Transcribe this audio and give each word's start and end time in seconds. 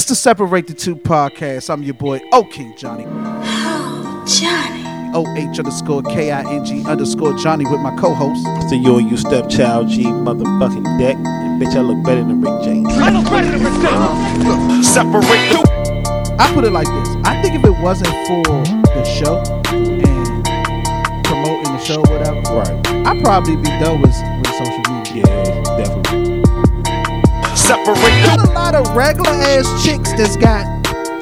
It's 0.00 0.08
the 0.08 0.14
Separate 0.14 0.66
the 0.66 0.72
Two 0.72 0.96
podcast. 0.96 1.68
I'm 1.68 1.82
your 1.82 1.92
boy, 1.92 2.22
O 2.32 2.42
King 2.42 2.72
Johnny. 2.74 3.04
Oh, 3.06 4.24
Johnny. 4.26 5.12
O 5.14 5.26
H 5.36 5.58
underscore 5.58 6.02
K 6.04 6.30
I 6.30 6.40
N 6.50 6.64
G 6.64 6.82
underscore 6.86 7.36
Johnny 7.36 7.66
with 7.66 7.80
my 7.80 7.94
co 7.96 8.14
host. 8.14 8.42
So 8.70 8.76
you 8.76 8.96
and 8.96 9.10
you 9.10 9.18
stepchild 9.18 9.90
G 9.90 10.04
motherfucking 10.04 10.98
deck. 10.98 11.16
And 11.16 11.60
bitch, 11.60 11.76
I 11.76 11.82
look 11.82 12.02
better 12.02 12.24
than 12.24 12.40
Rick 12.40 12.62
James. 12.64 12.88
Separate 14.88 15.20
the 15.20 16.36
I 16.38 16.50
put 16.54 16.64
it 16.64 16.72
like 16.72 16.86
this 16.86 17.08
I 17.24 17.42
think 17.42 17.56
if 17.56 17.64
it 17.66 17.78
wasn't 17.82 18.08
for 18.26 18.42
the 18.88 19.04
show 19.04 19.36
and 19.68 21.24
promoting 21.26 21.72
the 21.74 21.84
show, 21.84 22.00
whatever, 22.00 22.40
Right. 22.56 23.06
I'd 23.06 23.22
probably 23.22 23.56
be 23.56 23.64
done 23.64 24.00
with, 24.00 24.16
with 24.38 24.46
social 24.46 24.78
media. 24.78 24.99
Separate 27.70 28.24
Got 28.26 28.48
a 28.48 28.52
lot 28.52 28.74
of 28.74 28.96
regular 28.96 29.30
ass 29.30 29.84
chicks 29.84 30.10
that's 30.14 30.36
got 30.36 30.66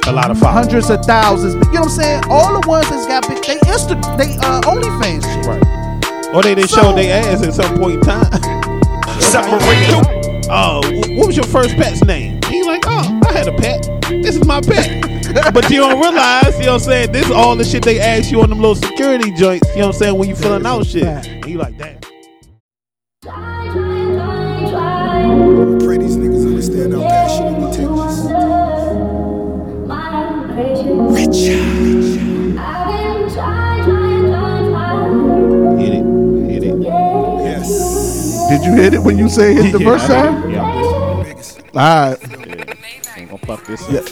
A 0.06 0.12
lot 0.12 0.30
of 0.30 0.38
followers. 0.38 0.64
hundreds 0.64 0.88
of 0.88 1.04
thousands. 1.04 1.52
You 1.54 1.60
know 1.60 1.80
what 1.82 1.82
I'm 1.82 1.88
saying? 1.90 2.22
All 2.30 2.58
the 2.58 2.66
ones 2.66 2.88
that's 2.88 3.06
got 3.06 3.28
big, 3.28 3.44
they 3.44 3.58
Insta, 3.68 4.00
they 4.16 4.34
uh, 4.38 4.62
OnlyFans 4.62 5.24
shit. 5.24 5.44
Right. 5.46 6.34
Or 6.34 6.42
they, 6.42 6.54
they 6.54 6.62
So- 6.66 6.80
showed 6.80 6.96
their 6.96 7.22
ass 7.22 7.42
at 7.44 7.52
some 7.52 7.76
point 7.78 7.96
in 7.96 8.00
time. 8.00 8.32
separate 9.20 10.48
Oh, 10.50 10.80
wh- 10.84 11.18
what 11.18 11.26
was 11.26 11.36
your 11.36 11.44
first 11.44 11.76
pet's 11.76 12.02
name? 12.02 12.40
He 12.46 12.62
like, 12.64 12.84
oh, 12.86 13.20
I 13.28 13.32
had 13.32 13.48
a 13.48 13.52
pet. 13.52 13.82
This 14.08 14.36
is 14.36 14.44
my 14.46 14.62
pet. 14.62 15.52
but 15.52 15.68
you 15.68 15.80
don't 15.80 16.00
realize, 16.00 16.58
you 16.58 16.64
know 16.64 16.72
what 16.72 16.80
I'm 16.84 16.88
saying? 16.88 17.12
This 17.12 17.26
is 17.26 17.30
all 17.32 17.56
the 17.56 17.64
shit 17.64 17.82
they 17.82 18.00
ask 18.00 18.30
you 18.30 18.40
on 18.40 18.48
them 18.48 18.60
little 18.60 18.74
security 18.74 19.30
joints, 19.32 19.68
you 19.74 19.80
know 19.82 19.88
what 19.88 19.96
I'm 19.96 19.98
saying, 20.00 20.16
when 20.18 20.30
you 20.30 20.34
filling 20.34 20.64
out 20.64 20.86
shit. 20.86 21.04
And 21.04 21.44
you 21.46 21.58
like, 21.58 21.76
damn. 21.76 21.98
Passion 27.08 27.46
it 27.54 27.58
will 27.60 27.72
take. 27.72 27.88
Hit 35.78 35.94
it. 35.94 36.50
Hit 36.50 36.64
it. 36.64 36.76
Yes. 36.82 38.48
Did 38.48 38.64
you 38.64 38.74
hit 38.74 38.94
it 38.94 39.02
when 39.02 39.18
you 39.18 39.28
say 39.28 39.54
hit 39.54 39.72
the 39.72 39.80
Yeah, 39.84 39.86
first 39.90 40.10
I 40.10 40.22
time? 40.22 40.42
hit 40.42 40.50
it. 40.50 40.52
Yeah, 40.54 40.62
I'm 40.62 40.70
All 41.74 41.82
right. 41.82 42.20
listening. 42.20 42.76
Ain't 43.16 43.30
gonna 43.30 43.38
fuck 43.46 43.64
this 43.66 43.82
up. 43.82 43.90
Yeah. 43.92 44.02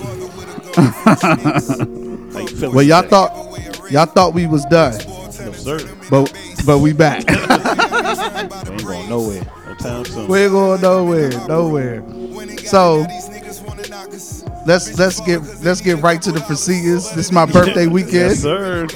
How 2.32 2.40
you 2.40 2.48
feeling 2.48 2.74
Well, 2.74 2.84
y'all 2.84 3.02
thought 3.02 3.32
y'all 3.90 4.06
thought 4.06 4.34
we 4.34 4.46
was 4.46 4.64
done, 4.66 4.94
No, 5.44 5.52
sir. 5.52 5.78
but 6.10 6.32
but 6.66 6.78
we 6.78 6.92
back. 6.92 7.24
We 8.68 8.74
ain't 8.74 8.84
going 8.86 9.08
nowhere. 9.08 9.42
No 9.66 9.74
time 9.76 10.04
soon. 10.04 10.28
we 10.28 10.40
ain't 10.42 10.52
going 10.52 10.80
nowhere, 10.80 11.30
nowhere. 11.48 12.02
So 12.66 13.06
let's 14.66 14.98
let's 14.98 15.20
get 15.20 15.40
let's 15.62 15.80
get 15.80 16.02
right 16.02 16.20
to 16.22 16.32
the 16.32 16.40
proceedings. 16.40 17.10
This 17.12 17.26
is 17.26 17.32
my 17.32 17.46
birthday 17.46 17.86
weekend. 17.96 18.12
Yes, 18.12 18.40
sir. 18.40 18.86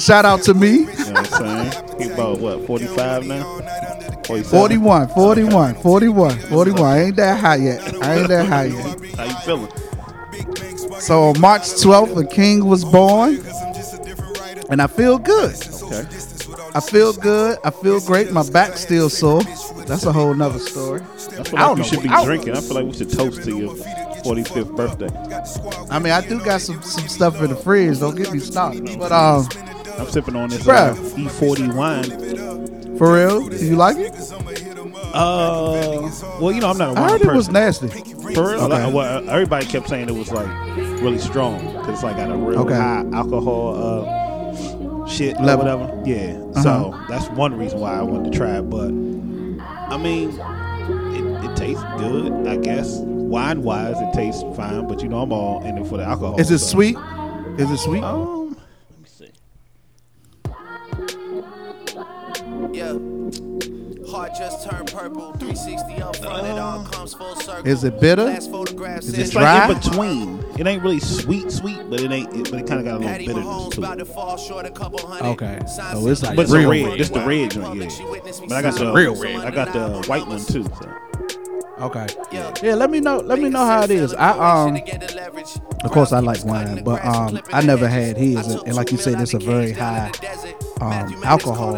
Shout 0.00 0.24
out 0.24 0.42
to 0.44 0.54
me. 0.54 0.78
You 0.78 0.84
know 0.86 0.92
what 0.92 1.32
I'm 1.42 1.70
saying? 1.70 2.00
He 2.00 2.10
about 2.10 2.40
what, 2.40 2.66
45 2.66 3.26
now? 3.26 3.58
47? 4.24 4.44
41, 4.44 5.08
41, 5.08 5.74
41, 5.74 6.38
41. 6.38 6.82
I 6.82 7.02
ain't 7.02 7.16
that 7.16 7.38
high 7.38 7.56
yet. 7.56 8.02
I 8.02 8.18
ain't 8.18 8.28
that 8.28 8.46
high 8.46 8.64
yet. 8.64 9.16
How 9.16 9.24
you 9.24 9.36
feeling? 9.44 11.00
So 11.00 11.24
on 11.24 11.40
March 11.40 11.62
12th, 11.62 12.16
a 12.16 12.26
king 12.26 12.64
was 12.64 12.84
born, 12.84 13.38
and 14.70 14.80
I 14.80 14.86
feel 14.86 15.18
good. 15.18 15.54
Okay. 15.82 16.06
I 16.74 16.80
feel 16.80 17.12
good. 17.12 17.58
I 17.62 17.70
feel 17.70 18.00
great. 18.00 18.32
My 18.32 18.48
back's 18.50 18.80
still 18.80 19.10
sore. 19.10 19.42
That's 19.86 20.04
a 20.04 20.12
whole 20.12 20.34
nother 20.34 20.58
story. 20.58 21.02
I 21.38 21.42
feel 21.44 21.58
I 21.58 21.66
like 21.68 21.78
you 21.78 21.84
should 21.84 22.02
be 22.02 22.08
I 22.08 22.24
drinking. 22.24 22.56
I 22.56 22.60
feel 22.60 22.74
like 22.74 22.86
we 22.86 22.92
should 22.92 23.10
toast 23.10 23.42
to 23.44 23.56
your 23.56 23.74
45th 23.74 24.76
birthday. 24.76 25.88
I 25.94 25.98
mean, 25.98 26.12
I 26.12 26.20
do 26.26 26.42
got 26.44 26.60
some, 26.60 26.82
some 26.82 27.08
stuff 27.08 27.40
in 27.42 27.50
the 27.50 27.56
fridge. 27.56 28.00
Don't 28.00 28.14
get 28.16 28.32
me 28.32 28.38
started. 28.40 28.98
But 28.98 29.12
um, 29.12 29.48
I'm 29.98 30.06
sipping 30.08 30.36
on 30.36 30.48
this 30.50 30.66
uh, 30.66 30.94
E40 30.94 31.74
wine. 31.74 32.96
for 32.98 33.14
real, 33.14 33.48
do 33.48 33.64
you 33.64 33.76
like 33.76 33.96
it? 33.98 34.12
Uh, 35.14 36.10
well, 36.40 36.52
you 36.52 36.60
know, 36.60 36.68
I'm 36.70 36.78
not 36.78 36.90
a 36.90 36.92
wine 36.94 37.02
I 37.04 37.10
heard 37.12 37.20
person. 37.22 37.30
it 37.34 37.36
was 37.36 37.48
nasty. 37.48 37.88
For 38.34 38.52
real? 38.52 38.64
Okay. 38.64 38.84
Like, 38.84 38.94
well, 38.94 39.30
everybody 39.30 39.66
kept 39.66 39.88
saying 39.88 40.08
it 40.08 40.14
was 40.14 40.30
like 40.30 40.48
really 41.00 41.18
strong 41.18 41.58
because 41.58 41.88
it's 41.94 42.02
like 42.02 42.16
got 42.16 42.30
a 42.30 42.36
real 42.36 42.60
Okay. 42.60 42.74
high 42.74 43.04
alcohol 43.14 43.76
uh, 43.76 45.06
shit 45.06 45.40
Level. 45.40 45.64
whatever. 45.64 46.02
Yeah. 46.04 46.36
Uh-huh. 46.54 46.62
So 46.62 47.04
that's 47.08 47.28
one 47.30 47.54
reason 47.56 47.80
why 47.80 47.94
I 47.98 48.02
wanted 48.02 48.32
to 48.32 48.38
try 48.38 48.58
it. 48.58 48.62
But 48.68 48.88
I 48.88 49.96
mean, 49.96 50.32
it, 51.44 51.50
it 51.50 51.56
tastes 51.56 51.82
good, 51.98 52.46
I 52.46 52.56
guess. 52.56 52.98
Wine 53.00 53.62
wise, 53.62 53.96
it 53.98 54.12
tastes 54.14 54.42
fine. 54.56 54.86
But 54.86 55.02
you 55.02 55.08
know, 55.08 55.20
I'm 55.22 55.32
all 55.32 55.64
in 55.64 55.78
it 55.78 55.86
for 55.86 55.96
the 55.98 56.04
alcohol. 56.04 56.38
Is 56.40 56.50
it 56.50 56.58
so- 56.58 56.66
sweet? 56.68 56.96
Is 57.58 57.70
it 57.70 57.78
sweet? 57.78 58.02
Um, 58.02 58.56
let 58.90 59.00
me 59.00 59.08
see. 59.08 59.30
Yeah. 62.72 62.98
Heart 64.10 64.32
just 64.38 64.68
turned 64.70 64.92
purple. 64.92 65.32
360 65.32 66.02
up 66.02 66.16
front, 66.16 66.46
it 66.46 66.58
all 66.58 66.84
comes 66.84 67.12
full 67.14 67.34
circle. 67.36 67.66
Is 67.66 67.82
it 67.82 68.00
bitter? 68.00 68.24
Last 68.24 68.50
photograph 68.50 69.00
Is 69.00 69.14
it 69.14 69.18
It's 69.22 69.30
dry? 69.30 69.66
like 69.66 69.76
in 69.84 69.90
between. 69.90 70.44
It 70.58 70.66
ain't 70.66 70.82
really 70.82 71.00
sweet, 71.00 71.50
sweet, 71.50 71.80
but 71.90 72.00
it 72.00 72.10
ain't. 72.12 72.32
It, 72.34 72.50
but 72.50 72.60
it 72.60 72.66
kind 72.66 72.78
of 72.80 72.84
got 72.84 72.92
a 72.94 72.98
little 72.98 73.08
Patty 73.08 73.26
bitterness 73.26 73.46
Mahomes 73.48 73.74
to 73.74 73.92
it. 73.92 73.96
to 73.96 74.04
fall 74.04 74.36
short 74.36 74.64
a 74.64 74.70
couple. 74.70 75.00
Okay. 75.12 75.58
Signs 75.66 75.98
So 76.00 76.06
it's 76.08 76.22
like 76.22 76.36
But 76.36 76.42
it's 76.42 76.52
real 76.52 76.68
a 76.68 76.70
red. 76.70 76.86
red. 76.86 76.98
This 77.00 77.08
the 77.10 77.20
red 77.20 77.50
joint, 77.50 77.82
yeah. 77.82 77.88
But 78.48 78.52
I 78.52 78.62
got 78.62 78.74
the 78.76 78.92
real 78.92 79.16
red. 79.20 79.36
I 79.36 79.50
got 79.50 79.72
the 79.72 80.04
white 80.08 80.26
one 80.26 80.44
too. 80.44 80.62
So. 80.64 80.92
Okay. 81.78 82.06
Yeah, 82.62 82.74
let 82.74 82.90
me 82.90 83.00
know. 83.00 83.18
Let 83.18 83.38
me 83.38 83.48
know 83.50 83.64
how 83.66 83.82
it 83.82 83.90
is. 83.90 84.14
I 84.14 84.30
um, 84.30 84.76
of 85.84 85.90
course 85.90 86.12
I 86.12 86.20
like 86.20 86.42
wine, 86.44 86.82
but 86.82 87.04
um, 87.04 87.38
I 87.52 87.60
never 87.62 87.86
had 87.86 88.16
his, 88.16 88.46
and, 88.46 88.62
and 88.66 88.74
like 88.74 88.90
you 88.92 88.98
said, 88.98 89.20
it's 89.20 89.34
a 89.34 89.38
very 89.38 89.72
high 89.72 90.10
um 90.80 91.22
alcohol 91.24 91.72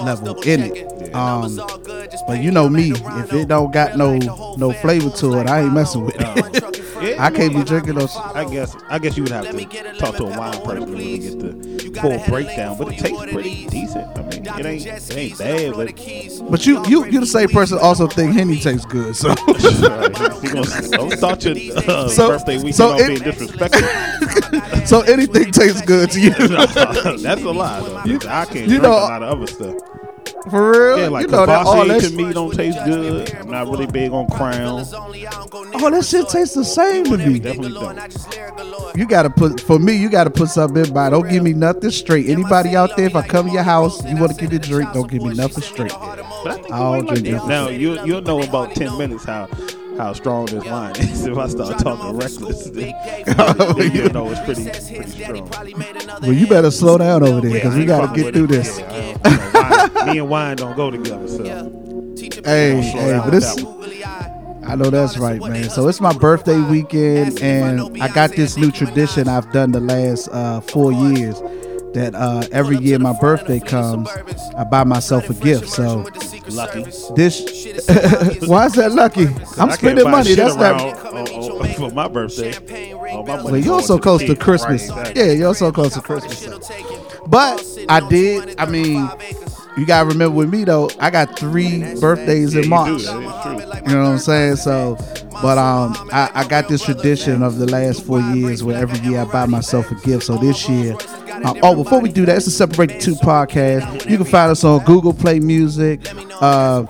level 0.00 0.40
in 0.42 0.60
it. 0.62 1.14
Um, 1.14 1.56
but 2.26 2.42
you 2.42 2.50
know 2.50 2.68
me, 2.70 2.92
if 2.92 3.32
it 3.32 3.48
don't 3.48 3.72
got 3.72 3.96
no 3.98 4.16
no 4.56 4.72
flavor 4.72 5.10
to 5.10 5.40
it, 5.40 5.46
I 5.48 5.62
ain't 5.62 5.74
messing 5.74 6.04
with 6.06 6.16
it. 6.18 6.62
I 7.18 7.30
can't 7.30 7.54
be 7.54 7.62
drinking 7.64 7.96
those. 7.96 8.16
I 8.16 8.48
guess 8.48 8.74
I 8.88 8.98
guess 8.98 9.16
you 9.16 9.24
would 9.24 9.32
have 9.32 9.50
to 9.50 9.94
talk 9.98 10.16
to 10.16 10.24
a 10.24 10.38
wine 10.38 10.62
person 10.62 10.86
to 10.86 10.92
really 10.92 11.18
get 11.18 11.38
the 11.38 11.90
full 12.02 12.18
breakdown, 12.28 12.76
but 12.76 12.92
it 12.92 12.98
tastes 12.98 13.24
pretty 13.32 13.66
decent. 13.66 14.06
I 14.18 14.22
mean, 14.22 14.46
it 14.46 14.66
ain't 14.66 14.86
it 14.86 15.16
ain't 15.16 15.38
bad, 15.38 15.72
but 15.72 16.50
But 16.50 16.66
you 16.66 16.84
you 16.86 17.06
you 17.06 17.20
the 17.20 17.26
same 17.26 17.48
person 17.48 17.78
also 17.78 18.06
think 18.06 18.34
Henny 18.34 18.58
tastes 18.58 18.84
good, 18.84 19.16
so 19.16 19.28
you 19.48 20.52
gonna, 20.52 20.88
don't 20.90 21.12
start 21.16 21.44
your 21.44 21.56
uh, 21.88 22.08
So- 22.08 22.28
birthday 22.28 22.56
weekend 22.56 22.74
so 22.74 22.92
off 22.92 23.00
it- 23.00 23.06
being 23.08 23.22
disrespectful. 23.22 24.86
so 24.86 25.00
anything 25.02 25.50
tastes 25.52 25.80
good 25.82 26.10
to 26.10 26.20
you. 26.20 26.30
That's 26.32 27.42
a 27.42 27.50
lie. 27.50 27.80
Though. 27.80 27.96
I 28.28 28.44
can't 28.44 28.54
you 28.54 28.66
drink 28.66 28.82
know- 28.82 28.90
a 28.92 29.08
lot 29.08 29.22
of 29.22 29.38
other 29.38 29.46
stuff. 29.46 29.76
For 30.50 30.70
real, 30.72 30.98
Yeah, 30.98 31.08
like 31.08 31.26
you 31.26 31.32
know 31.32 31.46
that 31.46 31.66
all 31.66 31.86
that 31.86 32.00
to 32.02 32.10
me 32.10 32.32
don't 32.32 32.52
taste 32.54 32.78
good. 32.84 33.32
I'm 33.36 33.50
not 33.50 33.68
really 33.68 33.86
big 33.86 34.12
on 34.12 34.28
Crown. 34.28 34.84
Oh, 34.92 35.90
that 35.90 36.04
shit 36.04 36.28
tastes 36.28 36.54
the 36.54 36.64
same 36.64 37.04
to 37.04 37.16
me. 37.16 37.38
Definitely 37.38 37.72
don't. 37.72 38.96
You 38.96 39.06
gotta 39.06 39.30
put 39.30 39.60
for 39.60 39.78
me. 39.78 39.94
You 39.96 40.10
gotta 40.10 40.30
put 40.30 40.48
something 40.48 40.84
in 40.86 40.92
by. 40.92 41.10
Don't 41.10 41.28
give 41.28 41.42
me 41.42 41.52
nothing 41.52 41.90
straight. 41.90 42.28
Anybody 42.28 42.76
out 42.76 42.96
there, 42.96 43.06
if 43.06 43.14
I 43.16 43.26
come 43.26 43.46
to 43.46 43.52
your 43.52 43.62
house, 43.62 44.04
you 44.04 44.16
want 44.16 44.32
to 44.32 44.40
give 44.40 44.50
me 44.50 44.56
a 44.56 44.60
drink, 44.60 44.92
don't 44.92 45.10
give 45.10 45.22
me 45.22 45.34
nothing 45.34 45.62
straight. 45.62 45.92
But 45.92 46.20
I 46.50 46.54
think 46.56 46.72
I 46.72 46.78
you 46.78 46.82
don't 46.82 47.04
might 47.06 47.10
like 47.14 47.24
drink 47.24 47.44
Now 47.46 47.68
you 47.68 48.04
you'll 48.04 48.22
know 48.22 48.42
about 48.42 48.74
ten 48.74 48.96
minutes 48.98 49.24
how 49.24 49.48
how 49.98 50.12
strong 50.14 50.46
this 50.46 50.64
wine 50.64 50.96
is 50.96 51.26
if 51.26 51.36
I 51.36 51.48
start 51.48 51.78
talking 51.78 52.16
reckless. 52.16 52.64
Then, 52.70 52.94
then 53.26 53.92
you'll 53.94 54.12
know 54.12 54.30
it's 54.30 54.40
pretty 54.40 54.64
pretty 54.94 55.10
strong. 55.10 55.48
Well, 56.22 56.32
you 56.32 56.46
better 56.46 56.70
slow 56.70 56.98
down 56.98 57.22
over 57.22 57.40
there 57.40 57.52
because 57.52 57.74
I 57.74 57.78
we 57.78 57.84
gotta 57.84 58.14
get 58.14 58.34
through 58.34 58.44
it. 58.44 58.48
this. 58.48 58.78
Yeah, 58.78 59.18
I 59.94 60.06
don't- 60.06 60.14
you 60.14 60.14
know, 60.14 60.14
wine- 60.14 60.14
me 60.14 60.18
and 60.20 60.28
wine 60.30 60.56
don't 60.56 60.76
go 60.76 60.90
together. 60.90 61.28
So 61.28 61.44
Hey, 62.44 62.80
hey, 62.80 63.20
but 63.24 63.30
this. 63.30 63.56
I 64.64 64.76
know 64.76 64.90
that's 64.90 65.18
right, 65.18 65.40
man. 65.40 65.68
So 65.70 65.88
it's 65.88 66.00
my 66.00 66.12
birthday 66.12 66.60
weekend, 66.60 67.40
and 67.42 68.00
I 68.02 68.08
got 68.08 68.30
this 68.32 68.56
new 68.56 68.70
tradition 68.70 69.28
I've 69.28 69.50
done 69.52 69.72
the 69.72 69.80
last 69.80 70.28
uh, 70.32 70.60
four 70.60 70.92
years. 70.92 71.40
That 71.94 72.14
uh, 72.14 72.42
every 72.52 72.78
year 72.78 72.98
my 72.98 73.12
birthday 73.20 73.60
comes, 73.60 74.08
I 74.56 74.64
buy 74.64 74.82
myself 74.84 75.28
a 75.28 75.34
gift. 75.34 75.68
So 75.68 76.06
lucky. 76.48 76.84
this, 77.16 77.42
why 78.46 78.64
is 78.64 78.72
that 78.74 78.92
lucky? 78.94 79.26
I'm 79.58 79.70
spending 79.72 80.10
money. 80.10 80.34
That's 80.34 80.56
not. 80.56 80.80
oh, 80.80 81.26
oh, 81.30 81.64
for 81.74 81.90
my 81.90 82.08
birthday. 82.08 82.54
All 83.10 83.26
my 83.26 83.42
Well, 83.42 83.56
you're 83.58 83.66
going 83.66 83.84
so 83.84 83.98
close 83.98 84.22
to. 84.22 84.34
Christmas. 84.34 84.88
Right, 84.88 85.00
exactly. 85.08 85.22
Yeah, 85.26 85.32
you're 85.32 85.54
so 85.54 85.70
close 85.70 85.92
to 85.92 86.00
Christmas. 86.00 86.38
so. 86.38 86.58
But 87.26 87.62
I 87.90 88.00
did. 88.08 88.54
I 88.58 88.64
mean, 88.64 89.10
you 89.76 89.86
gotta 89.86 90.08
remember 90.08 90.36
with 90.36 90.50
me 90.50 90.64
though. 90.64 90.90
I 91.00 91.10
got 91.10 91.38
three 91.38 91.98
birthdays 92.00 92.54
Yeah, 92.54 92.62
in 92.62 92.68
March. 92.68 92.88
do, 92.88 93.06
that 93.06 93.22
is 93.22 93.42
true. 93.42 93.82
You 93.90 93.96
know 93.96 94.02
what 94.04 94.10
I'm 94.10 94.18
saying? 94.18 94.56
So, 94.56 94.96
but 95.42 95.58
um, 95.58 95.94
I, 96.12 96.30
I 96.34 96.48
got 96.48 96.68
this 96.68 96.84
tradition 96.84 97.42
of 97.42 97.58
the 97.58 97.66
last 97.66 98.04
four 98.04 98.20
years 98.20 98.62
where 98.62 98.76
every 98.76 98.98
year 99.08 99.20
I 99.20 99.24
buy 99.24 99.46
myself 99.46 99.90
a 99.90 99.94
gift. 100.06 100.24
So 100.24 100.36
this 100.38 100.68
year, 100.68 100.94
uh, 100.94 101.54
oh, 101.62 101.74
before 101.82 102.00
we 102.00 102.10
do 102.10 102.24
that, 102.26 102.36
it's 102.36 102.46
a 102.46 102.50
Separate 102.50 102.90
the 102.90 102.98
Two 102.98 103.14
podcast. 103.16 104.08
You 104.08 104.16
can 104.18 104.26
find 104.26 104.50
us 104.50 104.62
on 104.64 104.84
Google 104.84 105.12
Play 105.14 105.40
Music, 105.40 106.00
uh, 106.40 106.84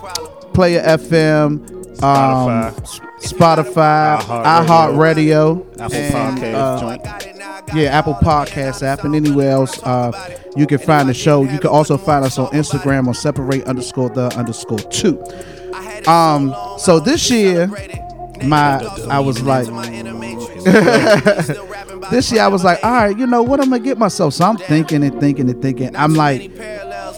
Player 0.52 0.82
FM, 0.82 1.81
Spotify. 1.94 2.72
Spotify, 3.20 4.18
iHeartRadio, 4.18 5.64
iHeartRadio, 5.76 5.80
Apple 5.80 5.96
and, 5.96 6.38
Podcast 6.38 6.54
uh, 6.54 6.98
yeah, 7.74 7.98
Apple 7.98 8.14
Podcast 8.14 8.82
app, 8.82 9.04
and 9.04 9.14
anywhere 9.14 9.50
else 9.50 9.82
uh, 9.82 10.12
you 10.56 10.66
can 10.66 10.78
find 10.78 11.08
the 11.08 11.14
show. 11.14 11.42
You 11.42 11.58
can 11.58 11.70
also 11.70 11.96
find 11.96 12.24
us 12.24 12.38
on 12.38 12.48
Instagram 12.48 13.06
on 13.06 13.14
separate 13.14 13.64
underscore 13.64 14.10
the 14.10 14.26
underscore 14.36 14.78
two. 14.78 15.22
Um, 16.06 16.54
so 16.78 17.00
this 17.00 17.30
year, 17.30 17.68
my 18.44 18.78
I 19.08 19.20
was 19.20 19.42
like, 19.42 19.66
this 22.10 22.32
year 22.32 22.42
I 22.42 22.48
was 22.48 22.64
like, 22.64 22.82
all 22.84 22.90
right, 22.90 23.16
you 23.16 23.26
know 23.26 23.42
what 23.42 23.60
I'm 23.60 23.70
gonna 23.70 23.82
get 23.82 23.98
myself. 23.98 24.34
So 24.34 24.44
I'm 24.44 24.56
thinking 24.56 25.04
and 25.04 25.18
thinking 25.20 25.48
and 25.48 25.62
thinking. 25.62 25.94
I'm 25.96 26.14
like, 26.14 26.50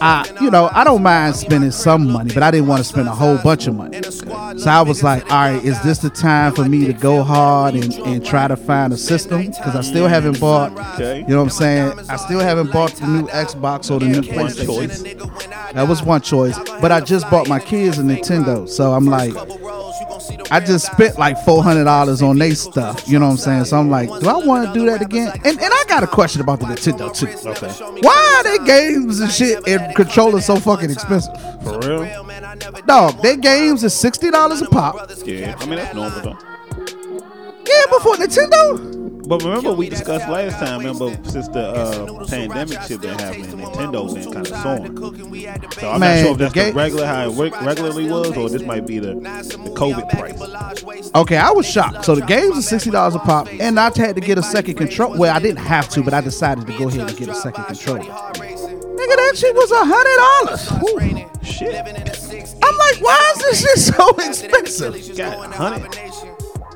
I, 0.01 0.29
you 0.41 0.49
know, 0.51 0.69
I 0.73 0.83
don't 0.83 1.03
mind 1.03 1.35
spending 1.35 1.71
some 1.71 2.11
money, 2.11 2.33
but 2.33 2.43
I 2.43 2.51
didn't 2.51 2.67
want 2.67 2.79
to 2.79 2.83
spend 2.83 3.07
a 3.07 3.11
whole 3.15 3.37
bunch 3.37 3.67
of 3.67 3.75
money. 3.75 4.01
So 4.03 4.69
I 4.69 4.81
was 4.81 5.03
like, 5.03 5.23
all 5.31 5.49
right, 5.51 5.63
is 5.63 5.81
this 5.81 5.99
the 5.99 6.09
time 6.09 6.53
for 6.53 6.65
me 6.67 6.85
to 6.85 6.93
go 6.93 7.23
hard 7.23 7.75
and, 7.75 7.93
and 7.93 8.25
try 8.25 8.47
to 8.47 8.55
find 8.55 8.93
a 8.93 8.97
system? 8.97 9.45
Because 9.47 9.75
I 9.75 9.81
still 9.81 10.07
haven't 10.07 10.39
bought, 10.39 10.71
Okay. 10.95 11.19
you 11.21 11.27
know 11.27 11.37
what 11.37 11.43
I'm 11.43 11.49
saying? 11.49 11.99
I 12.09 12.15
still 12.17 12.39
haven't 12.39 12.71
bought 12.71 12.91
the 12.93 13.07
new 13.07 13.27
Xbox 13.27 13.91
or 13.91 13.99
the 13.99 14.07
new 14.07 14.21
PlayStation. 14.21 15.73
That 15.73 15.87
was 15.87 16.03
one 16.03 16.21
choice. 16.21 16.57
But 16.81 16.91
I 16.91 17.01
just 17.01 17.29
bought 17.29 17.47
my 17.47 17.59
kids 17.59 17.97
a 17.97 18.01
Nintendo. 18.01 18.67
So 18.67 18.93
I'm 18.93 19.05
like, 19.05 19.33
I 20.51 20.59
just 20.59 20.91
spent 20.91 21.17
like 21.17 21.37
four 21.43 21.63
hundred 21.63 21.85
dollars 21.85 22.21
on 22.21 22.37
they 22.37 22.51
stuff. 22.53 23.07
You 23.07 23.19
know 23.19 23.25
what 23.25 23.31
I'm 23.33 23.37
saying? 23.37 23.65
So 23.65 23.77
I'm 23.77 23.89
like, 23.89 24.07
do 24.21 24.29
I 24.29 24.37
want 24.45 24.67
to 24.67 24.73
do 24.79 24.85
that 24.87 25.01
again? 25.01 25.31
And 25.43 25.59
and 25.59 25.73
I 25.73 25.83
got 25.87 26.03
a 26.03 26.07
question 26.07 26.41
about 26.41 26.59
the 26.59 26.65
Nintendo 26.67 27.13
too. 27.13 27.27
Okay. 27.49 28.01
Why 28.01 28.35
are 28.37 28.43
they 28.43 28.65
games 28.65 29.19
and 29.19 29.31
shit 29.31 29.67
and 29.67 29.84
controllers 29.93 30.45
so 30.45 30.55
fucking 30.57 30.89
expensive? 30.91 31.33
For 31.63 31.79
real? 31.79 32.25
Dog, 32.85 33.21
their 33.21 33.37
games 33.37 33.83
is 33.83 33.93
sixty 33.93 34.31
dollars 34.31 34.61
a 34.61 34.67
pop. 34.67 35.11
Yeah. 35.25 35.55
I 35.59 35.65
mean, 35.65 35.75
that's 35.75 35.93
normal 35.93 36.21
though. 36.21 36.37
Yeah, 37.67 37.85
before 37.91 38.15
Nintendo. 38.15 39.03
But 39.27 39.41
remember, 39.41 39.73
we 39.73 39.89
discussed 39.89 40.29
last 40.29 40.59
time. 40.59 40.79
Remember, 40.81 41.11
since 41.27 41.47
the 41.47 41.59
uh, 41.59 42.27
pandemic 42.27 42.79
shit 42.83 43.01
been 43.01 43.17
happening, 43.17 43.57
Nintendo's 43.57 44.13
been 44.13 44.31
kind 44.31 44.47
of 44.47 44.55
soaring. 44.55 45.71
So 45.71 45.89
I'm 45.89 45.99
Man, 45.99 46.17
not 46.17 46.21
sure 46.21 46.31
if 46.33 46.37
that's 46.37 46.53
the 46.53 46.65
the, 46.65 46.73
regular 46.73 47.07
how 47.07 47.25
it 47.25 47.33
work, 47.33 47.59
regularly 47.61 48.07
was, 48.07 48.37
or 48.37 48.49
this 48.49 48.61
might 48.61 48.85
be 48.85 48.99
the, 48.99 49.15
the 49.15 49.73
COVID 49.75 50.09
price. 50.11 51.11
Okay, 51.15 51.37
I 51.37 51.49
was 51.49 51.67
shocked. 51.67 52.05
So 52.05 52.13
the 52.13 52.21
games 52.21 52.55
are 52.55 52.61
sixty 52.61 52.91
dollars 52.91 53.15
a 53.15 53.19
pop, 53.19 53.47
and 53.59 53.79
I 53.79 53.85
had 53.95 54.13
to 54.13 54.21
get 54.21 54.37
a 54.37 54.43
second 54.43 54.75
control. 54.75 55.17
Well, 55.17 55.35
I 55.35 55.39
didn't 55.39 55.65
have 55.65 55.89
to, 55.89 56.03
but 56.03 56.13
I 56.13 56.21
decided 56.21 56.67
to 56.67 56.77
go 56.77 56.87
ahead 56.87 57.09
and 57.09 57.17
get 57.17 57.27
a 57.27 57.33
second 57.33 57.63
controller. 57.63 58.03
Nigga, 58.95 59.15
that 59.15 59.33
shit 59.35 59.55
was 59.55 59.71
a 59.71 59.83
hundred 59.85 60.17
dollars. 60.23 61.45
Shit, 61.45 61.75
I'm 62.63 62.77
like, 62.77 63.01
why 63.01 63.33
is 63.35 63.41
this 63.43 63.61
shit 63.61 63.95
so 63.95 64.09
expensive? 64.17 65.17
got 65.17 65.53
hundred. 65.53 65.91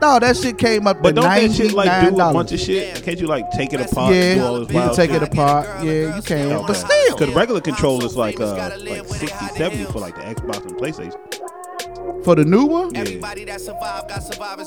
No, 0.01 0.17
that 0.17 0.37
shit 0.37 0.57
came 0.57 0.87
up 0.87 1.01
But 1.01 1.09
to 1.09 1.15
don't 1.15 1.25
that 1.25 1.51
shit 1.51 1.73
like 1.73 1.87
nine 1.87 2.13
do 2.13 2.21
a 2.21 2.31
bunch 2.33 2.53
of 2.53 2.59
shit? 2.59 3.03
Can't 3.03 3.19
you 3.19 3.27
like 3.27 3.51
take 3.51 3.73
it 3.73 3.81
apart? 3.81 4.13
and 4.13 4.39
do 4.39 4.45
all 4.45 4.59
Yeah, 4.59 4.65
this 4.65 4.73
you 4.73 4.79
can 4.81 4.95
take 4.95 5.11
shit? 5.11 5.23
it 5.23 5.33
apart. 5.33 5.65
Yeah, 5.83 6.15
you 6.15 6.21
can. 6.21 6.65
But 6.65 6.73
still, 6.75 7.17
Because 7.17 7.35
regular 7.35 7.59
control 7.61 8.05
is 8.05 8.15
like 8.15 8.39
uh 8.39 8.71
like 8.79 9.05
60, 9.05 9.27
70 9.57 9.83
for 9.85 9.99
like 9.99 10.15
the 10.15 10.21
Xbox 10.21 10.61
and 10.65 10.77
PlayStation. 10.77 11.48
For 12.23 12.35
the 12.35 12.45
new 12.45 12.65
one. 12.65 12.93
Yeah. 12.93 13.03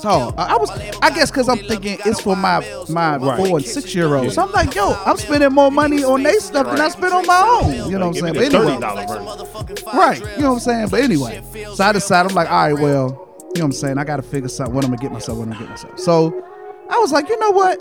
Oh, 0.05 0.33
I 0.37 0.43
I 0.53 0.57
was. 0.57 0.69
I 1.01 1.09
guess 1.09 1.29
because 1.31 1.47
I'm 1.49 1.57
thinking 1.59 1.97
it's 2.05 2.21
for 2.21 2.35
my 2.35 2.59
my 2.89 3.17
Right. 3.17 3.37
four 3.37 3.57
and 3.57 3.65
six 3.65 3.93
year 3.95 4.15
olds. 4.15 4.35
So 4.35 4.43
I'm 4.43 4.51
like, 4.51 4.73
yo, 4.75 4.93
I'm 5.05 5.17
spending 5.17 5.51
more 5.53 5.71
money 5.71 6.03
on 6.03 6.23
they 6.23 6.33
stuff 6.35 6.65
than 6.67 6.79
I 6.79 6.89
spend 6.89 7.13
on 7.13 7.25
my 7.25 7.41
own. 7.61 7.89
You 7.91 7.97
know 7.97 8.07
what 8.09 8.17
I'm 8.17 8.21
saying? 8.21 8.33
But 8.33 8.43
anyway, 8.43 8.77
$30 8.77 9.93
right? 9.93 10.19
You 10.19 10.25
know 10.43 10.49
what 10.49 10.53
I'm 10.55 10.59
saying? 10.59 10.87
But 10.89 11.01
anyway, 11.01 11.43
so 11.75 11.83
I 11.83 11.91
decided 11.91 12.29
I'm 12.31 12.35
like, 12.35 12.49
all 12.49 12.71
right, 12.71 12.73
well, 12.81 13.07
you 13.09 13.13
know 13.13 13.49
what 13.51 13.63
I'm 13.63 13.71
saying? 13.71 13.97
I 13.97 14.03
got 14.03 14.17
to 14.17 14.23
figure 14.23 14.49
something. 14.49 14.73
What 14.73 14.83
I'm 14.83 14.91
gonna 14.91 15.01
get 15.01 15.11
myself? 15.11 15.37
What 15.37 15.45
I'm 15.47 15.53
gonna 15.53 15.61
get 15.65 15.69
myself? 15.69 15.99
So 15.99 16.43
I 16.89 16.97
was 16.99 17.11
like, 17.11 17.29
you 17.29 17.37
know 17.39 17.51
what? 17.51 17.79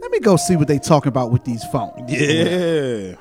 Let 0.00 0.10
me 0.10 0.20
go 0.20 0.36
see 0.36 0.56
what 0.56 0.68
they 0.68 0.78
talking 0.78 1.08
about 1.08 1.30
with 1.30 1.44
these 1.44 1.64
phones. 1.64 2.10
Yeah. 2.10 3.16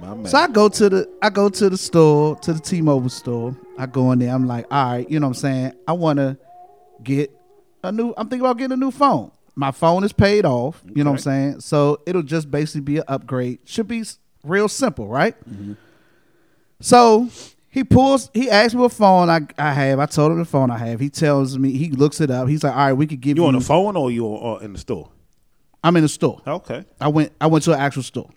My 0.00 0.14
man. 0.14 0.26
So 0.26 0.38
I 0.38 0.48
go 0.48 0.68
to 0.68 0.88
the 0.88 1.08
I 1.22 1.30
go 1.30 1.48
to 1.48 1.70
the 1.70 1.76
store, 1.78 2.36
to 2.40 2.52
the 2.52 2.60
T-Mobile 2.60 3.08
store. 3.08 3.56
I 3.78 3.86
go 3.86 4.12
in 4.12 4.18
there. 4.20 4.32
I'm 4.34 4.46
like, 4.46 4.66
all 4.70 4.92
right, 4.92 5.10
you 5.10 5.18
know 5.20 5.26
what 5.26 5.36
I'm 5.36 5.40
saying? 5.40 5.72
I 5.86 5.92
want 5.92 6.18
to 6.18 6.36
get 7.02 7.30
a 7.82 7.92
new 7.92 8.14
I'm 8.16 8.28
thinking 8.28 8.44
about 8.46 8.58
getting 8.58 8.72
a 8.72 8.76
new 8.76 8.90
phone. 8.90 9.30
My 9.56 9.70
phone 9.70 10.02
is 10.04 10.12
paid 10.12 10.44
off, 10.44 10.82
you 10.94 11.04
know 11.04 11.10
what 11.10 11.18
I'm 11.18 11.22
saying? 11.22 11.60
So 11.60 12.00
it'll 12.06 12.22
just 12.22 12.50
basically 12.50 12.80
be 12.80 12.96
an 12.98 13.04
upgrade. 13.06 13.60
Should 13.64 13.86
be 13.86 14.04
real 14.42 14.68
simple, 14.68 15.06
right? 15.06 15.36
So 16.80 17.28
he 17.70 17.84
pulls 17.84 18.30
he 18.34 18.50
asks 18.50 18.74
me 18.74 18.80
what 18.80 18.92
phone 18.92 19.30
I, 19.30 19.40
I 19.58 19.72
have. 19.72 19.98
I 19.98 20.06
told 20.06 20.32
him 20.32 20.38
the 20.38 20.44
phone 20.44 20.70
I 20.70 20.78
have. 20.78 21.00
He 21.00 21.10
tells 21.10 21.58
me 21.58 21.72
he 21.72 21.90
looks 21.90 22.20
it 22.20 22.30
up. 22.30 22.48
He's 22.48 22.62
like, 22.64 22.72
"All 22.72 22.78
right, 22.86 22.92
we 22.92 23.06
could 23.06 23.20
give 23.20 23.36
you, 23.36 23.44
you 23.44 23.48
on 23.48 23.54
the 23.54 23.60
phone 23.60 23.96
or 23.96 24.10
you 24.10 24.26
on, 24.26 24.56
uh, 24.56 24.64
in 24.64 24.72
the 24.72 24.78
store? 24.78 25.10
I'm 25.82 25.96
in 25.96 26.02
the 26.02 26.08
store. 26.08 26.40
Okay. 26.46 26.84
I 27.00 27.08
went 27.08 27.32
I 27.40 27.46
went 27.46 27.64
to 27.64 27.72
an 27.72 27.80
actual 27.80 28.02
store. 28.02 28.30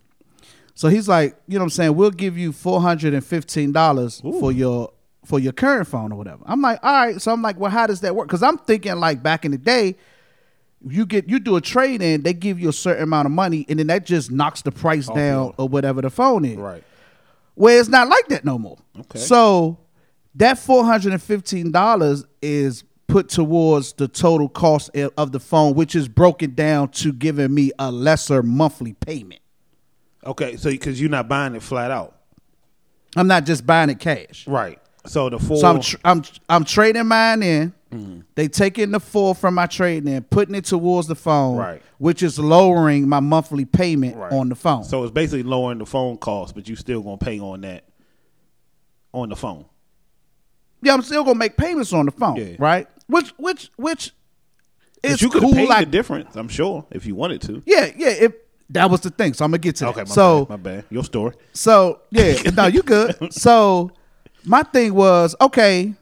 So 0.76 0.90
he's 0.90 1.08
like, 1.08 1.36
you 1.48 1.56
know 1.56 1.62
what 1.62 1.66
I'm 1.66 1.70
saying, 1.72 1.96
we'll 1.96 2.12
give 2.12 2.38
you 2.38 2.52
four 2.52 2.82
hundred 2.82 3.14
and 3.16 3.26
fifteen 3.26 3.72
dollars 3.72 4.22
for 4.22 4.52
your 4.52 4.92
for 5.28 5.40
your 5.40 5.52
current 5.52 5.88
phone 5.88 6.14
or 6.14 6.16
whatever. 6.16 6.42
I'm 6.46 6.62
like, 6.62 6.80
all 6.82 7.06
right. 7.06 7.22
So 7.22 7.34
I'm 7.34 7.42
like, 7.42 7.60
well, 7.60 7.70
how 7.70 7.86
does 7.86 8.00
that 8.02 8.16
work? 8.16 8.28
Because 8.28 8.42
I'm 8.42 8.58
thinking 8.58 8.96
like 8.96 9.22
back 9.22 9.44
in 9.44 9.52
the 9.52 9.58
day, 9.58 9.98
you 10.88 11.06
get 11.06 11.28
you 11.28 11.40
do 11.40 11.58
a 11.58 11.62
trade 11.62 12.02
in, 12.02 12.24
they 12.24 12.34
give 12.34 12.60
you 12.60 12.70
a 12.70 12.74
certain 12.74 13.04
amount 13.04 13.26
of 13.26 13.34
money, 13.34 13.66
and 13.68 13.78
then 13.78 13.88
that 13.88 14.06
just 14.06 14.32
knocks 14.32 14.62
the 14.62 14.72
price 14.72 15.08
down 15.08 15.48
yeah. 15.48 15.54
or 15.58 15.68
whatever 15.68 16.02
the 16.02 16.10
phone 16.10 16.46
is. 16.46 16.56
Right. 16.56 16.84
Well, 17.56 17.78
it's 17.78 17.90
not 17.90 18.08
like 18.08 18.28
that 18.30 18.46
no 18.46 18.58
more. 18.58 18.78
Okay. 18.98 19.20
So 19.20 19.80
that 20.36 20.60
four 20.60 20.86
hundred 20.86 21.12
and 21.12 21.22
fifteen 21.22 21.72
dollars 21.72 22.24
is 22.42 22.84
put 23.08 23.28
towards 23.28 23.94
the 23.94 24.08
total 24.08 24.48
cost 24.48 24.96
of- 24.96 25.12
of 25.18 25.32
the 25.34 25.40
phone, 25.40 25.74
which 25.74 25.96
is 25.96 26.08
broken 26.08 26.54
down 26.54 26.90
to 26.90 27.12
giving 27.12 27.54
me 27.54 27.72
a 27.80 27.92
lesser 27.92 28.42
monthly 28.44 28.94
payment. 28.94 29.42
Okay. 30.26 30.56
So 30.56 30.70
because 30.70 31.02
you're 31.02 31.10
not 31.10 31.28
buying 31.28 31.56
it 31.56 31.64
flat 31.64 31.92
out. 31.92 32.14
I'm 33.16 33.28
not 33.28 33.46
just 33.46 33.66
buying 33.66 33.90
it 33.90 34.00
cash. 34.00 34.48
Right. 34.48 34.80
So 35.08 35.30
the 35.30 35.40
four. 35.40 35.58
So 35.58 35.68
I'm 35.68 35.82
tr- 35.82 35.98
I'm 36.04 36.24
I'm 36.50 36.64
trading 36.66 37.08
mine 37.08 37.44
in. 37.44 37.74
They 38.36 38.48
taking 38.48 38.92
the 38.92 39.00
four 39.00 39.34
from 39.34 39.56
my 39.56 39.66
trading 39.66 40.14
in, 40.14 40.24
putting 40.24 40.54
it 40.56 40.66
towards 40.66 41.08
the 41.08 41.16
phone, 41.16 41.58
Right. 41.58 41.82
which 41.98 42.22
is 42.22 42.38
lowering 42.38 43.08
my 43.10 43.20
monthly 43.22 43.66
payment 43.66 44.18
right. 44.18 44.32
on 44.32 44.50
the 44.50 44.56
phone. 44.56 44.84
So 44.84 45.04
it's 45.04 45.12
basically 45.12 45.44
lowering 45.44 45.80
the 45.80 45.86
phone 45.86 46.18
cost, 46.18 46.54
but 46.54 46.68
you 46.70 46.76
still 46.76 47.02
gonna 47.02 47.18
pay 47.18 47.40
on 47.40 47.62
that 47.62 47.86
on 49.14 49.30
the 49.30 49.36
phone. 49.36 49.66
yeah, 50.82 50.94
I'm 50.94 51.02
still 51.02 51.24
gonna 51.24 51.40
make 51.40 51.58
payments 51.58 51.92
on 51.94 52.06
the 52.06 52.12
phone, 52.12 52.36
Yeah. 52.36 52.56
right? 52.60 52.88
Which 53.08 53.30
which 53.38 53.72
which 53.78 54.12
is 55.02 55.22
you 55.22 55.30
could 55.30 55.42
cool. 55.42 55.54
paid 55.54 55.70
like 55.70 55.86
the 55.86 55.92
difference, 55.92 56.36
I'm 56.36 56.50
sure, 56.50 56.86
if 56.92 57.06
you 57.06 57.16
wanted 57.16 57.42
to. 57.44 57.64
Yeah, 57.66 57.90
yeah. 57.98 58.10
If 58.10 58.34
that 58.72 58.90
was 58.92 59.00
the 59.00 59.10
thing. 59.10 59.34
So 59.34 59.46
I'm 59.46 59.52
gonna 59.52 59.60
get 59.60 59.78
to 59.78 59.88
Okay, 59.88 60.02
my. 60.02 60.06
So, 60.06 60.46
bad, 60.46 60.50
my 60.50 60.58
bad. 60.72 60.86
Your 60.90 61.04
story. 61.06 61.34
so 61.54 62.02
yeah. 62.12 62.36
no, 62.56 62.68
you 62.68 62.84
good. 62.84 63.16
So 63.34 63.92
my 64.48 64.64
thing 64.64 64.94
was 64.94 65.36
okay. 65.42 65.94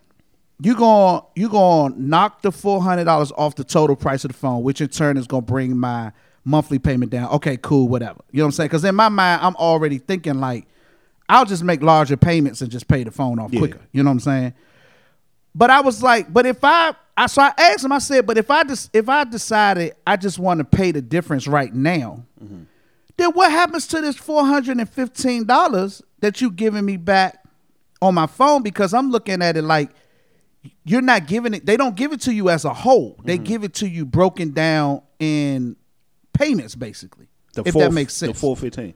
You 0.61 0.75
going 0.75 1.21
you 1.35 1.49
gonna 1.49 1.95
knock 1.97 2.41
the 2.41 2.51
four 2.51 2.81
hundred 2.81 3.05
dollars 3.05 3.31
off 3.35 3.55
the 3.55 3.63
total 3.63 3.95
price 3.95 4.23
of 4.23 4.31
the 4.31 4.37
phone, 4.37 4.63
which 4.63 4.79
in 4.79 4.87
turn 4.87 5.17
is 5.17 5.27
gonna 5.27 5.41
bring 5.41 5.75
my 5.77 6.13
monthly 6.45 6.79
payment 6.79 7.11
down. 7.11 7.29
Okay, 7.31 7.57
cool, 7.57 7.89
whatever. 7.89 8.21
You 8.31 8.37
know 8.37 8.45
what 8.45 8.47
I'm 8.47 8.51
saying? 8.53 8.67
Because 8.67 8.85
in 8.85 8.95
my 8.95 9.09
mind, 9.09 9.41
I'm 9.43 9.55
already 9.57 9.97
thinking 9.97 10.35
like, 10.35 10.65
I'll 11.27 11.45
just 11.45 11.63
make 11.63 11.81
larger 11.81 12.15
payments 12.15 12.61
and 12.61 12.71
just 12.71 12.87
pay 12.87 13.03
the 13.03 13.11
phone 13.11 13.39
off 13.39 13.51
Yeah. 13.51 13.59
quicker. 13.59 13.81
You 13.91 14.03
know 14.03 14.09
what 14.11 14.13
I'm 14.13 14.19
saying? 14.21 14.53
But 15.53 15.71
I 15.71 15.81
was 15.81 16.03
like, 16.03 16.31
but 16.31 16.45
if 16.45 16.63
I, 16.63 16.93
I 17.17 17.27
so 17.27 17.41
I 17.41 17.53
asked 17.57 17.83
him, 17.83 17.91
I 17.91 17.99
said, 17.99 18.25
but 18.25 18.37
if 18.37 18.49
I 18.51 18.63
just 18.63 18.95
if 18.95 19.09
I 19.09 19.23
decided 19.23 19.93
I 20.05 20.15
just 20.15 20.39
want 20.39 20.59
to 20.59 20.63
pay 20.63 20.91
the 20.91 21.01
difference 21.01 21.47
right 21.47 21.73
now, 21.73 22.23
mm-hmm. 22.41 22.63
then 23.17 23.31
what 23.31 23.51
happens 23.51 23.87
to 23.87 24.01
this 24.01 24.15
four 24.15 24.45
hundred 24.45 24.77
and 24.77 24.89
fifteen 24.89 25.45
dollars 25.45 26.01
that 26.19 26.39
you 26.39 26.51
giving 26.51 26.85
me 26.85 26.95
back 26.97 27.44
on 28.05 28.13
my 28.13 28.27
phone? 28.27 28.61
Because 28.63 28.93
I'm 28.93 29.11
looking 29.11 29.41
at 29.41 29.57
it 29.57 29.63
like 29.63 29.89
you're 30.83 31.01
not 31.01 31.27
giving 31.27 31.53
it. 31.53 31.65
They 31.65 31.77
don't 31.77 31.95
give 31.95 32.13
it 32.13 32.21
to 32.21 32.33
you 32.33 32.49
as 32.49 32.65
a 32.65 32.73
whole. 32.73 33.19
They 33.23 33.37
give 33.37 33.63
it 33.63 33.73
to 33.75 33.89
you 33.89 34.05
broken 34.05 34.51
down 34.51 35.01
in 35.19 35.75
payments, 36.33 36.75
basically. 36.75 37.27
The 37.53 37.63
if 37.65 37.73
four, 37.73 37.83
that 37.83 37.91
makes 37.91 38.13
sense. 38.13 38.33
The 38.33 38.39
four 38.39 38.55
fifteen. 38.55 38.93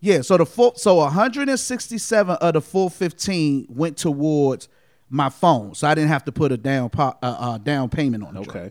Yeah, 0.00 0.20
so 0.20 0.36
the 0.36 0.46
full 0.46 0.74
so 0.76 0.96
167 0.96 2.36
of 2.36 2.54
the 2.54 2.60
full 2.60 2.90
15 2.90 3.66
went 3.70 3.96
towards 3.96 4.68
my 5.08 5.30
phone, 5.30 5.74
so 5.74 5.88
I 5.88 5.94
didn't 5.94 6.10
have 6.10 6.24
to 6.26 6.32
put 6.32 6.52
a 6.52 6.56
down 6.56 6.90
po- 6.90 7.16
uh, 7.22 7.36
uh, 7.38 7.58
down 7.58 7.88
payment 7.88 8.22
on 8.22 8.36
it. 8.36 8.48
Okay. 8.48 8.70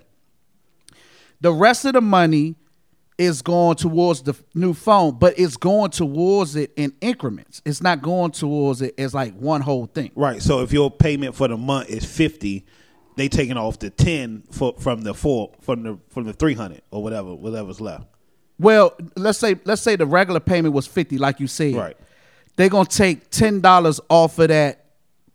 The 1.42 1.52
rest 1.52 1.84
of 1.86 1.94
the 1.94 2.02
money 2.02 2.56
is 3.18 3.42
going 3.42 3.76
towards 3.76 4.24
the 4.24 4.36
new 4.54 4.74
phone, 4.74 5.18
but 5.18 5.38
it's 5.40 5.58
going 5.58 5.92
towards 5.92 6.56
it 6.56 6.72
in 6.76 6.94
increments. 7.02 7.62
It's 7.66 7.82
not 7.82 8.02
going 8.02 8.32
towards 8.32 8.82
it 8.82 8.94
as 8.98 9.14
like 9.14 9.34
one 9.36 9.62
whole 9.62 9.86
thing. 9.86 10.12
Right. 10.16 10.42
So 10.42 10.62
if 10.62 10.74
your 10.74 10.92
payment 10.92 11.36
for 11.36 11.48
the 11.48 11.58
month 11.58 11.90
is 11.90 12.04
fifty, 12.06 12.66
they 13.16 13.30
taking 13.30 13.58
off 13.58 13.80
the 13.80 13.90
ten 13.90 14.44
for, 14.52 14.74
from 14.80 15.02
the 15.02 15.14
four 15.14 15.52
from 15.62 15.84
the 15.84 16.00
from 16.10 16.26
the 16.26 16.34
three 16.34 16.54
hundred 16.54 16.82
or 16.92 17.02
whatever 17.02 17.34
whatever's 17.34 17.80
left. 17.80 18.06
Well, 18.60 18.96
let's 19.16 19.38
say 19.38 19.56
let's 19.66 19.82
say 19.82 19.96
the 19.96 20.06
regular 20.06 20.40
payment 20.40 20.74
was 20.74 20.88
50 20.88 21.18
like 21.18 21.40
you 21.40 21.48
said. 21.48 21.76
Right. 21.76 21.98
They're 22.56 22.70
going 22.70 22.86
to 22.86 22.98
take 22.98 23.30
$10 23.32 24.00
off 24.08 24.40
of 24.40 24.48
that 24.48 24.86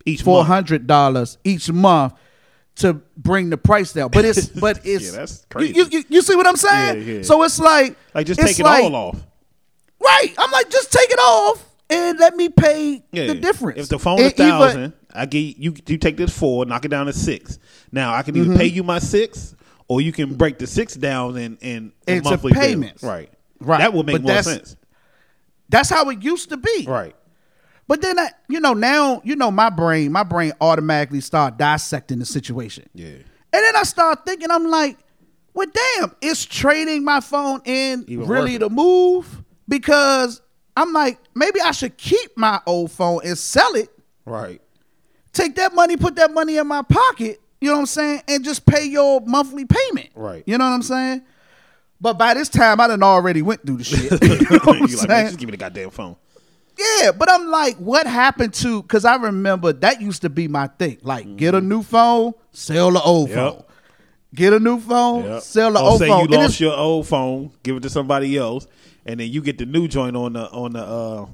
Each 0.05 0.23
four 0.23 0.43
hundred 0.43 0.87
dollars 0.87 1.37
each 1.43 1.71
month 1.71 2.13
to 2.75 2.93
bring 3.17 3.49
the 3.49 3.57
price 3.57 3.93
down. 3.93 4.09
But 4.11 4.25
it's 4.25 4.47
but 4.47 4.79
it's 4.85 5.05
Yeah, 5.11 5.19
that's 5.19 5.39
you- 5.41 5.45
crazy. 5.49 5.73
You, 5.75 5.85
you, 5.91 6.03
you 6.09 6.21
see 6.21 6.35
what 6.35 6.47
I'm 6.47 6.55
saying? 6.55 7.05
Yeah, 7.07 7.13
yeah. 7.15 7.21
So 7.23 7.43
it's 7.43 7.59
like 7.59 7.95
Like 8.13 8.25
just 8.27 8.39
take 8.39 8.59
it 8.59 8.63
like- 8.63 8.83
all 8.83 8.95
off. 8.95 9.23
Right. 10.03 10.33
I'm 10.37 10.49
like, 10.51 10.69
just 10.71 10.91
take 10.91 11.09
it 11.11 11.19
off 11.19 11.63
and 11.89 12.17
let 12.19 12.35
me 12.35 12.49
pay 12.49 13.03
the 13.11 13.35
difference. 13.35 13.79
If 13.79 13.89
the 13.89 13.99
phone 13.99 14.19
And 14.19 14.27
is 14.27 14.33
even- 14.33 14.47
thousand, 14.49 14.93
I 15.13 15.25
get 15.25 15.57
you. 15.57 15.75
You 15.87 15.97
take 15.97 16.17
this 16.17 16.35
four, 16.35 16.65
knock 16.65 16.85
it 16.85 16.87
down 16.87 17.05
to 17.07 17.13
six. 17.13 17.59
Now 17.91 18.13
I 18.15 18.21
can 18.23 18.35
either 18.35 18.47
Mm-hmm. 18.49 18.57
pay 18.57 18.65
you 18.67 18.81
my 18.83 18.99
six, 18.99 19.53
or 19.89 19.99
you 20.01 20.11
can 20.13 20.35
break 20.35 20.57
the 20.57 20.65
six 20.67 20.95
down 20.95 21.35
and 21.37 21.57
and 21.61 21.91
monthly 22.23 22.53
bill. 22.53 22.61
payments. 22.61 23.03
Right. 23.03 23.29
Right. 23.59 23.79
That 23.79 23.93
would 23.93 24.05
make 24.07 24.15
But 24.15 24.21
more 24.23 24.41
sense. 24.41 24.75
That's 25.69 25.89
how 25.89 26.09
it 26.09 26.23
used 26.23 26.49
to 26.49 26.57
be. 26.57 26.85
Right. 26.87 27.15
But 27.91 28.01
then, 28.01 28.17
I, 28.17 28.29
you 28.47 28.61
know, 28.61 28.73
now 28.73 29.19
you 29.25 29.35
know 29.35 29.51
my 29.51 29.69
brain. 29.69 30.13
My 30.13 30.23
brain 30.23 30.53
automatically 30.61 31.19
start 31.19 31.57
dissecting 31.57 32.19
the 32.19 32.25
situation. 32.25 32.87
Yeah. 32.93 33.07
And 33.09 33.25
then 33.51 33.75
I 33.75 33.83
start 33.83 34.25
thinking, 34.25 34.49
I'm 34.49 34.65
like, 34.67 34.97
well, 35.53 35.67
damn, 35.97 36.15
is 36.21 36.45
trading 36.45 37.03
my 37.03 37.19
phone 37.19 37.59
in 37.65 38.05
Even 38.07 38.27
really 38.29 38.53
worth 38.53 38.59
the 38.61 38.69
move? 38.69 39.43
Because 39.67 40.41
I'm 40.77 40.93
like, 40.93 41.19
maybe 41.35 41.59
I 41.59 41.71
should 41.71 41.97
keep 41.97 42.37
my 42.37 42.61
old 42.65 42.93
phone 42.93 43.19
and 43.25 43.37
sell 43.37 43.75
it, 43.75 43.89
Right. 44.23 44.61
take 45.33 45.55
that 45.55 45.75
money, 45.75 45.97
put 45.97 46.15
that 46.15 46.33
money 46.33 46.55
in 46.55 46.67
my 46.67 46.83
pocket, 46.83 47.41
you 47.59 47.67
know 47.67 47.73
what 47.73 47.79
I'm 47.81 47.85
saying, 47.87 48.21
and 48.29 48.45
just 48.45 48.65
pay 48.65 48.85
your 48.85 49.19
monthly 49.19 49.65
payment. 49.65 50.11
Right. 50.15 50.45
You 50.45 50.57
know 50.57 50.63
what 50.63 50.75
I'm 50.75 50.81
saying? 50.81 51.23
But 51.99 52.17
by 52.17 52.35
this 52.35 52.47
time, 52.47 52.79
I 52.79 52.87
done 52.87 53.03
already 53.03 53.41
went 53.41 53.65
through 53.67 53.79
the 53.79 53.83
shit. 53.83 54.11
you 54.23 54.29
know 54.29 54.59
what 54.63 54.75
I'm 54.77 54.79
like, 54.79 54.89
saying? 54.91 55.25
just 55.27 55.39
give 55.39 55.47
me 55.47 55.51
the 55.51 55.57
goddamn 55.57 55.89
phone. 55.89 56.15
Yeah, 57.01 57.11
but 57.11 57.29
I'm 57.31 57.47
like, 57.47 57.75
what 57.77 58.07
happened 58.07 58.53
to? 58.55 58.81
Because 58.81 59.05
I 59.05 59.15
remember 59.15 59.73
that 59.73 60.01
used 60.01 60.21
to 60.23 60.29
be 60.29 60.47
my 60.47 60.67
thing. 60.67 60.97
Like, 61.01 61.35
get 61.37 61.53
a 61.55 61.61
new 61.61 61.83
phone, 61.83 62.33
sell 62.51 62.91
the 62.91 63.01
old 63.01 63.29
Mm-hmm. 63.29 63.37
Yep. 63.39 63.53
phone. 63.53 63.63
Get 64.33 64.53
a 64.53 64.59
new 64.59 64.79
phone, 64.79 65.25
Yep. 65.25 65.41
sell 65.41 65.73
the 65.73 65.79
or 65.79 65.89
old 65.89 65.99
say 65.99 66.07
phone. 66.07 66.29
you 66.29 66.37
lost 66.37 66.59
your 66.59 66.75
old 66.77 67.07
phone, 67.07 67.51
give 67.63 67.75
it 67.75 67.83
to 67.83 67.89
somebody 67.89 68.37
else, 68.37 68.65
and 69.05 69.19
then 69.19 69.29
you 69.29 69.41
get 69.41 69.57
the 69.57 69.65
new 69.65 69.87
joint 69.89 70.15
on 70.15 70.33
the 70.33 70.49
on 70.51 70.71
the 70.73 70.79
uh 70.81 71.25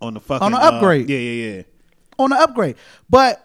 on 0.00 0.14
the 0.14 0.20
fucking 0.20 0.44
On 0.46 0.52
the 0.52 0.58
uh, 0.58 0.70
upgrade. 0.70 1.08
yeah, 1.10 1.18
yeah, 1.18 1.54
yeah. 1.56 1.62
on 2.18 2.30
the 2.30 2.36
upgrade. 2.36 2.76
But 3.10 3.42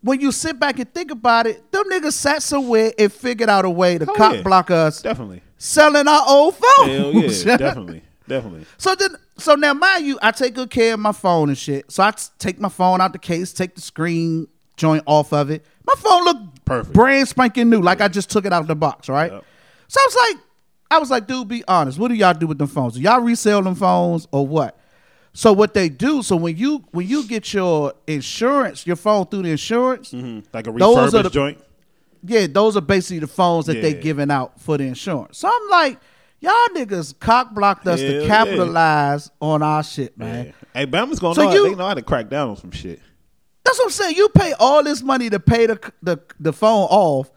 when 0.00 0.20
you 0.20 0.30
sit 0.30 0.60
back 0.60 0.78
and 0.78 0.92
think 0.94 1.10
about 1.10 1.46
it, 1.48 1.70
them 1.72 1.84
niggas 1.90 2.12
sat 2.12 2.42
somewhere 2.42 2.92
and 2.98 3.12
figured 3.12 3.48
out 3.48 3.64
a 3.64 3.70
way 3.70 3.98
to 3.98 4.06
Oh, 4.08 4.14
cock 4.14 4.34
yeah. 4.36 4.42
block 4.42 4.70
us 4.70 5.02
Definitely. 5.02 5.42
selling 5.58 6.06
our 6.06 6.24
old 6.28 6.54
phones. 6.54 6.88
Hell 6.90 7.12
yeah, 7.14 7.56
definitely, 7.56 8.02
definitely. 8.28 8.66
So 8.78 8.94
then, 8.94 9.16
so 9.38 9.54
now, 9.54 9.74
mind 9.74 10.06
you, 10.06 10.18
I 10.22 10.30
take 10.30 10.54
good 10.54 10.70
care 10.70 10.94
of 10.94 11.00
my 11.00 11.12
phone 11.12 11.48
and 11.48 11.58
shit. 11.58 11.90
So 11.90 12.02
I 12.02 12.10
t- 12.12 12.24
take 12.38 12.60
my 12.60 12.68
phone 12.68 13.00
out 13.00 13.12
the 13.12 13.18
case, 13.18 13.52
take 13.52 13.74
the 13.74 13.80
screen 13.80 14.46
joint 14.76 15.02
off 15.06 15.32
of 15.32 15.50
it. 15.50 15.64
My 15.86 15.94
phone 15.96 16.24
look 16.24 16.36
Perfect. 16.64 16.94
brand 16.94 17.28
spanking 17.28 17.68
new, 17.70 17.80
like 17.80 18.00
I 18.00 18.08
just 18.08 18.30
took 18.30 18.44
it 18.44 18.52
out 18.52 18.62
of 18.62 18.68
the 18.68 18.76
box, 18.76 19.08
right? 19.08 19.32
Yep. 19.32 19.44
So 19.88 20.00
I 20.00 20.06
was 20.06 20.16
like, 20.36 20.44
I 20.90 20.98
was 20.98 21.10
like, 21.10 21.26
dude, 21.26 21.48
be 21.48 21.64
honest. 21.66 21.98
What 21.98 22.08
do 22.08 22.14
y'all 22.14 22.34
do 22.34 22.46
with 22.46 22.58
them 22.58 22.66
phones? 22.68 22.94
Do 22.94 23.00
y'all 23.00 23.20
resell 23.20 23.62
them 23.62 23.74
phones 23.74 24.28
or 24.30 24.46
what? 24.46 24.78
So 25.32 25.52
what 25.54 25.72
they 25.72 25.88
do? 25.88 26.22
So 26.22 26.36
when 26.36 26.56
you 26.56 26.84
when 26.92 27.06
you 27.08 27.26
get 27.26 27.52
your 27.54 27.94
insurance, 28.06 28.86
your 28.86 28.96
phone 28.96 29.26
through 29.26 29.42
the 29.42 29.50
insurance, 29.50 30.12
mm-hmm. 30.12 30.40
Like 30.52 30.66
a 30.66 30.70
refurbished 30.70 31.22
the- 31.24 31.30
joint. 31.30 31.58
yeah, 32.22 32.46
those 32.46 32.76
are 32.76 32.82
basically 32.82 33.20
the 33.20 33.26
phones 33.26 33.66
that 33.66 33.80
they 33.80 33.94
Yeah. 33.94 34.00
giving 34.02 34.30
out 34.30 34.60
for 34.60 34.76
the 34.76 34.84
insurance. 34.84 35.38
So 35.38 35.48
I'm 35.48 35.70
like, 35.70 35.98
y'all 36.42 36.52
niggas 36.74 37.18
cock 37.18 37.54
blocked 37.54 37.86
us 37.86 38.00
Hell 38.00 38.10
to 38.10 38.20
yeah. 38.22 38.26
capitalize 38.26 39.30
on 39.40 39.62
our 39.62 39.82
shit, 39.82 40.16
man. 40.18 40.46
Yeah. 40.46 40.52
Hey, 40.74 40.86
Bama's 40.86 41.18
gonna 41.18 41.34
So 41.34 41.44
know. 41.44 41.52
you- 41.54 41.70
they 41.70 41.74
know 41.74 41.86
how 41.88 41.94
to 41.94 42.02
crack 42.02 42.28
down 42.28 42.50
on 42.50 42.56
some 42.58 42.70
shit. 42.72 43.00
That's 43.64 43.78
what 43.78 43.84
I'm 43.86 43.90
saying. 43.92 44.16
You 44.16 44.28
pay 44.30 44.52
all 44.58 44.82
this 44.82 45.02
money 45.02 45.30
to 45.30 45.40
pay 45.40 45.66
the 45.66 45.92
the, 46.02 46.18
the 46.40 46.52
phone 46.52 46.86
off 46.90 47.30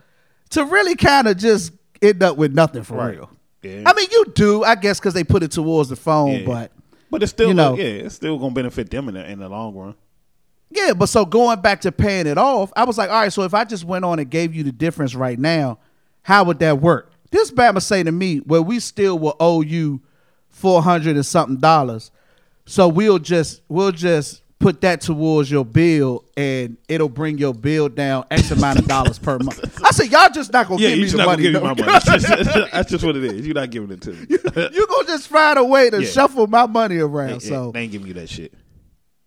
to 0.49 0.65
really 0.65 0.95
kind 0.95 1.27
of 1.27 1.37
just 1.37 1.71
end 2.01 2.21
up 2.23 2.35
with 2.37 2.53
nothing 2.53 2.83
for 2.83 2.95
Right. 2.95 3.15
real. 3.15 3.29
Yeah. 3.61 3.83
I 3.85 3.93
mean, 3.93 4.07
you 4.11 4.25
do, 4.35 4.63
I 4.63 4.75
guess, 4.75 4.99
because 4.99 5.13
they 5.13 5.23
put 5.23 5.41
it 5.43 5.51
towards 5.51 5.89
the 5.89 5.95
phone, 5.95 6.31
Yeah. 6.41 6.45
but 6.45 6.71
But 7.11 7.23
it's 7.23 7.31
still, 7.31 7.47
you 7.47 7.53
know. 7.53 7.75
yeah, 7.75 7.83
it's 7.85 8.15
still 8.15 8.37
gonna 8.37 8.53
benefit 8.53 8.89
them 8.89 9.07
in 9.07 9.13
the 9.15 9.29
in 9.29 9.39
the 9.39 9.49
long 9.49 9.73
run. 9.75 9.95
yeah. 10.71 10.93
But 10.93 11.07
so 11.07 11.25
going 11.25 11.61
back 11.61 11.81
to 11.81 11.91
paying 11.91 12.27
it 12.27 12.37
off, 12.37 12.71
I 12.75 12.83
was 12.85 12.97
like, 12.97 13.09
all 13.09 13.21
right. 13.21 13.31
So 13.33 13.43
if 13.43 13.53
I 13.53 13.63
just 13.63 13.85
went 13.85 14.03
on 14.05 14.19
and 14.19 14.29
gave 14.29 14.53
you 14.55 14.63
the 14.63 14.71
difference 14.71 15.15
right 15.15 15.37
now, 15.39 15.79
how 16.23 16.43
would 16.45 16.59
that 16.59 16.79
work? 16.81 17.11
This 17.31 17.51
Bama 17.51 17.81
say 17.81 18.03
to 18.03 18.11
me, 18.11 18.41
well, 18.45 18.63
we 18.63 18.79
still 18.79 19.17
will 19.19 19.35
owe 19.39 19.61
you 19.61 20.01
four 20.49 20.81
hundred 20.81 21.15
and 21.15 21.25
something 21.25 21.57
dollars, 21.57 22.11
so 22.65 22.87
we'll 22.87 23.19
just 23.19 23.61
we'll 23.67 23.91
just 23.91 24.41
put 24.57 24.79
that 24.81 25.01
towards 25.01 25.51
your 25.51 25.65
bill, 25.65 26.23
and 26.37 26.77
it'll 26.87 27.09
bring 27.09 27.37
your 27.37 27.53
bill 27.53 27.89
down 27.89 28.23
X 28.31 28.51
amount 28.51 28.79
of 28.79 28.87
dollars 28.87 29.19
per 29.19 29.37
month. 29.39 29.81
I 29.83 29.91
said, 29.91 30.09
y'all 30.09 30.29
just 30.29 30.53
not 30.53 30.67
gonna 30.67 30.81
Yeah, 30.81 30.89
give 30.91 30.99
me 30.99 31.05
the 31.05 31.17
not 31.17 31.25
money. 31.25 31.43
give 31.43 31.53
me 31.53 31.59
my 31.59 31.67
money. 31.73 31.81
That's 31.85 32.05
just, 32.05 32.27
that's 32.71 32.89
just 32.91 33.03
what 33.03 33.15
it 33.17 33.23
is. 33.25 33.45
You're 33.45 33.53
not 33.53 33.69
giving 33.69 33.91
it 33.91 34.01
to 34.01 34.13
me. 34.13 34.25
you 34.29 34.37
gonna 34.87 35.07
just 35.07 35.27
find 35.27 35.59
a 35.59 35.63
way 35.63 35.89
to 35.89 36.01
Yeah. 36.01 36.09
shuffle 36.09 36.47
my 36.47 36.65
money 36.67 36.97
around. 36.97 37.43
Yeah, 37.43 37.49
so 37.49 37.71
they 37.73 37.81
ain't 37.81 37.91
giving 37.91 38.07
you 38.07 38.13
that 38.13 38.29
shit. 38.29 38.53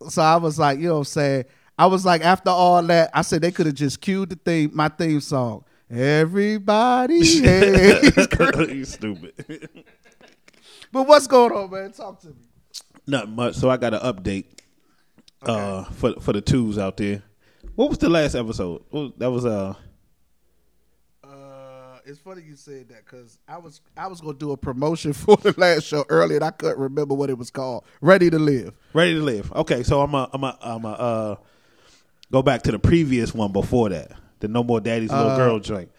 so 0.08 0.22
I 0.22 0.36
was 0.36 0.58
like, 0.58 0.78
you 0.78 0.86
know 0.88 0.94
what 0.94 0.98
I'm 1.00 1.04
saying? 1.04 1.44
I 1.78 1.86
was 1.86 2.04
like, 2.04 2.22
after 2.24 2.50
all 2.50 2.82
that, 2.84 3.10
I 3.14 3.22
said 3.22 3.42
they 3.42 3.52
could 3.52 3.66
have 3.66 3.74
just 3.74 4.00
cued 4.00 4.30
the 4.30 4.36
theme, 4.36 4.70
my 4.74 4.88
theme 4.88 5.20
song. 5.20 5.62
Everybody 5.90 7.24
hates. 7.40 8.16
you 8.72 8.84
stupid. 8.84 9.68
but 10.92 11.06
what's 11.06 11.26
going 11.26 11.52
on, 11.52 11.70
man? 11.70 11.92
Talk 11.92 12.20
to 12.20 12.28
me. 12.28 12.34
Not 13.06 13.28
much. 13.28 13.54
So 13.54 13.70
I 13.70 13.76
got 13.78 13.94
an 13.94 14.00
update 14.00 14.44
uh, 15.42 15.84
for 15.84 16.14
for 16.20 16.32
the 16.32 16.40
twos 16.42 16.76
out 16.78 16.96
there. 16.98 17.22
What 17.74 17.88
was 17.88 17.98
the 17.98 18.08
last 18.10 18.34
episode? 18.34 18.82
That 19.18 19.30
was 19.30 19.46
uh 19.46 19.74
Uh, 21.24 21.98
it's 22.04 22.18
funny 22.18 22.42
you 22.42 22.56
said 22.56 22.88
that 22.88 23.04
because 23.06 23.38
I 23.48 23.56
was 23.58 23.80
I 23.96 24.08
was 24.08 24.20
gonna 24.20 24.34
do 24.36 24.52
a 24.52 24.56
promotion 24.56 25.12
for 25.14 25.36
the 25.36 25.54
last 25.56 25.84
show 25.84 26.04
earlier 26.10 26.36
and 26.36 26.44
I 26.44 26.50
couldn't 26.50 26.78
remember 26.78 27.14
what 27.14 27.30
it 27.30 27.38
was 27.38 27.50
called. 27.50 27.84
Ready 28.02 28.28
to 28.30 28.38
live. 28.38 28.74
Ready 28.92 29.14
to 29.14 29.22
live. 29.22 29.50
Okay, 29.52 29.82
so 29.82 30.02
I'm 30.02 30.12
a 30.14 30.28
I'm 30.32 30.44
a 30.44 30.58
I'm 30.60 30.84
a 30.84 30.88
uh, 30.88 31.36
go 32.30 32.42
back 32.42 32.62
to 32.62 32.72
the 32.72 32.78
previous 32.78 33.32
one 33.32 33.52
before 33.52 33.88
that, 33.90 34.12
the 34.40 34.48
No 34.48 34.62
More 34.62 34.80
Daddy's 34.80 35.10
Little 35.10 35.30
Uh, 35.30 35.36
Girl 35.36 35.58
joint, 35.58 35.90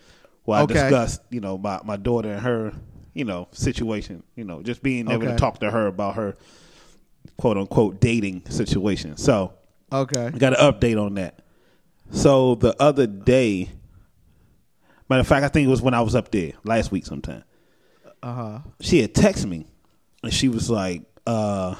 where 0.44 0.62
okay. 0.64 0.80
I 0.80 0.84
discussed 0.84 1.22
you 1.30 1.40
know 1.40 1.58
my 1.58 1.80
my 1.84 1.98
daughter 1.98 2.32
and 2.32 2.42
her 2.42 2.74
you 3.14 3.26
know 3.26 3.48
situation, 3.52 4.24
you 4.36 4.44
know 4.44 4.62
just 4.62 4.82
being 4.84 5.10
able 5.10 5.26
to 5.28 5.36
talk 5.36 5.60
to 5.60 5.70
her 5.72 5.88
about 5.88 6.16
her 6.16 6.38
quote 7.38 7.58
unquote 7.58 8.00
dating 8.00 8.44
situation. 8.50 9.18
So 9.18 9.54
Okay. 9.92 10.28
I 10.28 10.30
got 10.32 10.60
an 10.60 10.72
update 10.72 11.04
on 11.04 11.16
that. 11.16 11.42
So 12.12 12.56
the 12.56 12.80
other 12.82 13.08
day, 13.08 13.70
matter 15.10 15.22
of 15.22 15.28
fact, 15.28 15.44
I 15.44 15.48
think 15.48 15.66
it 15.68 15.70
was 15.70 15.82
when 15.82 15.94
I 15.96 16.02
was 16.02 16.16
up 16.16 16.32
there 16.32 16.54
last 16.64 16.92
week 16.92 17.06
sometime. 17.06 17.44
Uh 18.22 18.34
huh. 18.34 18.60
She 18.82 19.02
had 19.02 19.14
texted 19.14 19.48
me, 19.48 19.66
and 20.24 20.34
she 20.34 20.48
was 20.50 20.70
like, 20.70 21.04
uh, 21.26 21.76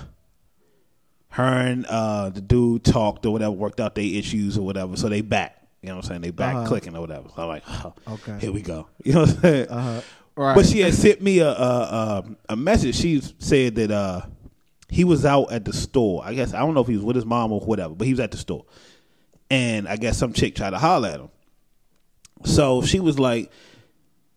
"Her 1.30 1.44
and 1.44 1.86
uh, 1.86 2.30
the 2.30 2.42
dude 2.42 2.84
talked 2.84 3.26
or 3.26 3.32
whatever, 3.34 3.52
worked 3.52 3.80
out 3.80 3.96
their 3.96 4.06
issues 4.06 4.58
or 4.58 4.66
whatever, 4.66 4.96
so 4.96 5.10
they 5.10 5.22
back." 5.22 5.59
You 5.82 5.90
know 5.90 5.96
what 5.96 6.06
I'm 6.06 6.10
saying? 6.10 6.22
They 6.22 6.32
back 6.32 6.56
Uh-huh. 6.56 6.68
clicking 6.68 6.96
or 6.96 7.02
whatever. 7.02 7.30
So 7.36 7.42
I'm 7.44 7.48
like, 7.48 7.64
oh, 7.68 7.94
Okay. 8.08 8.38
here 8.40 8.52
we 8.52 8.62
go. 8.62 8.88
You 9.04 9.14
know 9.14 9.22
what 9.22 9.30
I'm 9.30 9.42
saying? 9.42 9.68
Uh-huh. 9.70 10.02
Right. 10.36 10.56
But 10.56 10.66
she 10.66 10.80
had 10.80 10.94
sent 10.94 11.22
me 11.22 11.40
a, 11.40 11.50
a 11.50 11.54
a 11.54 12.24
a 12.50 12.56
message. 12.56 12.96
She 12.96 13.22
said 13.40 13.76
that 13.76 13.92
uh 13.92 14.22
he 14.90 15.04
was 15.04 15.26
out 15.26 15.52
at 15.52 15.66
the 15.66 15.74
store. 15.74 16.22
I 16.26 16.34
guess 16.34 16.54
I 16.54 16.60
don't 16.60 16.74
know 16.74 16.82
if 16.82 16.88
he 16.88 16.96
was 16.96 17.04
with 17.04 17.16
his 17.16 17.26
mom 17.26 17.52
or 17.52 17.60
whatever, 17.62 17.94
but 17.94 18.06
he 18.08 18.14
was 18.14 18.20
at 18.22 18.32
the 18.32 18.38
store, 18.38 18.66
and 19.52 19.88
I 19.88 19.98
guess 19.98 20.18
some 20.18 20.32
chick 20.34 20.56
tried 20.56 20.70
to 20.72 20.78
holler 20.80 21.10
at 21.10 21.20
him. 21.20 21.30
So 22.46 22.82
she 22.82 23.00
was 23.02 23.20
like, 23.20 23.52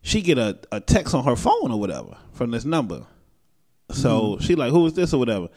she 0.02 0.22
get 0.22 0.38
a, 0.38 0.58
a 0.72 0.80
text 0.80 1.14
on 1.14 1.22
her 1.24 1.36
phone 1.36 1.70
or 1.70 1.78
whatever 1.78 2.16
from 2.32 2.50
this 2.50 2.64
number. 2.64 3.06
So 3.92 4.38
she 4.40 4.54
like, 4.56 4.72
who 4.72 4.84
is 4.86 4.94
this 4.94 5.12
or 5.14 5.18
whatever, 5.18 5.48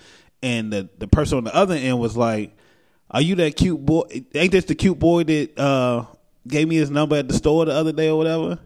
and 0.44 0.72
the 0.72 0.90
the 1.00 1.08
person 1.08 1.40
on 1.40 1.44
the 1.46 1.56
other 1.56 1.74
end 1.76 2.00
was 2.00 2.16
like, 2.16 2.56
are 3.10 3.22
you 3.22 3.36
that 3.36 3.56
cute 3.56 3.84
boy? 3.84 4.04
Ain't 4.34 4.52
this 4.52 4.66
the 4.66 4.76
cute 4.76 5.00
boy 5.00 5.24
that 5.24 5.60
uh 5.60 6.06
gave 6.48 6.68
me 6.68 6.76
his 6.76 6.90
number 6.90 7.16
at 7.16 7.28
the 7.28 7.34
store 7.34 7.66
the 7.66 7.72
other 7.72 7.92
day 7.92 8.10
or 8.10 8.18
whatever? 8.18 8.60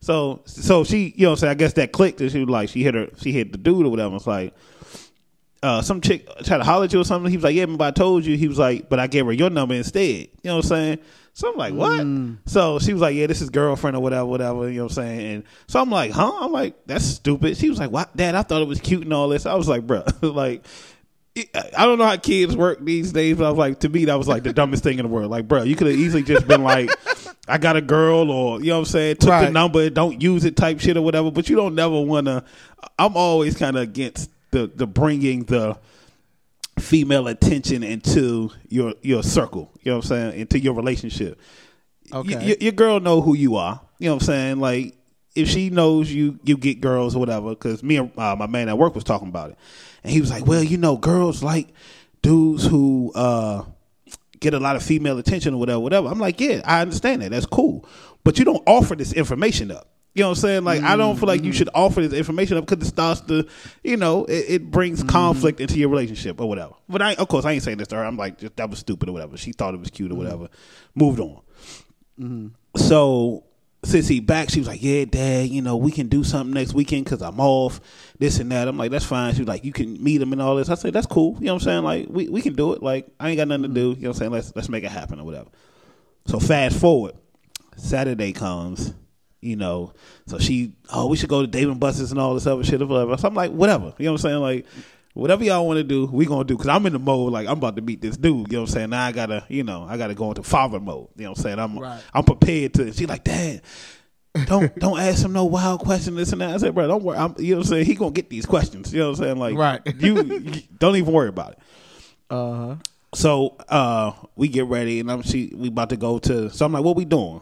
So 0.00 0.42
so 0.44 0.84
she, 0.84 1.14
you 1.16 1.24
know, 1.24 1.30
what 1.30 1.32
I'm 1.32 1.38
saying 1.38 1.50
I 1.50 1.54
guess 1.54 1.72
that 1.74 1.92
clicked, 1.92 2.20
and 2.20 2.30
she 2.30 2.40
was 2.40 2.48
like, 2.48 2.68
she 2.68 2.82
hit 2.82 2.94
her, 2.94 3.08
she 3.16 3.32
hit 3.32 3.52
the 3.52 3.58
dude 3.58 3.86
or 3.86 3.90
whatever. 3.90 4.16
It's 4.16 4.26
like, 4.26 4.54
uh, 5.62 5.80
some 5.80 6.00
chick 6.02 6.28
tried 6.44 6.58
to 6.58 6.64
holler 6.64 6.84
at 6.84 6.92
you 6.92 7.00
or 7.00 7.04
something. 7.04 7.30
He 7.30 7.38
was 7.38 7.44
like, 7.44 7.54
yeah, 7.54 7.62
remember 7.62 7.84
I 7.84 7.90
told 7.90 8.24
you. 8.26 8.36
He 8.36 8.48
was 8.48 8.58
like, 8.58 8.90
but 8.90 9.00
I 9.00 9.06
gave 9.06 9.24
her 9.24 9.32
your 9.32 9.48
number 9.48 9.74
instead. 9.74 10.02
You 10.02 10.28
know 10.44 10.56
what 10.56 10.64
I'm 10.66 10.68
saying? 10.68 10.98
So 11.32 11.50
I'm 11.50 11.56
like, 11.56 11.72
what? 11.72 12.00
So 12.46 12.78
she 12.78 12.92
was 12.92 13.00
like, 13.00 13.16
yeah, 13.16 13.26
this 13.26 13.40
is 13.40 13.48
girlfriend 13.50 13.96
or 13.96 14.00
whatever, 14.00 14.26
whatever. 14.26 14.68
You 14.68 14.76
know 14.76 14.84
what 14.84 14.98
I'm 14.98 15.04
saying? 15.04 15.32
And 15.32 15.44
so 15.66 15.80
I'm 15.80 15.90
like, 15.90 16.12
huh? 16.12 16.32
I'm 16.38 16.52
like, 16.52 16.86
that's 16.86 17.04
stupid. 17.04 17.56
She 17.56 17.70
was 17.70 17.78
like, 17.78 17.90
what, 17.90 18.14
Dad? 18.14 18.34
I 18.34 18.42
thought 18.42 18.60
it 18.60 18.68
was 18.68 18.78
cute 18.78 19.02
and 19.02 19.12
all 19.12 19.28
this. 19.28 19.46
I 19.46 19.54
was 19.54 19.68
like, 19.68 19.86
bro, 19.86 20.04
like. 20.22 20.64
I 21.36 21.84
don't 21.84 21.98
know 21.98 22.04
how 22.04 22.16
kids 22.16 22.56
work 22.56 22.78
these 22.84 23.12
days, 23.12 23.36
but 23.36 23.46
I 23.46 23.48
was 23.50 23.58
like, 23.58 23.80
to 23.80 23.88
me, 23.88 24.04
that 24.04 24.14
was 24.14 24.28
like 24.28 24.44
the 24.44 24.52
dumbest 24.52 24.84
thing 24.84 24.98
in 25.00 25.04
the 25.04 25.08
world. 25.08 25.30
Like, 25.32 25.48
bro, 25.48 25.64
you 25.64 25.74
could 25.74 25.88
have 25.88 25.96
easily 25.96 26.22
just 26.22 26.46
been 26.46 26.62
like, 26.62 26.90
I 27.48 27.58
got 27.58 27.76
a 27.76 27.80
girl, 27.80 28.30
or 28.30 28.60
you 28.60 28.66
know 28.68 28.74
what 28.74 28.78
I'm 28.80 28.92
saying, 28.92 29.16
took 29.16 29.30
the 29.46 29.50
number, 29.50 29.90
don't 29.90 30.22
use 30.22 30.44
it, 30.44 30.56
type 30.56 30.78
shit 30.78 30.96
or 30.96 31.02
whatever. 31.02 31.32
But 31.32 31.48
you 31.48 31.56
don't 31.56 31.74
never 31.74 32.00
want 32.00 32.26
to. 32.26 32.44
I'm 32.98 33.16
always 33.16 33.56
kind 33.56 33.76
of 33.76 33.82
against 33.82 34.30
the 34.52 34.70
the 34.72 34.86
bringing 34.86 35.44
the 35.44 35.76
female 36.78 37.26
attention 37.28 37.82
into 37.82 38.50
your 38.68 38.94
your 39.02 39.22
circle. 39.22 39.72
You 39.82 39.90
know 39.92 39.96
what 39.98 40.04
I'm 40.06 40.08
saying, 40.08 40.40
into 40.40 40.58
your 40.60 40.74
relationship. 40.74 41.40
Okay. 42.12 42.36
y- 42.36 42.44
y- 42.44 42.56
your 42.60 42.72
girl 42.72 43.00
know 43.00 43.20
who 43.20 43.34
you 43.34 43.56
are. 43.56 43.80
You 43.98 44.08
know 44.08 44.14
what 44.14 44.22
I'm 44.22 44.26
saying? 44.26 44.60
Like 44.60 44.94
if 45.34 45.48
she 45.48 45.70
knows 45.70 46.12
you, 46.12 46.38
you 46.44 46.56
get 46.56 46.80
girls 46.80 47.16
or 47.16 47.18
whatever. 47.18 47.50
Because 47.50 47.82
me 47.82 47.96
and 47.96 48.16
uh, 48.16 48.36
my 48.38 48.46
man 48.46 48.68
at 48.68 48.78
work 48.78 48.94
was 48.94 49.04
talking 49.04 49.28
about 49.28 49.50
it, 49.50 49.58
and 50.04 50.12
he 50.12 50.20
was 50.20 50.30
like, 50.30 50.46
"Well, 50.46 50.62
you 50.62 50.76
know, 50.76 50.96
girls 50.96 51.42
like 51.42 51.68
dudes 52.22 52.64
who 52.66 53.12
uh, 53.14 53.64
get 54.38 54.54
a 54.54 54.60
lot 54.60 54.76
of 54.76 54.82
female 54.82 55.18
attention 55.18 55.54
or 55.54 55.56
whatever, 55.58 55.80
whatever." 55.80 56.08
I'm 56.08 56.20
like, 56.20 56.40
"Yeah, 56.40 56.60
I 56.64 56.80
understand 56.80 57.22
that. 57.22 57.30
That's 57.30 57.46
cool, 57.46 57.88
but 58.22 58.38
you 58.38 58.44
don't 58.44 58.62
offer 58.66 58.94
this 58.94 59.12
information 59.12 59.70
up." 59.70 59.88
You 60.14 60.22
know 60.22 60.28
what 60.28 60.38
I'm 60.38 60.42
saying? 60.42 60.64
Like, 60.64 60.82
I 60.82 60.94
don't 60.94 61.16
feel 61.16 61.26
like 61.26 61.42
you 61.42 61.50
mm-hmm. 61.50 61.58
should 61.58 61.70
offer 61.74 62.00
this 62.00 62.12
information 62.12 62.56
up 62.56 62.66
because 62.66 62.86
it 62.86 62.88
starts 62.88 63.20
to, 63.22 63.48
you 63.82 63.96
know, 63.96 64.24
it, 64.26 64.44
it 64.48 64.70
brings 64.70 65.00
mm-hmm. 65.00 65.08
conflict 65.08 65.58
into 65.58 65.76
your 65.76 65.88
relationship 65.88 66.40
or 66.40 66.48
whatever. 66.48 66.74
But 66.88 67.02
I, 67.02 67.14
of 67.14 67.26
course, 67.26 67.44
I 67.44 67.50
ain't 67.50 67.64
saying 67.64 67.78
this 67.78 67.88
to 67.88 67.96
her. 67.96 68.04
I'm 68.04 68.16
like, 68.16 68.38
that 68.38 68.70
was 68.70 68.78
stupid 68.78 69.08
or 69.08 69.12
whatever. 69.12 69.36
She 69.36 69.50
thought 69.50 69.74
it 69.74 69.80
was 69.80 69.90
cute 69.90 70.12
or 70.12 70.14
mm-hmm. 70.14 70.22
whatever. 70.22 70.48
Moved 70.94 71.18
on. 71.18 71.40
So 72.76 73.42
since 73.84 74.08
he 74.08 74.20
back, 74.20 74.50
she 74.50 74.60
was 74.60 74.68
like, 74.68 74.82
"Yeah, 74.82 75.04
Dad, 75.04 75.48
you 75.48 75.62
know 75.62 75.76
we 75.76 75.92
can 75.92 76.08
do 76.08 76.24
something 76.24 76.52
next 76.54 76.74
weekend 76.74 77.04
because 77.04 77.22
I'm 77.22 77.40
off, 77.40 77.80
this 78.18 78.38
and 78.38 78.50
that." 78.52 78.68
I'm 78.68 78.76
like, 78.76 78.90
"That's 78.90 79.04
fine." 79.04 79.34
She 79.34 79.40
was 79.40 79.48
like, 79.48 79.64
"You 79.64 79.72
can 79.72 80.02
meet 80.02 80.20
him 80.20 80.32
and 80.32 80.42
all 80.42 80.56
this." 80.56 80.68
I 80.68 80.74
said, 80.74 80.92
"That's 80.92 81.06
cool." 81.06 81.36
You 81.38 81.46
know 81.46 81.54
what 81.54 81.62
I'm 81.62 81.64
saying? 81.64 81.84
Like 81.84 82.06
we, 82.08 82.28
we 82.28 82.42
can 82.42 82.54
do 82.54 82.72
it. 82.72 82.82
Like 82.82 83.06
I 83.20 83.30
ain't 83.30 83.36
got 83.36 83.48
nothing 83.48 83.64
to 83.64 83.68
do. 83.68 83.80
You 83.80 83.86
know 83.86 84.08
what 84.08 84.08
I'm 84.08 84.14
saying? 84.14 84.30
Let's 84.32 84.56
let's 84.56 84.68
make 84.68 84.84
it 84.84 84.90
happen 84.90 85.20
or 85.20 85.24
whatever. 85.24 85.50
So 86.26 86.40
fast 86.40 86.78
forward, 86.78 87.14
Saturday 87.76 88.32
comes. 88.32 88.94
You 89.40 89.56
know, 89.56 89.92
so 90.26 90.38
she, 90.38 90.72
oh, 90.90 91.06
we 91.06 91.18
should 91.18 91.28
go 91.28 91.42
to 91.42 91.46
Dave 91.46 91.68
and 91.68 91.78
Buster's 91.78 92.10
and 92.10 92.18
all 92.18 92.32
this 92.32 92.46
other 92.46 92.64
shit 92.64 92.80
or 92.80 92.86
whatever. 92.86 93.14
So 93.18 93.28
I'm 93.28 93.34
like, 93.34 93.50
whatever. 93.50 93.92
You 93.98 94.06
know 94.06 94.12
what 94.12 94.24
I'm 94.24 94.30
saying? 94.30 94.40
Like, 94.40 94.66
whatever 95.14 95.42
y'all 95.44 95.66
want 95.66 95.78
to 95.78 95.84
do, 95.84 96.06
we 96.06 96.26
gonna 96.26 96.44
do. 96.44 96.56
Cause 96.56 96.68
I'm 96.68 96.84
in 96.86 96.92
the 96.92 96.98
mode 96.98 97.32
like 97.32 97.46
I'm 97.46 97.58
about 97.58 97.76
to 97.76 97.82
beat 97.82 98.00
this 98.02 98.16
dude. 98.16 98.48
You 98.52 98.58
know 98.58 98.60
what 98.62 98.68
I'm 98.70 98.74
saying? 98.74 98.90
Now 98.90 99.04
I 99.06 99.12
gotta, 99.12 99.44
you 99.48 99.62
know, 99.64 99.86
I 99.88 99.96
gotta 99.96 100.14
go 100.14 100.28
into 100.28 100.42
father 100.42 100.78
mode. 100.80 101.08
You 101.16 101.24
know 101.24 101.30
what 101.30 101.38
I'm 101.38 101.42
saying? 101.42 101.58
I'm, 101.58 101.78
Right. 101.78 102.02
I'm 102.12 102.24
prepared 102.24 102.74
to. 102.74 102.92
She 102.92 103.06
like, 103.06 103.24
Dad, 103.24 103.62
don't 104.46 104.74
don't 104.78 104.98
ask 105.00 105.24
him 105.24 105.32
no 105.32 105.44
wild 105.44 105.80
question. 105.80 106.14
This 106.16 106.32
and 106.32 106.40
that. 106.40 106.50
I 106.50 106.56
said, 106.58 106.74
bro, 106.74 106.86
don't 106.88 107.02
worry. 107.02 107.16
I'm, 107.18 107.34
you 107.38 107.52
know 107.52 107.58
what 107.58 107.66
I'm 107.66 107.70
saying? 107.70 107.86
He 107.86 107.94
gonna 107.94 108.10
get 108.10 108.28
these 108.28 108.44
questions. 108.46 108.92
You 108.92 109.00
know 109.00 109.10
what 109.10 109.18
I'm 109.20 109.24
saying? 109.24 109.38
Like, 109.38 109.54
Right. 109.56 109.80
you, 110.00 110.22
you 110.22 110.62
don't 110.78 110.96
even 110.96 111.12
worry 111.12 111.28
about 111.28 111.52
it. 111.52 111.58
Uh 112.30 112.54
huh. 112.54 112.76
So 113.14 113.56
uh, 113.68 114.12
we 114.34 114.48
get 114.48 114.66
ready, 114.66 114.98
and 114.98 115.08
I'm 115.10 115.22
she 115.22 115.52
we 115.54 115.68
about 115.68 115.90
to 115.90 115.96
go 115.96 116.18
to. 116.18 116.50
So 116.50 116.66
I'm 116.66 116.72
like, 116.72 116.82
what 116.82 116.96
we 116.96 117.04
doing? 117.04 117.40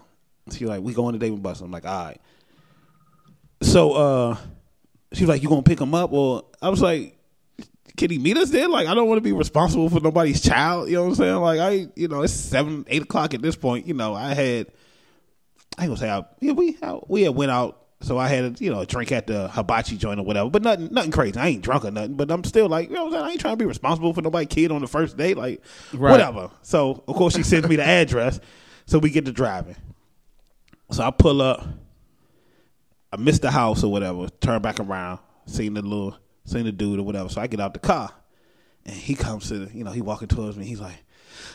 She 0.51 0.67
like, 0.67 0.83
we 0.83 0.93
going 0.93 1.15
to 1.15 1.19
David 1.19 1.43
Buster. 1.43 1.65
I'm 1.65 1.71
like, 1.71 1.87
all 1.87 2.05
right. 2.05 2.21
So 3.63 3.93
uh, 3.93 4.37
she 5.13 5.23
was 5.23 5.29
like, 5.29 5.43
you 5.43 5.49
gonna 5.49 5.63
pick 5.63 5.81
him 5.81 5.95
up, 5.95 6.13
or 6.13 6.43
I 6.61 6.69
was 6.69 6.83
like, 6.83 7.17
can 7.97 8.11
he 8.11 8.19
meet 8.19 8.37
us 8.39 8.51
there? 8.51 8.69
Like, 8.69 8.87
I 8.87 8.95
don't 8.95 9.09
want 9.09 9.19
to 9.19 9.23
be 9.23 9.33
responsible 9.33 9.89
for 9.91 10.01
nobody's 10.01 10.41
child. 10.41 10.89
You 10.89 10.97
know 10.97 11.03
what 11.05 11.09
I'm 11.11 11.15
saying? 11.17 11.37
Like, 11.37 11.61
I, 11.61 11.89
you 11.95 12.09
know, 12.09 12.23
it's 12.23 12.33
seven, 12.33 12.85
eight 12.89 13.03
o'clock 13.03 13.35
at 13.35 13.43
this 13.43 13.57
point. 13.57 13.87
You 13.87 13.95
know, 13.95 14.15
I 14.15 14.35
had, 14.35 14.69
I 15.79 15.85
ain't 15.85 15.91
gonna 15.91 15.97
say, 15.97 16.11
I, 16.11 16.25
yeah, 16.41 16.53
we 16.53 16.77
we 17.09 17.23
had 17.23 17.35
went 17.35 17.51
out. 17.51 17.79
So 18.01 18.19
I 18.19 18.27
had, 18.27 18.45
a, 18.45 18.55
you 18.59 18.69
know, 18.69 18.81
a 18.81 18.87
drink 18.87 19.13
at 19.13 19.29
the 19.29 19.47
hibachi 19.47 19.97
joint 19.97 20.19
or 20.19 20.25
whatever, 20.25 20.51
but 20.51 20.63
nothing, 20.63 20.89
nothing 20.91 21.13
crazy. 21.13 21.39
I 21.39 21.47
ain't 21.47 21.63
drunk 21.63 21.85
or 21.85 21.93
nothing, 21.93 22.15
but 22.15 22.33
I'm 22.33 22.43
still 22.43 22.69
like, 22.69 22.89
you 22.89 22.97
know, 22.97 23.05
what 23.05 23.09
I'm 23.09 23.13
saying? 23.21 23.25
I 23.25 23.31
ain't 23.31 23.41
trying 23.41 23.53
to 23.53 23.57
be 23.59 23.65
responsible 23.65 24.13
for 24.13 24.23
nobody 24.23 24.45
kid 24.47 24.73
on 24.73 24.81
the 24.81 24.89
first 24.89 25.17
date, 25.17 25.37
like, 25.37 25.63
Right. 25.93 26.11
whatever. 26.11 26.51
So 26.63 27.05
of 27.07 27.15
course 27.15 27.37
she 27.37 27.45
sends 27.45 27.69
me 27.69 27.77
the 27.77 27.85
address, 27.85 28.41
so 28.87 28.99
we 28.99 29.11
get 29.11 29.25
to 29.27 29.33
driving. 29.33 29.77
So 30.91 31.05
I 31.05 31.13
pull 31.13 31.41
up, 31.41 31.65
I 33.13 33.19
missed 33.19 33.43
the 33.43 33.53
house 33.53 33.85
or 33.85 33.93
whatever. 33.93 34.27
Turn 34.41 34.61
back 34.63 34.81
around, 34.81 35.21
seen 35.47 35.75
the 35.75 35.83
little, 35.83 36.17
seen 36.45 36.65
the 36.65 36.73
dude 36.73 36.99
or 36.99 37.03
whatever. 37.03 37.29
So 37.29 37.41
I 37.41 37.47
get 37.47 37.61
out 37.61 37.75
the 37.75 37.81
car, 37.81 38.11
and 38.85 38.95
he 38.95 39.15
comes 39.15 39.49
to, 39.49 39.67
the, 39.67 39.77
you 39.77 39.85
know, 39.85 39.91
he 39.91 40.01
walking 40.01 40.29
towards 40.29 40.57
me. 40.57 40.65
He's 40.65 40.81
like, 40.81 41.05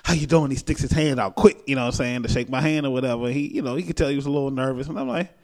"How 0.03 0.13
you 0.13 0.27
doing?" 0.27 0.51
He 0.51 0.57
sticks 0.57 0.81
his 0.81 0.91
hand 0.91 1.19
out 1.19 1.35
quick, 1.35 1.61
you 1.65 1.75
know, 1.75 1.81
what 1.81 1.87
I'm 1.87 1.93
saying 1.93 2.23
to 2.23 2.29
shake 2.29 2.49
my 2.49 2.61
hand 2.61 2.85
or 2.85 2.91
whatever. 2.91 3.29
He, 3.29 3.53
you 3.53 3.61
know, 3.61 3.75
he 3.75 3.83
could 3.83 3.97
tell 3.97 4.09
he 4.09 4.15
was 4.15 4.25
a 4.25 4.31
little 4.31 4.51
nervous, 4.51 4.87
and 4.87 4.99
I'm 4.99 5.07
like, 5.07 5.35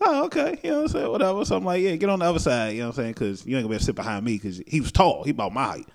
"Oh, 0.00 0.24
okay," 0.26 0.58
you 0.62 0.70
know, 0.70 0.76
what 0.76 0.82
I'm 0.82 0.88
saying 0.88 1.10
whatever. 1.10 1.44
So 1.44 1.56
I'm 1.56 1.64
like, 1.64 1.82
"Yeah, 1.82 1.96
get 1.96 2.10
on 2.10 2.18
the 2.18 2.26
other 2.26 2.38
side," 2.38 2.74
you 2.74 2.80
know, 2.80 2.88
what 2.88 2.98
I'm 2.98 3.02
saying 3.02 3.12
because 3.14 3.46
you 3.46 3.56
ain't 3.56 3.64
gonna 3.64 3.70
be 3.70 3.74
able 3.74 3.80
to 3.80 3.84
sit 3.84 3.94
behind 3.94 4.24
me 4.24 4.34
because 4.34 4.62
he 4.66 4.80
was 4.80 4.92
tall. 4.92 5.24
He 5.24 5.30
about 5.30 5.52
my 5.52 5.64
height. 5.64 5.88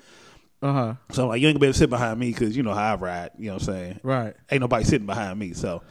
Uh 0.62 0.72
huh. 0.72 0.94
So 1.12 1.24
I'm 1.24 1.30
like, 1.30 1.42
you 1.42 1.48
ain't 1.50 1.56
gonna 1.56 1.62
be 1.62 1.68
able 1.68 1.74
to 1.74 1.80
sit 1.80 1.90
behind 1.90 2.18
me 2.20 2.32
because 2.32 2.56
you 2.56 2.64
know 2.64 2.74
how 2.74 2.94
I 2.94 2.96
ride. 2.96 3.32
You 3.38 3.48
know 3.48 3.56
what 3.56 3.64
I'm 3.64 3.74
saying? 3.74 4.00
Right. 4.02 4.34
Ain't 4.50 4.62
nobody 4.62 4.86
sitting 4.86 5.06
behind 5.06 5.38
me. 5.38 5.52
So 5.52 5.84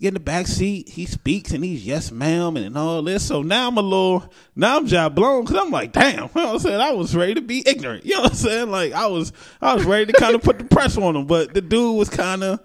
get 0.00 0.08
in 0.08 0.14
the 0.14 0.20
back 0.20 0.46
seat. 0.46 0.88
He 0.88 1.06
speaks 1.06 1.52
and 1.52 1.62
he's 1.62 1.86
yes, 1.86 2.10
ma'am, 2.10 2.56
and, 2.56 2.66
and 2.66 2.78
all 2.78 3.02
this. 3.02 3.26
So 3.26 3.42
now 3.42 3.68
I'm 3.68 3.76
a 3.76 3.82
little, 3.82 4.32
now 4.56 4.78
I'm 4.78 4.86
job 4.86 5.14
blown 5.14 5.44
because 5.44 5.62
I'm 5.62 5.70
like, 5.70 5.92
damn. 5.92 6.30
You 6.34 6.42
know 6.42 6.46
what 6.46 6.54
I'm 6.54 6.58
saying? 6.60 6.80
I 6.80 6.92
was 6.92 7.14
ready 7.14 7.34
to 7.34 7.40
be 7.40 7.62
ignorant. 7.66 8.04
You 8.06 8.14
know 8.14 8.22
what 8.22 8.30
I'm 8.30 8.36
saying? 8.36 8.70
Like 8.70 8.92
I 8.92 9.06
was, 9.06 9.32
I 9.60 9.74
was 9.74 9.84
ready 9.84 10.12
to 10.12 10.18
kind 10.18 10.34
of 10.34 10.42
put 10.42 10.58
the 10.58 10.64
press 10.64 10.96
on 10.96 11.16
him, 11.16 11.26
but 11.26 11.52
the 11.52 11.60
dude 11.60 11.96
was 11.96 12.08
kind 12.08 12.42
of. 12.42 12.60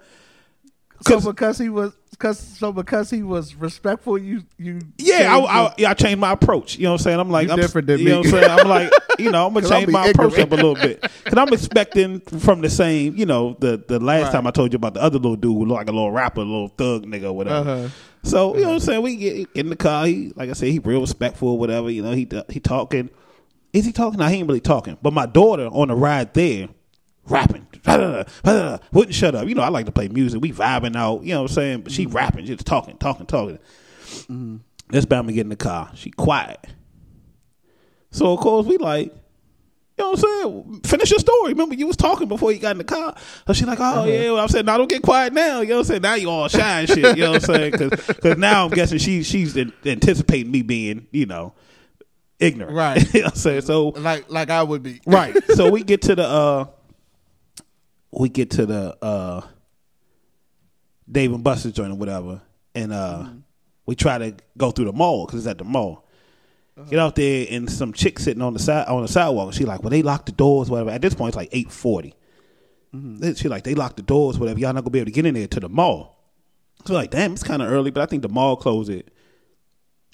So 1.02 1.20
because 1.20 1.58
he 1.58 1.68
was, 1.68 1.92
cause 2.18 2.38
so 2.38 2.72
because 2.72 3.10
he 3.10 3.22
was 3.22 3.54
respectful, 3.54 4.18
you 4.18 4.42
you 4.58 4.80
Yeah, 4.98 5.34
I, 5.34 5.36
changed 5.38 5.50
I, 5.50 5.74
yeah, 5.78 5.90
I 5.90 5.94
changed 5.94 6.18
my 6.18 6.32
approach. 6.32 6.76
You 6.76 6.84
know 6.84 6.92
what 6.92 7.00
I'm 7.00 7.04
saying? 7.04 7.20
I'm 7.20 7.30
like, 7.30 7.46
You 7.48 7.52
I'm 7.54 7.58
different 7.60 7.86
than 7.88 7.98
you 8.00 8.08
know 8.08 8.22
me. 8.22 8.30
what 8.30 8.42
I'm 8.44 8.48
saying? 8.48 8.60
I'm 8.60 8.68
like, 8.68 8.92
you 9.18 9.30
know, 9.30 9.46
I'm 9.46 9.54
gonna 9.54 9.68
change 9.68 9.88
my 9.90 10.06
approach 10.08 10.38
up 10.38 10.50
a 10.52 10.54
little 10.54 10.74
bit 10.74 11.00
because 11.00 11.38
I'm 11.38 11.52
expecting 11.52 12.20
from 12.20 12.60
the 12.60 12.70
same. 12.70 13.16
You 13.16 13.26
know, 13.26 13.56
the 13.60 13.82
the 13.86 13.98
last 14.00 14.24
Right. 14.24 14.32
time 14.32 14.46
I 14.46 14.50
told 14.50 14.72
you 14.72 14.76
about 14.76 14.94
the 14.94 15.02
other 15.02 15.18
little 15.18 15.36
dude 15.36 15.68
like 15.68 15.88
a 15.88 15.92
little 15.92 16.10
rapper, 16.12 16.40
a 16.40 16.44
little 16.44 16.68
thug 16.68 17.06
nigga, 17.06 17.24
or 17.24 17.32
whatever. 17.32 17.70
Uh-huh. 17.70 17.88
So 18.22 18.56
you 18.56 18.62
know 18.62 18.68
what 18.68 18.74
I'm 18.74 18.80
saying? 18.80 19.02
We 19.02 19.16
get, 19.16 19.54
get 19.54 19.64
in 19.64 19.70
the 19.70 19.76
car. 19.76 20.06
He, 20.06 20.32
like 20.34 20.50
I 20.50 20.52
said, 20.54 20.68
he 20.70 20.78
real 20.80 21.00
respectful, 21.00 21.48
or 21.50 21.58
whatever. 21.58 21.90
You 21.90 22.02
know, 22.02 22.12
he 22.12 22.28
he 22.48 22.60
talking. 22.60 23.08
Is 23.72 23.84
he 23.84 23.92
talking? 23.92 24.18
No, 24.18 24.26
he 24.26 24.36
ain't 24.38 24.48
really 24.48 24.60
talking. 24.60 24.96
But 25.02 25.12
my 25.12 25.26
daughter 25.26 25.66
on 25.66 25.88
the 25.88 25.94
ride 25.94 26.32
there, 26.34 26.68
rapping, 27.28 27.66
wouldn't 28.92 29.14
shut 29.14 29.34
up. 29.34 29.48
You 29.48 29.54
know, 29.54 29.62
I 29.62 29.68
like 29.68 29.86
to 29.86 29.92
play 29.92 30.08
music. 30.08 30.40
We 30.40 30.52
vibing 30.52 30.96
out. 30.96 31.22
You 31.22 31.34
know 31.34 31.42
what 31.42 31.50
I'm 31.50 31.54
saying? 31.54 31.80
But 31.82 31.92
she 31.92 32.06
mm. 32.06 32.14
rapping, 32.14 32.46
just 32.46 32.66
talking, 32.66 32.96
talking, 32.98 33.26
talking. 33.26 33.58
Mm-hmm. 34.06 34.56
This 34.88 35.04
Bama 35.04 35.34
get 35.34 35.40
in 35.40 35.48
the 35.48 35.56
car. 35.56 35.90
She 35.94 36.10
quiet. 36.10 36.64
So 38.10 38.32
of 38.32 38.40
course 38.40 38.66
we 38.66 38.78
like, 38.78 39.12
you 39.98 40.04
know 40.04 40.10
what 40.10 40.24
I'm 40.24 40.42
saying? 40.42 40.80
Finish 40.84 41.10
your 41.10 41.18
story. 41.18 41.52
Remember 41.52 41.74
you 41.74 41.86
was 41.86 41.96
talking 41.96 42.28
before 42.28 42.52
you 42.52 42.58
got 42.58 42.72
in 42.72 42.78
the 42.78 42.84
car. 42.84 43.14
So 43.46 43.52
she 43.52 43.64
like, 43.64 43.80
oh 43.80 43.84
uh-huh. 43.84 44.04
yeah. 44.04 44.30
Well, 44.30 44.40
I'm 44.40 44.48
saying, 44.48 44.66
no, 44.66 44.78
don't 44.78 44.90
get 44.90 45.02
quiet 45.02 45.32
now. 45.32 45.60
You 45.60 45.68
know 45.68 45.74
what 45.76 45.80
I'm 45.80 45.84
saying? 45.86 46.02
Now 46.02 46.14
you 46.14 46.30
all 46.30 46.48
shy 46.48 46.80
and 46.80 46.88
shit. 46.88 47.16
You 47.16 47.24
know 47.24 47.32
what 47.32 47.48
I'm 47.48 47.54
saying? 47.54 47.72
Because 47.72 48.36
now 48.36 48.66
I'm 48.66 48.70
guessing 48.70 48.98
she 48.98 49.22
she's 49.22 49.56
an- 49.56 49.72
anticipating 49.84 50.50
me 50.50 50.62
being, 50.62 51.06
you 51.12 51.26
know, 51.26 51.54
ignorant. 52.38 52.76
Right. 52.76 52.98
you 53.14 53.20
know 53.20 53.26
what 53.26 53.34
I'm 53.34 53.38
saying? 53.38 53.62
So 53.62 53.88
like 53.88 54.30
like 54.30 54.50
I 54.50 54.62
would 54.62 54.82
be. 54.82 55.00
right. 55.06 55.34
So 55.54 55.70
we 55.70 55.82
get 55.82 56.02
to 56.02 56.14
the 56.14 56.26
uh 56.26 56.66
we 58.18 58.28
get 58.28 58.50
to 58.52 58.66
the 58.66 58.96
uh 59.02 59.42
Dave 61.10 61.32
and 61.32 61.44
Buster's 61.44 61.72
joint 61.72 61.92
or 61.92 61.96
whatever, 61.96 62.40
and 62.74 62.92
uh 62.92 63.18
mm-hmm. 63.22 63.38
we 63.84 63.94
try 63.94 64.18
to 64.18 64.34
go 64.56 64.70
through 64.70 64.86
the 64.86 64.92
mall 64.92 65.26
because 65.26 65.40
it's 65.40 65.50
at 65.50 65.58
the 65.58 65.64
mall. 65.64 66.04
Uh-huh. 66.76 66.90
Get 66.90 66.98
out 66.98 67.14
there 67.14 67.46
and 67.50 67.70
some 67.70 67.92
chick 67.92 68.18
sitting 68.18 68.42
on 68.42 68.52
the 68.52 68.58
side 68.58 68.86
on 68.88 69.02
the 69.02 69.08
sidewalk. 69.08 69.54
She 69.54 69.64
like, 69.64 69.82
well, 69.82 69.90
they 69.90 70.02
locked 70.02 70.26
the 70.26 70.32
doors, 70.32 70.68
whatever. 70.68 70.90
At 70.90 71.00
this 71.00 71.14
point, 71.14 71.30
it's 71.30 71.36
like 71.36 71.48
eight 71.52 71.68
mm-hmm. 71.68 73.32
She 73.32 73.48
like, 73.48 73.64
they 73.64 73.74
locked 73.74 73.96
the 73.96 74.02
doors, 74.02 74.38
whatever. 74.38 74.58
Y'all 74.58 74.72
not 74.72 74.82
gonna 74.82 74.90
be 74.90 74.98
able 74.98 75.06
to 75.06 75.12
get 75.12 75.26
in 75.26 75.34
there 75.34 75.46
to 75.46 75.60
the 75.60 75.68
mall. 75.68 76.16
So 76.84 76.94
like, 76.94 77.10
damn, 77.10 77.32
it's 77.32 77.42
kind 77.42 77.62
of 77.62 77.70
early, 77.70 77.90
but 77.90 78.02
I 78.02 78.06
think 78.06 78.22
the 78.22 78.28
mall 78.28 78.56
closed 78.56 78.90
it. 78.90 79.10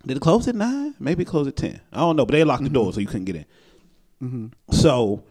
Did 0.06 0.16
it 0.16 0.20
close 0.20 0.48
at 0.48 0.54
nine? 0.54 0.94
Maybe 0.98 1.22
it 1.22 1.26
closed 1.26 1.48
at 1.48 1.56
ten. 1.56 1.80
I 1.92 1.98
don't 1.98 2.16
know, 2.16 2.26
but 2.26 2.32
they 2.32 2.44
locked 2.44 2.62
the 2.62 2.68
mm-hmm. 2.68 2.74
doors 2.74 2.94
so 2.96 3.00
you 3.00 3.06
couldn't 3.06 3.24
get 3.24 3.36
in. 3.36 3.44
So 4.70 5.24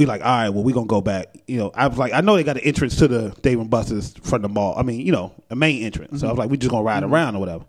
we 0.00 0.06
like, 0.06 0.22
all 0.22 0.26
right, 0.28 0.48
well, 0.48 0.64
we're 0.64 0.74
gonna 0.74 0.86
go 0.86 1.02
back. 1.02 1.26
You 1.46 1.58
know, 1.58 1.70
I 1.74 1.86
was 1.86 1.98
like, 1.98 2.14
I 2.14 2.22
know 2.22 2.34
they 2.34 2.42
got 2.42 2.56
an 2.56 2.62
entrance 2.64 2.96
to 2.96 3.06
the 3.06 3.36
Dave 3.42 3.60
and 3.60 3.68
Buster's 3.68 4.14
from 4.22 4.40
the 4.40 4.48
mall. 4.48 4.74
I 4.78 4.82
mean, 4.82 5.04
you 5.04 5.12
know, 5.12 5.34
a 5.50 5.54
main 5.54 5.82
entrance. 5.82 6.20
So 6.22 6.26
I 6.26 6.30
was 6.30 6.38
like, 6.38 6.48
we 6.48 6.56
just 6.56 6.70
gonna 6.70 6.82
ride 6.82 7.02
around 7.04 7.36
or 7.36 7.38
whatever. 7.40 7.66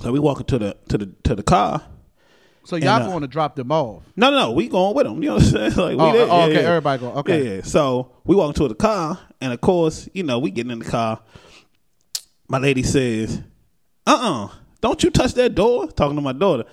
So 0.00 0.10
we 0.10 0.18
walking 0.18 0.46
to 0.46 0.58
the 0.58 0.76
to 0.88 0.98
the 0.98 1.06
to 1.22 1.36
the 1.36 1.44
car. 1.44 1.80
So 2.64 2.74
y'all 2.74 2.88
And, 2.96 3.04
uh, 3.04 3.06
going 3.08 3.20
to 3.20 3.26
drop 3.28 3.54
them 3.54 3.70
off? 3.70 4.02
No, 4.16 4.30
no, 4.30 4.38
no, 4.38 4.50
we 4.52 4.66
going 4.68 4.94
with 4.96 5.06
them. 5.06 5.22
You 5.22 5.28
know 5.30 5.34
what 5.36 5.44
I'm 5.44 5.50
saying? 5.50 5.72
Like, 5.76 5.96
we 5.96 6.02
Oh, 6.04 6.12
there. 6.12 6.26
oh, 6.30 6.38
Yeah, 6.38 6.44
okay, 6.46 6.62
yeah. 6.62 6.68
everybody 6.68 7.00
going, 7.00 7.16
okay. 7.18 7.44
Yeah, 7.44 7.54
yeah. 7.56 7.62
So 7.62 8.12
we 8.24 8.34
walk 8.36 8.48
into 8.48 8.66
the 8.68 8.74
car, 8.74 9.18
and 9.40 9.52
of 9.52 9.60
course, 9.60 10.08
you 10.12 10.22
know, 10.24 10.40
we 10.40 10.50
getting 10.50 10.72
in 10.72 10.78
the 10.80 10.84
car. 10.84 11.20
My 12.48 12.58
lady 12.58 12.82
says, 12.82 13.40
"Uh, 14.06 14.10
uh-uh, 14.10 14.44
uh, 14.44 14.48
do 14.80 14.88
not 14.88 15.02
you 15.04 15.10
touch 15.10 15.34
that 15.34 15.54
door." 15.54 15.86
Talking 15.88 16.16
to 16.16 16.22
my 16.22 16.32
daughter, 16.32 16.64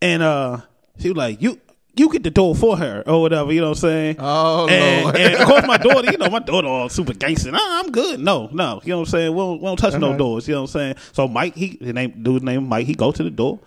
and 0.00 0.22
uh, 0.22 0.58
she 0.98 1.08
was 1.08 1.16
like, 1.18 1.42
"You." 1.42 1.60
You 1.96 2.10
get 2.10 2.24
the 2.24 2.30
door 2.30 2.54
for 2.56 2.76
her 2.76 3.04
or 3.06 3.20
whatever, 3.20 3.52
you 3.52 3.60
know 3.60 3.68
what 3.68 3.78
I'm 3.78 3.80
saying? 3.80 4.16
Oh, 4.18 4.66
and, 4.68 5.04
Lord. 5.04 5.16
and 5.16 5.34
of 5.34 5.46
course 5.46 5.66
my 5.66 5.76
daughter, 5.76 6.10
you 6.10 6.18
know, 6.18 6.28
my 6.28 6.40
daughter 6.40 6.66
all 6.66 6.88
super 6.88 7.14
gangster. 7.14 7.52
Nah, 7.52 7.58
I'm 7.62 7.92
good. 7.92 8.18
No, 8.18 8.48
no. 8.52 8.80
You 8.82 8.90
know 8.90 8.98
what 8.98 9.08
I'm 9.08 9.10
saying? 9.12 9.32
We 9.32 9.38
don't, 9.38 9.60
we 9.60 9.66
don't 9.66 9.76
touch 9.76 9.94
no 10.00 10.08
Uh-huh. 10.08 10.16
doors. 10.18 10.48
You 10.48 10.54
know 10.54 10.62
what 10.62 10.70
I'm 10.74 10.80
saying? 10.80 10.94
So 11.12 11.28
Mike, 11.28 11.54
he 11.54 11.78
his 11.80 11.94
name 11.94 12.20
dude's 12.22 12.42
name 12.44 12.68
Mike, 12.68 12.86
he 12.86 12.94
go 12.94 13.12
to 13.12 13.22
the 13.22 13.30
door. 13.30 13.60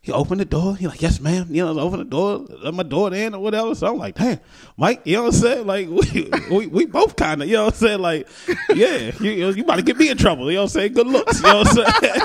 He 0.00 0.12
opened 0.12 0.40
the 0.40 0.44
door. 0.44 0.76
He 0.76 0.86
like, 0.86 1.00
yes, 1.00 1.18
ma'am. 1.18 1.46
You 1.50 1.64
know, 1.64 1.78
open 1.80 1.98
the 1.98 2.04
door, 2.04 2.44
let 2.62 2.74
my 2.74 2.82
daughter 2.82 3.16
in 3.16 3.34
or 3.34 3.40
whatever. 3.40 3.74
So 3.74 3.86
I'm 3.86 3.96
like, 3.98 4.14
damn, 4.14 4.38
Mike, 4.76 5.00
you 5.04 5.16
know 5.16 5.24
what 5.24 5.34
I'm 5.34 5.40
saying? 5.40 5.66
Like, 5.66 5.88
we 5.88 6.30
we, 6.50 6.66
we 6.66 6.84
both 6.86 7.16
kind 7.16 7.42
of, 7.42 7.48
you 7.48 7.54
know 7.54 7.64
what 7.66 7.74
I'm 7.74 7.80
saying? 7.80 8.00
Like, 8.00 8.28
yeah, 8.74 9.12
you, 9.20 9.30
you 9.50 9.62
about 9.62 9.76
to 9.76 9.82
get 9.82 9.96
me 9.98 10.08
in 10.10 10.16
trouble. 10.18 10.50
You 10.50 10.56
know 10.56 10.62
what 10.64 10.70
I'm 10.76 10.80
saying? 10.80 10.92
Good 10.94 11.06
looks. 11.06 11.36
You 11.38 11.42
know 11.44 11.58
what 11.58 11.78
I'm 11.78 12.02
saying? 12.02 12.20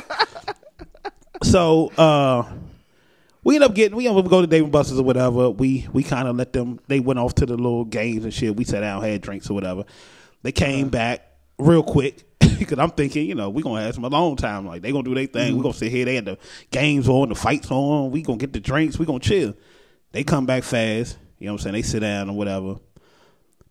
so 1.43 1.89
uh 1.97 2.43
we 3.49 3.55
end 3.55 3.63
up 3.63 3.73
getting 3.73 3.97
we 3.97 4.07
end 4.07 4.15
up 4.15 4.29
go 4.29 4.41
to 4.41 4.47
Dave 4.47 4.61
and 4.61 4.71
Buster's 4.71 4.99
or 4.99 5.03
whatever. 5.03 5.49
We 5.49 5.87
we 5.91 6.03
kind 6.03 6.27
of 6.27 6.35
let 6.35 6.53
them. 6.53 6.79
They 6.87 6.99
went 6.99 7.17
off 7.17 7.33
to 7.35 7.47
the 7.47 7.57
little 7.57 7.83
games 7.83 8.23
and 8.23 8.31
shit. 8.31 8.55
We 8.55 8.63
sat 8.63 8.81
down, 8.81 9.01
had 9.01 9.21
drinks 9.21 9.49
or 9.49 9.55
whatever. 9.55 9.85
They 10.43 10.51
came 10.51 10.89
back 10.89 11.25
real 11.57 11.81
quick. 11.81 12.25
because 12.59 12.77
I'm 12.77 12.91
thinking, 12.91 13.25
you 13.25 13.33
know, 13.33 13.49
we're 13.49 13.63
gonna 13.63 13.81
have 13.81 13.95
some 13.95 14.03
alone 14.03 14.35
time. 14.35 14.67
Like 14.67 14.83
they 14.83 14.91
gonna 14.91 15.03
do 15.03 15.15
their 15.15 15.25
thing. 15.25 15.47
We 15.47 15.53
mm-hmm. 15.53 15.61
gonna 15.63 15.73
sit 15.73 15.91
here. 15.91 16.05
They 16.05 16.13
had 16.13 16.25
the 16.25 16.37
games 16.69 17.09
on, 17.09 17.29
the 17.29 17.35
fights 17.35 17.71
on. 17.71 18.11
We 18.11 18.21
gonna 18.21 18.37
get 18.37 18.53
the 18.53 18.59
drinks. 18.59 18.99
We 18.99 19.07
gonna 19.07 19.17
chill. 19.17 19.55
They 20.11 20.23
come 20.23 20.45
back 20.45 20.63
fast. 20.63 21.17
You 21.39 21.47
know 21.47 21.53
what 21.53 21.61
I'm 21.61 21.63
saying? 21.63 21.73
They 21.73 21.81
sit 21.81 22.01
down 22.01 22.29
or 22.29 22.37
whatever. 22.37 22.75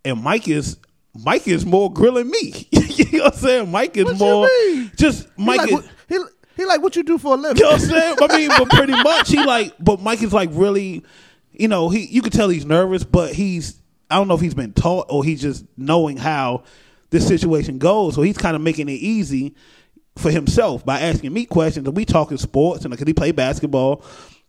And 0.04 0.20
Mike 0.20 0.48
is 0.48 0.78
Mike 1.14 1.46
is 1.46 1.64
more 1.64 1.92
grilling 1.92 2.28
me. 2.28 2.66
you 2.72 3.18
know 3.18 3.24
what 3.26 3.34
I'm 3.34 3.38
saying? 3.38 3.70
Mike 3.70 3.96
is 3.96 4.06
What 4.06 4.18
more 4.18 4.48
just 4.96 5.28
He 5.36 5.44
Mike 5.44 5.60
like, 5.60 5.70
is. 5.70 5.88
he, 6.08 6.18
he 6.58 6.66
like 6.66 6.82
what 6.82 6.96
you 6.96 7.04
do 7.04 7.18
for 7.18 7.34
a 7.34 7.36
living. 7.36 7.56
You 7.58 7.62
know 7.62 7.70
what 7.70 7.82
I'm 7.82 7.88
saying? 7.88 8.16
I 8.20 8.36
mean, 8.36 8.48
but 8.48 8.68
pretty 8.68 8.92
much 8.92 9.28
he 9.28 9.42
like, 9.42 9.74
but 9.78 10.00
Mike 10.00 10.22
is 10.22 10.32
like 10.32 10.50
really, 10.52 11.04
you 11.52 11.68
know, 11.68 11.88
he 11.88 12.04
you 12.06 12.20
could 12.20 12.32
tell 12.32 12.48
he's 12.48 12.66
nervous, 12.66 13.04
but 13.04 13.32
he's 13.32 13.80
I 14.10 14.16
don't 14.16 14.26
know 14.26 14.34
if 14.34 14.40
he's 14.40 14.54
been 14.54 14.72
taught 14.72 15.06
or 15.08 15.22
he's 15.24 15.40
just 15.40 15.64
knowing 15.76 16.16
how 16.16 16.64
this 17.10 17.26
situation 17.26 17.78
goes, 17.78 18.16
so 18.16 18.22
he's 18.22 18.36
kind 18.36 18.56
of 18.56 18.60
making 18.60 18.88
it 18.88 18.94
easy 18.94 19.54
for 20.16 20.32
himself 20.32 20.84
by 20.84 21.00
asking 21.00 21.32
me 21.32 21.46
questions. 21.46 21.86
And 21.86 21.96
we 21.96 22.04
talking 22.04 22.38
sports, 22.38 22.84
and 22.84 22.90
because 22.90 23.06
he 23.06 23.14
play 23.14 23.30
basketball, 23.30 24.04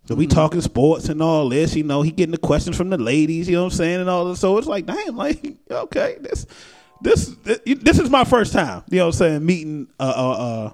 so 0.05 0.15
we 0.15 0.25
talking 0.25 0.61
sports 0.61 1.09
and 1.09 1.21
all 1.21 1.47
this. 1.49 1.75
You 1.75 1.83
know, 1.83 2.01
he 2.01 2.11
getting 2.11 2.31
the 2.31 2.39
questions 2.39 2.75
from 2.75 2.89
the 2.89 2.97
ladies. 2.97 3.47
You 3.47 3.55
know 3.57 3.65
what 3.65 3.73
I'm 3.73 3.77
saying, 3.77 4.01
and 4.01 4.09
all 4.09 4.25
this. 4.25 4.39
So 4.39 4.57
it's 4.57 4.65
like, 4.65 4.87
damn, 4.87 5.15
like 5.15 5.57
okay, 5.71 6.17
this 6.21 6.47
this 7.01 7.35
this 7.43 7.99
is 7.99 8.09
my 8.09 8.23
first 8.23 8.51
time. 8.51 8.83
You 8.89 8.97
know 8.97 9.05
what 9.05 9.13
I'm 9.13 9.19
saying, 9.19 9.45
meeting 9.45 9.87
uh 9.99 10.03
uh. 10.03 10.73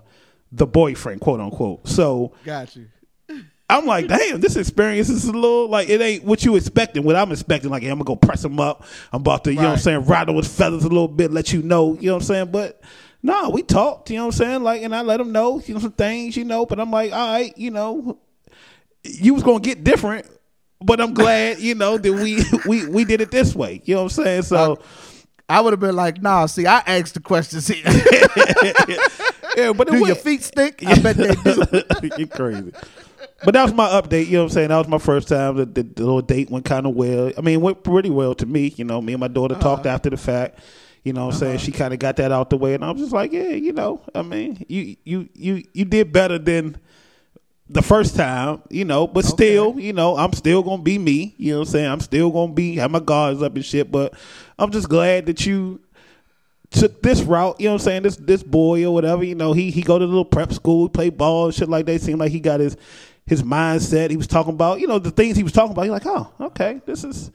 Uh 0.56 0.58
the 0.58 0.68
boyfriend, 0.68 1.22
quote 1.22 1.40
unquote. 1.40 1.88
So 1.88 2.34
Got 2.44 2.76
you. 2.76 2.88
I'm 3.68 3.88
like, 3.88 4.08
damn, 4.08 4.40
this 4.42 4.58
experience 4.58 5.10
is 5.10 5.26
a 5.26 5.32
little 5.32 5.68
like 5.68 5.90
it 5.90 6.00
ain't 6.00 6.24
what 6.24 6.46
you 6.46 6.56
expecting. 6.56 7.04
What 7.04 7.16
I'm 7.16 7.32
expecting, 7.32 7.72
like, 7.72 7.82
hey, 7.82 7.90
I'm 7.90 7.98
gonna 7.98 8.06
go 8.06 8.16
press 8.16 8.46
him 8.46 8.60
up. 8.60 8.84
I'm 9.12 9.22
about 9.22 9.44
to, 9.46 9.50
you 9.52 9.56
know 9.56 9.62
what 9.64 9.68
I'm 9.70 9.74
Right. 9.74 9.82
saying, 9.82 10.00
rattle 10.02 10.36
with 10.36 10.48
feathers 10.48 10.84
a 10.84 10.88
little 10.88 11.08
bit, 11.08 11.32
let 11.32 11.52
you 11.52 11.64
know, 11.64 11.96
you 11.96 12.08
know 12.08 12.14
what 12.14 12.22
I'm 12.22 12.26
saying. 12.28 12.52
But 12.52 12.80
no, 13.24 13.50
we 13.50 13.64
talked, 13.64 14.12
you 14.12 14.18
know 14.18 14.28
what 14.28 14.36
I'm 14.36 14.38
saying, 14.38 14.64
like, 14.64 14.84
and 14.84 14.96
I 14.96 15.02
let 15.02 15.20
him 15.20 15.32
know, 15.32 15.60
you 15.66 15.74
know, 15.74 15.80
some 15.80 15.94
things, 15.94 16.38
you 16.38 16.44
know. 16.46 16.68
But 16.68 16.80
I'm 16.80 16.92
like, 16.92 17.12
all 17.12 17.32
right, 17.34 17.58
you 17.58 17.72
know, 17.72 18.20
you 19.04 19.34
was 19.34 19.42
gonna 19.42 19.62
get 19.62 19.84
different, 19.84 20.28
but 20.80 21.02
I'm 21.02 21.16
glad, 21.16 21.58
you 21.60 21.74
know, 21.74 21.98
that 21.98 22.14
we 22.14 22.44
we 22.68 22.86
we 22.86 23.04
did 23.04 23.20
it 23.20 23.32
this 23.32 23.56
way. 23.56 23.82
You 23.84 23.96
know 23.96 24.04
what 24.04 24.18
I'm 24.18 24.24
saying? 24.24 24.42
So. 24.44 24.80
I 25.48 25.62
would 25.62 25.74
have 25.74 25.80
been 25.80 25.96
like, 25.96 26.22
nah, 26.22 26.48
see, 26.48 26.66
I 26.66 26.80
asked 26.88 27.14
the 27.14 27.20
questions 27.20 27.68
here. 27.68 27.84
yeah, 29.56 29.74
but 29.74 29.88
it 29.88 29.92
do 29.92 30.08
your 30.08 30.16
feet 30.16 30.44
stink? 30.44 30.84
I 30.86 31.00
bet 31.00 31.18
they 31.18 31.36
do. 31.36 32.10
You're 32.18 32.28
crazy. 32.28 32.72
But 33.44 33.54
that 33.54 33.64
was 33.64 33.74
my 33.74 33.88
update. 33.90 34.26
You 34.26 34.34
know 34.34 34.40
what 34.40 34.44
I'm 34.46 34.50
saying? 34.50 34.70
That 34.70 34.78
was 34.78 34.88
my 34.88 34.98
first 34.98 35.28
time. 35.28 35.58
The, 35.58 35.66
the, 35.66 35.84
the 35.84 36.04
little 36.04 36.22
date 36.22 36.50
went 36.50 36.66
kind 36.66 36.88
of 36.88 36.96
well. 36.96 37.32
I 37.38 37.42
mean, 37.42 37.56
it 37.56 37.62
went 37.62 37.84
pretty 37.84 38.10
well 38.10 38.34
to 38.36 38.46
me. 38.46 38.74
You 38.76 38.86
know, 38.86 39.02
me 39.02 39.14
and 39.14 39.20
my 39.20 39.28
daughter 39.28 39.54
uh-huh. 39.54 39.64
talked 39.64 39.86
after 39.86 40.10
the 40.10 40.18
fact. 40.18 40.60
You 41.04 41.14
know 41.14 41.28
what 41.28 41.36
I'm 41.36 41.40
saying? 41.40 41.56
Uh-huh. 41.58 41.66
She 41.66 41.72
kind 41.72 41.94
of 41.94 42.00
got 42.00 42.16
that 42.16 42.32
out 42.32 42.50
the 42.50 42.58
way. 42.58 42.74
And 42.74 42.84
I 42.84 42.90
was 42.90 43.02
just 43.02 43.14
like, 43.14 43.32
yeah, 43.32 43.50
you 43.50 43.74
know, 43.74 44.02
I 44.16 44.24
mean, 44.24 44.66
you 44.68 44.96
you 45.04 45.30
you 45.34 45.64
you 45.74 45.86
did 45.86 46.12
better 46.12 46.40
than 46.40 46.78
the 47.68 47.82
first 47.82 48.16
time, 48.16 48.62
you 48.70 48.86
know, 48.86 49.08
but 49.08 49.26
still, 49.26 49.80
you 49.80 49.94
know, 49.94 50.18
I'm 50.18 50.34
still 50.34 50.62
gonna 50.62 50.84
be 50.84 51.00
me. 51.00 51.34
You 51.38 51.54
know 51.54 51.60
what 51.60 51.68
I'm 51.68 51.72
saying? 51.72 51.92
I'm 51.92 52.00
still 52.00 52.30
gonna 52.30 52.54
be 52.54 52.76
have 52.76 52.92
my 52.92 53.00
guards 53.00 53.42
up 53.42 53.56
and 53.56 53.66
shit. 53.66 53.92
But 53.92 54.14
I'm 54.60 54.72
just 54.72 54.88
glad 54.88 55.26
that 55.26 55.46
you 55.46 55.82
took 56.70 57.02
this 57.02 57.22
route, 57.22 57.60
you 57.60 57.66
know 57.66 57.74
what 57.74 57.82
I'm 57.82 57.86
saying? 57.86 58.04
This 58.04 58.18
this 58.18 58.44
boy 58.44 58.86
or 58.86 58.94
whatever, 58.94 59.24
you 59.24 59.36
know, 59.36 59.54
he 59.54 59.72
he 59.72 59.82
go 59.82 59.98
to 59.98 60.06
the 60.06 60.10
little 60.10 60.26
prep 60.26 60.54
school, 60.54 60.90
play 60.90 61.10
ball, 61.10 61.52
shit 61.52 61.70
like 61.70 61.86
that. 61.88 62.02
Seemed 62.02 62.20
like 62.20 62.32
he 62.32 62.40
got 62.40 62.60
his 62.60 62.78
his 63.26 63.42
mindset. 63.42 64.12
He 64.12 64.18
was 64.18 64.28
talking 64.28 64.54
about, 64.54 64.80
you 64.80 64.88
know, 64.88 65.00
the 65.00 65.12
things 65.12 65.36
he 65.36 65.44
was 65.44 65.52
talking 65.52 65.72
about. 65.72 65.84
You're 65.86 65.94
like, 65.94 66.06
oh, 66.06 66.32
okay, 66.40 66.82
this 66.86 67.04
is 67.04 67.32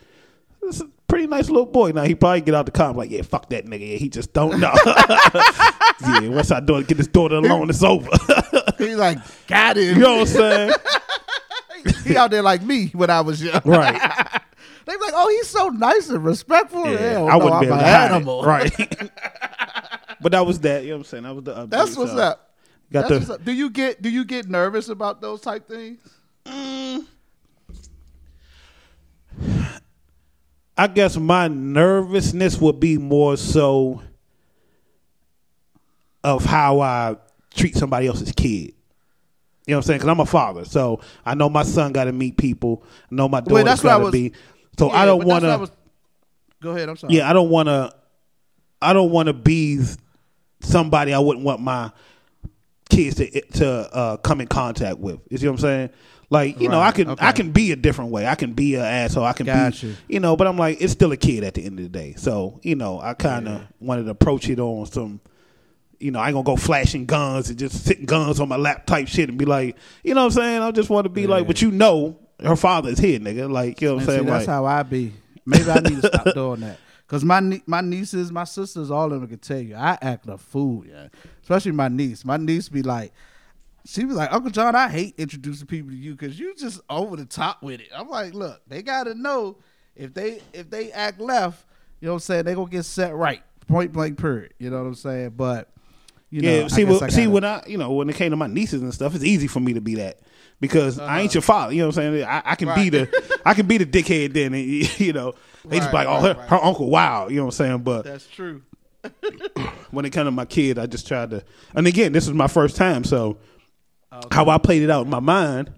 this 0.62 0.80
is 0.80 0.86
pretty 1.11 1.27
nice 1.27 1.49
little 1.51 1.66
boy. 1.66 1.90
Now 1.92 2.05
he 2.05 2.14
probably 2.14 2.40
get 2.40 2.55
out 2.55 2.64
the 2.66 2.73
car 2.73 2.92
like, 2.94 3.11
yeah, 3.11 3.23
fuck 3.23 3.49
that 3.51 3.66
nigga. 3.66 3.81
Yeah, 3.92 3.96
he 3.96 4.09
just 4.09 4.33
don't 4.33 4.59
know. 4.61 4.73
yeah, 4.87 6.29
once 6.29 6.51
I 6.51 6.61
do 6.61 6.83
get 6.85 6.96
his 6.96 7.09
daughter 7.09 7.37
alone, 7.37 7.68
it's 7.68 7.83
over. 7.83 8.09
He's 8.79 8.96
like, 8.96 9.18
got 9.46 9.77
him. 9.77 9.96
you 9.96 10.01
know 10.03 10.18
what 10.18 10.20
I'm 10.20 10.27
saying? 10.27 10.73
he 12.05 12.16
out 12.16 12.31
there 12.31 12.42
like 12.42 12.62
me 12.62 12.88
when 12.88 13.11
I 13.11 13.20
was 13.20 13.42
young. 13.42 13.61
Right. 13.64 13.94
They 14.87 14.92
be 14.96 15.03
like, 15.03 15.12
oh, 15.14 15.29
he's 15.29 15.49
so 15.49 15.68
nice 15.68 16.09
and 16.09 16.25
respectful. 16.25 16.85
Hell, 16.85 17.29
I 17.29 17.33
no, 17.38 17.44
wouldn't 17.44 17.55
I'm 17.55 17.61
be 17.61 17.66
an 17.68 17.79
to 17.79 17.85
it. 17.85 17.88
animal. 17.88 18.42
Right. 18.42 18.73
but 20.20 20.33
that 20.33 20.44
was 20.46 20.61
that. 20.61 20.83
You 20.85 20.90
know 20.90 20.96
what 20.96 21.01
I'm 21.01 21.05
saying? 21.05 21.23
That 21.25 21.35
was 21.35 21.44
the 21.44 21.55
update. 21.55 21.70
That's 21.70 21.96
what's 21.96 22.12
So, 22.12 22.18
up. 22.18 22.55
Got 22.90 23.01
That's 23.03 23.09
the 23.11 23.18
what's 23.18 23.31
up. 23.31 23.44
Do 23.44 23.53
you 23.53 23.70
get 23.70 24.01
do 24.03 24.09
you 24.11 24.25
get 24.25 24.49
nervous 24.49 24.88
about 24.88 25.20
those 25.20 25.42
type 25.42 25.68
things? 25.68 26.01
Mm, 26.46 27.07
I 30.80 30.86
guess 30.86 31.18
my 31.18 31.46
nervousness 31.46 32.58
would 32.58 32.80
be 32.80 32.96
more 32.96 33.36
so 33.36 34.00
of 36.24 36.42
how 36.46 36.80
I 36.80 37.16
treat 37.54 37.76
somebody 37.76 38.06
else's 38.06 38.32
kid. 38.32 38.48
You 38.48 38.72
know 39.66 39.76
what 39.76 39.76
I'm 39.76 39.82
saying? 39.82 39.98
Because 39.98 40.08
I'm 40.08 40.20
a 40.20 40.24
father, 40.24 40.64
so 40.64 41.02
I 41.26 41.34
know 41.34 41.50
my 41.50 41.64
son 41.64 41.92
got 41.92 42.04
to 42.04 42.12
meet 42.12 42.38
people. 42.38 42.82
I 43.12 43.14
know 43.14 43.28
my 43.28 43.40
daughter 43.40 43.62
that's 43.62 43.84
what 43.84 43.92
I 43.92 43.98
got 43.98 44.06
to 44.06 44.10
be. 44.10 44.32
So 44.78 44.86
Yeah, 44.86 45.00
I 45.00 45.04
don't 45.04 45.26
want 45.26 45.44
to. 45.44 45.70
Go 46.62 46.70
ahead. 46.70 46.88
I'm 46.88 46.96
sorry. 46.96 47.12
Yeah, 47.12 47.28
I 47.28 47.34
don't 47.34 47.50
want 47.50 47.68
to. 47.68 47.94
I 48.80 48.94
don't 48.94 49.10
want 49.10 49.26
to 49.26 49.34
be 49.34 49.82
somebody 50.60 51.12
I 51.12 51.18
wouldn't 51.18 51.44
want 51.44 51.60
my 51.60 51.92
kids 52.88 53.16
to 53.16 53.28
to 53.58 53.68
uh, 53.68 54.16
come 54.16 54.40
in 54.40 54.48
contact 54.48 54.98
with. 54.98 55.20
You 55.28 55.36
see 55.36 55.46
what 55.46 55.52
I'm 55.52 55.58
saying? 55.58 55.90
Like 56.32 56.60
you 56.60 56.68
know, 56.68 56.80
I 56.80 56.92
can 56.92 57.10
okay. 57.10 57.26
I 57.26 57.32
can 57.32 57.50
be 57.50 57.72
a 57.72 57.76
different 57.76 58.12
way. 58.12 58.24
I 58.26 58.36
can 58.36 58.52
be 58.52 58.76
an 58.76 58.82
asshole. 58.82 59.24
I 59.24 59.32
can 59.32 59.46
Got 59.46 59.72
be 59.80 59.88
you. 59.88 59.96
you 60.08 60.20
know, 60.20 60.36
but 60.36 60.46
I'm 60.46 60.56
like 60.56 60.80
it's 60.80 60.92
still 60.92 61.10
a 61.10 61.16
kid 61.16 61.42
at 61.42 61.54
the 61.54 61.64
end 61.64 61.78
of 61.80 61.82
the 61.84 61.88
day. 61.88 62.14
So 62.16 62.60
you 62.62 62.76
know, 62.76 63.00
I 63.00 63.14
kind 63.14 63.48
of 63.48 63.62
wanted 63.80 64.04
to 64.04 64.10
approach 64.10 64.48
it 64.48 64.60
on 64.60 64.86
some. 64.86 65.20
You 65.98 66.12
know, 66.12 66.18
I 66.20 66.28
ain't 66.28 66.34
gonna 66.34 66.44
go 66.44 66.56
flashing 66.56 67.04
guns 67.04 67.50
and 67.50 67.58
just 67.58 67.84
sitting 67.84 68.06
guns 68.06 68.40
on 68.40 68.48
my 68.48 68.56
lap 68.56 68.86
type 68.86 69.06
shit 69.08 69.28
and 69.28 69.36
be 69.36 69.44
like, 69.44 69.76
you 70.04 70.14
know 70.14 70.20
what 70.22 70.26
I'm 70.36 70.42
saying? 70.42 70.62
I 70.62 70.70
just 70.70 70.88
want 70.88 71.04
to 71.04 71.10
be 71.10 71.26
like, 71.26 71.46
but 71.46 71.60
you 71.60 71.70
know, 71.72 72.16
her 72.42 72.56
father 72.56 72.88
is 72.90 72.98
here, 72.98 73.18
nigga. 73.20 73.50
Like, 73.50 73.80
you 73.82 73.88
know 73.88 73.94
what 73.96 74.04
I'm 74.04 74.08
And 74.08 74.08
see, 74.08 74.14
saying? 74.18 74.26
that's 74.26 74.46
Like, 74.46 74.54
how 74.54 74.64
I 74.66 74.82
be. 74.84 75.12
Maybe 75.44 75.68
I 75.70 75.80
need 75.80 76.00
to 76.00 76.06
stop 76.06 76.24
doing 76.34 76.60
that. 76.60 76.78
Cause 77.06 77.24
my 77.24 77.40
nie- 77.40 77.62
my 77.66 77.80
nieces, 77.80 78.30
my 78.30 78.44
sisters, 78.44 78.90
all 78.90 79.12
of 79.12 79.20
them 79.20 79.28
can 79.28 79.40
tell 79.40 79.58
you, 79.58 79.74
I 79.74 79.98
act 80.00 80.28
a 80.28 80.38
fool, 80.38 80.86
yeah. 80.86 81.08
Especially 81.42 81.72
my 81.72 81.88
niece. 81.88 82.24
My 82.24 82.36
niece 82.36 82.68
be 82.68 82.82
like, 82.82 83.12
she 83.84 84.04
was 84.04 84.16
like, 84.16 84.32
Uncle 84.32 84.50
John, 84.50 84.74
I 84.76 84.88
hate 84.88 85.14
introducing 85.18 85.66
people 85.66 85.90
to 85.90 85.96
you 85.96 86.12
because 86.12 86.38
you 86.38 86.54
just 86.54 86.80
over 86.90 87.16
the 87.16 87.24
top 87.24 87.62
with 87.62 87.80
it. 87.80 87.88
I'm 87.94 88.08
like, 88.08 88.34
look, 88.34 88.60
they 88.66 88.82
gotta 88.82 89.14
know 89.14 89.58
if 89.96 90.14
they 90.14 90.40
if 90.52 90.70
they 90.70 90.92
act 90.92 91.20
left, 91.20 91.64
you 92.00 92.06
know 92.06 92.12
what 92.12 92.16
I'm 92.16 92.20
saying, 92.20 92.44
they 92.44 92.54
gonna 92.54 92.70
get 92.70 92.84
set 92.84 93.14
right. 93.14 93.42
Point 93.68 93.92
blank 93.92 94.18
period. 94.18 94.54
You 94.58 94.70
know 94.70 94.78
what 94.78 94.86
I'm 94.86 94.94
saying? 94.94 95.30
But 95.36 95.68
you 96.30 96.42
yeah, 96.42 96.64
I 96.64 96.68
see, 96.68 96.84
I 96.86 97.08
see 97.08 97.26
when 97.26 97.44
I, 97.44 97.62
you 97.66 97.76
know, 97.78 97.92
when 97.92 98.08
it 98.08 98.16
came 98.16 98.30
to 98.30 98.36
my 98.36 98.46
nieces 98.46 98.82
and 98.82 98.92
stuff, 98.94 99.14
it's 99.14 99.24
easy 99.24 99.46
for 99.48 99.60
me 99.60 99.72
to 99.74 99.80
be 99.80 99.96
that 99.96 100.20
because 100.60 100.98
I 100.98 101.04
Uh-huh. 101.04 101.18
ain't 101.20 101.34
your 101.34 101.42
father. 101.42 101.72
You 101.72 101.80
know 101.82 101.88
what 101.88 101.98
I'm 101.98 102.14
saying? 102.14 102.24
I, 102.24 102.42
I 102.44 102.54
can 102.54 102.72
be 102.74 102.88
the, 102.88 103.40
I 103.44 103.54
can 103.54 103.66
be 103.66 103.78
the 103.78 103.86
dickhead 103.86 104.32
then. 104.32 104.54
And, 104.54 104.64
you 105.00 105.12
know, 105.12 105.34
they 105.64 105.78
just 105.78 105.90
be 105.90 105.96
like, 105.96 106.06
Right, 106.06 106.06
oh, 106.06 106.22
right, 106.22 106.36
her, 106.36 106.40
right. 106.40 106.48
her 106.50 106.64
uncle, 106.64 106.88
wow. 106.88 107.28
You 107.28 107.36
know 107.36 107.46
what 107.46 107.54
I'm 107.60 107.66
saying? 107.66 107.78
But 107.78 108.04
That's 108.04 108.26
true. 108.28 108.62
when 109.90 110.04
it 110.04 110.10
came 110.10 110.24
to 110.24 110.30
my 110.30 110.44
kid, 110.44 110.78
I 110.78 110.86
just 110.86 111.06
tried 111.08 111.30
to. 111.30 111.42
And 111.74 111.86
again, 111.86 112.12
this 112.12 112.26
is 112.26 112.32
my 112.34 112.46
first 112.46 112.76
time, 112.76 113.02
so 113.04 113.38
how 114.31 114.49
I 114.49 114.59
played 114.59 114.83
it 114.83 114.90
out 114.90 115.05
in 115.05 115.11
my 115.11 115.20
mind 115.20 115.70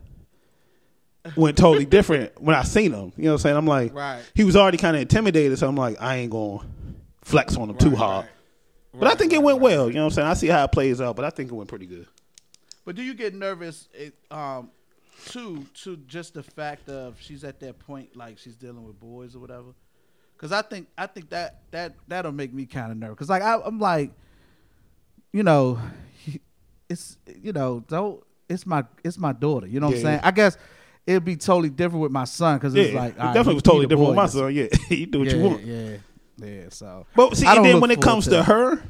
went 1.36 1.56
totally 1.56 1.84
different 1.98 2.40
when 2.40 2.56
I 2.56 2.62
seen 2.62 2.92
him. 2.92 3.12
You 3.16 3.24
know 3.24 3.30
what 3.30 3.34
I'm 3.34 3.38
saying? 3.38 3.56
I'm 3.56 3.66
like, 3.66 3.94
Right. 3.94 4.22
he 4.34 4.44
was 4.44 4.56
already 4.56 4.78
kind 4.78 4.96
of 4.96 5.02
intimidated, 5.02 5.58
so 5.58 5.68
I'm 5.68 5.76
like, 5.76 6.00
I 6.00 6.16
ain't 6.16 6.30
going 6.32 6.60
to 6.60 6.66
flex 7.22 7.56
on 7.56 7.70
him 7.70 7.76
too 7.78 7.94
hard. 7.94 8.24
right. 8.24 9.00
But 9.00 9.08
I 9.08 9.14
think 9.14 9.32
it 9.32 9.42
went 9.42 9.60
well. 9.60 9.88
You 9.88 9.94
know 9.94 10.00
what 10.04 10.12
I'm 10.12 10.14
saying? 10.14 10.28
I 10.28 10.34
see 10.34 10.48
how 10.48 10.64
it 10.64 10.72
plays 10.72 11.00
out, 11.00 11.14
but 11.16 11.24
I 11.24 11.30
think 11.30 11.50
it 11.50 11.54
went 11.54 11.68
pretty 11.68 11.86
good. 11.86 12.06
But 12.84 12.96
do 12.96 13.02
you 13.02 13.14
get 13.14 13.34
nervous, 13.34 13.88
it, 13.94 14.14
um, 14.30 14.70
too, 15.26 15.64
to 15.84 15.96
just 15.98 16.34
the 16.34 16.42
fact 16.42 16.88
of 16.88 17.20
she's 17.20 17.44
at 17.44 17.60
that 17.60 17.78
point, 17.78 18.16
like 18.16 18.38
she's 18.38 18.56
dealing 18.56 18.84
with 18.84 18.98
boys 18.98 19.36
or 19.36 19.38
whatever? 19.38 19.68
Because 20.36 20.50
I 20.50 20.62
think 20.62 20.88
I 20.98 21.06
think 21.06 21.30
that 21.30 21.60
that 21.70 21.94
that'll 22.08 22.32
make 22.32 22.52
me 22.52 22.66
kind 22.66 22.90
of 22.90 22.98
nervous. 22.98 23.14
Because 23.14 23.28
like 23.30 23.42
I, 23.42 23.60
I'm 23.64 23.78
like, 23.78 24.10
you 25.32 25.44
know, 25.44 25.78
it's 26.92 27.16
you 27.42 27.52
know, 27.52 27.82
don't 27.88 28.22
it's 28.48 28.66
my 28.66 28.84
it's 29.04 29.18
my 29.18 29.32
daughter. 29.32 29.66
You 29.66 29.80
know 29.80 29.88
what 29.88 29.96
I'm 29.96 30.02
saying? 30.02 30.20
yeah. 30.22 30.28
I 30.28 30.30
guess 30.30 30.56
it'd 31.06 31.24
be 31.24 31.36
totally 31.36 31.70
different 31.70 32.02
with 32.02 32.12
my 32.12 32.24
son 32.24 32.58
because 32.58 32.74
Yeah, 32.74 32.82
it's 32.84 32.94
like 32.94 33.14
it 33.14 33.18
definitely 33.18 33.52
he- 33.52 33.54
was 33.54 33.62
totally 33.62 33.86
different 33.86 34.08
with 34.10 34.16
my 34.16 34.26
son. 34.26 34.54
Yeah, 34.54 34.66
you 34.88 35.06
do 35.06 35.18
what 35.20 35.28
yeah, 35.28 35.34
you 35.34 35.42
want. 35.42 35.64
Yeah, 35.64 35.96
yeah. 36.38 36.64
So, 36.70 37.06
But 37.16 37.36
see, 37.36 37.46
and 37.46 37.64
then 37.64 37.80
when 37.80 37.90
it 37.90 38.00
comes 38.00 38.24
to 38.24 38.30
that. 38.30 38.44
her, 38.44 38.82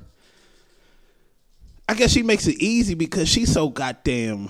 I 1.89 1.95
guess 1.95 2.11
she 2.13 2.23
makes 2.23 2.47
it 2.47 2.57
easy 2.57 2.95
because 2.95 3.29
she's 3.29 3.53
so 3.53 3.69
goddamn 3.69 4.49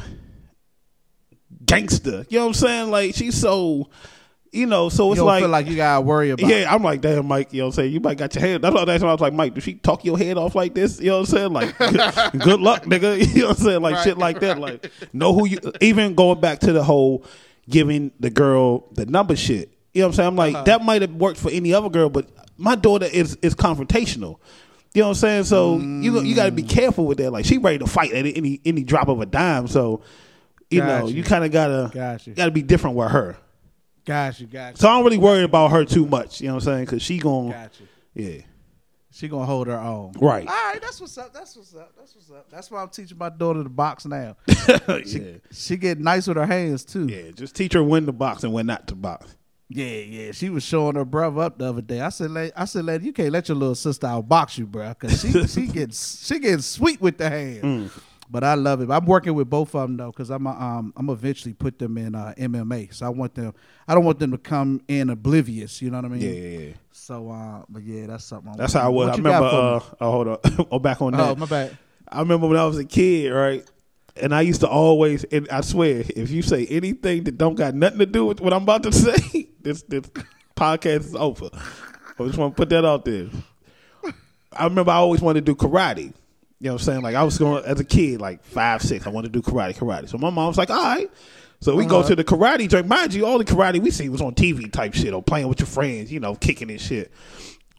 gangster. 1.65 2.27
You 2.29 2.39
know 2.39 2.47
what 2.47 2.49
I'm 2.49 2.55
saying? 2.55 2.91
Like 2.91 3.15
she's 3.15 3.37
so, 3.39 3.91
you 4.53 4.67
know. 4.67 4.89
So 4.89 5.07
you 5.07 5.13
it's 5.13 5.19
don't 5.19 5.27
like, 5.27 5.43
feel 5.43 5.49
like 5.51 5.67
you 5.67 5.77
gotta 5.77 6.01
worry 6.03 6.31
about. 6.31 6.49
yeah, 6.49 6.73
I'm 6.73 6.83
like, 6.83 7.01
damn, 7.01 7.27
Mike. 7.27 7.53
You 7.53 7.59
know 7.61 7.65
what 7.67 7.69
I'm 7.75 7.77
saying? 7.85 7.93
You 7.93 8.01
might 8.01 8.19
got 8.19 8.35
your 8.35 8.43
head. 8.43 8.63
That's 8.63 8.75
why 8.75 8.83
I 9.09 9.13
was 9.13 9.21
like, 9.21 9.33
Mike, 9.33 9.55
Did 9.55 9.65
she 9.65 9.75
talk 9.75 10.05
your 10.05 10.17
head 10.19 10.37
off 10.39 10.55
like 10.55 10.75
this? 10.75 11.01
You 11.01 11.07
know 11.11 11.21
what 11.21 11.29
I'm 11.33 11.35
saying? 11.35 11.53
Like, 11.53 11.79
good, 11.79 12.61
luck, 12.61 12.85
nigga. 12.85 13.19
You 13.35 13.43
know 13.43 13.49
what 13.49 13.59
I'm 13.59 13.65
saying? 13.65 13.83
Like 13.83 14.05
shit 14.05 14.19
like 14.19 14.41
that. 14.41 14.59
Like, 14.59 14.91
know 15.13 15.33
who 15.33 15.47
you. 15.47 15.59
Even 15.81 16.15
going 16.15 16.41
back 16.41 16.61
to 16.61 16.73
the 16.73 16.85
whole 16.85 17.25
giving 17.69 18.11
the 18.21 18.31
girl 18.31 18.87
the 18.93 19.07
number 19.07 19.35
shit. 19.37 19.73
You 19.95 20.01
know 20.03 20.09
what 20.09 20.13
I'm 20.13 20.17
saying? 20.17 20.29
I'm 20.29 20.37
like, 20.37 20.55
Uh-huh. 20.55 20.65
that 20.65 20.83
might 20.85 21.03
have 21.03 21.13
worked 21.13 21.39
for 21.39 21.51
any 21.51 21.73
other 21.75 21.89
girl, 21.91 22.09
but 22.09 22.29
my 22.57 22.75
daughter 22.75 23.07
is 23.07 23.37
is 23.43 23.55
confrontational. 23.55 24.39
You 24.95 25.01
know 25.03 25.09
what 25.09 25.11
I'm 25.11 25.15
saying? 25.15 25.45
So 25.45 25.79
you 25.79 26.21
you 26.21 26.35
got 26.35 26.47
to 26.47 26.53
be 26.53 26.63
careful 26.63 27.07
with 27.07 27.17
that. 27.19 27.31
Like 27.31 27.45
she 27.47 27.57
ready 27.59 27.79
to 27.79 27.87
fight 27.87 28.13
at 28.13 28.27
any 28.27 28.61
any 28.65 28.83
drop 28.85 29.09
of 29.09 29.21
a 29.21 29.27
dime. 29.27 29.67
So 29.69 30.03
you 30.71 30.81
know 30.81 31.03
Gotcha. 31.03 31.13
you 31.13 31.23
kind 31.23 31.45
of 31.45 31.51
gotta 31.53 31.91
Gotcha. 31.95 32.31
gotta 32.33 32.51
be 32.51 32.63
different 32.63 32.97
with 32.97 33.11
her. 33.11 33.37
Got 34.05 34.41
you, 34.41 34.47
got 34.47 34.73
you, 34.73 34.77
So 34.81 34.89
I 34.89 34.93
don't 34.97 35.05
really 35.05 35.19
worry 35.19 35.45
about 35.45 35.71
her 35.71 35.85
too 35.85 36.07
much. 36.07 36.41
You 36.41 36.49
know 36.49 36.55
what 36.55 36.63
I'm 36.65 36.73
saying? 36.73 36.85
Because 36.87 37.03
she 37.03 37.19
gon' 37.19 37.51
got 37.51 37.71
yeah 38.15 38.41
She 39.13 39.29
gonna 39.29 39.47
hold 39.47 39.69
her 39.69 39.79
own. 39.79 40.13
right. 40.21 40.47
All 40.47 40.55
right, 40.55 40.81
that's 40.81 41.01
what's 41.01 41.17
up. 41.19 41.33
That's 41.33 41.57
what's 41.57 41.75
up. 41.75 41.93
That's 41.97 42.15
what's 42.15 42.31
up. 42.31 42.51
That's 42.51 42.71
why 42.71 42.83
I'm 42.83 42.89
teaching 42.89 43.17
my 43.19 43.29
daughter 43.29 43.63
to 43.63 43.69
box 43.69 44.05
now. 44.07 44.37
yeah. 44.89 45.35
She 45.53 45.77
get 45.77 45.99
nice 46.01 46.27
with 46.27 46.37
her 46.37 46.47
hands 46.47 46.85
too. 46.85 47.07
Yeah, 47.07 47.31
just 47.31 47.55
teach 47.55 47.75
her 47.75 47.83
when 47.83 48.07
to 48.07 48.13
box 48.13 48.43
and 48.43 48.53
when 48.53 48.67
not 48.67 48.87
to 48.89 48.95
box. 48.97 49.37
Yeah, 49.69 49.87
yeah. 49.87 50.33
She 50.33 50.51
was 50.51 50.63
showing 50.63 50.97
her 50.97 51.05
brother 51.05 51.41
up 51.41 51.57
the 51.59 51.67
other 51.67 51.81
day. 51.81 52.01
I 52.03 52.11
said, 52.11 52.31
"La- 52.31 52.49
I 52.55 52.67
said, 52.67 52.85
lady, 52.85 53.07
you 53.07 53.13
can't 53.15 53.31
let 53.33 53.49
your 53.49 53.57
little 53.57 53.75
sister 53.75 54.07
outbox 54.07 54.59
you, 54.59 54.67
bro, 54.67 54.91
because 54.91 55.21
she 55.23 55.47
she 55.47 55.67
gets 55.67 56.27
she 56.27 56.39
gets 56.41 56.67
sweet 56.67 57.01
with 57.01 57.17
the 57.19 57.31
hand. 57.31 57.63
Mm. 57.63 57.91
But 58.33 58.45
I 58.45 58.55
love 58.55 58.81
it. 58.81 58.91
I'm 58.91 59.05
working 59.05 59.35
with 59.35 59.51
both 59.51 59.75
of 59.75 59.83
them 59.83 59.99
though, 59.99 60.11
because 60.11 60.31
I'm 60.31 60.47
a, 60.47 60.53
um 60.53 60.95
I'm 60.97 61.11
eventually 61.11 61.53
put 61.53 61.79
them 61.79 61.99
in 61.99 62.15
uh, 62.15 62.33
MMA. 62.39 62.95
So 62.95 63.05
I 63.05 63.11
want 63.11 63.35
them. 63.35 63.53
I 63.87 63.95
don't 63.95 64.07
want 64.07 64.21
them 64.21 64.31
to 64.31 64.39
come 64.39 64.81
in 64.89 65.11
oblivious. 65.11 65.83
You 65.83 65.91
know 65.91 65.99
what 65.99 66.07
I 66.07 66.09
mean? 66.09 66.21
Yeah, 66.23 66.31
yeah, 66.31 66.59
yeah. 66.59 66.73
So, 66.93 67.31
uh, 67.31 67.63
but 67.69 67.83
yeah, 67.83 68.07
that's 68.07 68.25
something. 68.25 68.53
I'm 68.53 68.57
That's 68.57 68.73
how 68.73 68.87
I 68.87 68.89
was. 68.89 69.11
I 69.11 69.17
remember. 69.17 69.47
Uh, 69.47 69.81
oh, 70.01 70.11
hold 70.11 70.29
on. 70.29 70.39
oh, 70.71 70.79
back 70.79 71.03
on 71.03 71.13
that. 71.13 71.21
oh, 71.21 71.35
my 71.37 71.45
bad. 71.45 71.77
I 72.09 72.21
remember 72.21 72.49
when 72.49 72.57
I 72.57 72.65
was 72.65 72.79
a 72.79 72.87
kid, 72.87 73.29
right? 73.29 73.71
And 74.17 74.35
I 74.35 74.41
used 74.41 74.61
to 74.61 74.69
always, 74.69 75.25
and 75.25 75.47
I 75.51 75.61
swear, 75.61 76.03
if 76.17 76.31
you 76.31 76.41
say 76.41 76.65
anything 76.67 77.25
that 77.25 77.37
don't 77.37 77.55
got 77.55 77.75
nothing 77.75 77.99
to 77.99 78.07
do 78.07 78.25
with 78.25 78.41
what 78.41 78.55
I'm 78.55 78.63
about 78.63 78.83
to 78.85 78.93
say, 78.93 79.49
this 79.61 79.83
this 79.83 80.09
podcast 80.57 81.01
is 81.01 81.15
over. 81.15 81.51
I 81.53 82.25
just 82.25 82.39
want 82.39 82.57
to 82.57 82.61
put 82.61 82.71
that 82.71 82.87
out 82.87 83.05
there. 83.05 83.29
I 84.53 84.65
remember 84.65 84.91
I 84.91 84.97
always 84.97 85.21
wanted 85.21 85.45
to 85.45 85.53
do 85.53 85.57
karate. 85.57 86.15
You 86.63 86.69
know 86.69 86.75
what 86.75 86.83
I'm 86.83 86.85
saying? 86.85 87.03
Like 87.03 87.17
I 87.17 87.25
was 87.25 87.39
going 87.39 87.65
as 87.65 87.81
a 87.81 87.85
kid, 87.85 88.21
like 88.21 88.45
five, 88.45 88.83
six, 88.83 89.05
I 89.05 89.11
wanted 89.11 89.33
to 89.33 89.41
do 89.41 89.51
karate, 89.51 89.77
karate. 89.77 90.09
So 90.09 90.17
my 90.17 90.31
mom 90.31 90.47
was 90.47 90.57
like, 90.57 90.71
all 90.71 90.81
right. 90.81 91.11
So 91.59 91.75
we 91.75 91.87
go 91.87 91.99
uh-huh. 91.99 92.11
to 92.11 92.15
the 92.15 92.23
karate 92.23 92.69
joint. 92.69 92.87
Mind 92.87 93.13
you, 93.15 93.27
all 93.27 93.39
the 93.39 93.45
karate 93.45 93.83
we 93.83 93.91
see 93.91 94.09
was 94.09 94.21
on 94.23 94.37
TV 94.37 94.71
type 94.71 94.95
shit 94.95 95.13
or 95.13 95.25
playing 95.25 95.49
with 95.49 95.59
your 95.59 95.67
friends, 95.67 96.13
you 96.13 96.21
know, 96.21 96.37
kicking 96.37 96.71
and 96.71 96.81
shit. 96.81 97.11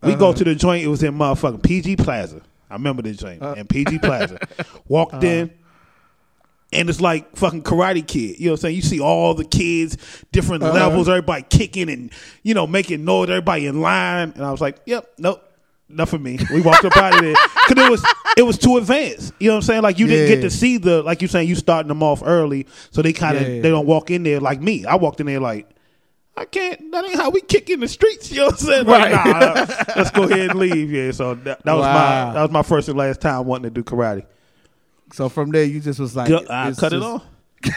We 0.01 0.15
go 0.15 0.31
uh-huh. 0.31 0.39
to 0.39 0.43
the 0.43 0.55
joint, 0.55 0.83
it 0.83 0.89
was 0.89 1.01
in 1.01 1.13
motherfucking 1.13 1.63
PG 1.63 1.95
Plaza. 1.95 2.41
I 2.69 2.73
remember 2.73 3.03
the 3.03 3.13
joint. 3.13 3.41
Uh-huh. 3.41 3.55
in 3.55 3.67
PG 3.67 3.99
Plaza. 3.99 4.37
Walked 4.89 5.23
in, 5.23 5.53
and 6.73 6.89
it's 6.89 6.99
like 6.99 7.37
fucking 7.37 7.63
Karate 7.63 8.05
Kid. 8.05 8.37
You 8.37 8.47
know 8.47 8.51
what 8.51 8.59
I'm 8.59 8.61
saying? 8.63 8.75
You 8.75 8.81
see 8.81 8.99
all 8.99 9.33
the 9.33 9.45
kids, 9.45 10.25
different 10.33 10.61
levels, 10.61 11.07
everybody 11.07 11.45
kicking 11.49 11.89
and, 11.89 12.11
you 12.41 12.53
know, 12.53 12.67
making 12.67 13.05
noise, 13.05 13.29
everybody 13.29 13.65
in 13.65 13.79
line. 13.79 14.33
And 14.35 14.43
I 14.43 14.51
was 14.51 14.59
like, 14.59 14.81
yep, 14.85 15.09
nope. 15.17 15.51
Not 15.87 16.09
for 16.09 16.17
me. 16.17 16.39
We 16.51 16.61
walked 16.61 16.85
up 16.85 16.97
out 16.97 17.13
of 17.13 17.21
there 17.21 17.35
because 17.67 17.85
it 17.85 17.91
was 17.91 18.03
it 18.37 18.43
was 18.43 18.57
too 18.57 18.77
advanced. 18.77 19.33
You 19.39 19.47
know 19.49 19.53
what 19.55 19.57
I'm 19.57 19.61
saying? 19.63 19.81
Like 19.83 19.99
you 19.99 20.07
didn't 20.07 20.27
get 20.35 20.41
to 20.41 20.49
see 20.49 20.77
the 20.77 21.01
like 21.03 21.21
you 21.21 21.27
saying 21.27 21.47
you 21.47 21.55
starting 21.55 21.87
them 21.89 22.01
off 22.03 22.21
early, 22.25 22.67
so 22.91 23.01
they 23.01 23.13
kind 23.13 23.37
of 23.37 23.43
Yeah. 23.43 23.61
they 23.61 23.69
don't 23.69 23.85
walk 23.85 24.09
in 24.11 24.23
there 24.23 24.39
like 24.39 24.61
me. 24.61 24.85
I 24.85 24.95
walked 24.95 25.19
in 25.19 25.25
there 25.27 25.39
like 25.39 25.69
I 26.35 26.45
can't. 26.45 26.91
That 26.91 27.05
ain't 27.05 27.15
how 27.15 27.29
we 27.29 27.41
kick 27.41 27.69
in 27.69 27.79
the 27.79 27.87
streets. 27.87 28.31
You 28.31 28.39
know 28.39 28.45
what 28.47 28.53
I'm 28.53 28.57
saying? 28.59 28.87
Like, 28.87 29.13
Right. 29.13 29.25
nah, 29.25 29.61
uh, 29.61 29.83
let's 29.95 30.09
go 30.11 30.23
ahead 30.23 30.49
and 30.49 30.59
leave. 30.59 30.91
Yeah. 30.91 31.11
So 31.11 31.35
that, 31.35 31.63
that 31.63 31.73
was 31.73 31.83
my 31.85 32.33
that 32.33 32.41
was 32.41 32.51
my 32.51 32.63
first 32.63 32.89
and 32.89 32.97
last 32.97 33.21
time 33.21 33.45
wanting 33.45 33.65
to 33.65 33.69
do 33.69 33.83
karate. 33.83 34.25
So 35.13 35.29
from 35.29 35.51
there, 35.51 35.63
you 35.63 35.79
just 35.79 35.99
was 35.99 36.15
like, 36.15 36.29
Cut- 36.29 36.49
I 36.49 36.71
cut 36.71 36.91
it 36.93 37.03
off. 37.03 37.23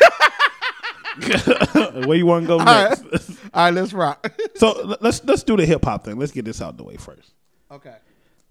Where 2.06 2.14
you 2.16 2.26
want 2.26 2.44
to 2.44 2.46
go 2.48 2.58
next? 2.58 3.02
right, 3.02 3.30
all 3.54 3.64
right, 3.64 3.74
let's 3.74 3.92
rock. 3.94 4.30
So 4.56 4.96
let's 5.00 5.24
let's 5.24 5.42
do 5.42 5.56
the 5.56 5.64
hip 5.64 5.84
hop 5.84 6.04
thing. 6.04 6.18
Let's 6.18 6.32
get 6.32 6.44
this 6.44 6.60
out 6.60 6.76
the 6.76 6.84
way 6.84 6.96
first. 6.96 7.32
okay. 7.70 7.96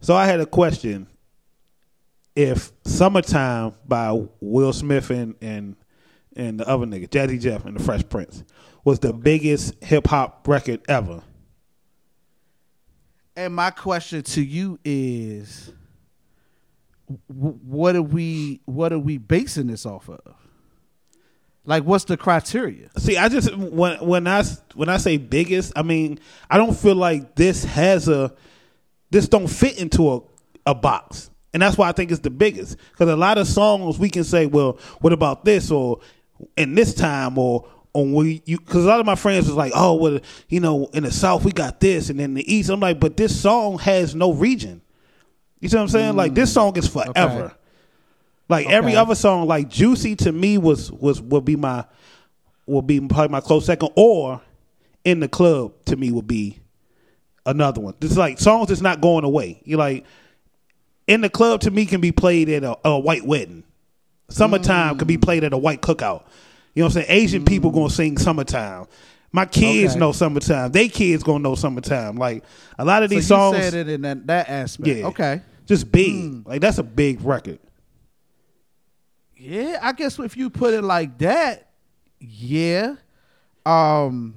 So 0.02 0.16
I 0.16 0.26
had 0.26 0.40
a 0.40 0.46
question: 0.46 1.08
If 2.36 2.72
"Summertime" 2.86 3.74
by 3.88 4.28
Will 4.42 4.74
Smith 4.74 5.10
and 5.10 5.36
and 5.42 5.76
and 6.36 6.60
the 6.60 6.68
other 6.68 6.86
nigga, 6.86 7.08
Jazzy 7.08 7.40
Jeff 7.40 7.66
and 7.66 7.78
the 7.80 7.84
Fresh 7.84 8.10
Prince, 8.10 8.44
was 8.84 9.00
the 9.00 9.14
biggest 9.14 9.84
hip 9.84 10.08
hop 10.08 10.48
record 10.48 10.82
ever, 10.90 11.24
And 13.36 13.56
my 13.56 13.72
question 13.72 14.24
to 14.24 14.44
you 14.44 14.80
is, 14.86 15.72
what 17.28 17.96
are 17.96 18.02
we 18.02 18.62
what 18.66 18.94
are 18.94 19.00
we 19.00 19.18
basing 19.18 19.68
this 19.68 19.86
off 19.86 20.10
of? 20.10 20.22
Like, 21.66 21.84
what's 21.84 22.06
the 22.06 22.18
criteria? 22.18 22.90
See, 22.98 23.18
I 23.18 23.30
just 23.30 23.56
when 23.56 23.98
when 24.06 24.28
I 24.28 24.44
when 24.76 24.90
I 24.90 24.98
say 24.98 25.18
biggest, 25.18 25.74
I 25.76 25.84
mean 25.84 26.20
I 26.50 26.58
don't 26.58 26.76
feel 26.78 26.96
like 26.96 27.36
this 27.36 27.64
has 27.66 28.08
a 28.10 28.34
this 29.12 29.28
don't 29.28 29.48
fit 29.48 29.80
into 29.80 30.14
a 30.14 30.22
a 30.66 30.76
box, 30.76 31.30
and 31.56 31.62
that's 31.62 31.78
why 31.78 31.88
I 31.88 31.94
think 31.94 32.12
it's 32.12 32.20
the 32.20 32.30
biggest. 32.30 32.76
Because 32.92 33.08
a 33.08 33.16
lot 33.16 33.38
of 33.38 33.48
songs 33.48 33.98
we 33.98 34.10
can 34.10 34.26
say, 34.26 34.46
well, 34.46 34.78
what 35.00 35.14
about 35.14 35.46
this 35.46 35.72
or 35.72 36.02
in 36.58 36.76
this 36.76 36.94
time 36.94 37.38
or 37.38 37.66
on 37.94 38.12
we 38.12 38.42
you 38.44 38.60
because 38.60 38.84
a 38.84 38.88
lot 38.90 39.00
of 39.00 39.06
my 39.06 39.16
friends 39.16 39.48
was 39.48 39.56
like, 39.56 39.72
oh, 39.74 39.94
well, 39.94 40.20
you 40.50 40.60
know, 40.60 40.90
in 40.92 41.04
the 41.04 41.12
South 41.12 41.46
we 41.46 41.54
got 41.54 41.80
this, 41.80 42.10
and 42.10 42.20
in 42.20 42.34
the 42.34 42.54
East 42.54 42.70
I'm 42.70 42.82
like, 42.82 43.00
but 43.00 43.16
this 43.16 43.40
song 43.42 43.80
has 43.80 44.14
no 44.14 44.34
region. 44.34 44.82
You 45.62 45.70
see 45.70 45.78
what 45.78 45.84
I'm 45.84 45.88
saying? 45.88 46.18
Like 46.18 46.36
this 46.36 46.52
mm. 46.52 46.56
song 46.56 46.76
is 46.76 46.90
forever. 46.90 47.46
Okay. 47.46 47.54
Like 48.50 48.70
every 48.70 48.98
other 48.98 49.16
song, 49.16 49.48
like 49.48 49.70
Juicy 49.70 50.18
to 50.18 50.34
me 50.34 50.58
was 50.58 50.92
was 50.92 51.22
would 51.22 51.46
be 51.46 51.56
my 51.56 51.86
would 52.66 52.86
be 52.86 53.00
probably 53.00 53.30
my 53.30 53.40
close 53.40 53.66
second, 53.66 53.92
or 53.96 54.42
in 55.06 55.22
the 55.22 55.30
club 55.30 55.72
to 55.86 55.96
me 55.96 56.12
would 56.12 56.28
be 56.28 56.60
another 57.46 57.80
one. 57.80 57.94
It's 58.02 58.18
like 58.18 58.42
songs 58.42 58.68
that's 58.68 58.82
not 58.82 59.00
going 59.00 59.24
away. 59.24 59.62
You 59.64 59.78
like 59.78 60.06
in 61.08 61.22
the 61.22 61.30
club 61.30 61.62
to 61.62 61.72
me 61.72 61.86
can 61.86 62.02
be 62.02 62.12
played 62.12 62.50
at 62.50 62.64
a, 62.64 62.78
a 62.88 63.00
white 63.00 63.26
wedding. 63.26 63.64
Summertime 64.30 64.98
can 64.98 65.08
be 65.08 65.18
mm. 65.18 65.22
played 65.22 65.44
at 65.44 65.54
a 65.54 65.58
white 65.58 65.82
cookout. 65.82 66.24
You 66.74 66.82
know 66.82 66.88
what 66.88 66.98
I'm 66.98 67.04
saying? 67.04 67.06
Asian 67.10 67.46
people 67.46 67.72
mm. 67.72 67.76
gonna 67.76 67.90
sing 67.90 68.18
summertime. 68.18 68.88
My 69.32 69.46
kids 69.46 69.94
Okay. 69.94 70.00
know 70.00 70.12
summertime. 70.12 70.72
They 70.72 70.88
kids 70.88 71.24
gonna 71.24 71.40
know 71.40 71.56
summertime. 71.56 72.16
Like 72.16 72.44
a 72.80 72.86
lot 72.86 73.04
of 73.04 73.10
these 73.10 73.28
so 73.28 73.36
songs, 73.36 73.58
you 73.58 73.64
said 73.64 73.74
it 73.74 73.90
in 73.90 74.02
that, 74.02 74.28
that 74.28 74.50
aspect. 74.50 74.88
yeah, 74.88 75.08
Okay. 75.08 75.42
just 75.66 75.92
big. 75.92 76.14
Mm. 76.14 76.48
Like 76.48 76.62
that's 76.62 76.78
a 76.78 76.84
big 76.84 77.22
record. 77.22 77.60
Yeah, 79.38 79.80
I 79.82 79.92
guess 79.92 80.18
if 80.18 80.38
you 80.38 80.50
put 80.50 80.74
it 80.74 80.84
like 80.84 81.18
that, 81.20 81.70
yeah. 82.20 82.96
Um. 83.66 84.36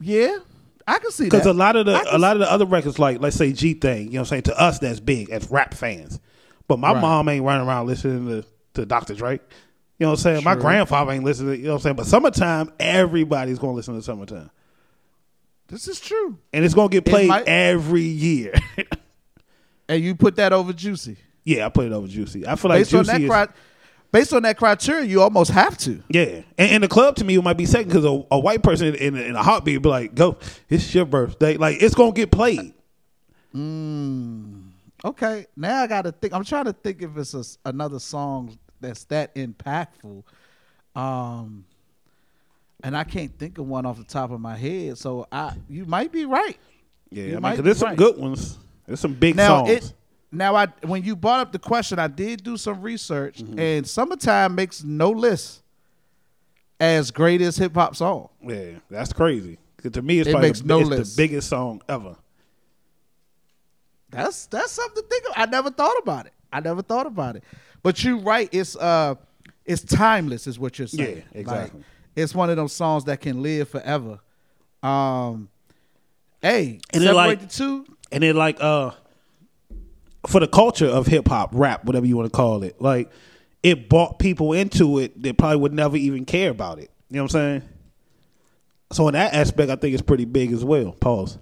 Yeah, 0.00 0.38
I 0.86 0.98
can 0.98 1.10
see 1.10 1.24
that. 1.24 1.30
Because 1.32 1.46
a 1.46 1.52
lot 1.52 1.76
of 1.76 1.86
the 1.86 2.16
a 2.16 2.18
lot 2.18 2.36
of 2.36 2.40
the 2.40 2.50
other 2.50 2.64
records, 2.66 2.98
like 2.98 3.20
let's 3.20 3.36
say 3.36 3.52
G 3.52 3.74
Thang, 3.74 4.04
you 4.06 4.12
know, 4.12 4.20
what 4.20 4.20
I'm 4.20 4.24
saying 4.26 4.42
to 4.44 4.60
us 4.60 4.78
that's 4.78 5.00
big 5.00 5.30
as 5.30 5.50
rap 5.50 5.74
fans, 5.74 6.20
but 6.68 6.78
my 6.78 6.92
Right. 6.92 7.00
mom 7.00 7.28
ain't 7.28 7.44
running 7.44 7.66
around 7.66 7.86
listening 7.86 8.26
to 8.28 8.46
to 8.74 8.86
Dr. 8.86 9.14
Dre. 9.14 9.32
You 9.34 9.40
know 10.00 10.08
what 10.10 10.18
I'm 10.18 10.22
saying? 10.22 10.44
My 10.44 10.54
grandfather 10.54 11.12
ain't 11.12 11.24
listening. 11.24 11.58
You 11.60 11.64
know 11.66 11.70
what 11.70 11.76
I'm 11.76 11.82
saying? 11.82 11.96
But 11.96 12.06
summertime, 12.06 12.70
everybody's 12.78 13.58
gonna 13.58 13.72
listen 13.72 13.94
to 13.96 14.02
summertime, 14.02 14.50
this 15.68 15.88
is 15.88 15.98
true. 16.00 16.38
and 16.52 16.64
it's 16.64 16.74
gonna 16.74 16.88
get 16.90 17.04
played 17.04 17.28
might- 17.28 17.48
every 17.48 18.02
year. 18.02 18.52
And 19.88 20.02
you 20.02 20.16
put 20.16 20.34
that 20.36 20.52
over 20.52 20.72
Juicy. 20.72 21.16
yeah, 21.44 21.64
I 21.66 21.68
put 21.68 21.86
it 21.86 21.92
over 21.92 22.08
Juicy. 22.08 22.44
I 22.46 22.56
feel 22.56 22.68
like 22.70 22.80
Based 22.80 22.92
on 22.94 23.04
Juicy 23.04 23.12
that, 23.12 23.20
is 23.44 23.46
cri- 23.48 23.56
based 24.12 24.32
on 24.32 24.42
that 24.42 24.56
criteria, 24.56 25.04
you 25.04 25.20
almost 25.22 25.50
have 25.50 25.76
to. 25.78 26.02
yeah. 26.08 26.42
And 26.58 26.70
in 26.72 26.80
the 26.82 26.88
club, 26.88 27.16
to 27.16 27.24
me, 27.24 27.34
it 27.36 27.42
might 27.42 27.56
be 27.56 27.66
second 27.66 27.88
because 27.88 28.04
a, 28.04 28.24
a 28.30 28.38
white 28.38 28.62
person 28.62 28.94
in, 28.94 29.16
in 29.16 29.36
a 29.36 29.42
heartbeat 29.42 29.82
be 29.82 29.88
like, 29.88 30.14
"Go, 30.14 30.38
it's 30.68 30.94
your 30.94 31.04
birthday." 31.04 31.56
Like 31.56 31.82
it's 31.82 31.94
gonna 31.94 32.12
get 32.12 32.30
played. 32.30 32.72
Okay, 35.04 35.46
now 35.56 35.82
I 35.82 35.86
got 35.86 36.02
to 36.02 36.12
think. 36.12 36.32
I'm 36.34 36.44
trying 36.44 36.64
to 36.64 36.72
think 36.72 37.02
if 37.02 37.16
it's 37.16 37.34
a 37.34 37.68
another 37.68 37.98
song 37.98 38.58
that's 38.80 39.04
that 39.04 39.34
impactful. 39.34 40.22
Um, 40.94 41.64
and 42.82 42.96
I 42.96 43.04
can't 43.04 43.36
think 43.38 43.58
of 43.58 43.66
one 43.66 43.86
off 43.86 43.98
the 43.98 44.04
top 44.04 44.30
of 44.30 44.40
my 44.40 44.56
head. 44.56 44.98
So 44.98 45.26
I, 45.30 45.54
you 45.68 45.84
might 45.86 46.12
be 46.12 46.24
right. 46.24 46.58
Yeah, 47.10 47.22
You 47.24 47.28
I 47.30 47.32
mean, 47.34 47.42
might 47.42 47.50
'cause 47.50 47.58
be 47.58 47.62
there's 47.64 47.78
some 47.78 47.94
good 47.96 48.18
ones. 48.18 48.58
There's 48.86 49.00
some 49.00 49.14
big 49.14 49.36
Now 49.36 49.64
songs. 49.66 49.70
it. 49.70 49.92
Now 50.36 50.54
I, 50.54 50.66
when 50.82 51.02
you 51.02 51.16
brought 51.16 51.40
up 51.40 51.52
the 51.52 51.58
question, 51.58 51.98
I 51.98 52.08
did 52.08 52.42
do 52.44 52.56
some 52.56 52.82
research, 52.82 53.38
Mm-hmm. 53.42 53.58
and 53.58 53.86
"Summertime" 53.88 54.54
makes 54.54 54.84
no 54.84 55.10
list 55.10 55.62
as 56.78 57.10
greatest 57.10 57.58
hip 57.58 57.74
hop 57.74 57.96
song. 57.96 58.28
Yeah, 58.42 58.72
that's 58.90 59.12
crazy. 59.12 59.58
to 59.92 60.02
me, 60.02 60.18
it's 60.18 60.28
It 60.28 60.32
probably 60.32 60.48
makes 60.48 60.60
the, 60.60 60.66
no 60.66 60.80
it's 60.80 60.88
list. 60.90 61.16
the 61.16 61.22
biggest 61.22 61.48
song 61.48 61.80
ever. 61.88 62.16
That's 64.10 64.46
that's 64.46 64.72
something 64.72 65.02
to 65.02 65.08
think 65.08 65.24
of. 65.26 65.32
I 65.36 65.46
never 65.46 65.70
thought 65.70 65.96
about 66.02 66.26
it. 66.26 66.32
I 66.52 66.60
never 66.60 66.82
thought 66.82 67.06
about 67.06 67.36
it. 67.36 67.44
But 67.82 68.02
you're 68.04 68.18
right. 68.18 68.48
It's 68.52 68.76
uh, 68.76 69.14
it's 69.64 69.82
timeless, 69.82 70.46
is 70.46 70.58
what 70.58 70.78
you're 70.78 70.88
saying. 70.88 71.24
Yeah, 71.32 71.40
exactly. 71.40 71.80
Like, 71.80 71.86
it's 72.14 72.34
one 72.34 72.50
of 72.50 72.56
those 72.56 72.72
songs 72.72 73.04
that 73.04 73.20
can 73.20 73.42
live 73.42 73.68
forever. 73.68 74.20
Um, 74.82 75.48
hey, 76.40 76.80
And 76.92 77.02
separate 77.02 77.14
like- 77.14 77.40
the 77.40 77.46
two. 77.46 77.86
And 78.12 78.22
then 78.22 78.36
like 78.36 78.58
uh, 78.60 78.92
for 80.26 80.40
the 80.40 80.48
culture 80.48 80.86
of 80.86 81.06
hip 81.06 81.28
hop, 81.28 81.50
rap, 81.52 81.84
whatever 81.84 82.06
you 82.06 82.16
want 82.16 82.26
to 82.26 82.36
call 82.36 82.62
it, 82.62 82.80
like 82.80 83.10
it 83.62 83.88
brought 83.88 84.18
people 84.18 84.52
into 84.52 84.98
it 84.98 85.22
that 85.22 85.38
probably 85.38 85.58
would 85.58 85.72
never 85.72 85.96
even 85.96 86.24
care 86.24 86.50
about 86.50 86.78
it. 86.78 86.90
You 87.10 87.16
know 87.16 87.22
what 87.24 87.34
I'm 87.34 87.60
saying? 87.60 87.62
So 88.92 89.08
in 89.08 89.14
that 89.14 89.34
aspect, 89.34 89.70
I 89.70 89.76
think 89.76 89.94
it's 89.94 90.02
pretty 90.02 90.24
big 90.24 90.52
as 90.52 90.64
well. 90.64 90.92
Pause. 90.92 91.38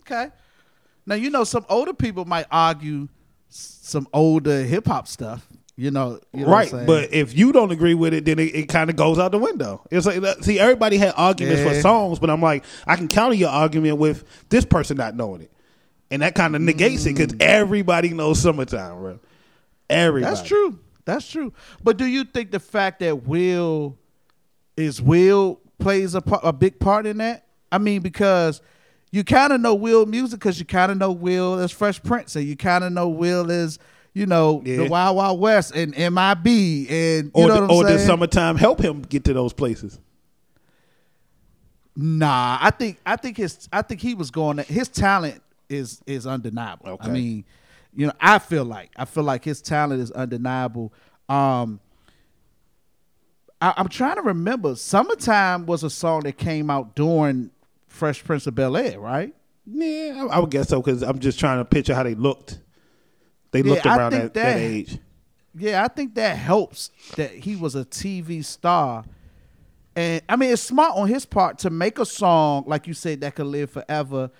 Okay. 0.00 0.28
Now 1.06 1.14
you 1.14 1.30
know 1.30 1.44
some 1.44 1.64
older 1.68 1.92
people 1.92 2.24
might 2.24 2.46
argue 2.50 3.08
some 3.48 4.08
older 4.12 4.62
hip 4.62 4.86
hop 4.86 5.06
stuff. 5.08 5.46
You 5.76 5.90
know, 5.90 6.20
you 6.32 6.44
know 6.44 6.50
what 6.50 6.72
I'm 6.72 6.78
right. 6.78 6.86
But 6.86 7.12
if 7.14 7.36
you 7.36 7.50
don't 7.50 7.70
agree 7.72 7.94
with 7.94 8.12
it, 8.12 8.24
then 8.24 8.38
it, 8.38 8.54
it 8.54 8.68
kind 8.68 8.90
of 8.90 8.96
goes 8.96 9.18
out 9.18 9.32
the 9.32 9.38
window. 9.38 9.84
It's 9.90 10.06
like 10.06 10.22
see, 10.42 10.58
everybody 10.58 10.96
had 10.96 11.14
arguments 11.16 11.62
for 11.62 11.80
songs, 11.80 12.18
but 12.18 12.30
I'm 12.30 12.42
like, 12.42 12.64
I 12.86 12.96
can 12.96 13.08
counter 13.08 13.34
your 13.34 13.48
argument 13.50 13.98
with 13.98 14.24
this 14.48 14.64
person 14.64 14.96
not 14.96 15.16
knowing 15.16 15.42
it, 15.42 15.51
and 16.12 16.22
that 16.22 16.34
kind 16.36 16.54
of 16.54 16.62
negates 16.62 17.06
it 17.06 17.16
because 17.16 17.34
everybody 17.40 18.10
knows 18.10 18.40
"Summertime," 18.40 18.98
bro. 18.98 19.18
Everybody. 19.90 20.32
That's 20.34 20.46
true. 20.46 20.78
That's 21.04 21.28
true. 21.28 21.52
But 21.82 21.96
do 21.96 22.06
you 22.06 22.22
think 22.24 22.52
the 22.52 22.60
fact 22.60 23.00
that 23.00 23.26
Will 23.26 23.98
is 24.76 25.02
Will 25.02 25.60
plays 25.80 26.14
a 26.14 26.20
par- 26.22 26.40
a 26.44 26.52
big 26.52 26.78
part 26.78 27.06
in 27.06 27.18
that? 27.18 27.46
I 27.72 27.78
mean, 27.78 28.02
because 28.02 28.60
you 29.10 29.24
kind 29.24 29.52
of 29.52 29.60
know 29.60 29.74
Will 29.74 30.06
music 30.06 30.38
because 30.38 30.58
you 30.58 30.64
kind 30.64 30.92
of 30.92 30.98
know 30.98 31.10
Will 31.12 31.58
as 31.58 31.72
Fresh 31.72 32.02
Prince, 32.04 32.36
and 32.36 32.44
you 32.46 32.56
kind 32.56 32.84
of 32.84 32.92
know 32.92 33.08
Will 33.08 33.50
as 33.50 33.78
you 34.14 34.26
know 34.26 34.62
Yeah. 34.64 34.76
the 34.76 34.88
Wild 34.88 35.16
Wild 35.16 35.40
West 35.40 35.74
and 35.74 35.92
MIB, 35.96 36.86
and 36.90 37.24
you 37.26 37.30
Or, 37.34 37.48
know 37.48 37.54
did- 37.54 37.60
what 37.62 37.70
I'm 37.70 37.70
or 37.70 37.84
saying? 37.86 37.98
did 37.98 38.06
"Summertime" 38.06 38.56
help 38.56 38.80
him 38.80 39.02
get 39.02 39.24
to 39.24 39.32
those 39.34 39.52
places? 39.52 39.98
Nah, 41.94 42.58
I 42.60 42.70
think 42.70 42.98
I 43.04 43.16
think 43.16 43.36
his 43.36 43.68
I 43.72 43.82
think 43.82 44.00
he 44.00 44.14
was 44.14 44.30
going. 44.30 44.58
His 44.58 44.88
talent 44.88 45.42
is 45.72 46.02
is 46.06 46.26
undeniable. 46.26 46.90
Okay. 46.90 47.08
I 47.08 47.12
mean, 47.12 47.44
you 47.94 48.06
know, 48.06 48.12
I 48.20 48.38
feel 48.38 48.64
like 48.64 48.90
I 48.96 49.04
feel 49.04 49.24
like 49.24 49.44
his 49.44 49.60
talent 49.62 50.00
is 50.02 50.10
undeniable. 50.12 50.92
Um, 51.28 51.80
I, 53.60 53.74
I'm 53.76 53.88
trying 53.88 54.16
to 54.16 54.22
remember. 54.22 54.74
"Summertime" 54.74 55.66
was 55.66 55.84
a 55.84 55.90
song 55.90 56.20
that 56.22 56.36
came 56.38 56.70
out 56.70 56.94
during 56.94 57.50
Fresh 57.88 58.24
Prince 58.24 58.46
of 58.46 58.54
Bel 58.54 58.76
Air, 58.76 58.98
right? 59.00 59.34
Yeah, 59.66 60.26
I, 60.30 60.36
I 60.36 60.38
would 60.40 60.50
guess 60.50 60.68
so 60.68 60.82
because 60.82 61.02
I'm 61.02 61.18
just 61.18 61.38
trying 61.38 61.58
to 61.58 61.64
picture 61.64 61.94
how 61.94 62.02
they 62.02 62.14
looked. 62.14 62.58
They 63.52 63.62
looked 63.62 63.86
around 63.86 64.12
that, 64.12 64.34
that 64.34 64.34
that- 64.34 64.56
age. 64.56 64.98
Yeah, 65.54 65.84
I 65.84 65.88
think 65.88 66.14
that 66.14 66.38
helps 66.38 66.90
that 67.16 67.30
he 67.30 67.56
was 67.56 67.74
a 67.74 67.84
TV 67.84 68.42
star. 68.42 69.04
And 69.94 70.22
I 70.26 70.36
mean, 70.36 70.50
it's 70.50 70.62
smart 70.62 70.96
on 70.96 71.08
his 71.08 71.26
part 71.26 71.58
to 71.58 71.68
make 71.68 71.98
a 71.98 72.06
song, 72.06 72.64
like 72.66 72.86
you 72.86 72.94
said, 72.94 73.20
that 73.20 73.34
could 73.34 73.44
live 73.44 73.70
forever, 73.70 74.30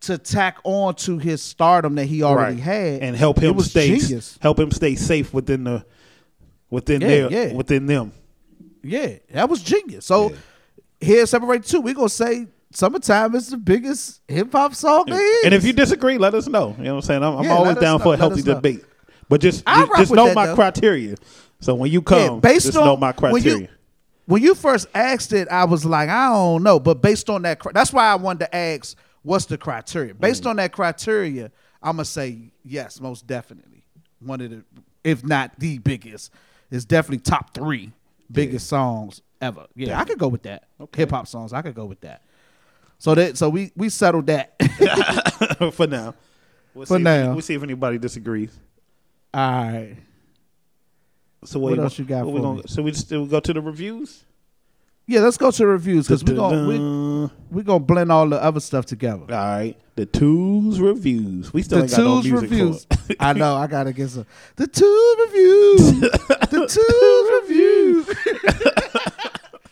to 0.00 0.16
tack 0.18 0.58
on 0.64 0.94
to 0.94 1.18
his 1.18 1.42
stardom 1.42 1.94
that 1.96 2.06
he 2.06 2.22
already 2.22 2.54
Right. 2.56 2.62
had. 2.62 3.02
and 3.02 3.16
help 3.16 3.38
him 3.38 3.58
stay 3.60 3.98
genius. 3.98 4.38
help 4.40 4.58
him 4.58 4.70
stay 4.70 4.94
safe 4.94 5.32
within 5.34 5.64
the 5.64 5.84
within 6.70 7.00
Yeah, 7.00 7.08
their 7.08 7.32
yeah. 7.32 7.52
within 7.54 7.86
them. 7.86 8.12
Yeah, 8.82 9.14
that 9.32 9.48
was 9.48 9.62
genius. 9.62 10.06
So 10.06 10.32
here, 11.00 11.26
separate 11.26 11.64
two, 11.64 11.80
we're 11.80 11.94
gonna 11.94 12.08
say 12.08 12.46
Summertime 12.72 13.34
is 13.34 13.48
the 13.48 13.56
biggest 13.56 14.20
hip 14.28 14.52
hop 14.52 14.74
song 14.76 15.04
there 15.08 15.20
is. 15.40 15.44
And 15.44 15.52
if 15.54 15.64
you 15.64 15.72
disagree, 15.72 16.18
let 16.18 16.34
us 16.34 16.46
know. 16.46 16.74
You 16.78 16.84
know 16.84 16.90
what 16.94 16.96
I'm 16.98 17.02
saying? 17.02 17.22
I'm, 17.24 17.38
I'm 17.38 17.44
Yeah, 17.44 17.54
always 17.56 17.76
down 17.78 17.98
know, 17.98 18.04
for 18.04 18.14
a 18.14 18.16
healthy 18.16 18.40
us 18.40 18.46
know. 18.46 18.54
debate. 18.54 18.84
But 19.28 19.40
just 19.40 19.66
just, 19.66 19.92
just 19.96 20.12
know 20.12 20.26
that, 20.26 20.34
my 20.36 20.46
though. 20.46 20.54
criteria. 20.54 21.16
So 21.60 21.74
when 21.74 21.90
you 21.90 22.00
come, 22.00 22.18
Yeah, 22.18 22.40
based 22.40 22.66
just 22.66 22.78
on 22.78 22.84
know 22.84 22.96
my 22.96 23.12
when 23.12 23.34
you- 23.42 23.42
criteria. 23.42 23.68
when 24.26 24.40
you 24.42 24.54
first 24.54 24.86
asked 24.94 25.32
it, 25.32 25.48
I 25.48 25.64
was 25.64 25.84
like, 25.84 26.08
I 26.08 26.28
don't 26.28 26.62
know. 26.62 26.78
But 26.78 27.02
based 27.02 27.28
on 27.28 27.42
that, 27.42 27.58
that's 27.74 27.92
why 27.92 28.06
I 28.06 28.14
wanted 28.14 28.44
to 28.46 28.56
ask, 28.56 28.96
what's 29.22 29.44
the 29.46 29.58
criteria? 29.58 30.14
Based 30.14 30.42
Mm. 30.44 30.50
on 30.50 30.56
that 30.56 30.72
criteria, 30.72 31.50
I'm 31.82 31.96
gonna 31.96 32.04
say 32.04 32.52
yes, 32.64 33.00
most 33.00 33.26
definitely. 33.26 33.84
One 34.20 34.40
of 34.40 34.50
the, 34.50 34.64
if 35.04 35.24
not 35.24 35.58
the 35.58 35.78
biggest, 35.78 36.30
is 36.70 36.84
definitely 36.84 37.18
top 37.20 37.54
three 37.54 37.92
biggest 38.30 38.66
songs 38.66 39.22
ever. 39.40 39.66
Yeah, 39.74 39.98
I 39.98 40.04
could 40.04 40.18
go 40.18 40.28
with 40.28 40.42
that. 40.42 40.64
Hip 40.94 41.10
hop 41.10 41.26
songs, 41.26 41.52
I 41.52 41.62
could 41.62 41.74
go 41.74 41.86
with 41.86 42.00
that. 42.02 42.22
So 42.98 43.14
that, 43.14 43.38
so 43.38 43.48
we 43.48 43.72
we 43.76 43.88
settled 43.88 44.26
that. 44.26 44.54
for 45.72 45.86
now. 45.86 46.14
We'll 46.74 46.86
For 46.86 46.96
if 46.98 47.02
now. 47.02 47.32
we'll 47.32 47.40
see 47.42 47.54
if 47.54 47.62
anybody 47.62 47.98
disagrees. 47.98 48.56
All 49.34 49.40
right. 49.40 49.96
So 51.44 51.58
What 51.58 51.72
wait, 51.72 51.78
else 51.82 51.98
you 51.98 52.04
got 52.04 52.26
what 52.26 52.34
we 52.34 52.40
for 52.40 52.42
gonna, 52.42 52.56
me? 52.58 52.62
So 52.66 52.82
we 52.82 52.90
just 52.90 53.10
we 53.10 53.26
go 53.26 53.40
to 53.40 53.52
the 53.54 53.60
reviews. 53.62 54.24
Yeah, 55.10 55.22
let's 55.22 55.36
go 55.36 55.50
to 55.50 55.58
the 55.58 55.66
reviews 55.66 56.06
because 56.06 56.22
we're 56.22 56.36
gonna 56.36 56.68
we, 56.68 57.30
we 57.50 57.64
gonna 57.64 57.80
blend 57.80 58.12
all 58.12 58.28
the 58.28 58.40
other 58.40 58.60
stuff 58.60 58.86
together. 58.86 59.22
All 59.22 59.26
right, 59.28 59.76
the 59.96 60.06
twos 60.06 60.78
reviews. 60.78 61.52
We 61.52 61.62
still 61.62 61.78
the 61.78 61.84
ain't 61.84 61.90
got 61.90 61.98
no 61.98 62.22
music 62.22 62.32
reviews. 62.42 62.84
for. 62.84 63.14
I 63.18 63.32
know. 63.32 63.56
I 63.56 63.66
gotta 63.66 63.92
get 63.92 64.08
some. 64.08 64.24
The 64.54 64.68
two 64.68 65.16
reviews. 65.26 66.00
the 66.00 66.68
two 66.70 67.40
reviews. 67.42 68.08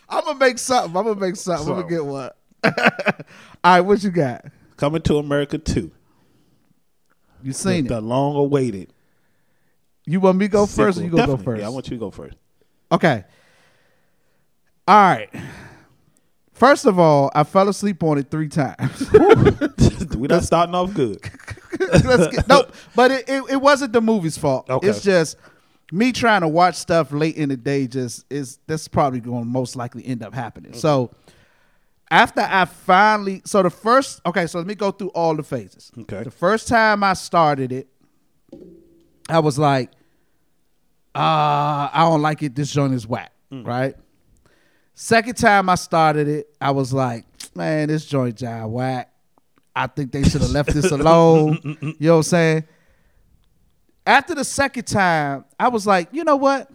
I'm 0.09 0.25
gonna 0.25 0.39
make 0.39 0.57
something. 0.57 0.97
I'm 0.97 1.05
gonna 1.05 1.17
make 1.17 1.37
something. 1.37 1.69
I'm 1.69 1.75
gonna 1.83 1.89
get 1.89 2.05
one. 2.05 2.31
All 2.65 2.73
right, 3.63 3.79
what 3.79 4.03
you 4.03 4.11
got? 4.11 4.43
Coming 4.75 5.01
to 5.03 5.19
America 5.19 5.57
two. 5.57 5.89
You 7.41 7.53
seen 7.53 7.87
the 7.87 7.99
it? 7.99 8.01
long 8.01 8.35
awaited. 8.35 8.91
You 10.05 10.19
want 10.19 10.37
me 10.37 10.47
to 10.47 10.51
go 10.51 10.65
first, 10.65 10.99
or 10.99 11.03
you 11.03 11.11
gonna 11.11 11.27
go 11.27 11.37
first? 11.37 11.61
Yeah, 11.61 11.67
I 11.67 11.69
want 11.69 11.87
you 11.87 11.95
to 11.95 11.99
go 12.01 12.11
first. 12.11 12.35
Okay. 12.91 13.23
All 14.89 14.95
right. 14.95 15.29
First 16.51 16.87
of 16.87 16.97
all, 16.97 17.29
I 17.35 17.43
fell 17.43 17.69
asleep 17.69 18.01
on 18.01 18.17
it 18.17 18.31
three 18.31 18.49
times. 18.49 19.07
we 20.17 20.27
not 20.27 20.43
starting 20.43 20.73
off 20.73 20.95
good. 20.95 21.21
Let's 21.79 22.35
get, 22.35 22.47
nope. 22.47 22.73
But 22.95 23.11
it, 23.11 23.29
it, 23.29 23.43
it 23.51 23.61
wasn't 23.61 23.93
the 23.93 24.01
movie's 24.01 24.35
fault. 24.35 24.67
Okay. 24.67 24.87
It's 24.87 25.03
just 25.03 25.37
me 25.91 26.11
trying 26.11 26.41
to 26.41 26.47
watch 26.47 26.73
stuff 26.73 27.11
late 27.11 27.35
in 27.35 27.49
the 27.49 27.55
day. 27.55 27.85
Just 27.85 28.25
is 28.31 28.57
that's 28.65 28.87
probably 28.87 29.19
going 29.19 29.43
to 29.43 29.47
most 29.47 29.75
likely 29.75 30.03
end 30.07 30.23
up 30.23 30.33
happening. 30.33 30.73
So 30.73 31.11
after 32.09 32.41
I 32.41 32.65
finally, 32.65 33.43
so 33.45 33.61
the 33.61 33.69
first, 33.69 34.21
okay, 34.25 34.47
so 34.47 34.57
let 34.57 34.65
me 34.65 34.73
go 34.73 34.89
through 34.89 35.09
all 35.09 35.35
the 35.35 35.43
phases. 35.43 35.91
Okay. 35.99 36.23
The 36.23 36.31
first 36.31 36.67
time 36.67 37.03
I 37.03 37.13
started 37.13 37.71
it, 37.71 37.89
I 39.29 39.37
was 39.37 39.59
like, 39.59 39.91
uh, 41.13 41.93
I 41.93 42.07
don't 42.09 42.23
like 42.23 42.41
it. 42.41 42.55
This 42.55 42.71
joint 42.71 42.95
is 42.95 43.05
whack, 43.05 43.31
right? 43.51 43.95
Second 45.01 45.37
time 45.37 45.69
I 45.69 45.75
started 45.75 46.27
it, 46.27 46.53
I 46.59 46.71
was 46.71 46.91
like, 46.91 47.23
man, 47.55 47.87
this 47.87 48.05
joint 48.05 48.35
job 48.35 48.69
whack. 48.69 49.09
I 49.73 49.87
think 49.87 50.11
they 50.11 50.23
should 50.23 50.41
have 50.41 50.51
left 50.51 50.73
this 50.73 50.91
alone. 50.91 51.57
you 51.63 51.95
know 52.01 52.15
what 52.15 52.17
I'm 52.17 52.23
saying? 52.23 52.63
After 54.05 54.35
the 54.35 54.43
second 54.43 54.83
time, 54.83 55.45
I 55.57 55.69
was 55.69 55.87
like, 55.87 56.09
you 56.11 56.25
know 56.25 56.35
what? 56.35 56.69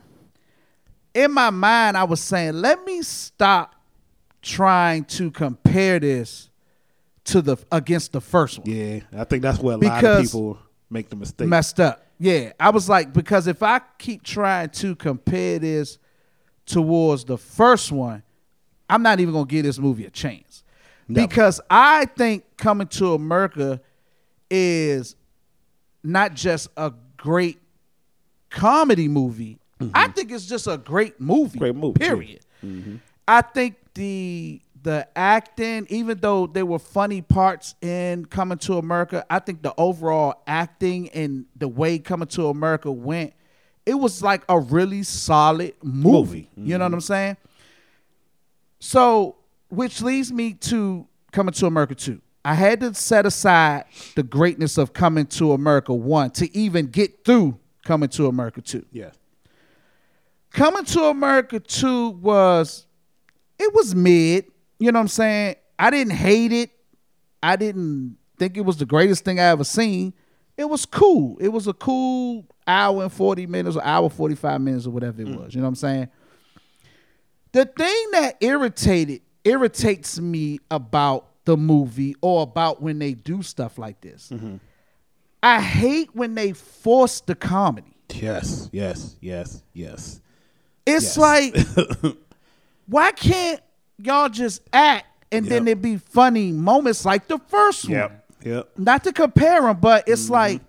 In 1.12 1.32
my 1.32 1.50
mind, 1.50 1.98
I 1.98 2.04
was 2.04 2.22
saying, 2.22 2.54
let 2.54 2.82
me 2.86 3.02
stop 3.02 3.74
trying 4.40 5.04
to 5.04 5.30
compare 5.30 6.00
this 6.00 6.48
to 7.24 7.42
the 7.42 7.58
against 7.70 8.12
the 8.12 8.22
first 8.22 8.58
one 8.60 8.70
Yeah, 8.70 9.00
I 9.18 9.24
think 9.24 9.42
that's 9.42 9.58
where 9.58 9.74
a 9.74 9.78
lot 9.78 10.02
of 10.02 10.22
people 10.22 10.58
make 10.88 11.10
the 11.10 11.16
mistake. 11.16 11.46
messed 11.46 11.78
up. 11.78 12.06
Yeah, 12.18 12.54
I 12.58 12.70
was 12.70 12.88
like 12.88 13.12
because 13.12 13.48
if 13.48 13.62
I 13.62 13.82
keep 13.98 14.22
trying 14.22 14.70
to 14.70 14.96
compare 14.96 15.58
this 15.58 15.98
towards 16.66 17.24
the 17.24 17.38
first 17.38 17.92
one, 17.92 18.22
I'm 18.88 19.02
not 19.02 19.20
even 19.20 19.32
gonna 19.34 19.46
give 19.46 19.64
this 19.64 19.78
movie 19.78 20.04
a 20.04 20.10
chance 20.10 20.62
Never. 21.08 21.26
because 21.26 21.60
I 21.70 22.06
think 22.06 22.44
Coming 22.56 22.86
to 22.88 23.14
America 23.14 23.80
is 24.50 25.16
not 26.02 26.34
just 26.34 26.68
a 26.76 26.92
great 27.16 27.58
comedy 28.50 29.08
movie. 29.08 29.58
I 29.92 30.08
think 30.08 30.30
it's 30.30 30.46
just 30.46 30.66
a 30.66 30.78
great 30.78 31.20
movie. 31.20 31.50
Mm-hmm. 31.50 31.58
Great 31.58 31.74
movie. 31.74 31.98
Period. 31.98 32.40
I 33.26 33.42
think 33.42 33.76
the 33.94 34.60
the 34.82 35.08
acting, 35.16 35.86
even 35.88 36.18
though 36.18 36.46
there 36.46 36.66
were 36.66 36.78
funny 36.78 37.22
parts 37.22 37.74
in 37.80 38.26
Coming 38.26 38.58
to 38.58 38.74
America, 38.74 39.24
I 39.30 39.38
think 39.38 39.62
the 39.62 39.74
overall 39.78 40.42
acting 40.46 41.08
and 41.10 41.46
the 41.56 41.68
way 41.68 41.98
Coming 41.98 42.28
to 42.28 42.48
America 42.48 42.92
went, 42.92 43.32
it 43.86 43.94
was 43.94 44.22
like 44.22 44.42
a 44.48 44.58
really 44.58 45.02
solid 45.02 45.74
movie. 45.82 46.08
Movie. 46.10 46.50
You 46.56 46.78
know 46.78 46.84
what 46.84 46.88
mm-hmm. 46.88 46.94
I'm 46.94 47.00
saying? 47.00 47.36
So, 48.80 49.36
which 49.68 50.02
leads 50.02 50.32
me 50.32 50.54
to 50.54 51.06
Coming 51.32 51.52
to 51.54 51.66
America 51.66 51.94
2. 51.94 52.20
I 52.44 52.54
had 52.54 52.80
to 52.80 52.94
set 52.94 53.26
aside 53.26 53.84
the 54.14 54.22
greatness 54.22 54.78
of 54.78 54.92
Coming 54.92 55.26
to 55.26 55.52
America 55.52 55.92
1 55.92 56.30
to 56.32 56.56
even 56.56 56.86
get 56.86 57.24
through 57.24 57.58
Coming 57.84 58.08
to 58.10 58.26
America 58.26 58.60
2. 58.60 58.84
yeah, 58.92 59.10
Coming 60.50 60.84
to 60.84 61.04
America 61.04 61.58
2 61.58 62.10
was 62.10 62.86
it 63.58 63.72
was 63.74 63.94
mid, 63.94 64.46
you 64.78 64.92
know 64.92 64.98
what 64.98 65.04
I'm 65.04 65.08
saying? 65.08 65.56
I 65.78 65.90
didn't 65.90 66.12
hate 66.12 66.52
it. 66.52 66.70
I 67.42 67.56
didn't 67.56 68.16
think 68.38 68.56
it 68.56 68.62
was 68.62 68.76
the 68.76 68.86
greatest 68.86 69.24
thing 69.24 69.40
I 69.40 69.44
ever 69.44 69.64
seen. 69.64 70.14
It 70.56 70.68
was 70.68 70.86
cool. 70.86 71.36
It 71.40 71.48
was 71.48 71.66
a 71.66 71.72
cool 71.72 72.46
hour 72.66 73.02
and 73.02 73.12
40 73.12 73.46
minutes 73.46 73.76
or 73.76 73.84
hour 73.84 74.08
45 74.08 74.60
minutes 74.60 74.86
or 74.86 74.90
whatever 74.90 75.22
it 75.22 75.28
mm. 75.28 75.40
was, 75.42 75.54
you 75.54 75.60
know 75.60 75.66
what 75.66 75.70
I'm 75.70 75.74
saying? 75.76 76.08
The 77.52 77.66
thing 77.66 78.10
that 78.12 78.36
irritated 78.40 79.22
irritates 79.44 80.18
me 80.18 80.58
about 80.70 81.28
the 81.44 81.56
movie 81.56 82.16
or 82.20 82.42
about 82.42 82.82
when 82.82 82.98
they 82.98 83.14
do 83.14 83.42
stuff 83.42 83.78
like 83.78 84.00
this. 84.00 84.30
Mm-hmm. 84.32 84.56
I 85.42 85.60
hate 85.60 86.14
when 86.14 86.34
they 86.34 86.52
force 86.52 87.20
the 87.20 87.34
comedy. 87.34 87.96
yes, 88.10 88.70
yes, 88.72 89.16
yes, 89.20 89.62
yes. 89.72 90.20
It's 90.86 91.16
Yes. 91.16 91.18
like, 91.18 91.56
why 92.86 93.12
can't 93.12 93.60
y'all 93.98 94.28
just 94.28 94.62
act 94.72 95.06
and 95.32 95.46
then 95.46 95.66
it 95.68 95.80
be 95.80 95.96
funny 95.96 96.52
moments 96.52 97.04
like 97.04 97.28
the 97.28 97.38
first 97.48 97.84
one? 97.84 97.92
Yep, 97.92 98.24
Yep. 98.44 98.78
not 98.78 99.04
to 99.04 99.12
compare 99.12 99.62
them, 99.62 99.78
but 99.80 100.08
it's 100.08 100.24
mm-hmm. 100.24 100.32
like 100.32 100.60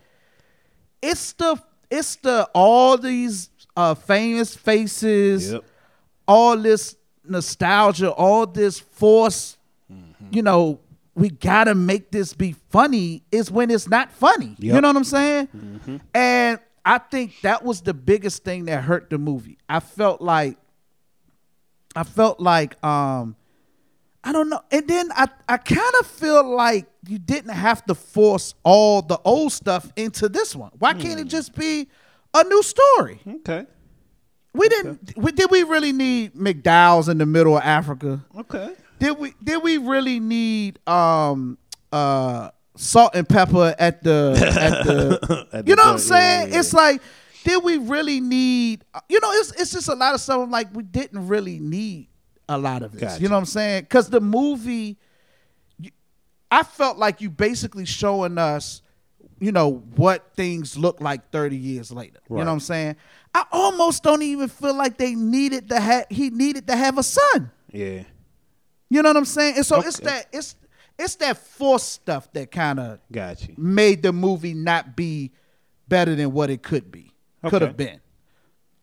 it's 1.01 1.33
the 1.33 1.57
it's 1.89 2.15
the 2.17 2.49
all 2.53 2.97
these 2.97 3.49
uh 3.77 3.93
famous 3.95 4.55
faces, 4.55 5.51
Yep. 5.53 5.63
all 6.27 6.57
this 6.57 6.95
nostalgia, 7.23 8.11
all 8.11 8.45
this 8.47 8.79
force, 8.79 9.57
Mm-hmm. 9.91 10.25
you 10.31 10.41
know, 10.41 10.79
we 11.13 11.29
gotta 11.29 11.75
make 11.75 12.11
this 12.11 12.33
be 12.33 12.53
funny 12.69 13.23
is 13.31 13.51
when 13.51 13.69
it's 13.71 13.87
not 13.87 14.11
funny. 14.11 14.55
You 14.57 14.81
know 14.81 14.89
what 14.89 14.97
I'm 14.97 15.03
saying? 15.03 16.01
And 16.13 16.59
I 16.83 16.97
think 16.97 17.39
that 17.41 17.63
was 17.63 17.81
the 17.81 17.93
biggest 17.93 18.43
thing 18.43 18.65
that 18.65 18.83
hurt 18.83 19.09
the 19.09 19.17
movie. 19.17 19.57
I 19.69 19.79
felt 19.79 20.21
like 20.21 20.57
I 21.95 22.03
felt 22.03 22.39
like 22.39 22.83
um 22.83 23.35
I 24.23 24.31
don't 24.31 24.49
know. 24.49 24.61
And 24.71 24.87
then 24.87 25.11
I, 25.11 25.27
I 25.47 25.57
kind 25.57 25.93
of 25.99 26.07
feel 26.07 26.43
like 26.55 26.87
you 27.07 27.19
didn't 27.19 27.51
have 27.51 27.85
to 27.85 27.95
force 27.95 28.53
all 28.63 29.01
the 29.01 29.19
old 29.25 29.51
stuff 29.51 29.91
into 29.95 30.29
this 30.29 30.55
one. 30.55 30.71
Why 30.79 30.93
can't 30.93 31.19
it 31.19 31.27
just 31.27 31.55
be 31.55 31.87
a 32.33 32.43
new 32.43 32.63
story? 32.63 33.19
Okay. 33.27 33.65
We 34.53 34.69
didn't. 34.69 35.13
We, 35.17 35.31
did 35.31 35.51
we 35.51 35.63
really 35.63 35.91
need 35.91 36.33
McDowell's 36.33 37.09
in 37.09 37.17
the 37.17 37.25
middle 37.25 37.57
of 37.57 37.63
Africa? 37.63 38.23
Okay. 38.39 38.73
Did 38.99 39.17
we? 39.19 39.33
Did 39.43 39.61
we 39.61 39.77
really 39.77 40.19
need 40.21 40.79
um 40.87 41.57
uh 41.91 42.51
salt 42.77 43.15
and 43.15 43.27
pepper 43.27 43.75
at 43.77 44.01
the 44.03 44.35
at 44.59 44.85
the? 44.85 45.47
At 45.53 45.67
you 45.67 45.75
the 45.75 45.81
know 45.81 45.83
what 45.83 45.93
I'm 45.93 45.97
joint, 45.97 46.09
yeah, 46.09 46.17
saying? 46.17 46.53
yeah. 46.53 46.59
It's 46.59 46.73
like, 46.73 47.01
did 47.43 47.63
we 47.63 47.77
really 47.77 48.21
need? 48.21 48.85
You 49.09 49.19
know, 49.19 49.31
it's 49.33 49.51
it's 49.59 49.71
just 49.73 49.89
a 49.89 49.93
lot 49.95 50.13
of 50.13 50.21
stuff. 50.21 50.39
I'm 50.41 50.51
Like 50.51 50.73
we 50.73 50.83
didn't 50.83 51.27
really 51.27 51.59
need 51.59 52.07
a 52.47 52.57
lot 52.57 52.81
of 52.81 52.93
this. 52.93 53.01
Gotcha. 53.01 53.21
You 53.21 53.27
know 53.27 53.35
what 53.35 53.39
I'm 53.39 53.45
saying? 53.45 53.83
Because 53.83 54.09
the 54.09 54.21
movie, 54.21 54.97
I 56.55 56.63
felt 56.63 56.97
like 56.97 57.19
you 57.19 57.29
basically 57.29 57.83
showing 57.85 58.37
us, 58.37 58.81
you 59.39 59.51
know, 59.51 59.83
what 59.97 60.31
things 60.35 60.77
look 60.77 61.01
like 61.01 61.29
30 61.31 61.57
years 61.57 61.91
later. 61.91 62.19
You 62.29 62.37
know 62.37 62.45
what 62.45 62.51
I'm 62.51 62.59
saying? 62.61 62.95
I 63.33 63.43
almost 63.51 64.03
don't 64.03 64.21
even 64.21 64.47
feel 64.47 64.73
like 64.73 64.97
they 64.97 65.15
needed 65.15 65.67
to 65.69 65.79
have. 65.81 66.05
He 66.09 66.29
needed 66.29 66.67
to 66.67 66.75
have 66.77 66.97
a 66.97 67.03
son. 67.03 67.51
Yeah. 67.73 68.03
You 68.89 69.01
know 69.01 69.09
what 69.09 69.17
I'm 69.17 69.25
saying? 69.25 69.57
And 69.57 69.65
so 69.65 69.81
it's 69.81 69.99
that 69.99 70.27
it's 70.31 70.55
it's 70.97 71.15
that 71.15 71.37
forced 71.37 71.91
stuff 71.91 72.31
that 72.31 72.51
kind 72.51 72.79
of 72.79 72.99
Got 73.11 73.45
you. 73.49 73.55
made 73.57 74.01
the 74.01 74.13
movie 74.13 74.53
not 74.53 74.95
be 74.95 75.33
better 75.89 76.15
than 76.15 76.31
what 76.31 76.49
it 76.49 76.63
could 76.63 76.89
be. 76.89 77.11
Could 77.45 77.63
have 77.63 77.75
been. 77.75 77.99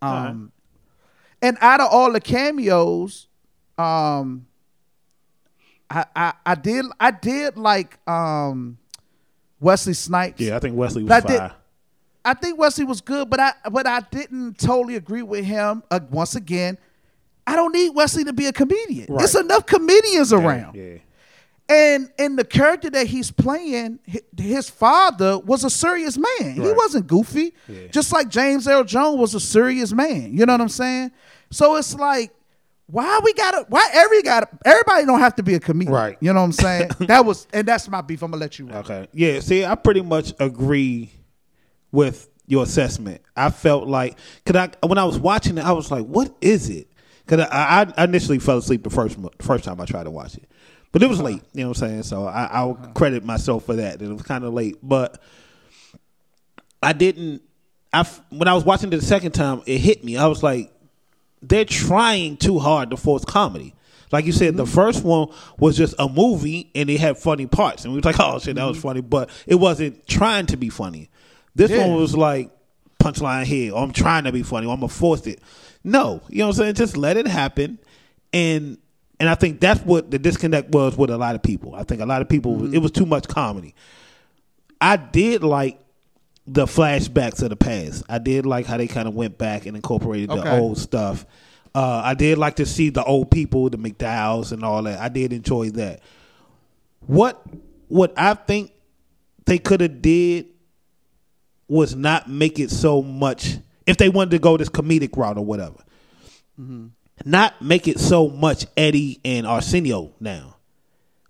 All 0.03 0.15
Um 0.15 0.53
and 1.41 1.57
out 1.63 1.81
of 1.81 1.89
all 1.91 2.13
the 2.13 2.21
cameos, 2.21 3.29
um 3.79 4.47
I, 5.93 6.05
I 6.17 6.33
I 6.47 6.55
did 6.55 6.85
I 6.99 7.11
did 7.11 7.57
like 7.57 7.99
um 8.09 8.79
Wesley 9.61 9.93
Snipes. 9.95 10.41
Yeah, 10.41 10.57
I 10.57 10.59
think 10.59 10.77
Wesley 10.77 11.03
was 11.03 11.09
But 11.09 11.25
I 11.25 11.29
did- 11.29 11.39
fire. 11.39 11.55
I 12.25 12.35
think 12.35 12.57
Wesley 12.57 12.85
was 12.85 13.01
good, 13.01 13.29
but 13.29 13.41
I 13.41 13.53
but 13.71 13.87
I 13.87 14.01
didn't 14.11 14.57
totally 14.59 14.95
agree 14.97 15.23
with 15.23 15.45
him. 15.45 15.83
Uh, 15.91 15.99
once 16.11 16.37
again, 16.37 16.79
I 17.47 17.57
don't 17.57 17.73
need 17.75 17.91
Wesley 17.97 18.23
to 18.25 18.33
be 18.33 18.47
a 18.47 18.53
comedian. 18.53 19.07
Right. 19.09 19.19
There's 19.19 19.35
enough 19.35 19.67
comedians 19.67 20.33
around. 20.33 20.77
Yeah. 20.77 20.99
And 21.69 22.11
and 22.21 22.39
the 22.39 22.45
character 22.45 22.91
that 22.91 23.09
he's 23.09 23.33
playing, 23.33 23.99
his 24.37 24.71
father 24.71 25.39
was 25.41 25.65
a 25.65 25.71
serious 25.71 26.17
man. 26.17 26.55
He 26.55 26.61
wasn't 26.61 27.07
goofy. 27.09 27.55
Yeah. 27.69 27.89
Just 27.91 28.13
like 28.13 28.29
James 28.29 28.69
Earl 28.69 28.85
Jones 28.85 29.19
was 29.19 29.35
a 29.35 29.41
serious 29.41 29.93
man. 29.93 30.37
You 30.37 30.47
know 30.47 30.53
what 30.55 30.61
I'm 30.61 30.69
saying? 30.69 31.11
So 31.51 31.75
it's 31.77 31.95
like, 31.95 32.31
why 32.93 33.21
we 33.25 33.33
gotta 33.33 33.65
why 33.71 33.89
every 33.95 34.21
gotta 34.21 34.49
everybody 34.67 35.07
don't 35.07 35.21
have 35.21 35.35
to 35.37 35.43
be 35.43 35.55
a 35.55 35.61
comedian. 35.61 35.95
Right. 35.95 36.19
You 36.21 36.33
know 36.33 36.41
what 36.41 36.45
I'm 36.45 36.53
saying? 36.53 36.91
that 37.01 37.25
was 37.25 37.47
and 37.53 37.67
that's 37.67 37.89
my 37.89 38.03
beef. 38.03 38.23
I'm 38.23 38.31
gonna 38.31 38.41
let 38.41 38.59
you. 38.59 38.71
Okay. 38.71 39.09
Yeah. 39.15 39.41
See, 39.41 39.65
I 39.65 39.75
pretty 39.77 40.03
much 40.03 40.35
agree 40.39 41.11
with 41.91 42.29
your 42.47 42.65
assessment. 42.65 43.23
I 43.35 43.49
felt 43.49 43.89
like, 43.89 44.19
cause 44.45 44.57
I 44.57 44.87
when 44.87 44.99
I 44.99 45.05
was 45.05 45.19
watching 45.19 45.57
it, 45.57 45.65
I 45.65 45.73
was 45.73 45.91
like, 45.91 46.05
"What 46.05 46.37
is 46.43 46.69
it?" 46.69 46.89
Cause 47.27 47.41
I, 47.41 47.91
I 47.97 48.05
initially 48.05 48.39
fell 48.39 48.59
asleep 48.59 48.85
the 48.85 48.91
first 48.91 49.17
first 49.41 49.65
time 49.65 49.81
I 49.81 49.87
tried 49.87 50.05
to 50.05 50.11
watch 50.11 50.37
it, 50.37 50.47
but 50.93 51.03
it 51.03 51.09
was 51.09 51.19
uh-huh. 51.19 51.29
late. 51.29 51.43
You 51.55 51.63
know 51.63 51.69
what 51.71 51.83
I'm 51.83 51.89
saying? 51.89 52.03
So 52.03 52.27
I, 52.27 52.45
I'll 52.45 52.75
credit 52.95 53.25
myself 53.25 53.65
for 53.65 53.77
that. 53.77 54.01
That 54.01 54.05
it 54.05 54.13
was 54.13 54.23
kind 54.23 54.45
of 54.45 54.53
late, 54.53 54.77
but 54.83 55.23
I 56.83 56.93
didn't. 56.93 57.41
i 57.95 58.07
when 58.29 58.49
I 58.49 58.55
was 58.55 58.65
watching 58.65 58.93
it 58.93 58.97
the 58.97 59.03
second 59.03 59.33
time, 59.33 59.63
it 59.65 59.79
hit 59.79 60.05
me. 60.05 60.19
I 60.19 60.27
was 60.27 60.43
like, 60.43 60.72
they're 61.43 61.65
trying 61.65 62.37
too 62.37 62.59
hard 62.59 62.91
to 62.91 62.97
force 62.97 63.25
comedy. 63.25 63.75
Like 64.13 64.27
you 64.27 64.33
said, 64.33 64.57
the 64.57 64.65
mm-hmm. 64.65 64.75
first 64.75 65.05
one 65.05 65.29
was 65.59 65.77
just 65.77 65.95
a 65.99 66.09
movie 66.09 66.71
and 66.75 66.91
it 66.91 67.01
had 67.01 67.19
funny 67.19 67.47
parts, 67.47 67.85
and 67.85 67.93
we 67.93 67.97
was 67.97 68.05
like, 68.05 68.17
"Oh 68.21 68.39
shit, 68.39 68.57
that 68.57 68.65
was 68.65 68.77
mm-hmm. 68.77 68.89
funny," 68.89 69.01
but 69.01 69.31
it 69.47 69.57
wasn't 69.57 70.07
trying 70.07 70.47
to 70.47 70.57
be 70.57 70.69
funny. 70.69 71.11
This 71.55 71.71
Yeah. 71.71 71.87
one 71.87 71.97
was 71.97 72.17
like 72.17 72.51
punchline 73.03 73.45
here, 73.45 73.73
or 73.73 73.83
I'm 73.83 73.93
trying 73.93 74.25
to 74.25 74.33
be 74.33 74.43
funny, 74.43 74.67
or 74.67 74.75
I'm 74.75 74.81
gonna 74.81 74.89
force 74.89 75.27
it. 75.27 75.41
No, 75.83 76.21
you 76.29 76.39
know 76.39 76.47
what 76.47 76.57
I'm 76.57 76.63
saying? 76.65 76.75
Just 76.75 76.97
let 76.97 77.17
it 77.17 77.27
happen, 77.27 77.79
and 78.33 78.79
and 79.19 79.29
I 79.29 79.35
think 79.35 79.61
that's 79.61 79.81
what 79.83 80.11
the 80.11 80.19
disconnect 80.19 80.71
was 80.71 80.97
with 80.97 81.11
a 81.11 81.17
lot 81.17 81.35
of 81.35 81.43
people. 81.43 81.75
I 81.75 81.85
think 81.85 82.01
a 82.01 82.07
lot 82.07 82.23
of 82.23 82.29
people 82.29 82.57
mm-hmm. 82.57 82.75
it 82.75 82.79
was 82.79 82.91
too 82.91 83.07
much 83.07 83.29
comedy. 83.29 83.75
I 84.81 84.97
did 84.97 85.43
like 85.43 85.81
the 86.47 86.67
flashbacks 86.67 87.43
of 87.43 87.51
the 87.51 87.57
past. 87.57 88.03
I 88.09 88.19
did 88.19 88.47
like 88.47 88.67
how 88.67 88.77
they 88.77 88.89
kind 88.89 89.07
of 89.07 89.15
went 89.15 89.39
back 89.39 89.67
and 89.67 89.77
incorporated 89.77 90.31
the 90.31 90.41
Okay. 90.41 90.59
old 90.59 90.79
stuff. 90.79 91.25
Uh, 91.75 92.03
I 92.05 92.15
did 92.15 92.37
like 92.37 92.57
to 92.57 92.67
see 92.67 92.91
the 92.91 93.03
old 93.05 93.31
people, 93.31 93.71
the 93.71 93.79
McDowells, 93.79 94.53
and 94.53 94.63
all 94.65 94.83
that. 94.83 95.01
I 95.01 95.09
did 95.09 95.33
enjoy 95.33 95.71
that. 95.71 96.01
What 97.07 97.43
what 97.89 98.13
I 98.17 98.35
think 98.35 98.73
they 99.47 99.59
could 99.59 99.81
have 99.81 100.03
did 100.03 100.47
was 101.69 101.95
not 101.95 102.29
make 102.29 102.59
it 102.59 102.71
so 102.71 103.03
much. 103.03 103.57
If 103.87 103.97
they 103.97 104.09
wanted 104.09 104.31
to 104.33 104.39
go 104.39 104.57
this 104.57 104.69
comedic 104.69 105.17
route 105.17 105.39
or 105.39 105.45
whatever, 105.45 105.79
not 107.25 107.61
make 107.63 107.89
it 107.89 107.99
so 107.99 108.29
much 108.29 108.67
Eddie 108.77 109.21
and 109.25 109.47
Arsenio 109.47 110.13
now. 110.21 110.57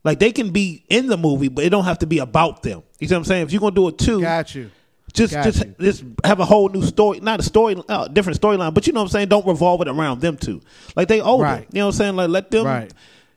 Like 0.05 0.19
they 0.19 0.33
can 0.33 0.51
be 0.51 0.85
in 0.89 1.07
the 1.07 1.17
movie, 1.17 1.49
but 1.49 1.65
it 1.65 1.71
don't 1.71 1.85
have 1.85 2.01
to 2.01 2.07
be 2.07 2.19
about 2.19 2.63
them. 2.63 2.83
You 2.99 3.07
see 3.09 3.15
what 3.15 3.19
I'm 3.21 3.25
saying? 3.25 3.43
If 3.45 3.53
you're 3.53 3.61
gonna 3.61 3.75
do 3.75 3.89
it 3.89 3.99
too, 3.99 4.21
Got 4.21 4.55
you. 4.55 4.71
Just 5.13 5.35
Got 5.35 5.45
just 5.45 5.65
you. 5.65 5.75
just 5.81 6.05
have 6.25 6.41
a 6.41 6.45
whole 6.45 6.69
new 6.69 6.83
story, 6.83 7.21
not 7.21 7.41
a 7.41 7.43
story, 7.43 7.77
uh, 7.89 8.09
different 8.09 8.41
storyline. 8.41 8.73
But 8.75 8.87
you 8.87 8.93
know 8.93 9.01
what 9.01 9.07
I'm 9.07 9.11
saying? 9.11 9.29
Don't 9.29 9.47
revolve 9.47 9.81
it 9.83 9.89
around 9.89 10.21
them 10.21 10.37
two. 10.37 10.61
Like 10.97 11.09
they 11.09 11.21
older, 11.21 11.45
Right. 11.45 11.67
you 11.73 11.81
know 11.81 11.87
what 11.87 11.95
I'm 11.95 11.99
saying? 11.99 12.17
Like 12.17 12.31
let 12.31 12.51
them, 12.51 12.65
Right. 12.67 12.93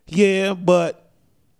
yeah, 0.06 0.54
but 0.54 1.10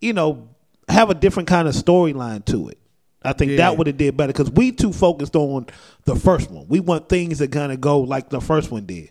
you 0.01 0.13
know, 0.13 0.49
have 0.89 1.11
a 1.11 1.15
different 1.15 1.49
kind 1.49 1.67
of 1.69 1.75
storyline 1.75 2.45
to 2.47 2.69
it. 2.69 2.79
I 3.23 3.33
think 3.33 3.51
Yeah. 3.53 3.57
that 3.59 3.77
would 3.79 3.89
have 3.89 3.97
did 3.97 4.17
better 4.17 4.33
because 4.33 4.51
we 4.51 4.71
too 4.73 4.93
focused 4.93 5.35
on 5.35 5.67
the 6.05 6.15
first 6.15 6.51
one. 6.51 6.67
We 6.69 6.81
want 6.81 7.09
things 7.09 7.39
that 7.41 7.51
kind 7.51 7.73
of 7.73 7.81
go 7.81 8.01
like 8.01 8.29
the 8.31 8.41
first 8.41 8.71
one 8.71 8.87
did, 8.87 9.11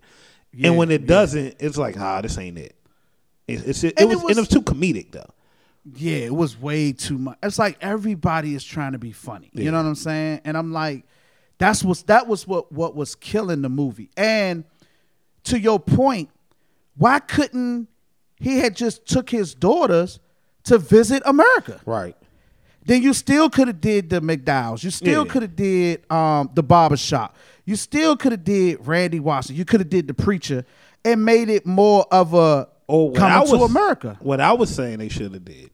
Yeah, 0.53 0.69
and 0.69 0.77
when 0.77 0.89
it 0.89 1.01
yeah. 1.01 1.07
doesn't, 1.07 1.55
it's 1.59 1.77
like 1.77 1.99
ah, 1.99 2.21
this 2.21 2.37
ain't 2.37 2.57
it. 2.57 2.75
It's, 3.47 3.61
it's 3.63 3.83
it, 3.83 3.93
it 3.99 4.05
was, 4.05 4.15
was- 4.17 4.23
and 4.23 4.37
it 4.37 4.41
was 4.41 4.47
too 4.47 4.61
comedic 4.61 5.11
though. 5.11 5.29
Yeah, 5.93 6.17
it 6.17 6.35
was 6.35 6.59
way 6.59 6.91
too 6.93 7.17
much. 7.17 7.37
It's 7.43 7.59
like 7.59 7.77
everybody 7.81 8.55
is 8.55 8.63
trying 8.63 8.93
to 8.93 8.97
be 8.97 9.11
funny. 9.11 9.49
You 9.53 9.69
know 9.71 9.77
what 9.77 9.85
I'm 9.87 9.95
saying? 9.95 10.41
And 10.43 10.57
I'm 10.57 10.73
like, 10.73 11.05
that's 11.59 11.83
what's 11.83 12.03
that 12.03 12.27
was 12.27 12.47
what 12.47 12.71
what 12.71 12.95
was 12.95 13.13
killing 13.15 13.61
the 13.61 13.69
movie. 13.69 14.09
And 14.17 14.63
to 15.45 15.59
your 15.59 15.79
point, 15.79 16.29
why 16.97 17.19
couldn't 17.19 17.87
he 18.39 18.57
had 18.59 18.75
just 18.75 19.05
took 19.05 19.29
his 19.29 19.53
daughters 19.53 20.19
to 20.63 20.77
visit 20.79 21.21
America? 21.25 21.79
Right. 21.85 22.15
Then 22.87 23.01
you 23.01 23.13
still 23.13 23.49
could 23.49 23.67
have 23.67 23.81
did 23.81 24.09
the 24.09 24.21
McDowell's. 24.21 24.83
You 24.83 24.91
still 24.91 25.25
Yeah. 25.25 25.31
could 25.31 25.41
have 25.43 25.55
did 25.55 26.11
um, 26.11 26.49
the 26.53 26.63
barber 26.63 26.97
shop. 26.97 27.35
You 27.65 27.75
still 27.75 28.15
could 28.17 28.31
have 28.31 28.43
did 28.43 28.85
Randy 28.85 29.19
Watson. 29.19 29.55
You 29.55 29.65
could 29.65 29.79
have 29.81 29.89
did 29.89 30.07
the 30.07 30.13
preacher 30.13 30.65
and 31.03 31.23
made 31.25 31.49
it 31.49 31.65
more 31.65 32.05
of 32.11 32.33
a 32.33 32.67
what 32.87 33.15
coming 33.15 33.47
to 33.47 33.57
was- 33.57 33.69
America. 33.71 34.17
What 34.19 34.39
I 34.41 34.53
was 34.53 34.73
saying 34.73 34.97
they 34.99 35.09
should 35.09 35.33
have 35.33 35.45
did. 35.45 35.71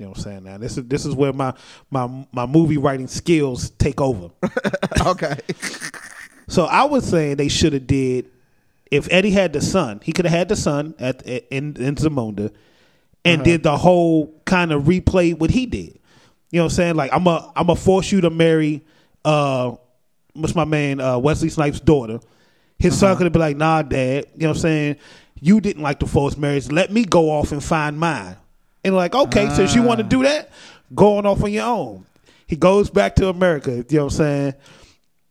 You 0.00 0.06
know 0.06 0.10
what 0.12 0.18
I'm 0.18 0.24
saying? 0.24 0.44
Now 0.44 0.56
this 0.56 0.78
is 0.78 0.84
this 0.86 1.04
is 1.04 1.14
where 1.14 1.34
my 1.34 1.52
my 1.90 2.26
my 2.32 2.46
movie 2.46 2.78
writing 2.78 3.06
skills 3.06 3.68
take 3.68 4.00
over. 4.00 4.30
okay. 5.06 5.36
so 6.48 6.64
I 6.64 6.84
was 6.84 7.06
saying 7.06 7.36
they 7.36 7.48
should 7.48 7.74
have 7.74 7.86
did 7.86 8.30
if 8.90 9.06
Eddie 9.10 9.30
had 9.30 9.52
the 9.52 9.60
son, 9.60 10.00
he 10.02 10.12
could 10.12 10.24
have 10.24 10.32
had 10.32 10.48
the 10.48 10.56
son 10.56 10.94
at 10.98 11.20
in 11.26 11.76
in 11.76 11.96
Zamunda 11.96 12.50
and 13.26 13.44
did 13.44 13.62
the 13.62 13.76
whole 13.76 14.34
kind 14.46 14.72
of 14.72 14.84
replay 14.84 15.38
what 15.38 15.50
he 15.50 15.66
did. 15.66 15.98
You 16.50 16.58
know 16.58 16.64
what 16.64 16.72
I'm 16.72 16.76
saying? 16.76 16.94
Like 16.94 17.12
I'm 17.12 17.26
a 17.26 17.52
I'm 17.54 17.68
a 17.68 17.76
force 17.76 18.10
you 18.10 18.22
to 18.22 18.30
marry 18.30 18.82
uh 19.26 19.76
what's 20.32 20.54
my 20.54 20.64
man 20.64 21.00
uh 21.00 21.18
Wesley 21.18 21.50
Snipes' 21.50 21.78
daughter. 21.78 22.20
His 22.78 22.98
son 22.98 23.18
could 23.18 23.24
have 23.24 23.34
been 23.34 23.40
like, 23.40 23.58
nah, 23.58 23.82
dad, 23.82 24.24
you 24.34 24.40
know 24.44 24.48
what 24.48 24.56
I'm 24.56 24.60
saying? 24.62 24.96
You 25.42 25.60
didn't 25.60 25.82
like 25.82 26.00
the 26.00 26.06
forced 26.06 26.38
marriage. 26.38 26.72
Let 26.72 26.90
me 26.90 27.04
go 27.04 27.30
off 27.30 27.52
and 27.52 27.62
find 27.62 27.98
mine. 27.98 28.36
And 28.84 28.94
like, 28.94 29.14
okay, 29.14 29.48
since 29.54 29.74
you 29.74 29.82
want 29.82 29.98
to 29.98 30.04
do 30.04 30.22
that, 30.22 30.50
going 30.94 31.26
off 31.26 31.42
on 31.42 31.52
your 31.52 31.66
own. 31.66 32.06
He 32.46 32.56
goes 32.56 32.90
back 32.90 33.14
to 33.16 33.28
America, 33.28 33.70
you 33.70 33.84
know 33.98 34.04
what 34.04 34.12
I'm 34.14 34.18
saying? 34.18 34.54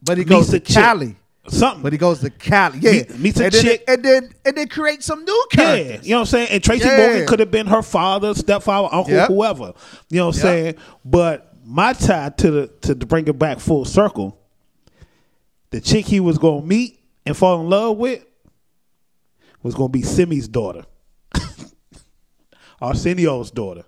But 0.02 0.18
he 0.18 0.24
goes 0.24 0.50
to. 0.52 0.60
Cali. 0.60 1.16
Something. 1.48 1.82
But 1.82 1.92
he 1.94 1.98
goes 1.98 2.20
to 2.20 2.30
Cali. 2.30 2.80
Yeah. 2.80 2.92
Meet- 2.92 3.20
meets 3.20 3.40
a 3.40 3.46
and 3.46 3.54
then, 3.54 3.64
chick. 3.64 3.84
And 3.88 4.04
then 4.06 4.30
and 4.46 4.56
then 4.56 4.68
create 4.68 5.02
some 5.04 5.26
new 5.26 5.46
Yeah, 5.58 5.74
you 5.76 6.12
know 6.12 6.18
what 6.18 6.20
I'm 6.22 6.26
saying? 6.28 6.48
And 6.52 6.64
Tracy 6.64 6.86
Yeah. 6.86 6.98
Morgan 6.98 7.28
could 7.28 7.40
have 7.40 7.50
been 7.52 7.66
her 7.68 7.82
father, 7.82 8.34
stepfather, 8.36 8.88
uncle, 8.92 9.14
Yep. 9.16 9.28
whoever. 9.30 9.74
You 10.10 10.20
know 10.20 10.28
what 10.28 10.36
I'm 10.36 10.40
Yep. 10.40 10.42
saying? 10.44 10.76
But 11.04 11.54
my 11.66 11.94
tie 11.94 12.30
to 12.30 12.52
the 12.52 12.68
to, 12.82 12.96
to 12.96 13.06
bring 13.06 13.28
it 13.28 13.38
back 13.40 13.60
full 13.60 13.84
circle, 13.84 14.38
the 15.72 15.82
chick 15.82 16.06
he 16.06 16.20
was 16.20 16.38
gonna 16.38 16.62
meet 16.66 17.00
and 17.26 17.36
fall 17.36 17.60
in 17.62 17.70
love 17.70 17.98
with 17.98 18.24
was 19.64 19.74
gonna 19.76 19.90
be 19.90 20.04
Semmi's 20.04 20.48
daughter, 20.48 20.84
Arsenio's 22.82 23.52
daughter. 23.52 23.84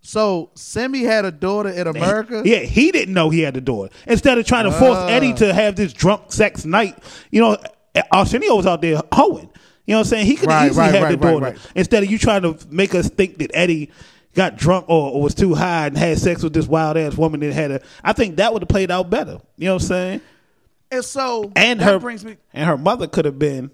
So 0.00 0.50
Semmi 0.54 1.02
had 1.04 1.24
a 1.24 1.32
daughter 1.32 1.68
in 1.68 1.86
America. 1.88 2.42
Yeah, 2.44 2.58
he 2.58 2.92
didn't 2.92 3.12
know 3.14 3.28
he 3.30 3.40
had 3.40 3.56
a 3.56 3.60
daughter. 3.60 3.92
Instead 4.06 4.38
of 4.38 4.46
trying 4.46 4.64
to 4.64 4.72
force 4.72 4.96
Ah. 4.98 5.08
Eddie 5.08 5.32
to 5.34 5.52
have 5.52 5.74
this 5.74 5.92
drunk 5.92 6.32
sex 6.32 6.64
night, 6.64 6.96
you 7.30 7.40
know, 7.40 7.56
Arsenio 8.12 8.54
was 8.54 8.66
out 8.66 8.82
there 8.82 9.00
hoeing. 9.12 9.50
You 9.84 9.92
know 9.94 9.98
what 9.98 10.06
I'm 10.06 10.10
saying? 10.10 10.26
He 10.26 10.36
could 10.36 10.48
Right, 10.48 10.70
easily 10.70 10.86
right, 10.86 10.94
have 10.94 11.02
right, 11.04 11.20
the 11.20 11.26
daughter. 11.32 11.56
Instead 11.74 12.02
of 12.04 12.10
you 12.10 12.18
trying 12.18 12.42
to 12.42 12.56
make 12.70 12.94
us 12.94 13.08
think 13.08 13.38
that 13.38 13.50
Eddie 13.54 13.90
got 14.34 14.56
drunk 14.56 14.84
or, 14.88 15.10
or 15.12 15.22
was 15.22 15.34
too 15.34 15.54
high 15.54 15.86
and 15.86 15.96
had 15.98 16.18
sex 16.18 16.42
with 16.42 16.52
this 16.52 16.66
wild 16.68 16.96
ass 16.96 17.16
woman 17.16 17.40
that 17.40 17.52
had 17.52 17.70
a 17.72 17.80
I 18.04 18.12
think 18.12 18.36
that 18.36 18.52
would 18.52 18.62
have 18.62 18.68
played 18.68 18.90
out 18.90 19.10
better. 19.10 19.40
You 19.56 19.66
know 19.66 19.74
what 19.74 19.82
I'm 19.82 19.88
saying? 19.88 20.20
And 20.92 21.04
so 21.04 21.50
And 21.56 21.80
that 21.80 21.84
her 21.84 21.98
brings 21.98 22.24
me. 22.24 22.36
and 22.52 22.64
her 22.66 22.76
mother 22.76 23.08
could 23.08 23.24
have 23.24 23.38
been 23.40 23.70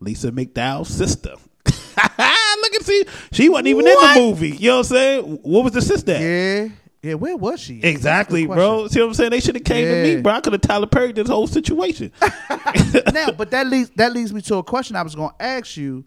Lisa 0.00 0.30
McDowell's 0.32 0.88
sister. 0.88 1.34
Look 1.66 2.74
at 2.74 2.82
see, 2.84 3.04
she 3.32 3.48
wasn't 3.48 3.68
even 3.68 3.84
What? 3.84 4.16
in 4.16 4.22
the 4.24 4.28
movie. 4.30 4.50
You 4.56 4.70
know 4.70 4.74
what 4.78 4.90
I'm 4.90 4.96
saying? 4.96 5.38
What 5.42 5.64
was 5.64 5.72
the 5.72 5.82
sister? 5.82 6.12
at? 6.12 6.20
Yeah, 6.20 6.68
yeah. 7.02 7.14
Where 7.14 7.36
was 7.36 7.60
she? 7.60 7.80
Exactly, 7.82 8.46
That's 8.46 8.56
bro. 8.56 8.88
See 8.88 9.00
what 9.00 9.08
I'm 9.08 9.14
saying? 9.14 9.30
They 9.30 9.40
should 9.40 9.54
have 9.56 9.64
came 9.64 9.84
to 9.86 9.96
Yeah. 10.08 10.16
me, 10.16 10.22
bro. 10.22 10.32
I 10.34 10.40
could 10.40 10.52
have 10.52 10.62
Tyler 10.62 10.86
Perry 10.86 11.12
this 11.12 11.28
whole 11.28 11.46
situation. 11.46 12.12
question. 12.18 13.02
now, 13.14 13.30
but 13.32 13.50
that 13.50 13.66
leads 13.66 13.90
that 13.90 14.12
leads 14.12 14.32
me 14.32 14.40
to 14.42 14.56
a 14.56 14.62
question 14.62 14.96
I 14.96 15.02
was 15.02 15.14
going 15.14 15.30
to 15.38 15.42
ask 15.44 15.76
you. 15.76 16.04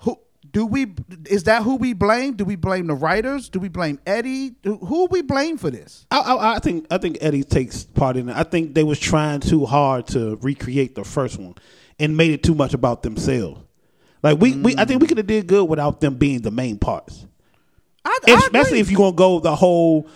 Who 0.00 0.18
do 0.50 0.66
we? 0.66 0.94
Is 1.26 1.44
that 1.44 1.62
who 1.62 1.76
we 1.76 1.92
blame? 1.92 2.34
Do 2.34 2.44
we 2.44 2.56
blame 2.56 2.86
the 2.86 2.94
writers? 2.94 3.48
Do 3.48 3.58
we 3.60 3.68
blame 3.68 3.98
Eddie? 4.06 4.54
Who 4.64 4.76
who 4.78 5.06
we 5.06 5.22
blame 5.22 5.56
for 5.56 5.70
this? 5.70 6.06
I, 6.10 6.18
I, 6.20 6.56
I 6.56 6.58
think 6.58 6.86
I 6.90 6.98
think 6.98 7.18
Eddie 7.20 7.44
takes 7.44 7.84
part 7.84 8.16
in 8.16 8.28
it. 8.28 8.36
I 8.36 8.42
think 8.42 8.74
they 8.74 8.84
was 8.84 8.98
trying 8.98 9.40
too 9.40 9.64
hard 9.66 10.06
to 10.08 10.36
recreate 10.42 10.94
the 10.94 11.04
first 11.04 11.38
one 11.38 11.54
and 11.98 12.16
made 12.16 12.32
it 12.32 12.42
too 12.42 12.54
much 12.54 12.74
about 12.74 13.02
themselves. 13.02 13.60
Like 14.24 14.40
we, 14.40 14.54
we 14.56 14.74
I 14.76 14.84
think 14.86 15.00
we 15.02 15.06
could 15.06 15.18
have 15.18 15.26
did 15.26 15.46
good 15.46 15.64
without 15.68 16.00
them 16.00 16.14
being 16.16 16.40
the 16.40 16.50
main 16.50 16.78
parts. 16.78 17.26
I, 18.04 18.18
I 18.26 18.32
Especially 18.38 18.80
agree. 18.80 18.80
if 18.80 18.90
you're 18.90 18.98
gonna 18.98 19.12
go 19.16 19.38
the 19.38 19.54
whole 19.54 20.08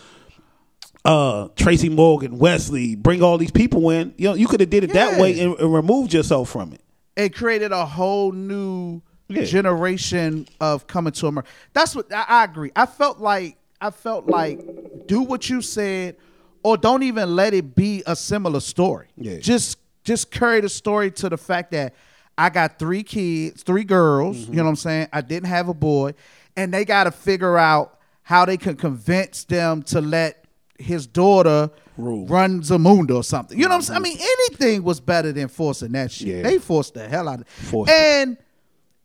uh 1.04 1.48
Tracy 1.56 1.88
Morgan, 1.88 2.38
Wesley, 2.38 2.96
bring 2.96 3.22
all 3.22 3.38
these 3.38 3.50
people 3.50 3.90
in. 3.90 4.14
You 4.16 4.28
know, 4.30 4.34
you 4.34 4.46
could 4.48 4.60
have 4.60 4.70
did 4.70 4.84
it 4.84 4.92
that 4.94 5.20
way 5.20 5.38
and, 5.40 5.58
and 5.58 5.72
removed 5.72 6.12
yourself 6.12 6.48
from 6.50 6.72
it. 6.72 6.80
it 7.16 7.34
created 7.34 7.70
a 7.72 7.84
whole 7.86 8.32
new 8.32 9.00
Yeah. 9.28 9.44
generation 9.44 10.48
of 10.60 10.86
coming 10.86 11.12
to 11.12 11.26
America. 11.26 11.48
That's 11.72 11.94
what 11.94 12.12
I, 12.12 12.24
I 12.28 12.44
agree. 12.44 12.72
I 12.74 12.86
felt 12.86 13.20
like 13.20 13.56
I 13.80 13.90
felt 13.90 14.26
like 14.26 14.58
do 15.06 15.20
what 15.22 15.48
you 15.48 15.62
said, 15.62 16.16
or 16.62 16.76
don't 16.76 17.02
even 17.04 17.36
let 17.36 17.54
it 17.54 17.74
be 17.74 18.02
a 18.06 18.16
similar 18.16 18.60
story. 18.60 19.08
Yeah. 19.16 19.38
Just 19.38 19.78
just 20.02 20.30
carry 20.30 20.60
the 20.60 20.68
story 20.70 21.10
to 21.12 21.28
the 21.28 21.36
fact 21.36 21.70
that 21.72 21.94
I 22.38 22.50
got 22.50 22.78
three 22.78 23.02
kids, 23.02 23.64
three 23.64 23.84
girls. 23.84 24.38
Mm-hmm. 24.38 24.52
You 24.52 24.56
know 24.58 24.64
what 24.64 24.70
I'm 24.70 24.76
saying? 24.76 25.08
I 25.12 25.20
didn't 25.20 25.48
have 25.48 25.68
a 25.68 25.74
boy, 25.74 26.14
and 26.56 26.72
they 26.72 26.84
got 26.84 27.04
to 27.04 27.10
figure 27.10 27.58
out 27.58 27.98
how 28.22 28.44
they 28.44 28.56
can 28.56 28.76
convince 28.76 29.44
them 29.44 29.82
to 29.82 30.00
let 30.00 30.44
his 30.78 31.06
daughter 31.06 31.70
Rule. 31.96 32.26
run 32.26 32.60
Zamunda 32.60 33.16
or 33.16 33.24
something. 33.24 33.58
You 33.58 33.64
know 33.64 33.70
what 33.70 33.76
I'm 33.76 33.82
saying? 33.82 33.96
I 33.96 34.00
mean, 34.00 34.18
anything 34.20 34.84
was 34.84 35.00
better 35.00 35.32
than 35.32 35.48
forcing 35.48 35.92
that 35.92 36.12
shit. 36.12 36.28
Yeah. 36.28 36.42
They 36.42 36.58
forced 36.58 36.94
the 36.94 37.08
hell 37.08 37.28
out 37.28 37.36
of 37.36 37.40
it. 37.40 37.48
Forced 37.48 37.90
it. 37.90 37.94
And 37.94 38.36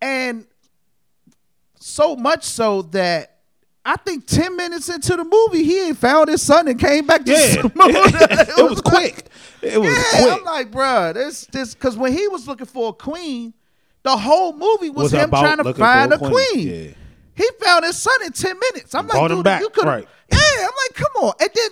and 0.01 0.47
so 1.79 2.15
much 2.15 2.43
so 2.43 2.83
that 2.83 3.32
I 3.85 3.97
think 3.97 4.25
ten 4.25 4.55
minutes 4.55 4.87
into 4.89 5.15
the 5.17 5.23
movie, 5.25 5.63
he 5.63 5.87
ain't 5.87 5.97
found 5.97 6.29
his 6.29 6.41
son 6.41 6.67
and 6.69 6.79
came 6.79 7.05
back 7.05 7.25
to 7.25 7.31
Yeah, 7.31 7.55
Zamunda. 7.55 8.57
it 8.59 8.69
was 8.69 8.81
quick. 8.85 9.25
It 9.61 9.79
was 9.79 9.89
Yeah, 9.89 10.21
quick. 10.21 10.33
I'm 10.39 10.43
like, 10.45 10.71
bruh, 10.71 11.13
this 11.13 11.45
this 11.47 11.73
because 11.73 11.97
when 11.97 12.13
he 12.13 12.27
was 12.29 12.47
looking 12.47 12.65
for 12.67 12.89
a 12.89 12.93
queen, 12.93 13.53
the 14.03 14.15
whole 14.15 14.53
movie 14.53 14.89
was, 14.89 15.11
Was 15.11 15.13
him 15.13 15.29
trying 15.29 15.57
to 15.57 15.73
find 15.73 16.13
a 16.13 16.17
queen. 16.17 16.31
queen. 16.31 16.67
Yeah. 16.67 16.93
He 17.35 17.49
found 17.61 17.83
his 17.83 17.97
son 17.97 18.15
in 18.25 18.31
ten 18.31 18.57
minutes. 18.57 18.95
I'm 18.95 19.07
like, 19.07 19.27
dude, 19.29 19.45
you 19.61 19.69
could 19.69 19.85
right. 19.85 20.07
Yeah, 20.31 20.37
I'm 20.59 20.63
like, 20.63 20.93
come 20.95 21.11
on, 21.23 21.33
and 21.41 21.49
then. 21.53 21.69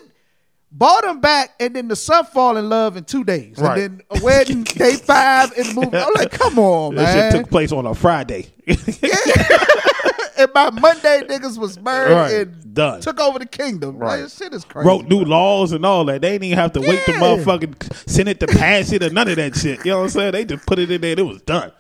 Bought 0.74 1.04
him 1.04 1.20
back, 1.20 1.50
and 1.60 1.76
then 1.76 1.90
the 1.90 1.98
son 1.98 2.24
fall 2.24 2.56
in 2.56 2.70
love 2.70 2.96
in 2.96 3.04
two 3.04 3.26
days, 3.26 3.58
Right. 3.58 3.78
and 3.78 4.00
then 4.00 4.06
a 4.22 4.24
wedding 4.24 4.64
day 4.64 4.96
five 4.96 5.52
in 5.58 5.68
the 5.68 5.74
movie. 5.82 5.98
I'm 5.98 6.14
like, 6.16 6.32
come 6.32 6.58
on, 6.58 6.96
man! 6.96 7.32
shit 7.34 7.42
took 7.42 7.52
place 7.52 7.74
on 7.74 7.86
a 7.86 7.94
Friday. 7.94 8.48
And 10.44 10.54
by 10.54 10.70
Monday, 10.70 11.22
niggas 11.28 11.58
was 11.58 11.80
married 11.80 12.14
Right. 12.14 12.34
and 12.48 12.74
Done. 12.74 13.02
took 13.02 13.20
over 13.20 13.40
the 13.40 13.46
kingdom. 13.46 13.98
Right, 13.98 14.18
this 14.22 14.38
shit 14.38 14.54
is 14.54 14.64
crazy. 14.66 14.88
Wrote 14.88 15.08
new 15.08 15.24
laws 15.24 15.72
and 15.72 15.86
all 15.86 16.06
that. 16.06 16.22
They 16.22 16.32
didn't 16.32 16.46
even 16.46 16.58
have 16.58 16.74
to 16.74 16.80
wait 16.82 17.06
the 17.06 17.14
Yeah. 17.14 17.20
motherfucking 17.20 18.10
Senate 18.10 18.40
to 18.42 18.48
pass 18.48 18.92
it 18.92 19.04
or 19.04 19.10
none 19.10 19.28
of 19.28 19.36
that 19.38 19.56
shit. 19.56 19.86
You 19.86 19.92
know 19.92 19.98
what 20.00 20.04
I'm 20.06 20.10
saying? 20.10 20.32
They 20.34 20.46
just 20.46 20.66
put 20.66 20.80
it 20.80 20.90
in 20.92 21.02
there 21.02 21.12
and 21.12 21.20
it 21.20 21.24
was 21.24 21.42
done. 21.42 21.72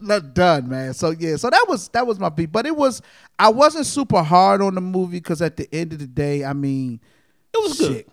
not 0.00 0.34
done, 0.34 0.68
man. 0.68 0.92
So 0.94 1.10
yeah, 1.10 1.36
so 1.36 1.48
that 1.48 1.64
was 1.68 1.86
that 1.90 2.04
was 2.06 2.18
my 2.18 2.28
beat. 2.28 2.50
But 2.50 2.66
it 2.66 2.76
was 2.76 3.02
I 3.38 3.50
wasn't 3.50 3.86
super 3.86 4.22
hard 4.22 4.60
on 4.60 4.74
the 4.74 4.80
movie 4.80 5.18
because 5.18 5.40
at 5.40 5.56
the 5.56 5.72
end 5.72 5.92
of 5.92 6.00
the 6.00 6.08
day, 6.08 6.44
I 6.44 6.52
mean, 6.54 7.00
It 7.54 7.62
was 7.62 7.78
good. 7.78 8.04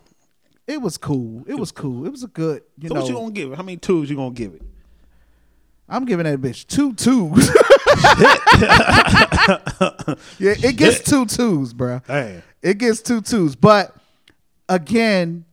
It 0.68 0.82
was 0.84 0.98
cool. 1.00 1.44
It 1.48 1.56
was 1.56 1.72
cool. 1.72 2.06
It 2.06 2.12
was 2.12 2.24
a 2.24 2.28
good. 2.28 2.62
You 2.78 2.90
So 2.90 2.94
know, 2.94 3.02
what 3.02 3.10
you 3.10 3.16
gonna 3.16 3.32
give 3.32 3.52
it? 3.54 3.56
How 3.56 3.64
many 3.64 3.78
twos 3.78 4.08
you 4.08 4.16
gonna 4.18 4.30
give 4.36 4.54
it? 4.54 4.62
I'm 5.90 6.06
giving 6.06 6.26
that 6.26 6.40
bitch 6.40 6.68
two 6.68 6.94
twos. 6.94 7.50
yeah, 10.40 10.54
it 10.64 10.76
gets 10.78 11.02
two 11.02 11.26
twos, 11.26 11.74
bro. 11.74 12.02
Damn. 12.08 12.44
It 12.62 12.78
gets 12.78 13.02
two 13.02 13.22
twos. 13.22 13.56
But 13.56 13.96
again, 14.68 15.46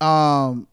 um, 0.00 0.66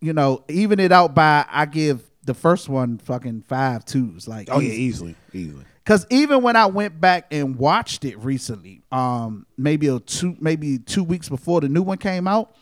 you 0.00 0.12
know, 0.12 0.44
even 0.48 0.80
it 0.80 0.92
out 0.92 1.14
by 1.14 1.44
I 1.50 1.66
give 1.66 2.02
the 2.24 2.34
first 2.34 2.68
one 2.68 2.98
fucking 2.98 3.42
five 3.42 3.84
twos. 3.84 4.28
Like 4.28 4.48
Oh 4.50 4.60
yeah, 4.60 4.72
easily, 4.72 5.14
easily. 5.32 5.64
Cause 5.86 6.06
even 6.10 6.42
when 6.42 6.56
I 6.56 6.66
went 6.66 7.00
back 7.00 7.26
and 7.32 7.56
watched 7.56 8.04
it 8.04 8.16
recently, 8.18 8.82
um, 8.92 9.46
maybe 9.56 9.88
a 9.88 9.98
two 9.98 10.36
maybe 10.40 10.78
two 10.78 11.02
weeks 11.02 11.28
before 11.28 11.60
the 11.60 11.68
new 11.68 11.82
one 11.82 11.98
came 11.98 12.28
out, 12.28 12.54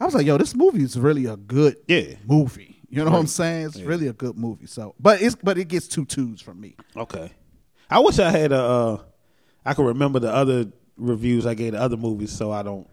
I 0.00 0.04
was 0.04 0.14
like, 0.14 0.26
yo, 0.26 0.36
this 0.38 0.54
movie 0.54 0.82
is 0.82 0.98
really 0.98 1.26
a 1.26 1.36
good 1.36 1.76
Yeah. 1.86 2.14
movie. 2.26 2.75
You 2.88 3.04
know 3.04 3.10
what 3.10 3.18
I'm 3.18 3.26
saying? 3.26 3.66
It's 3.66 3.80
really 3.80 4.06
a 4.08 4.12
good 4.12 4.36
movie. 4.36 4.66
So 4.66 4.94
but 5.00 5.20
it's 5.20 5.34
but 5.34 5.58
it 5.58 5.66
gets 5.68 5.88
two 5.88 6.04
twos 6.04 6.40
from 6.40 6.60
me. 6.60 6.76
Okay. 6.96 7.32
I 7.90 8.00
wish 8.00 8.18
I 8.18 8.30
had 8.30 8.52
a. 8.52 8.60
Uh, 8.60 8.98
I 9.64 9.74
could 9.74 9.86
remember 9.86 10.18
the 10.18 10.32
other 10.32 10.66
reviews 10.96 11.46
I 11.46 11.54
gave 11.54 11.72
the 11.72 11.80
other 11.80 11.96
movies, 11.96 12.32
so 12.32 12.52
I 12.52 12.62
don't. 12.62 12.88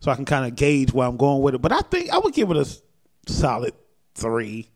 So 0.00 0.10
I 0.10 0.16
can 0.16 0.24
kind 0.24 0.46
of 0.46 0.54
gauge 0.54 0.92
where 0.92 1.08
I'm 1.08 1.16
going 1.16 1.42
with 1.42 1.54
it. 1.54 1.62
But 1.62 1.72
I 1.72 1.80
think 1.80 2.10
I 2.10 2.18
would 2.18 2.34
give 2.34 2.50
it 2.50 2.56
a 2.56 2.66
solid 3.26 3.72
three, 4.14 4.68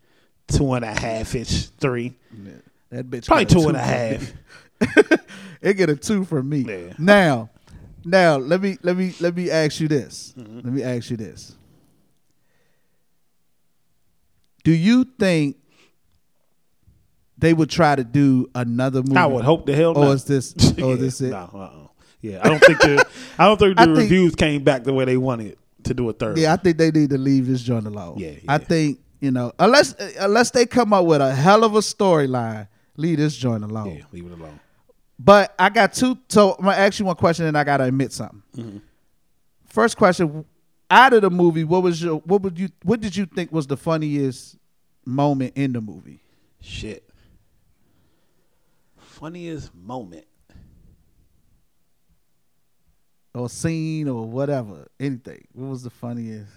two 0.48 0.72
and 0.72 0.84
a 0.84 0.98
half 0.98 1.34
ish, 1.34 1.66
three, 1.66 2.14
That 2.90 3.10
bitch 3.10 3.26
probably 3.26 3.44
a 3.44 3.46
two 3.46 3.68
and 3.68 3.76
a 3.76 3.80
half. 3.80 4.32
it 5.60 5.74
get 5.74 5.90
a 5.90 5.96
two 5.96 6.24
from 6.24 6.48
me. 6.48 6.60
Yeah. 6.60 6.94
Now, 6.98 7.50
now 8.04 8.36
let 8.36 8.62
me 8.62 8.78
let 8.82 8.96
me 8.96 9.14
let 9.20 9.36
me 9.36 9.50
ask 9.50 9.80
you 9.80 9.88
this. 9.88 10.34
Mm-hmm. 10.38 10.56
Let 10.56 10.72
me 10.72 10.82
ask 10.82 11.10
you 11.10 11.16
this. 11.16 11.54
Do 14.68 14.74
you 14.74 15.04
think 15.18 15.56
they 17.38 17.54
would 17.54 17.70
try 17.70 17.96
to 17.96 18.04
do 18.04 18.50
another 18.54 19.02
movie? 19.02 19.16
I 19.16 19.24
would 19.24 19.44
hope 19.44 19.64
the 19.64 19.74
hell 19.74 19.96
Or 19.96 20.04
not. 20.06 20.10
is 20.16 20.24
this 20.24 20.52
or 20.82 20.92
is 20.92 20.98
this 21.00 21.20
it? 21.22 21.30
No, 21.30 21.48
uh-uh. 21.54 21.86
Yeah, 22.20 22.40
I 22.44 22.48
don't 22.50 22.58
think 22.62 22.78
the 22.80 23.06
I 23.38 23.46
don't 23.46 23.58
think 23.58 23.76
the 23.78 23.84
think- 23.86 23.96
reviews 23.96 24.34
came 24.34 24.62
back 24.64 24.84
the 24.84 24.92
way 24.92 25.06
they 25.06 25.16
wanted 25.16 25.56
to 25.84 25.94
do 25.94 26.06
a 26.10 26.12
third. 26.12 26.36
Yeah, 26.36 26.52
I 26.52 26.56
think 26.56 26.76
they 26.76 26.90
need 26.90 27.08
to 27.10 27.16
leave 27.18 27.46
this 27.46 27.62
joint 27.62 27.86
alone. 27.86 28.18
Yeah, 28.18 28.32
I 28.46 28.58
think 28.58 28.98
you 29.20 29.30
know 29.30 29.52
unless 29.58 29.94
unless 30.18 30.50
they 30.50 30.66
come 30.66 30.92
up 30.92 31.06
with 31.06 31.22
a 31.22 31.34
hell 31.34 31.64
of 31.64 31.74
a 31.74 31.78
storyline, 31.80 32.68
leave 32.98 33.16
this 33.16 33.36
joint 33.36 33.64
alone. 33.64 33.96
yeah, 33.96 34.02
leave 34.12 34.26
it 34.26 34.32
alone. 34.32 34.60
But 35.18 35.54
I 35.58 35.70
got 35.70 35.94
two. 35.94 36.18
So 36.28 36.56
I'm 36.58 36.64
gonna 36.66 36.76
ask 36.76 36.98
you 36.98 37.06
one 37.06 37.16
question, 37.16 37.46
and 37.46 37.56
I 37.56 37.64
gotta 37.64 37.84
admit 37.84 38.12
something. 38.12 38.42
Mm-hmm. 38.56 38.78
First 39.68 39.96
question: 39.96 40.44
Out 40.90 41.12
of 41.12 41.22
the 41.22 41.30
movie, 41.30 41.64
what 41.64 41.82
was 41.82 42.02
your 42.02 42.16
what 42.20 42.42
would 42.42 42.58
you 42.58 42.70
what 42.82 43.00
did 43.00 43.16
you 43.16 43.26
think 43.26 43.52
was 43.52 43.66
the 43.66 43.76
funniest 43.76 44.56
moment 45.04 45.52
in 45.54 45.72
the 45.72 45.80
movie? 45.80 46.20
Shit. 46.60 47.08
Funniest 48.96 49.74
moment. 49.74 50.24
or 53.38 53.48
scene 53.48 54.08
or 54.08 54.24
whatever, 54.24 54.88
anything. 54.98 55.46
What 55.52 55.68
was 55.70 55.82
the 55.82 55.90
funniest? 55.90 56.50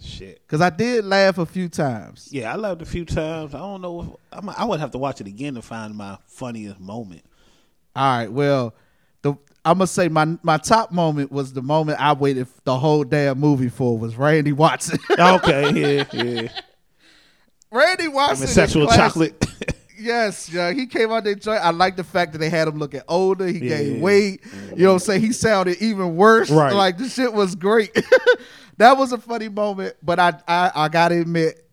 Shit. 0.00 0.40
Because 0.46 0.60
I 0.60 0.70
did 0.70 1.04
laugh 1.04 1.38
a 1.38 1.46
few 1.46 1.68
times. 1.68 2.28
Yeah, 2.30 2.52
I 2.52 2.56
laughed 2.56 2.82
a 2.82 2.86
few 2.86 3.04
times. 3.04 3.54
I 3.54 3.58
don't 3.58 3.82
know 3.82 4.00
if 4.00 4.08
I'm, 4.38 4.48
I 4.50 4.64
would 4.64 4.78
have 4.78 4.92
to 4.92 4.98
watch 4.98 5.20
it 5.20 5.26
again 5.26 5.54
to 5.54 5.62
find 5.62 5.94
my 5.94 6.18
funniest 6.26 6.78
moment. 6.78 7.22
All 7.96 8.18
right, 8.18 8.30
well, 8.30 8.74
the 9.22 9.34
I'm 9.68 9.78
gonna 9.78 9.86
say 9.86 10.08
my 10.08 10.36
my 10.42 10.56
top 10.56 10.92
moment 10.92 11.30
was 11.30 11.52
the 11.52 11.60
moment 11.62 12.00
I 12.00 12.14
waited 12.14 12.46
the 12.64 12.78
whole 12.78 13.04
damn 13.04 13.38
movie 13.38 13.68
for 13.68 13.98
was 13.98 14.16
Randy 14.16 14.52
Watson. 14.52 14.98
okay, 15.18 15.72
yeah, 15.74 16.04
yeah. 16.12 16.48
Randy 17.70 18.04
I 18.04 18.08
Watson, 18.08 18.46
mean, 18.46 18.54
sexual 18.54 18.86
chocolate. 18.86 19.44
Yes, 20.00 20.48
yeah, 20.48 20.70
he 20.70 20.86
came 20.86 21.10
out 21.10 21.24
there 21.24 21.34
joint. 21.34 21.60
I 21.60 21.70
like 21.70 21.96
the 21.96 22.04
fact 22.04 22.30
that 22.30 22.38
they 22.38 22.48
had 22.48 22.68
him 22.68 22.78
looking 22.78 23.00
older. 23.08 23.48
He 23.48 23.58
Yeah. 23.58 23.78
gained 23.78 24.00
weight. 24.00 24.40
You 24.76 24.84
know 24.84 24.90
what 24.90 24.92
I'm 24.92 24.98
saying? 25.00 25.22
He 25.22 25.32
sounded 25.32 25.82
even 25.82 26.14
worse. 26.14 26.50
Right. 26.52 26.72
Like 26.72 26.98
the 26.98 27.08
shit 27.08 27.32
was 27.32 27.56
great. 27.56 27.92
that 28.76 28.96
was 28.96 29.10
a 29.10 29.18
funny 29.18 29.48
moment. 29.48 29.96
But 30.00 30.20
I, 30.20 30.34
I 30.46 30.70
I 30.72 30.88
gotta 30.88 31.20
admit 31.20 31.68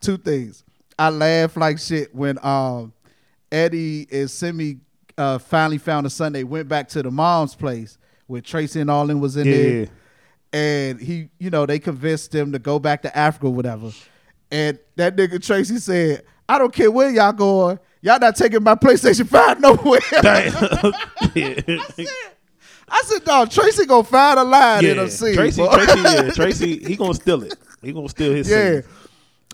two 0.00 0.16
things. 0.16 0.64
I 0.98 1.10
laughed 1.10 1.56
like 1.56 1.78
shit 1.78 2.12
when 2.12 2.44
um 2.44 2.92
Eddie 3.52 4.08
and 4.10 4.28
Semmi 4.28 4.80
uh 5.18 5.38
finally 5.38 5.78
found 5.78 6.06
a 6.06 6.10
son. 6.10 6.32
They 6.32 6.44
went 6.44 6.68
back 6.68 6.88
to 6.90 7.02
the 7.02 7.10
mom's 7.10 7.54
place 7.54 7.98
where 8.26 8.40
Tracy 8.40 8.80
and 8.80 8.90
all 8.90 9.06
them 9.06 9.20
was 9.20 9.36
in 9.36 9.46
Yeah. 9.46 9.56
there. 9.56 9.86
And 10.52 11.00
he, 11.00 11.28
you 11.38 11.50
know, 11.50 11.64
they 11.66 11.78
convinced 11.78 12.34
him 12.34 12.52
to 12.52 12.58
go 12.58 12.78
back 12.78 13.02
to 13.02 13.16
Africa 13.16 13.46
or 13.46 13.54
whatever. 13.54 13.90
And 14.50 14.78
that 14.96 15.16
nigga 15.16 15.44
Tracy 15.44 15.78
said, 15.78 16.22
I 16.48 16.58
don't 16.58 16.72
care 16.72 16.90
where 16.90 17.08
y'all 17.10 17.32
going. 17.32 17.78
Y'all 18.02 18.18
not 18.18 18.34
taking 18.34 18.62
my 18.62 18.74
PlayStation 18.74 19.28
5 19.28 19.60
nowhere. 19.60 20.00
yeah. 21.34 21.60
I 22.92 23.02
said, 23.04 23.24
dog, 23.24 23.50
Tracy 23.50 23.86
gonna 23.86 24.02
find 24.02 24.40
a 24.40 24.44
line 24.44 24.84
in 24.84 24.98
a 24.98 25.08
scene. 25.08 25.34
Tracy, 25.34 25.62
boy." 25.62 25.72
Tracy, 25.72 26.00
yeah, 26.02 26.30
Tracy, 26.32 26.84
he 26.84 26.96
gonna 26.96 27.14
steal 27.14 27.42
it. 27.44 27.54
He 27.80 27.92
gonna 27.92 28.08
steal 28.08 28.32
his 28.32 28.50
yeah. 28.50 28.80
scene. 28.80 28.90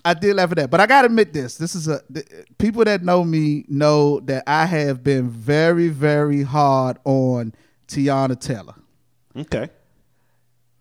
I 0.09 0.13
did 0.13 0.35
laugh 0.35 0.51
at 0.51 0.57
that, 0.57 0.69
but 0.69 0.79
I 0.79 0.85
gotta 0.85 1.07
admit 1.07 1.33
this. 1.33 1.57
This 1.57 1.75
is 1.75 1.87
a 1.87 2.01
th- 2.13 2.25
people 2.57 2.83
that 2.85 3.03
know 3.03 3.23
me 3.23 3.65
know 3.67 4.19
that 4.21 4.43
I 4.47 4.65
have 4.65 5.03
been 5.03 5.29
very, 5.29 5.89
very 5.89 6.43
hard 6.43 6.97
on 7.03 7.53
Teyana 7.87 8.39
Taylor. 8.39 8.75
Okay. 9.35 9.69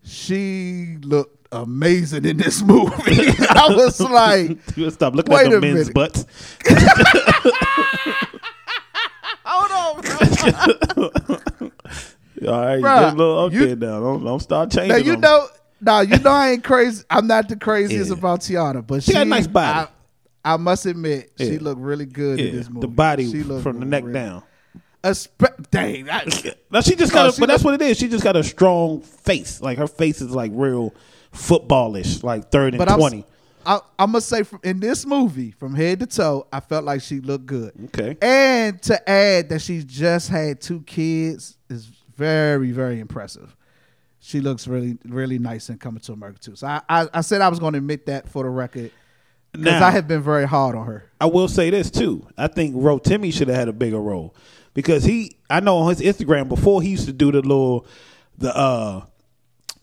She 0.04 0.96
looked 1.02 1.48
amazing 1.52 2.24
in 2.24 2.36
this 2.36 2.62
movie. 2.62 2.92
I 3.50 3.68
was 3.74 4.00
like, 4.00 4.58
You 4.76 4.90
stop 4.90 5.14
looking 5.14 5.34
at 5.34 5.50
the 5.50 5.56
a 5.56 5.60
men's 5.60 5.88
minute. 5.88 5.94
butts. 5.94 6.26
hold 9.44 9.72
on, 9.72 10.02
bro. 10.02 11.10
All 12.46 12.60
right, 12.60 12.80
Bruh, 12.82 13.00
get 13.00 13.12
a 13.14 13.16
little 13.16 13.38
up 13.40 13.52
you- 13.52 13.66
there 13.74 13.76
now. 13.76 14.00
Don't, 14.00 14.24
don't 14.24 14.40
start 14.40 14.70
changing. 14.70 14.88
Now 14.90 14.96
you 14.96 15.12
them. 15.12 15.20
know, 15.22 15.46
now 15.86 16.00
you 16.00 16.18
know 16.18 16.30
I 16.30 16.50
ain't 16.50 16.64
crazy. 16.64 17.04
I'm 17.08 17.26
not 17.26 17.48
the 17.48 17.56
craziest 17.56 18.10
Yeah. 18.10 18.16
about 18.18 18.40
Teyana, 18.40 18.86
but 18.86 19.02
She 19.02 19.12
she, 19.12 19.12
got 19.14 19.22
a 19.22 19.30
nice 19.30 19.46
body. 19.46 19.88
I, 20.44 20.54
I 20.54 20.56
must 20.58 20.84
admit, 20.86 21.32
she 21.38 21.58
looked 21.58 21.80
really 21.80 22.06
good 22.06 22.38
yeah, 22.38 22.46
in 22.46 22.56
this 22.56 22.68
movie. 22.68 22.80
the 22.86 22.92
body 22.92 23.30
She 23.30 23.42
looked 23.42 23.62
from 23.62 23.80
the 23.80 23.86
neck 23.86 24.02
really- 24.02 24.14
down. 24.14 24.42
Espe- 25.02 25.70
dang, 25.70 26.10
I, 26.10 26.24
Now 26.70 26.80
she 26.80 26.96
just 26.96 27.12
No, 27.14 27.26
got, 27.28 27.36
a, 27.36 27.40
but 27.40 27.46
that's 27.46 27.62
what 27.62 27.74
it 27.74 27.82
is. 27.82 27.96
She 27.96 28.08
just 28.08 28.24
got 28.24 28.34
a 28.34 28.42
strong 28.42 29.00
face. 29.02 29.60
Like 29.60 29.78
her 29.78 29.86
face 29.86 30.20
is 30.20 30.32
like 30.32 30.50
real 30.54 30.92
footballish, 31.32 32.22
like 32.24 32.50
third 32.50 32.74
and 32.74 32.78
but 32.78 32.90
I'm, 32.90 32.98
twenty. 32.98 33.24
I, 33.64 33.80
I 33.98 34.06
must 34.06 34.28
say, 34.28 34.42
from, 34.42 34.60
in 34.64 34.80
this 34.80 35.04
movie, 35.06 35.50
from 35.52 35.74
head 35.74 36.00
to 36.00 36.06
toe, 36.06 36.46
I 36.52 36.60
felt 36.60 36.84
like 36.84 37.02
she 37.02 37.20
looked 37.20 37.46
good. 37.46 37.72
Okay. 37.86 38.16
And 38.22 38.80
to 38.82 39.08
add 39.10 39.48
that 39.48 39.60
she 39.60 39.82
just 39.84 40.28
had 40.28 40.60
two 40.60 40.80
kids 40.82 41.56
is 41.68 41.86
very, 42.16 42.70
very 42.72 43.00
impressive. 43.00 43.56
She 44.26 44.40
looks 44.40 44.66
really, 44.66 44.98
really 45.04 45.38
nice 45.38 45.70
in 45.70 45.78
Coming 45.78 46.00
to 46.00 46.12
America 46.12 46.40
too. 46.40 46.56
So 46.56 46.66
I, 46.66 46.80
I, 46.88 47.08
I 47.14 47.20
said 47.20 47.42
I 47.42 47.48
was 47.48 47.60
going 47.60 47.74
to 47.74 47.78
admit 47.78 48.06
that 48.06 48.28
for 48.28 48.42
the 48.42 48.48
record 48.50 48.90
because 49.52 49.80
I 49.80 49.92
have 49.92 50.08
been 50.08 50.20
very 50.20 50.46
hard 50.48 50.74
on 50.74 50.84
her. 50.86 51.04
I 51.20 51.26
will 51.26 51.46
say 51.46 51.70
this 51.70 51.92
too. 51.92 52.26
I 52.36 52.48
think 52.48 52.74
Rotimi 52.74 53.32
should 53.32 53.46
have 53.46 53.56
had 53.56 53.68
a 53.68 53.72
bigger 53.72 54.00
role 54.00 54.34
because 54.74 55.04
he. 55.04 55.36
I 55.48 55.60
know 55.60 55.76
on 55.78 55.90
his 55.94 56.00
Instagram 56.00 56.48
before 56.48 56.82
he 56.82 56.88
used 56.88 57.06
to 57.06 57.12
do 57.12 57.30
the 57.30 57.40
little, 57.40 57.86
the 58.36 58.52
uh, 58.56 59.04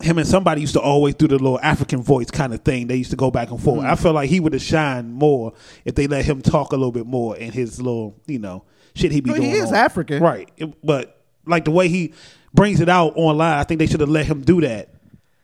him 0.02 0.18
and 0.18 0.26
somebody 0.26 0.60
used 0.60 0.74
to 0.74 0.80
always 0.80 1.14
do 1.14 1.26
the 1.26 1.34
little 1.38 1.58
African 1.62 2.02
voice 2.02 2.30
kind 2.30 2.52
of 2.52 2.60
thing. 2.60 2.86
They 2.86 2.96
used 2.96 3.10
to 3.12 3.16
go 3.16 3.30
back 3.30 3.50
and 3.50 3.62
forth. 3.62 3.82
I 3.86 3.94
feel 3.94 4.12
like 4.12 4.28
he 4.28 4.40
would 4.40 4.52
have 4.52 4.60
shined 4.62 5.14
more 5.14 5.54
if 5.86 5.94
they 5.94 6.06
let 6.06 6.26
him 6.26 6.42
talk 6.42 6.72
a 6.72 6.76
little 6.76 6.92
bit 6.92 7.06
more 7.06 7.34
in 7.38 7.50
his 7.50 7.80
little, 7.80 8.20
you 8.26 8.38
know, 8.40 8.64
shit 8.94 9.10
he 9.10 9.22
be 9.22 9.30
Well, 9.30 9.40
he 9.40 9.52
doing. 9.52 9.62
is 9.62 9.70
on- 9.70 9.74
African. 9.76 10.22
right? 10.22 10.50
It- 10.58 10.74
but 10.84 11.22
like 11.46 11.64
the 11.64 11.70
way 11.70 11.88
he 11.88 12.12
brings 12.54 12.80
it 12.80 12.88
out 12.88 13.12
online, 13.16 13.58
I 13.58 13.64
think 13.64 13.78
they 13.80 13.86
should 13.86 14.00
have 14.00 14.08
let 14.08 14.26
him 14.26 14.40
do 14.42 14.60
that 14.62 14.88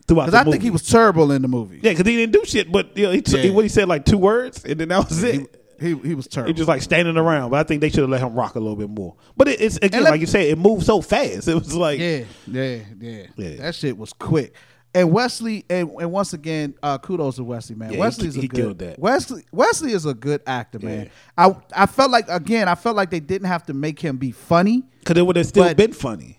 throughout. 0.07 0.27
Because 0.27 0.33
The 0.45 0.49
I 0.49 0.53
think 0.53 0.63
he 0.63 0.71
was 0.71 0.87
terrible 0.87 1.31
in 1.33 1.43
the 1.43 1.49
movie. 1.49 1.81
Yeah, 1.83 1.91
because 1.93 2.07
he 2.07 2.17
didn't 2.17 2.33
do 2.33 2.45
shit, 2.45 2.71
but 2.73 2.97
you 2.97 3.05
know, 3.07 3.13
he, 3.13 3.21
took 3.23 3.43
Yeah. 3.45 3.51
what 3.51 3.65
he 3.65 3.69
said 3.69 3.89
like 3.89 4.05
two 4.05 4.19
words, 4.19 4.65
and 4.65 4.79
then 4.81 4.89
that 4.89 5.09
was 5.09 5.23
it. 5.23 5.57
He, 5.81 5.95
he, 5.95 5.95
he 5.95 6.15
was 6.15 6.27
terrible. 6.27 6.27
He 6.27 6.27
terrible. 6.29 6.53
just 6.55 6.69
like 6.69 6.83
standing 6.83 7.17
around, 7.17 7.51
but 7.51 7.59
I 7.61 7.63
think 7.65 7.81
they 7.81 7.89
should 7.91 8.01
have 8.01 8.11
let 8.11 8.21
him 8.21 8.35
rock 8.35 8.55
a 8.55 8.61
little 8.61 8.77
bit 8.77 8.91
more. 8.91 9.17
But 9.37 9.49
it, 9.49 9.61
it's 9.61 9.77
again, 9.79 10.05
let- 10.05 10.11
like 10.11 10.21
you 10.21 10.27
said, 10.27 10.43
it 10.47 10.59
moved 10.59 10.85
so 10.85 11.01
fast. 11.01 11.49
It 11.49 11.55
was 11.55 11.75
like, 11.75 11.99
Yeah, 11.99 12.25
yeah, 12.47 12.79
yeah, 13.01 13.23
Yeah. 13.37 13.57
That 13.57 13.75
shit 13.75 13.97
was 13.97 14.13
quick. 14.13 14.55
And 14.93 15.13
Wesley, 15.13 15.65
and, 15.71 15.89
and 16.01 16.11
once 16.11 16.33
again, 16.33 16.75
uh, 16.83 16.99
kudos 16.99 17.37
to 17.37 17.45
Wesley, 17.45 17.77
man. 17.77 17.93
Yeah, 17.93 18.11
he- 18.11 18.27
a 18.29 18.31
he 18.33 18.49
good. 18.49 18.79
that. 18.81 18.99
Wesley, 18.99 19.45
Wesley 19.53 19.93
is 19.93 20.05
a 20.05 20.13
good 20.15 20.43
actor, 20.49 20.81
man. 20.81 21.11
I, 21.39 21.55
I 21.75 21.87
felt 21.87 22.11
like 22.11 22.27
again, 22.29 22.69
I 22.69 22.75
felt 22.75 22.97
like 22.97 23.09
they 23.11 23.21
didn't 23.21 23.47
have 23.47 23.65
to 23.67 23.73
make 23.73 24.01
him 24.01 24.17
be 24.19 24.33
funny. 24.33 24.83
because 24.99 25.17
it 25.17 25.25
would 25.25 25.37
have 25.37 25.47
still 25.47 25.65
But- 25.65 25.77
been 25.77 25.93
funny. 25.93 26.39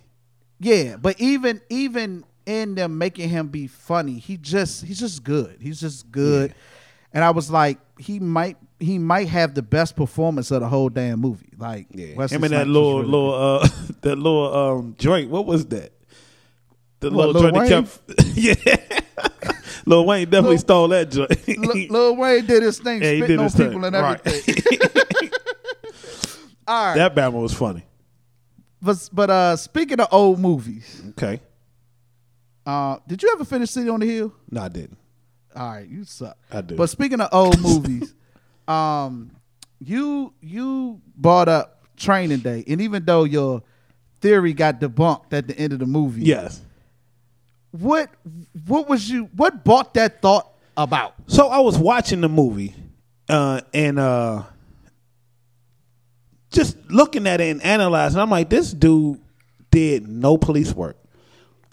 Yeah, 0.63 0.97
but 0.97 1.19
even 1.19 1.59
even 1.69 2.23
in 2.45 2.75
them 2.75 2.97
making 2.99 3.29
him 3.29 3.47
be 3.47 3.65
funny, 3.67 4.19
he 4.19 4.37
just 4.37 4.85
he's 4.85 4.99
just 4.99 5.23
good. 5.23 5.57
He's 5.59 5.79
just 5.81 6.11
good. 6.11 6.53
And 7.13 7.23
I 7.23 7.31
was 7.31 7.49
like, 7.49 7.79
he 7.97 8.19
might 8.19 8.57
he 8.79 8.97
might 8.99 9.27
have 9.27 9.53
the 9.55 9.61
best 9.63 9.95
performance 9.95 10.51
of 10.51 10.61
the 10.61 10.67
whole 10.67 10.89
damn 10.89 11.19
movie. 11.19 11.49
Like 11.57 11.87
Yeah, 11.91 12.15
Wesley 12.15 12.35
him 12.37 12.43
and 12.43 12.53
that 12.53 12.57
Snipes 12.65 12.69
little 12.69 12.99
really 12.99 13.11
little 13.11 13.33
uh 13.33 13.67
that 14.01 14.15
little 14.17 14.55
um 14.55 14.95
joint. 14.99 15.29
What 15.31 15.45
was 15.47 15.65
that? 15.67 15.91
The 16.99 17.09
What, 17.09 17.29
little 17.29 17.41
Lil 17.41 17.51
joint 17.51 17.97
that 18.05 18.15
kept 18.15 18.35
yeah. 18.37 19.51
Lil 19.87 20.05
Wayne 20.05 20.25
definitely 20.29 20.49
Lil- 20.51 20.57
stole 20.59 20.87
that 20.89 21.09
joint. 21.09 21.29
good. 21.45 21.57
Lil, 21.57 21.87
Lil 21.89 22.15
Wayne 22.17 22.45
did 22.45 22.61
his 22.61 22.77
thing, 22.79 23.01
Yeah, 23.01 23.11
he 23.13 23.17
spitting 23.21 23.27
did 23.27 23.39
on 23.39 23.43
his 23.45 23.55
thing. 23.55 23.67
people 23.69 23.85
and 23.85 23.95
Right. 23.95 24.21
All 26.67 26.85
right, 26.85 26.95
that 26.97 27.15
Batman 27.15 27.41
was 27.41 27.53
funny. 27.53 27.83
But 28.81 29.09
but 29.13 29.29
uh, 29.29 29.55
speaking 29.55 29.99
of 29.99 30.07
old 30.11 30.39
movies, 30.39 31.01
Okay, 31.11 31.39
uh, 32.65 32.97
did 33.07 33.21
you 33.23 33.29
ever 33.33 33.45
finish 33.45 33.69
City 33.71 33.89
on 33.89 33.99
the 33.99 34.05
Hill? 34.05 34.33
no, 34.49 34.61
I 34.61 34.69
didn't. 34.69 34.97
All 35.55 35.69
right, 35.69 35.87
you 35.87 36.03
suck. 36.05 36.37
I 36.51 36.61
do. 36.61 36.75
But 36.75 36.89
speaking 36.89 37.19
of 37.19 37.29
old 37.33 37.59
movies, 37.69 38.13
um, 38.67 39.31
you 39.79 40.33
you 40.41 41.01
brought 41.15 41.49
up 41.49 41.83
Training 41.97 42.39
Day, 42.39 42.63
and 42.67 42.79
even 42.81 43.03
though 43.05 43.25
your 43.25 43.61
theory 44.21 44.53
got 44.53 44.79
debunked 44.79 45.33
at 45.33 45.47
the 45.47 45.57
end 45.59 45.73
of 45.73 45.79
the 45.79 45.85
movie, 45.85 46.21
Yes. 46.23 46.61
what 47.71 48.09
what 48.67 48.87
was 48.87 49.09
you 49.09 49.25
what 49.35 49.63
brought 49.65 49.93
that 49.95 50.21
thought 50.21 50.49
about? 50.77 51.15
So 51.27 51.47
I 51.49 51.59
was 51.59 51.77
watching 51.77 52.21
the 52.21 52.29
movie, 52.29 52.75
uh, 53.27 53.61
and 53.73 53.99
uh, 53.99 54.43
just 56.51 56.77
looking 56.89 57.27
at 57.27 57.41
it 57.41 57.49
and 57.49 57.63
analyzing. 57.63 58.19
I'm 58.19 58.29
like, 58.29 58.49
this 58.49 58.71
dude 58.71 59.19
did 59.71 60.07
no 60.07 60.37
police 60.37 60.73
work, 60.73 60.97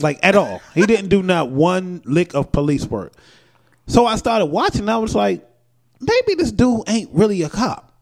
like 0.00 0.18
at 0.22 0.36
all. 0.36 0.62
he 0.74 0.86
didn't 0.86 1.08
do 1.08 1.22
not 1.22 1.50
one 1.50 2.00
lick 2.04 2.34
of 2.34 2.52
police 2.52 2.86
work. 2.86 3.12
So 3.86 4.06
I 4.06 4.16
started 4.16 4.46
watching. 4.46 4.82
And 4.82 4.90
I 4.90 4.98
was 4.98 5.14
like, 5.14 5.46
maybe 6.00 6.34
this 6.34 6.52
dude 6.52 6.88
ain't 6.88 7.10
really 7.12 7.42
a 7.42 7.48
cop 7.48 7.92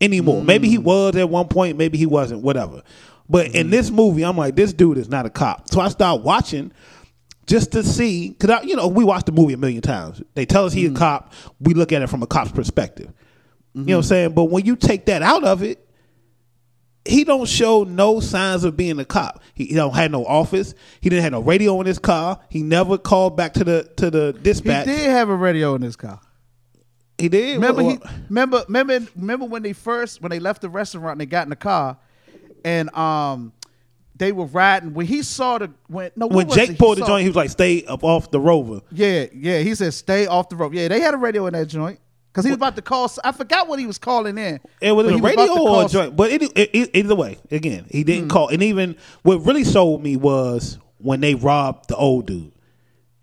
anymore. 0.00 0.42
Mm. 0.42 0.46
Maybe 0.46 0.68
he 0.68 0.78
was 0.78 1.16
at 1.16 1.28
one 1.28 1.48
point. 1.48 1.76
Maybe 1.76 1.98
he 1.98 2.06
wasn't. 2.06 2.42
Whatever. 2.42 2.82
But 3.28 3.54
in 3.54 3.68
mm. 3.68 3.70
this 3.70 3.90
movie, 3.90 4.24
I'm 4.24 4.36
like, 4.36 4.56
this 4.56 4.72
dude 4.72 4.98
is 4.98 5.08
not 5.08 5.26
a 5.26 5.30
cop. 5.30 5.68
So 5.68 5.80
I 5.80 5.88
start 5.88 6.22
watching 6.22 6.72
just 7.46 7.72
to 7.72 7.82
see, 7.82 8.30
because 8.30 8.64
you 8.64 8.74
know 8.74 8.88
we 8.88 9.04
watch 9.04 9.24
the 9.24 9.32
movie 9.32 9.52
a 9.52 9.56
million 9.56 9.82
times. 9.82 10.22
They 10.34 10.46
tell 10.46 10.64
us 10.64 10.72
he's 10.72 10.88
a 10.88 10.92
mm. 10.92 10.96
cop. 10.96 11.32
We 11.60 11.74
look 11.74 11.92
at 11.92 12.02
it 12.02 12.08
from 12.08 12.22
a 12.22 12.26
cop's 12.26 12.52
perspective. 12.52 13.12
You 13.74 13.82
know 13.82 13.98
what 13.98 13.98
I'm 13.98 14.02
mm-hmm. 14.02 14.08
saying? 14.08 14.32
But 14.32 14.44
when 14.44 14.64
you 14.64 14.74
take 14.74 15.04
that 15.06 15.22
out 15.22 15.44
of 15.44 15.62
it, 15.62 15.85
he 17.06 17.24
don't 17.24 17.48
show 17.48 17.84
no 17.84 18.20
signs 18.20 18.64
of 18.64 18.76
being 18.76 18.98
a 18.98 19.04
cop. 19.04 19.42
He, 19.54 19.66
he 19.66 19.74
don't 19.74 19.94
have 19.94 20.10
no 20.10 20.24
office. 20.24 20.74
He 21.00 21.08
didn't 21.08 21.22
have 21.22 21.32
no 21.32 21.40
radio 21.40 21.80
in 21.80 21.86
his 21.86 21.98
car. 21.98 22.40
He 22.48 22.62
never 22.62 22.98
called 22.98 23.36
back 23.36 23.54
to 23.54 23.64
the 23.64 23.90
to 23.96 24.10
the 24.10 24.32
dispatch. 24.32 24.86
He 24.86 24.92
did 24.92 25.10
have 25.10 25.28
a 25.28 25.34
radio 25.34 25.74
in 25.74 25.82
his 25.82 25.96
car. 25.96 26.20
He 27.18 27.28
did. 27.28 27.54
Remember, 27.54 27.82
he, 27.82 27.98
remember, 28.28 28.64
remember, 28.68 29.06
remember 29.16 29.46
when 29.46 29.62
they 29.62 29.72
first 29.72 30.20
when 30.20 30.30
they 30.30 30.40
left 30.40 30.62
the 30.62 30.68
restaurant 30.68 31.12
and 31.12 31.20
they 31.20 31.26
got 31.26 31.44
in 31.44 31.50
the 31.50 31.56
car, 31.56 31.96
and 32.64 32.94
um, 32.94 33.52
they 34.16 34.32
were 34.32 34.46
riding. 34.46 34.92
When 34.92 35.06
he 35.06 35.22
saw 35.22 35.58
the 35.58 35.70
when 35.88 36.10
no 36.16 36.26
when 36.26 36.46
was 36.46 36.56
it? 36.56 36.60
Jake 36.60 36.70
He 36.70 36.76
pulled 36.76 36.98
the 36.98 37.06
joint, 37.06 37.22
he 37.22 37.28
was 37.28 37.36
like, 37.36 37.50
"Stay 37.50 37.84
up 37.86 38.04
off 38.04 38.30
the 38.30 38.40
Rover." 38.40 38.82
Yeah, 38.92 39.26
yeah. 39.34 39.60
He 39.60 39.74
said, 39.74 39.94
"Stay 39.94 40.26
off 40.26 40.48
the 40.50 40.56
rover." 40.56 40.74
Yeah, 40.74 40.88
they 40.88 41.00
had 41.00 41.14
a 41.14 41.18
radio 41.18 41.46
in 41.46 41.54
that 41.54 41.66
joint 41.66 41.98
because 42.36 42.44
he 42.44 42.50
was 42.50 42.56
about 42.56 42.76
to 42.76 42.82
call. 42.82 43.10
I 43.24 43.32
forgot 43.32 43.66
what 43.66 43.78
he 43.78 43.86
was 43.86 43.96
calling 43.98 44.36
in. 44.36 44.60
It 44.80 44.92
was 44.92 45.06
a 45.10 45.16
radio 45.16 45.46
to 45.46 45.60
or 45.60 45.84
a 45.84 45.88
joint, 45.88 46.14
but 46.16 46.30
it, 46.30 46.42
it, 46.42 46.70
it- 46.74 46.90
either 46.94 47.14
way, 47.16 47.38
again, 47.50 47.86
he 47.90 48.04
didn't 48.04 48.28
call. 48.28 48.48
And 48.48 48.62
even 48.62 48.96
what 49.22 49.38
really 49.46 49.64
sold 49.64 50.02
me 50.02 50.16
was 50.16 50.78
when 50.98 51.20
they 51.20 51.34
robbed 51.34 51.88
the 51.88 51.96
old 51.96 52.26
dude 52.26 52.52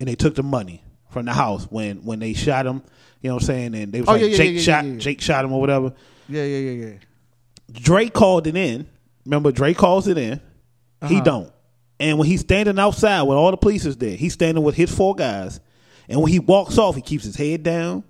and 0.00 0.08
they 0.08 0.16
took 0.16 0.34
the 0.34 0.42
money 0.42 0.82
from 1.10 1.26
the 1.26 1.32
house 1.32 1.64
when 1.70 1.98
when 2.04 2.18
they 2.18 2.34
shot 2.34 2.66
him. 2.66 2.82
You 3.20 3.28
know 3.30 3.34
what 3.36 3.42
I'm 3.44 3.46
saying? 3.46 3.74
And 3.76 3.92
they 3.92 4.00
was 4.00 4.08
Oh, 4.08 4.12
like, 4.12 4.20
yeah, 4.22 4.26
yeah, 4.26 4.36
Jake 4.36 4.54
yeah, 4.56 4.60
shot. 4.60 4.98
Jake 4.98 5.20
shot 5.20 5.44
him 5.44 5.52
or 5.52 5.60
whatever. 5.60 5.92
Yeah, 6.28 6.42
yeah, 6.44 6.58
yeah, 6.70 6.86
yeah. 6.86 6.92
Drake 7.72 8.12
called 8.12 8.46
it 8.46 8.56
in. 8.56 8.86
Remember, 9.24 9.52
Drake 9.52 9.76
calls 9.76 10.08
it 10.08 10.18
in. 10.18 10.40
He 11.08 11.14
Uh-huh. 11.16 11.24
don't. 11.24 11.52
And 12.00 12.18
when 12.18 12.26
he's 12.28 12.40
standing 12.40 12.78
outside 12.78 13.22
with 13.22 13.38
all 13.38 13.50
the 13.52 13.56
police 13.56 13.86
is 13.86 13.96
there, 13.96 14.16
he's 14.16 14.32
standing 14.34 14.62
with 14.64 14.74
his 14.74 14.90
four 14.94 15.14
guys. 15.14 15.60
And 16.08 16.20
when 16.20 16.32
he 16.32 16.38
walks 16.38 16.76
off, 16.76 16.96
he 16.96 17.00
keeps 17.00 17.24
his 17.24 17.36
head 17.36 17.62
down. 17.62 18.02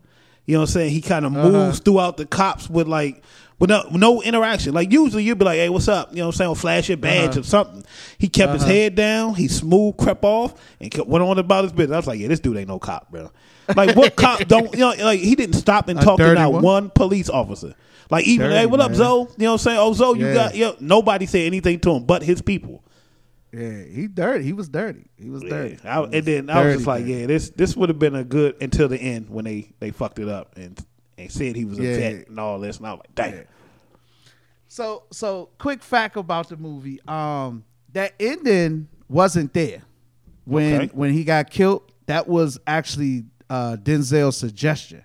You 0.46 0.54
know 0.54 0.60
what 0.60 0.68
I'm 0.70 0.72
saying? 0.72 0.90
He 0.92 1.00
kind 1.00 1.24
of 1.24 1.36
Uh-huh. 1.36 1.50
moves 1.50 1.78
throughout 1.80 2.16
the 2.16 2.26
cops 2.26 2.68
with 2.68 2.86
like 2.88 3.22
with 3.58 3.70
no, 3.70 3.84
no 3.92 4.20
interaction. 4.20 4.74
Like 4.74 4.92
usually 4.92 5.22
you'd 5.22 5.38
be 5.38 5.44
like, 5.44 5.58
"Hey, 5.58 5.68
what's 5.68 5.88
up?" 5.88 6.10
You 6.10 6.18
know 6.18 6.26
what 6.26 6.34
I'm 6.34 6.38
saying? 6.38 6.50
Or 6.50 6.56
flash 6.56 6.88
your 6.88 6.98
badge 6.98 7.30
Uh-huh. 7.30 7.40
or 7.40 7.44
something. 7.44 7.84
He 8.18 8.28
kept 8.28 8.52
his 8.52 8.62
head 8.64 8.94
down. 8.94 9.34
He 9.36 9.48
smooth, 9.48 9.96
crept 9.96 10.24
off, 10.24 10.54
and 10.80 10.90
kept, 10.90 11.08
went 11.08 11.24
on 11.24 11.38
about 11.38 11.64
his 11.64 11.72
business. 11.72 11.94
I 11.94 11.98
was 11.98 12.06
like, 12.08 12.18
"Yeah, 12.20 12.28
this 12.28 12.40
dude 12.40 12.56
ain't 12.56 12.68
no 12.68 12.78
cop, 12.78 13.10
bro." 13.10 13.30
Like 13.74 13.96
what 13.96 14.16
cop 14.16 14.40
don't 14.46 14.72
you 14.74 14.80
know? 14.80 14.92
Like 15.02 15.20
he 15.20 15.34
didn't 15.34 15.54
stop 15.56 15.88
and 15.88 16.00
talk 16.00 16.18
to 16.18 16.34
not 16.34 16.52
one? 16.52 16.62
one 16.62 16.90
police 16.90 17.30
officer. 17.30 17.74
Like 18.10 18.26
even, 18.26 18.48
Dirty, 18.50 18.58
hey, 18.58 18.66
what 18.66 18.80
up, 18.80 18.90
man. 18.90 18.98
Zoe? 18.98 19.20
You 19.20 19.44
know 19.44 19.46
what 19.46 19.52
I'm 19.52 19.58
saying? 19.58 19.78
Oh, 19.78 19.92
Zoe, 19.94 20.18
you 20.18 20.26
Yeah. 20.26 20.34
got 20.34 20.54
yo. 20.56 20.76
Nobody 20.80 21.24
said 21.24 21.46
anything 21.46 21.78
to 21.80 21.92
him 21.92 22.04
but 22.04 22.22
his 22.22 22.42
people. 22.42 22.82
Yeah, 23.56 23.84
he 23.84 24.06
dirty. 24.08 24.44
He 24.44 24.52
was 24.52 24.68
dirty. 24.68 25.06
He 25.16 25.30
was 25.30 25.42
dirty. 25.42 25.78
Yeah. 25.84 26.00
I, 26.00 26.04
and 26.04 26.24
then 26.24 26.50
I 26.50 26.64
was 26.64 26.74
just 26.76 26.86
like, 26.86 27.04
dirty. 27.04 27.12
yeah, 27.20 27.26
this 27.26 27.50
this 27.50 27.76
would 27.76 27.88
have 27.88 27.98
been 27.98 28.14
a 28.16 28.24
good 28.24 28.60
until 28.60 28.88
the 28.88 28.98
end 28.98 29.30
when 29.30 29.44
they 29.44 29.72
they 29.80 29.90
fucked 29.90 30.18
it 30.18 30.28
up 30.28 30.56
and 30.56 30.78
and 31.18 31.30
said 31.30 31.54
he 31.54 31.64
was 31.64 31.78
a 31.78 31.82
Yeah. 31.84 31.96
vet 31.96 32.28
and 32.28 32.40
all 32.40 32.58
this. 32.58 32.78
And 32.78 32.86
I 32.86 32.90
was 32.92 33.00
like, 33.00 33.14
damn. 33.14 33.34
Yeah. 33.34 33.42
So 34.68 35.04
so 35.12 35.50
quick 35.58 35.82
fact 35.82 36.16
about 36.16 36.48
the 36.48 36.56
movie. 36.56 37.00
Um 37.06 37.64
that 37.92 38.14
ending 38.18 38.88
wasn't 39.08 39.52
there 39.52 39.82
when 40.44 40.74
Okay. 40.82 40.90
when 40.94 41.12
he 41.12 41.22
got 41.24 41.50
killed. 41.50 41.82
That 42.06 42.26
was 42.26 42.58
actually 42.66 43.24
uh 43.48 43.76
Denzel's 43.80 44.36
suggestion. 44.36 45.04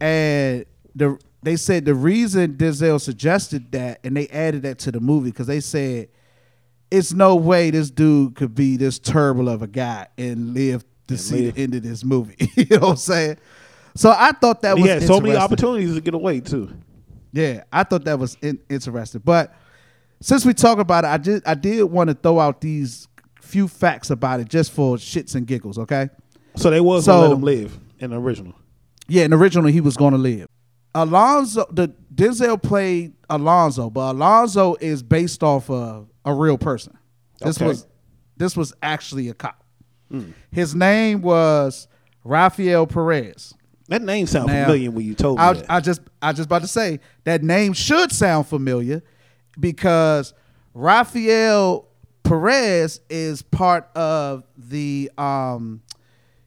And 0.00 0.64
the 0.94 1.18
they 1.42 1.56
said 1.56 1.84
the 1.84 1.94
reason 1.94 2.54
Denzel 2.54 3.00
suggested 3.00 3.72
that 3.72 4.00
and 4.04 4.16
they 4.16 4.28
added 4.28 4.62
that 4.62 4.78
to 4.80 4.92
the 4.92 5.00
movie 5.00 5.30
because 5.30 5.46
they 5.48 5.60
said 5.60 6.08
it's 6.92 7.12
no 7.12 7.34
way 7.36 7.70
this 7.70 7.90
dude 7.90 8.34
could 8.36 8.54
be 8.54 8.76
this 8.76 8.98
terrible 8.98 9.48
of 9.48 9.62
a 9.62 9.66
guy 9.66 10.06
and 10.18 10.54
live 10.54 10.84
to 11.08 11.16
see 11.18 11.46
live. 11.46 11.54
the 11.54 11.62
end 11.62 11.74
of 11.74 11.82
this 11.82 12.04
movie. 12.04 12.36
you 12.56 12.66
know 12.70 12.78
what 12.80 12.90
I'm 12.90 12.96
saying? 12.96 13.36
So 13.94 14.14
I 14.16 14.32
thought 14.32 14.62
that 14.62 14.76
He 14.76 14.82
was 14.82 14.90
had 14.90 15.02
so 15.04 15.20
many 15.20 15.36
opportunities 15.36 15.94
to 15.94 16.00
get 16.00 16.14
away 16.14 16.40
too. 16.40 16.70
Yeah, 17.32 17.64
I 17.72 17.82
thought 17.84 18.04
that 18.04 18.18
was 18.18 18.36
in- 18.42 18.60
interesting. 18.68 19.22
But 19.24 19.54
since 20.20 20.44
we 20.46 20.54
talk 20.54 20.78
about 20.78 21.04
it, 21.04 21.08
I 21.08 21.16
did 21.16 21.42
I 21.46 21.54
did 21.54 21.82
want 21.84 22.08
to 22.08 22.14
throw 22.14 22.38
out 22.38 22.60
these 22.60 23.08
few 23.40 23.68
facts 23.68 24.10
about 24.10 24.40
it 24.40 24.48
just 24.48 24.70
for 24.72 24.96
shits 24.96 25.34
and 25.34 25.46
giggles. 25.46 25.78
Okay. 25.78 26.08
So 26.56 26.70
they 26.70 26.80
was 26.80 27.06
gonna 27.06 27.22
So- 27.22 27.28
let 27.28 27.36
him 27.36 27.42
live 27.42 27.78
in 27.98 28.10
the 28.10 28.20
original. 28.20 28.54
Yeah, 29.08 29.24
and 29.24 29.34
originally 29.34 29.72
he 29.72 29.80
was 29.80 29.96
going 29.96 30.12
to 30.12 30.18
live. 30.18 30.46
Alonzo, 30.94 31.66
the 31.70 31.88
Denzel 32.14 32.62
played 32.62 33.14
Alonzo, 33.30 33.90
but 33.90 34.12
Alonzo 34.12 34.76
is 34.80 35.02
based 35.02 35.42
off 35.42 35.68
of 35.70 36.08
a 36.24 36.32
real 36.34 36.58
person. 36.58 36.96
This 37.40 37.56
Okay. 37.58 37.66
was 37.68 37.86
this 38.36 38.56
was 38.56 38.72
actually 38.82 39.28
a 39.28 39.34
cop. 39.34 39.62
His 40.50 40.74
name 40.74 41.22
was 41.22 41.88
Rafael 42.24 42.86
Perez. 42.86 43.54
That 43.88 44.02
name 44.02 44.26
sounds 44.26 44.50
familiar 44.50 44.90
when 44.90 45.04
you 45.06 45.14
told 45.14 45.38
me 45.38 45.44
I, 45.44 45.52
that. 45.54 45.66
I 45.70 45.80
just 45.80 46.00
I 46.20 46.32
just 46.32 46.46
about 46.46 46.62
to 46.62 46.68
say 46.68 47.00
that 47.24 47.42
name 47.42 47.72
should 47.72 48.12
sound 48.12 48.46
familiar 48.46 49.02
because 49.58 50.34
Rafael 50.74 51.88
Perez 52.24 53.00
is 53.10 53.42
part 53.42 53.88
of 53.96 54.44
the 54.56 55.10
um 55.18 55.82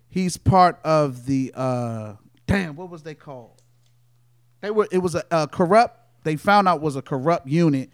he's 0.09 0.38
part 0.38 0.80
of 0.84 1.26
the 1.26 1.51
uh 1.55 2.13
damn 2.47 2.76
what 2.76 2.89
was 2.89 3.03
they 3.03 3.15
called? 3.15 3.61
They 4.61 4.71
were 4.71 4.88
it 4.91 4.99
was 4.99 5.15
a, 5.15 5.23
a 5.32 5.47
corrupt 5.47 5.99
they 6.23 6.36
found 6.36 6.67
out 6.67 6.82
was 6.82 6.95
a 6.95 7.01
corrupt 7.01 7.47
unit 7.47 7.89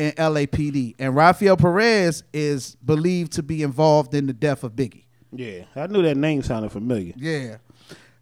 in 0.00 0.12
LAPD 0.12 0.94
and 0.98 1.14
Rafael 1.14 1.56
Perez 1.56 2.22
is 2.32 2.74
believed 2.76 3.32
to 3.32 3.42
be 3.42 3.62
involved 3.62 4.14
in 4.14 4.26
the 4.26 4.32
death 4.32 4.64
of 4.64 4.72
Biggie. 4.72 5.04
yeah, 5.32 5.64
I 5.76 5.86
knew 5.86 6.02
that 6.02 6.16
name 6.16 6.42
sounded 6.42 6.72
familiar. 6.72 7.12
Yeah. 7.16 7.58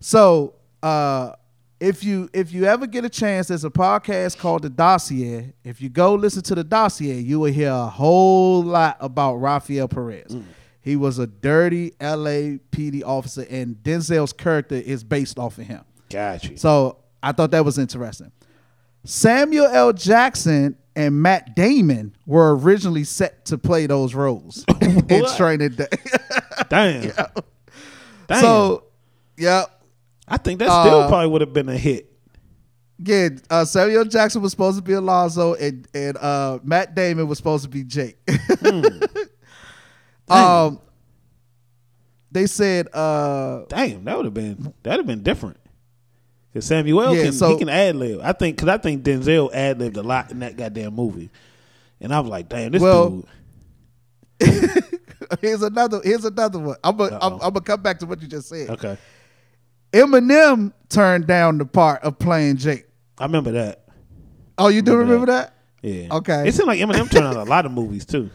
So 0.00 0.54
uh 0.82 1.32
if 1.80 2.02
you 2.02 2.28
if 2.32 2.52
you 2.52 2.64
ever 2.64 2.88
get 2.88 3.04
a 3.04 3.08
chance, 3.08 3.46
there's 3.48 3.64
a 3.64 3.70
podcast 3.70 4.38
called 4.38 4.62
The 4.62 4.70
Dossier. 4.70 5.52
If 5.62 5.80
you 5.80 5.88
go 5.88 6.14
listen 6.14 6.42
to 6.42 6.56
the 6.56 6.64
dossier, 6.64 7.18
you 7.20 7.38
will 7.38 7.52
hear 7.52 7.70
a 7.70 7.86
whole 7.86 8.64
lot 8.64 8.96
about 9.00 9.36
Rafael 9.36 9.86
Perez. 9.86 10.36
He 10.80 10.96
was 10.96 11.20
a 11.20 11.26
dirty 11.28 11.92
LAPD 12.00 13.04
officer, 13.04 13.46
and 13.48 13.76
Denzel's 13.76 14.32
character 14.32 14.74
is 14.74 15.04
based 15.04 15.38
off 15.38 15.58
of 15.58 15.66
him. 15.66 15.84
Got 16.10 16.44
you. 16.50 16.56
So 16.56 16.98
I 17.22 17.30
thought 17.32 17.52
that 17.52 17.64
was 17.64 17.78
interesting. 17.78 18.32
Samuel 19.04 19.66
L. 19.66 19.92
Jackson 19.92 20.76
and 20.98 21.22
Matt 21.22 21.54
Damon 21.54 22.14
were 22.26 22.56
originally 22.56 23.04
set 23.04 23.44
to 23.46 23.56
play 23.56 23.86
those 23.86 24.14
roles 24.16 24.64
in? 24.80 25.24
Training 25.36 25.70
Day. 25.70 25.86
Damn. 26.68 27.12
Damn. 28.26 28.40
so, 28.40 28.84
yeah, 29.36 29.64
I 30.26 30.36
think 30.38 30.58
that 30.58 30.66
still 30.66 31.02
uh, 31.02 31.08
probably 31.08 31.28
would 31.28 31.40
have 31.40 31.52
been 31.52 31.68
a 31.68 31.78
hit. 31.78 32.12
Yeah, 32.98 33.28
uh, 33.48 33.64
Samuel 33.64 34.06
Jackson 34.06 34.42
was 34.42 34.50
supposed 34.50 34.76
to 34.76 34.82
be 34.82 34.92
Alonzo, 34.92 35.54
and 35.54 35.86
and 35.94 36.16
uh, 36.16 36.58
Matt 36.64 36.96
Damon 36.96 37.28
was 37.28 37.38
supposed 37.38 37.62
to 37.62 37.70
be 37.70 37.84
Jake. 37.84 38.18
um, 40.28 40.80
they 42.32 42.46
said, 42.46 42.88
uh, 42.92 43.66
Damn, 43.68 44.04
that 44.04 44.16
would 44.16 44.24
have 44.24 44.34
been 44.34 44.74
that'd 44.82 44.98
have 44.98 45.06
been 45.06 45.22
different. 45.22 45.58
Cause 46.54 46.64
Samuel 46.64 47.14
Yeah, 47.14 47.24
can 47.24 47.32
so- 47.32 47.50
he 47.50 47.58
can 47.58 47.68
ad 47.68 47.96
lib. 47.96 48.20
I 48.22 48.32
think 48.32 48.56
because 48.56 48.68
I 48.68 48.78
think 48.78 49.02
Denzel 49.04 49.52
ad 49.52 49.78
libbed 49.78 49.96
a 49.96 50.02
lot 50.02 50.30
in 50.30 50.38
that 50.40 50.56
goddamn 50.56 50.94
movie, 50.94 51.30
and 52.00 52.12
I 52.14 52.20
was 52.20 52.30
like, 52.30 52.48
damn, 52.48 52.72
this 52.72 52.80
Well, 52.82 53.10
dude. 53.10 53.24
here's 55.40 55.62
another. 55.62 56.00
Here's 56.02 56.24
another 56.24 56.58
one. 56.58 56.76
I'm 56.82 56.96
gonna 56.96 57.18
I'm, 57.20 57.34
I'm 57.34 57.38
gonna 57.38 57.60
come 57.60 57.82
back 57.82 57.98
to 58.00 58.06
what 58.06 58.22
you 58.22 58.28
just 58.28 58.48
said. 58.48 58.70
Okay, 58.70 58.96
Eminem 59.92 60.72
turned 60.88 61.26
down 61.26 61.58
the 61.58 61.66
part 61.66 62.02
of 62.02 62.18
playing 62.18 62.56
Jake. 62.56 62.86
I 63.18 63.24
remember 63.24 63.52
that. 63.52 63.84
Oh, 64.56 64.68
you 64.68 64.82
do 64.82 64.92
Remember 64.92 65.12
remember 65.14 65.32
that? 65.32 65.54
Yeah. 65.82 66.08
Okay. 66.16 66.48
It 66.48 66.54
seemed 66.54 66.66
like 66.68 66.80
Eminem 66.80 67.10
turned 67.10 67.26
out 67.26 67.36
a 67.36 67.44
lot 67.50 67.66
of 67.66 67.72
movies 67.72 68.04
too. 68.04 68.30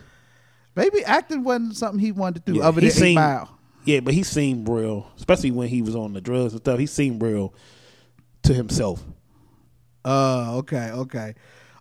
Maybe 0.76 1.04
acting 1.04 1.44
wasn't 1.44 1.76
something 1.76 2.00
he 2.00 2.12
wanted 2.12 2.46
to 2.46 2.52
do 2.54 2.60
Yeah, 2.60 2.68
other 2.68 2.82
he 2.82 2.88
than 2.88 2.98
Eight 2.98 3.00
seemed- 3.00 3.16
Mile. 3.16 3.50
Yeah, 3.86 4.00
but 4.00 4.14
he 4.14 4.24
seemed 4.24 4.70
real, 4.70 5.08
especially 5.18 5.52
when 5.52 5.68
he 5.68 5.82
was 5.82 5.94
on 5.94 6.14
the 6.14 6.22
drugs 6.22 6.54
and 6.54 6.62
stuff. 6.62 6.80
He 6.80 6.86
seemed 6.86 7.22
real 7.22 7.54
to 8.44 8.54
himself. 8.54 9.04
Uh, 10.06 10.58
okay, 10.58 10.92
okay. 10.92 11.34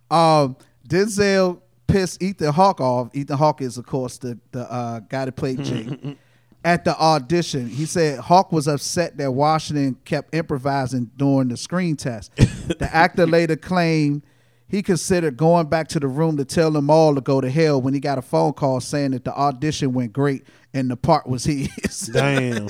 Um, 0.09 0.55
Denzel 0.87 1.61
pissed 1.87 2.21
Ethan 2.21 2.53
Hawke 2.53 2.81
off. 2.81 3.09
Ethan 3.13 3.37
Hawke 3.37 3.61
is, 3.61 3.77
of 3.77 3.85
course, 3.85 4.17
the 4.17 4.37
the 4.51 4.71
uh, 4.71 4.99
guy 5.01 5.25
that 5.25 5.35
played 5.35 5.63
Jake. 5.63 6.17
At 6.65 6.85
the 6.85 6.97
audition, 6.97 7.67
he 7.67 7.85
said 7.85 8.19
Hawke 8.19 8.53
was 8.53 8.69
upset 8.69 9.17
that 9.17 9.29
Washington 9.31 9.97
kept 10.05 10.33
improvising 10.33 11.11
during 11.17 11.49
the 11.49 11.57
screen 11.57 11.97
test. 11.97 12.33
the 12.37 12.89
actor 12.89 13.27
later 13.27 13.57
claimed 13.57 14.23
he 14.69 14.81
considered 14.81 15.35
going 15.35 15.67
back 15.67 15.89
to 15.89 15.99
the 15.99 16.07
room 16.07 16.37
to 16.37 16.45
tell 16.45 16.71
them 16.71 16.89
all 16.89 17.13
to 17.15 17.21
go 17.21 17.41
to 17.41 17.49
hell 17.49 17.81
when 17.81 17.93
he 17.93 17.99
got 17.99 18.17
a 18.17 18.21
phone 18.21 18.53
call 18.53 18.79
saying 18.79 19.11
that 19.11 19.25
the 19.25 19.33
audition 19.35 19.91
went 19.91 20.13
great 20.13 20.45
and 20.73 20.89
the 20.89 20.95
part 20.95 21.27
was 21.27 21.43
his. 21.43 22.09
Damn. 22.13 22.69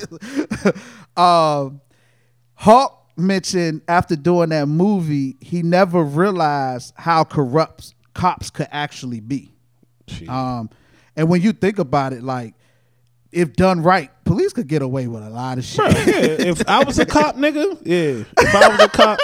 um, 1.15 1.79
Hawke 2.55 3.02
mentioned 3.15 3.81
after 3.87 4.15
doing 4.15 4.49
that 4.49 4.67
movie, 4.67 5.37
he 5.39 5.61
never 5.63 6.03
realized 6.03 6.93
how 6.95 7.23
corrupt 7.23 7.93
cops 8.13 8.49
could 8.49 8.67
actually 8.71 9.19
be. 9.19 9.51
Um, 10.27 10.69
and 11.15 11.29
when 11.29 11.41
you 11.41 11.53
think 11.53 11.79
about 11.79 12.13
it, 12.13 12.23
like 12.23 12.53
if 13.31 13.53
done 13.53 13.81
right, 13.81 14.11
police 14.25 14.53
could 14.53 14.67
get 14.67 14.81
away 14.81 15.07
with 15.07 15.23
a 15.23 15.29
lot 15.29 15.57
of 15.57 15.63
shit. 15.63 15.79
Bruh, 15.83 16.07
yeah, 16.07 16.47
if 16.51 16.67
I 16.69 16.83
was 16.83 16.99
a 16.99 17.05
cop, 17.05 17.35
nigga, 17.35 17.77
yeah. 17.83 18.23
If 18.37 18.55
I 18.55 18.67
was 18.69 18.79
a 18.79 18.89
cop, 18.89 19.19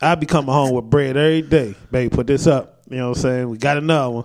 I'd 0.00 0.20
be 0.20 0.26
coming 0.26 0.52
home 0.52 0.74
with 0.74 0.88
bread 0.88 1.16
every 1.16 1.42
day. 1.42 1.74
Baby, 1.90 2.14
put 2.14 2.26
this 2.26 2.46
up. 2.46 2.80
You 2.88 2.98
know 2.98 3.08
what 3.10 3.16
I'm 3.18 3.22
saying? 3.22 3.48
We 3.50 3.58
got 3.58 3.76
another 3.78 4.10
one. 4.10 4.24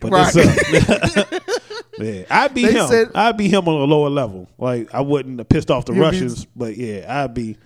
Put 0.00 0.12
Right. 0.12 0.32
this 0.32 0.88
up. 0.88 1.42
yeah, 1.98 2.22
I'd 2.30 2.54
be 2.54 2.64
They 2.66 2.72
him. 2.72 2.86
said- 2.86 3.08
I'd 3.14 3.36
be 3.36 3.48
him 3.48 3.66
on 3.68 3.80
a 3.80 3.84
lower 3.84 4.10
level. 4.10 4.48
Like 4.58 4.92
I 4.94 5.00
wouldn't 5.00 5.38
have 5.40 5.48
pissed 5.48 5.70
off 5.70 5.86
the 5.86 5.92
You'd 5.92 5.98
be- 6.00 6.04
Russians, 6.04 6.44
but 6.54 6.76
yeah, 6.76 7.22
I'd 7.24 7.34
be. 7.34 7.56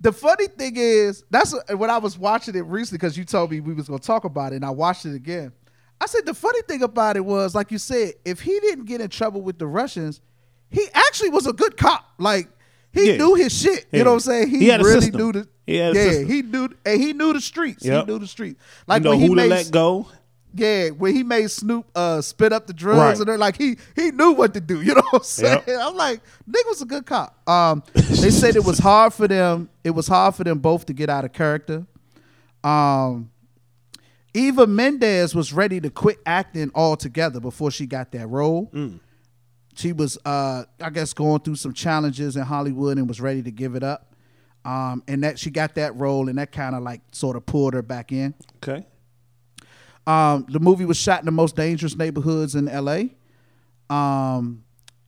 The 0.00 0.12
funny 0.12 0.46
thing 0.48 0.74
is, 0.76 1.24
that's 1.30 1.54
when 1.74 1.90
I 1.90 1.98
was 1.98 2.18
watching 2.18 2.54
it 2.54 2.64
recently 2.66 2.98
because 2.98 3.16
you 3.16 3.24
told 3.24 3.50
me 3.50 3.60
we 3.60 3.72
was 3.74 3.88
gonna 3.88 3.98
talk 3.98 4.24
about 4.24 4.52
it, 4.52 4.56
and 4.56 4.64
I 4.64 4.70
watched 4.70 5.06
it 5.06 5.14
again. 5.14 5.52
I 6.00 6.06
said 6.06 6.26
the 6.26 6.34
funny 6.34 6.60
thing 6.68 6.82
about 6.82 7.16
it 7.16 7.24
was, 7.24 7.54
like 7.54 7.70
you 7.70 7.78
said, 7.78 8.12
if 8.24 8.40
he 8.40 8.58
didn't 8.60 8.84
get 8.84 9.00
in 9.00 9.08
trouble 9.08 9.40
with 9.40 9.58
the 9.58 9.66
Russians, 9.66 10.20
he 10.68 10.86
actually 10.92 11.30
was 11.30 11.46
a 11.46 11.52
good 11.54 11.76
cop. 11.78 12.04
Like 12.18 12.48
he 12.92 13.12
Yeah. 13.12 13.16
knew 13.16 13.34
his 13.34 13.56
shit. 13.58 13.86
Yeah. 13.90 13.98
You 13.98 14.04
know 14.04 14.10
what 14.10 14.14
I'm 14.16 14.20
saying? 14.20 14.48
He, 14.50 14.58
He 14.70 14.76
really 14.76 15.10
knew 15.10 15.32
the. 15.32 15.48
He 15.66 15.76
had 15.76 15.96
a 15.96 16.20
yeah, 16.20 16.24
he 16.26 16.42
knew, 16.42 16.68
and 16.84 17.00
he 17.00 17.12
knew 17.12 17.32
the 17.32 17.40
streets. 17.40 17.84
Yep. 17.84 18.06
He 18.06 18.12
knew 18.12 18.18
the 18.20 18.26
streets. 18.28 18.62
Like 18.86 19.00
you 19.00 19.04
know 19.04 19.10
when 19.10 19.20
he 19.20 19.26
who 19.26 19.34
to 19.34 19.40
made, 19.42 19.48
let 19.50 19.70
go. 19.70 20.06
Yeah, 20.56 20.88
when 20.90 21.14
he 21.14 21.22
made 21.22 21.50
Snoop 21.50 21.86
uh, 21.94 22.20
spit 22.22 22.52
up 22.52 22.66
the 22.66 22.72
drugs 22.72 22.98
Right. 22.98 23.18
and 23.18 23.26
they're 23.28 23.36
like 23.38 23.56
he 23.58 23.76
he 23.94 24.10
knew 24.10 24.32
what 24.32 24.54
to 24.54 24.60
do. 24.60 24.80
You 24.86 24.94
know 24.94 25.02
what 25.10 25.22
I'm 25.22 25.24
saying? 25.24 25.62
Yep. 25.66 25.78
I'm 25.82 25.94
like, 25.96 26.20
nigga 26.48 26.66
was 26.68 26.82
a 26.82 26.86
good 26.86 27.04
cop. 27.06 27.48
Um, 27.48 27.82
they 27.94 28.30
said 28.30 28.56
it 28.56 28.64
was 28.64 28.78
hard 28.78 29.12
for 29.12 29.28
them. 29.28 29.68
It 29.84 29.90
was 29.90 30.06
hard 30.08 30.34
for 30.34 30.44
them 30.44 30.58
both 30.60 30.86
to 30.86 30.92
get 30.92 31.10
out 31.10 31.24
of 31.24 31.32
character. 31.32 31.86
Um, 32.64 33.30
Eva 34.34 34.66
Mendes 34.66 35.34
was 35.34 35.52
ready 35.52 35.80
to 35.80 35.90
quit 35.90 36.18
acting 36.26 36.70
altogether 36.74 37.40
before 37.40 37.70
she 37.70 37.86
got 37.86 38.12
that 38.12 38.26
role. 38.28 38.70
She 39.74 39.92
was, 39.92 40.16
uh, 40.24 40.64
I 40.80 40.90
guess, 40.90 41.12
going 41.12 41.40
through 41.40 41.56
some 41.56 41.72
challenges 41.74 42.36
in 42.36 42.42
Hollywood 42.42 42.96
and 42.98 43.08
was 43.08 43.20
ready 43.20 43.42
to 43.42 43.50
give 43.50 43.74
it 43.74 43.82
up. 43.82 44.14
um, 44.64 45.02
and 45.06 45.22
that 45.22 45.38
she 45.38 45.50
got 45.50 45.76
that 45.76 45.94
role, 45.94 46.28
and 46.28 46.38
that 46.38 46.50
kind 46.50 46.74
of 46.74 46.82
like 46.82 47.00
sort 47.12 47.36
of 47.36 47.46
pulled 47.46 47.72
her 47.74 47.82
back 47.82 48.10
in. 48.10 48.34
Okay. 48.56 48.84
Um, 50.06 50.46
the 50.48 50.60
movie 50.60 50.84
was 50.84 50.96
shot 50.96 51.20
in 51.20 51.26
the 51.26 51.32
most 51.32 51.56
dangerous 51.56 51.96
neighborhoods 51.96 52.54
in 52.54 52.68
L.A. 52.68 53.14
Um, 53.90 54.64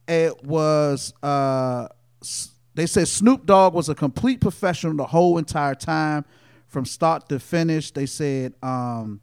it 0.06 0.42
was. 0.44 1.12
Uh, 1.22 1.88
they 2.74 2.86
said 2.86 3.08
Snoop 3.08 3.46
Dogg 3.46 3.74
was 3.74 3.88
a 3.88 3.94
complete 3.94 4.40
professional 4.40 4.94
the 4.96 5.06
whole 5.06 5.38
entire 5.38 5.74
time, 5.74 6.24
from 6.66 6.84
start 6.84 7.28
to 7.28 7.38
finish. 7.38 7.90
They 7.90 8.06
said. 8.06 8.54
Um, 8.62 9.20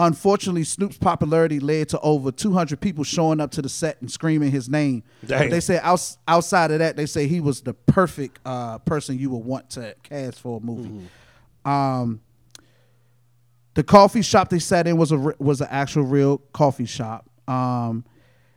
Unfortunately, 0.00 0.62
Snoop's 0.62 0.96
popularity 0.96 1.58
led 1.58 1.88
to 1.88 1.98
over 2.02 2.30
200 2.30 2.80
people 2.80 3.02
showing 3.02 3.40
up 3.40 3.50
to 3.50 3.60
the 3.62 3.68
set 3.68 4.00
and 4.00 4.08
screaming 4.08 4.52
his 4.52 4.68
name. 4.68 5.02
They 5.50 5.58
said 5.58 5.80
outs- 5.82 6.18
outside 6.28 6.70
of 6.70 6.78
that, 6.78 6.96
they 6.96 7.04
say 7.06 7.26
he 7.26 7.40
was 7.40 7.62
the 7.62 7.74
perfect 7.74 8.38
uh, 8.46 8.78
person 8.78 9.18
you 9.18 9.30
would 9.30 9.44
want 9.44 9.70
to 9.70 9.96
cast 10.04 10.38
for 10.38 10.58
a 10.58 10.60
movie. 10.64 11.08
Um, 11.64 12.20
the 13.78 13.84
coffee 13.84 14.22
shop 14.22 14.48
they 14.48 14.58
sat 14.58 14.88
in 14.88 14.96
was 14.96 15.12
a 15.12 15.16
was 15.38 15.60
an 15.60 15.68
actual 15.70 16.02
real 16.02 16.38
coffee 16.52 16.84
shop. 16.84 17.30
Um, 17.46 18.04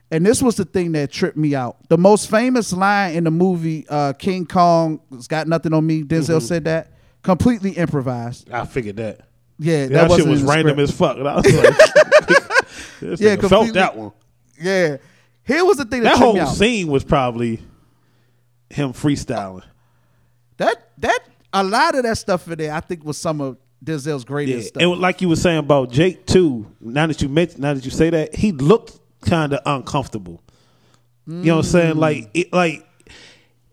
and 0.10 0.26
this 0.26 0.42
was 0.42 0.56
the 0.56 0.66
thing 0.66 0.94
that 0.94 1.12
tripped 1.12 1.38
me 1.38 1.54
out. 1.54 1.78
The 1.90 1.98
most 2.00 2.28
famous 2.28 2.74
line 2.74 3.14
in 3.14 3.26
the 3.26 3.30
movie 3.30 3.86
uh, 3.88 4.14
King 4.14 4.48
Kong 4.48 5.00
has 5.12 5.28
got 5.28 5.48
nothing 5.48 5.74
on 5.76 5.86
me. 5.86 6.02
Denzel 6.02 6.42
said 6.42 6.64
that 6.64 6.94
completely 7.22 7.70
improvised. 7.74 8.50
I 8.50 8.66
figured 8.66 8.98
that. 8.98 9.28
Yeah, 9.60 9.86
That, 9.90 10.02
shit 10.02 10.10
wasn't 10.10 10.30
was 10.32 10.42
random 10.42 10.88
script. 10.88 10.90
as 10.90 10.98
fuck. 10.98 11.18
And 11.18 11.28
I 11.28 11.36
was 11.36 11.54
like, 11.54 13.20
Yeah, 13.20 13.36
felt 13.48 13.74
that 13.76 13.96
one. 13.96 14.14
Yeah, 14.60 14.98
here 15.44 15.64
was 15.64 15.78
the 15.78 15.86
thing 15.86 16.02
that, 16.02 16.14
That 16.14 16.18
tripped 16.18 16.34
me 16.34 16.40
whole 16.40 16.50
scene 16.50 16.88
was 16.88 17.04
probably 17.04 17.62
him 18.72 18.92
freestyling. 18.94 19.66
That 20.58 20.90
that 20.98 21.20
a 21.54 21.64
lot 21.64 21.94
of 21.94 22.02
that 22.06 22.18
stuff 22.18 22.48
in 22.48 22.58
there, 22.58 22.74
I 22.74 22.80
think, 22.80 23.06
was 23.06 23.20
some 23.20 23.40
of 23.40 23.58
Denzel's 23.84 24.24
Yeah, 24.24 24.28
greatest 24.28 24.68
stuff. 24.70 24.84
and 24.84 25.00
like 25.00 25.22
you 25.22 25.30
were 25.30 25.36
saying 25.36 25.58
about 25.60 25.92
Jake 25.92 26.26
too. 26.26 26.68
Now 26.80 27.08
that 27.08 27.22
you 27.22 27.30
mentioned, 27.30 27.62
now 27.62 27.74
that 27.74 27.84
you 27.86 27.92
say 27.92 28.10
that, 28.12 28.36
he 28.36 28.52
looked 28.52 29.00
kind 29.22 29.54
of 29.54 29.60
uncomfortable. 29.66 30.42
You 31.28 31.36
know 31.36 31.56
what 31.58 31.66
I'm 31.66 31.72
saying? 31.72 31.96
Mm. 31.96 32.00
Like, 32.00 32.30
it, 32.34 32.52
like 32.52 32.86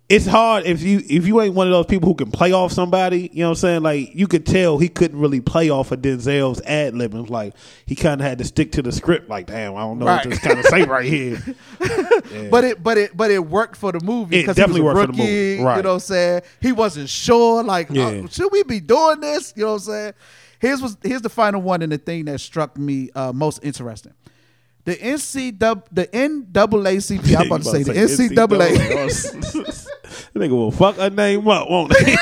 it's 0.09 0.25
hard 0.27 0.65
if 0.65 0.83
you 0.83 1.03
if 1.07 1.27
you 1.27 1.39
ain't 1.43 1.55
one 1.55 1.67
of 1.67 1.73
those 1.73 1.85
people 1.85 2.09
who 2.09 2.15
can 2.15 2.31
play 2.31 2.53
off 2.53 2.73
somebody. 2.73 3.29
You 3.33 3.41
know 3.43 3.49
what 3.49 3.51
I'm 3.51 3.57
saying? 3.57 3.83
Like 3.83 4.15
you 4.15 4.27
could 4.27 4.47
tell 4.47 4.79
he 4.79 4.89
couldn't 4.89 5.19
really 5.19 5.41
play 5.43 5.69
off 5.69 5.93
of 5.93 6.01
Denzel's 6.01 6.63
ad 6.63 6.95
libbing. 6.95 7.29
Like 7.29 7.55
he 7.85 7.95
kind 7.95 8.21
of 8.21 8.27
had 8.27 8.39
to 8.39 8.45
stick 8.45 8.73
to 8.73 8.83
the 8.83 8.91
script. 8.93 9.29
Like, 9.29 9.47
damn, 9.49 9.77
I 9.77 9.81
don't 9.81 9.99
know 9.99 10.07
Right. 10.07 10.25
what 10.25 10.31
this 10.31 10.39
kind 10.39 10.59
of 10.59 10.65
say 10.67 10.85
right 10.85 11.05
here. 11.05 11.43
But 12.51 12.65
it, 12.65 12.83
but 12.83 12.99
it, 12.99 13.17
but 13.17 13.31
it 13.31 13.39
worked 13.45 13.77
for 13.77 13.91
the 13.93 14.01
movie 14.01 14.37
It 14.39 14.43
because 14.43 14.57
definitely 14.57 14.81
he 14.81 14.85
was 14.87 14.93
a 14.93 14.97
worked 14.97 15.11
for 15.11 15.17
the 15.17 15.23
rookie. 15.23 15.33
movie. 15.57 15.63
Right. 15.65 15.77
You 15.79 15.83
know 15.83 15.89
what 15.91 15.95
I'm 15.95 16.01
saying? 16.01 16.43
He 16.61 16.73
wasn't 16.73 17.09
sure. 17.09 17.63
Like, 17.63 17.89
Yeah. 17.91 18.07
uh, 18.07 18.27
should 18.29 18.53
we 18.53 18.63
be 18.65 18.81
doing 18.81 19.21
this? 19.21 19.53
You 19.57 19.65
know 19.65 19.69
what 19.73 19.75
I'm 19.77 19.81
saying? 19.81 20.13
Here's 20.61 20.83
was 20.83 20.97
here's 21.03 21.23
the 21.23 21.29
final 21.29 21.63
one 21.63 21.83
and 21.83 21.93
the 21.93 21.99
thing 21.99 22.25
that 22.27 22.41
struck 22.41 22.77
me 22.77 23.11
uh, 23.15 23.33
most 23.33 23.61
interesting. 23.63 24.13
The 24.89 24.97
NCAA, 24.97 25.83
the 25.93 26.07
NAACP. 26.07 27.37
I'm 27.39 27.47
about 27.49 27.59
to 27.59 27.69
say 27.69 27.83
the 27.83 27.93
NCAA. 27.93 29.85
That 30.33 30.41
nigga 30.41 30.51
will 30.53 30.71
fuck 30.71 30.97
a 30.99 31.11
name 31.11 31.47
up, 31.47 31.69
won't 31.69 31.95
he? 31.95 32.05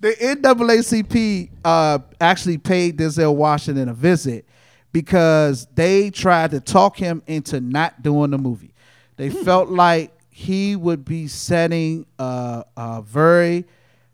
the 0.00 0.12
NAACP 0.12 1.50
uh, 1.62 1.98
actually 2.18 2.56
paid 2.56 2.96
Denzel 2.96 3.36
Washington 3.36 3.90
a 3.90 3.94
visit 3.94 4.46
because 4.90 5.66
they 5.74 6.08
tried 6.08 6.52
to 6.52 6.60
talk 6.60 6.96
him 6.96 7.22
into 7.26 7.60
not 7.60 8.02
doing 8.02 8.30
the 8.30 8.38
movie. 8.38 8.72
They 9.16 9.28
felt 9.28 9.68
like 9.68 10.16
he 10.30 10.76
would 10.76 11.04
be 11.04 11.28
setting 11.28 12.06
a, 12.18 12.64
a 12.74 13.02
very 13.02 13.66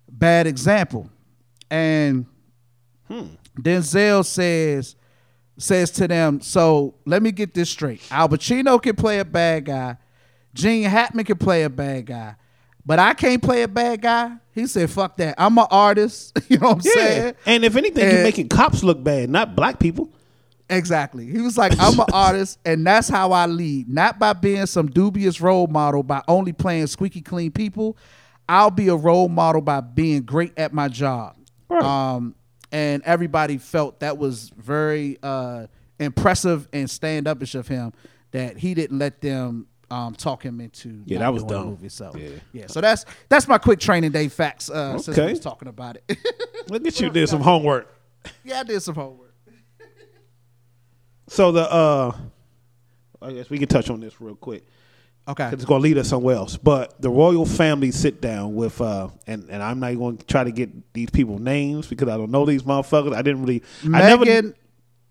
bad 0.09 0.49
example, 0.49 1.09
and 1.71 2.27
Denzel 3.57 4.25
says 4.25 4.97
says 5.61 5.91
to 5.93 6.09
them, 6.09 6.41
"So 6.41 6.95
let 7.05 7.23
me 7.23 7.33
get 7.33 7.55
this 7.55 7.71
straight: 7.71 8.03
Al 8.11 8.29
Pacino 8.29 8.81
can 8.83 8.97
play 8.97 9.19
a 9.21 9.25
bad 9.25 9.67
guy, 9.67 9.97
Gene 10.55 10.85
Hackman 10.85 11.25
can 11.25 11.39
play 11.39 11.63
a 11.65 11.71
bad 11.71 12.07
guy, 12.07 12.35
but 12.85 12.99
I 12.99 13.15
can't 13.15 13.43
play 13.43 13.63
a 13.63 13.69
bad 13.69 14.03
guy." 14.03 14.33
He 14.53 14.67
said, 14.67 14.91
"Fuck 14.91 15.17
that! 15.19 15.35
I'm 15.39 15.57
an 15.59 15.67
artist." 15.71 16.39
you 16.49 16.59
know 16.59 16.69
what 16.69 16.77
I'm 16.79 16.83
yeah. 16.85 16.93
saying? 16.93 17.35
And 17.47 17.65
if 17.65 17.77
anything, 17.77 18.05
And- 18.05 18.13
you're 18.13 18.23
making 18.25 18.49
cops 18.49 18.83
look 18.83 19.03
bad, 19.03 19.31
not 19.31 19.55
black 19.55 19.79
people. 19.79 20.11
Exactly. 20.69 21.27
He 21.27 21.41
was 21.41 21.59
like, 21.59 21.73
I'm 21.81 21.99
an 21.99 22.07
artist, 22.13 22.61
and 22.65 22.87
that's 22.87 23.09
how 23.09 23.33
I 23.33 23.47
lead. 23.47 23.89
Not 23.89 24.21
by 24.21 24.33
being 24.35 24.67
some 24.67 24.87
dubious 24.87 25.41
role 25.41 25.67
model 25.67 26.05
by 26.05 26.23
only 26.29 26.53
playing 26.53 26.87
squeaky 26.87 27.23
clean 27.23 27.51
people. 27.51 27.97
I'll 28.49 28.71
be 28.71 28.87
a 28.87 28.95
role 28.95 29.29
model 29.29 29.63
by 29.63 29.81
being 29.81 30.23
great 30.23 30.57
at 30.57 30.73
my 30.73 30.87
job. 30.87 31.35
Right. 31.69 31.83
Um, 31.83 32.37
and 32.73 33.03
everybody 33.05 33.59
felt 33.59 34.01
that 34.01 34.17
was 34.19 34.51
very 34.51 35.19
uh, 35.23 35.67
impressive 35.99 36.69
and 36.73 36.89
stand 36.89 37.27
upish 37.27 37.55
of 37.55 37.69
him 37.69 37.93
that 38.33 38.57
he 38.59 38.75
didn't 38.75 38.99
let 38.99 39.21
them 39.21 39.67
um, 39.91 40.15
talk 40.15 40.45
him 40.45 40.61
into 40.61 41.03
Yeah, 41.05 41.19
that 41.19 41.33
was 41.33 41.43
the 41.43 41.49
dumb. 41.49 41.67
movie. 41.71 41.89
So 41.89 42.13
Yeah. 42.17 42.29
yeah. 42.53 42.67
so 42.69 42.81
that's 42.81 43.05
that's 43.29 43.49
my 43.49 43.59
quick 43.59 43.81
training 43.81 44.13
day 44.13 44.29
facts. 44.29 44.71
Uh, 44.71 44.99
since 44.99 45.17
we 45.17 45.25
was 45.25 45.41
talking 45.41 45.67
about 45.69 45.97
it. 45.97 46.17
Look 46.69 46.87
at 46.87 47.01
you 47.01 47.11
did 47.19 47.29
some 47.29 47.41
homework. 47.41 47.93
yeah, 48.45 48.61
I 48.61 48.63
did 48.63 48.81
some 48.81 48.95
homework. 48.95 49.35
So 51.29 51.53
the 51.53 51.71
uh 51.71 52.17
I 53.23 53.33
guess 53.33 53.51
we 53.51 53.59
can 53.59 53.69
touch 53.69 53.91
on 53.91 54.01
this 54.01 54.21
real 54.21 54.35
quick. 54.37 54.65
Okay. 55.29 55.45
'cause 55.45 55.53
It's 55.55 55.65
gonna 55.65 55.81
lead 55.83 55.97
us 55.99 56.09
somewhere 56.09 56.35
else. 56.37 56.57
But 56.57 57.01
the 57.01 57.11
royal 57.11 57.47
family 57.47 57.91
sit 57.93 58.21
down 58.21 58.55
with 58.55 58.81
uh 58.81 59.09
and, 59.27 59.49
and 59.51 59.63
I'm 59.63 59.79
not 59.81 59.95
going 59.97 60.17
to 60.19 60.27
try 60.27 60.43
to 60.45 60.51
get 60.51 60.93
these 60.93 61.11
people 61.11 61.39
names 61.39 61.87
because 61.87 62.09
I 62.09 62.17
don't 62.17 62.31
know 62.31 62.45
these 62.45 62.63
motherfuckers. 62.65 63.15
I 63.15 63.23
didn't 63.23 63.43
really 63.43 63.63
I 63.85 63.89
never 64.01 64.25
Meghan, 64.25 64.55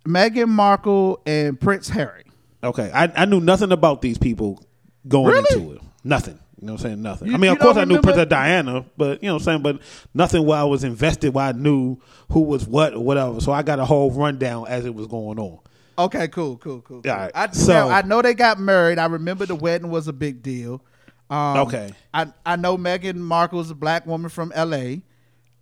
Meghan 0.07 0.47
Markle 0.49 1.21
and 1.25 1.59
Prince 1.59 1.89
Harry. 1.89 2.23
Okay. 2.63 2.91
I, 2.93 3.11
I 3.15 3.25
knew 3.25 3.39
nothing 3.39 3.71
about 3.71 4.01
these 4.01 4.17
people 4.17 4.61
going 5.07 5.27
Really? 5.27 5.45
into 5.61 5.73
it. 5.75 5.81
Nothing. 6.03 6.39
You 6.59 6.67
know 6.67 6.73
what 6.73 6.81
I'm 6.81 6.87
saying? 6.89 7.01
Nothing. 7.01 7.27
You- 7.29 7.33
I 7.35 7.37
mean, 7.37 7.49
you 7.49 7.53
of 7.53 7.59
course 7.59 7.77
I 7.77 7.81
don't 7.81 7.87
knew 7.87 7.95
remember- 7.95 8.07
Princess 8.13 8.29
Diana, 8.29 8.85
but 8.97 9.23
you 9.23 9.29
know 9.29 9.35
what 9.35 9.41
I'm 9.43 9.45
saying? 9.45 9.61
But 9.61 9.79
nothing 10.13 10.45
where 10.45 10.57
I 10.57 10.63
was 10.65 10.83
invested 10.83 11.33
where 11.33 11.45
I 11.45 11.51
knew 11.53 11.97
who 12.31 12.41
was 12.41 12.67
what 12.67 12.93
or 12.95 12.99
whatever. 12.99 13.39
So 13.39 13.53
I 13.53 13.61
got 13.61 13.79
a 13.79 13.85
whole 13.85 14.11
rundown 14.11 14.65
as 14.67 14.85
it 14.85 14.93
was 14.93 15.07
going 15.07 15.39
on. 15.39 15.59
Okay, 15.99 16.27
cool, 16.29 16.57
cool, 16.57 16.81
cool. 16.81 17.01
cool. 17.01 17.11
All 17.11 17.17
right, 17.17 17.31
I, 17.35 17.51
so- 17.51 17.73
now, 17.73 17.89
I 17.89 18.01
know 18.03 18.21
they 18.21 18.33
got 18.33 18.59
married. 18.59 18.97
I 18.99 19.05
remember 19.05 19.45
the 19.45 19.55
wedding 19.55 19.89
was 19.89 20.07
a 20.07 20.13
big 20.13 20.41
deal. 20.41 20.81
Um, 21.29 21.57
Okay. 21.57 21.91
I 22.13 22.27
I 22.45 22.55
know 22.55 22.77
Meghan 22.77 23.15
Markle 23.15 23.59
is 23.59 23.69
a 23.69 23.75
black 23.75 24.05
woman 24.07 24.29
from 24.29 24.51
L.A. 24.55 25.01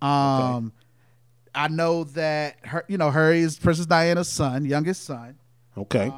Um, 0.00 0.72
I 1.54 1.68
know 1.68 2.04
that 2.04 2.56
her, 2.64 2.84
you 2.88 2.96
know, 2.98 3.10
Harry 3.10 3.40
is 3.40 3.58
Princess 3.58 3.84
Diana's 3.86 4.28
son, 4.28 4.64
youngest 4.64 5.04
son, 5.04 5.36
Okay. 5.76 6.12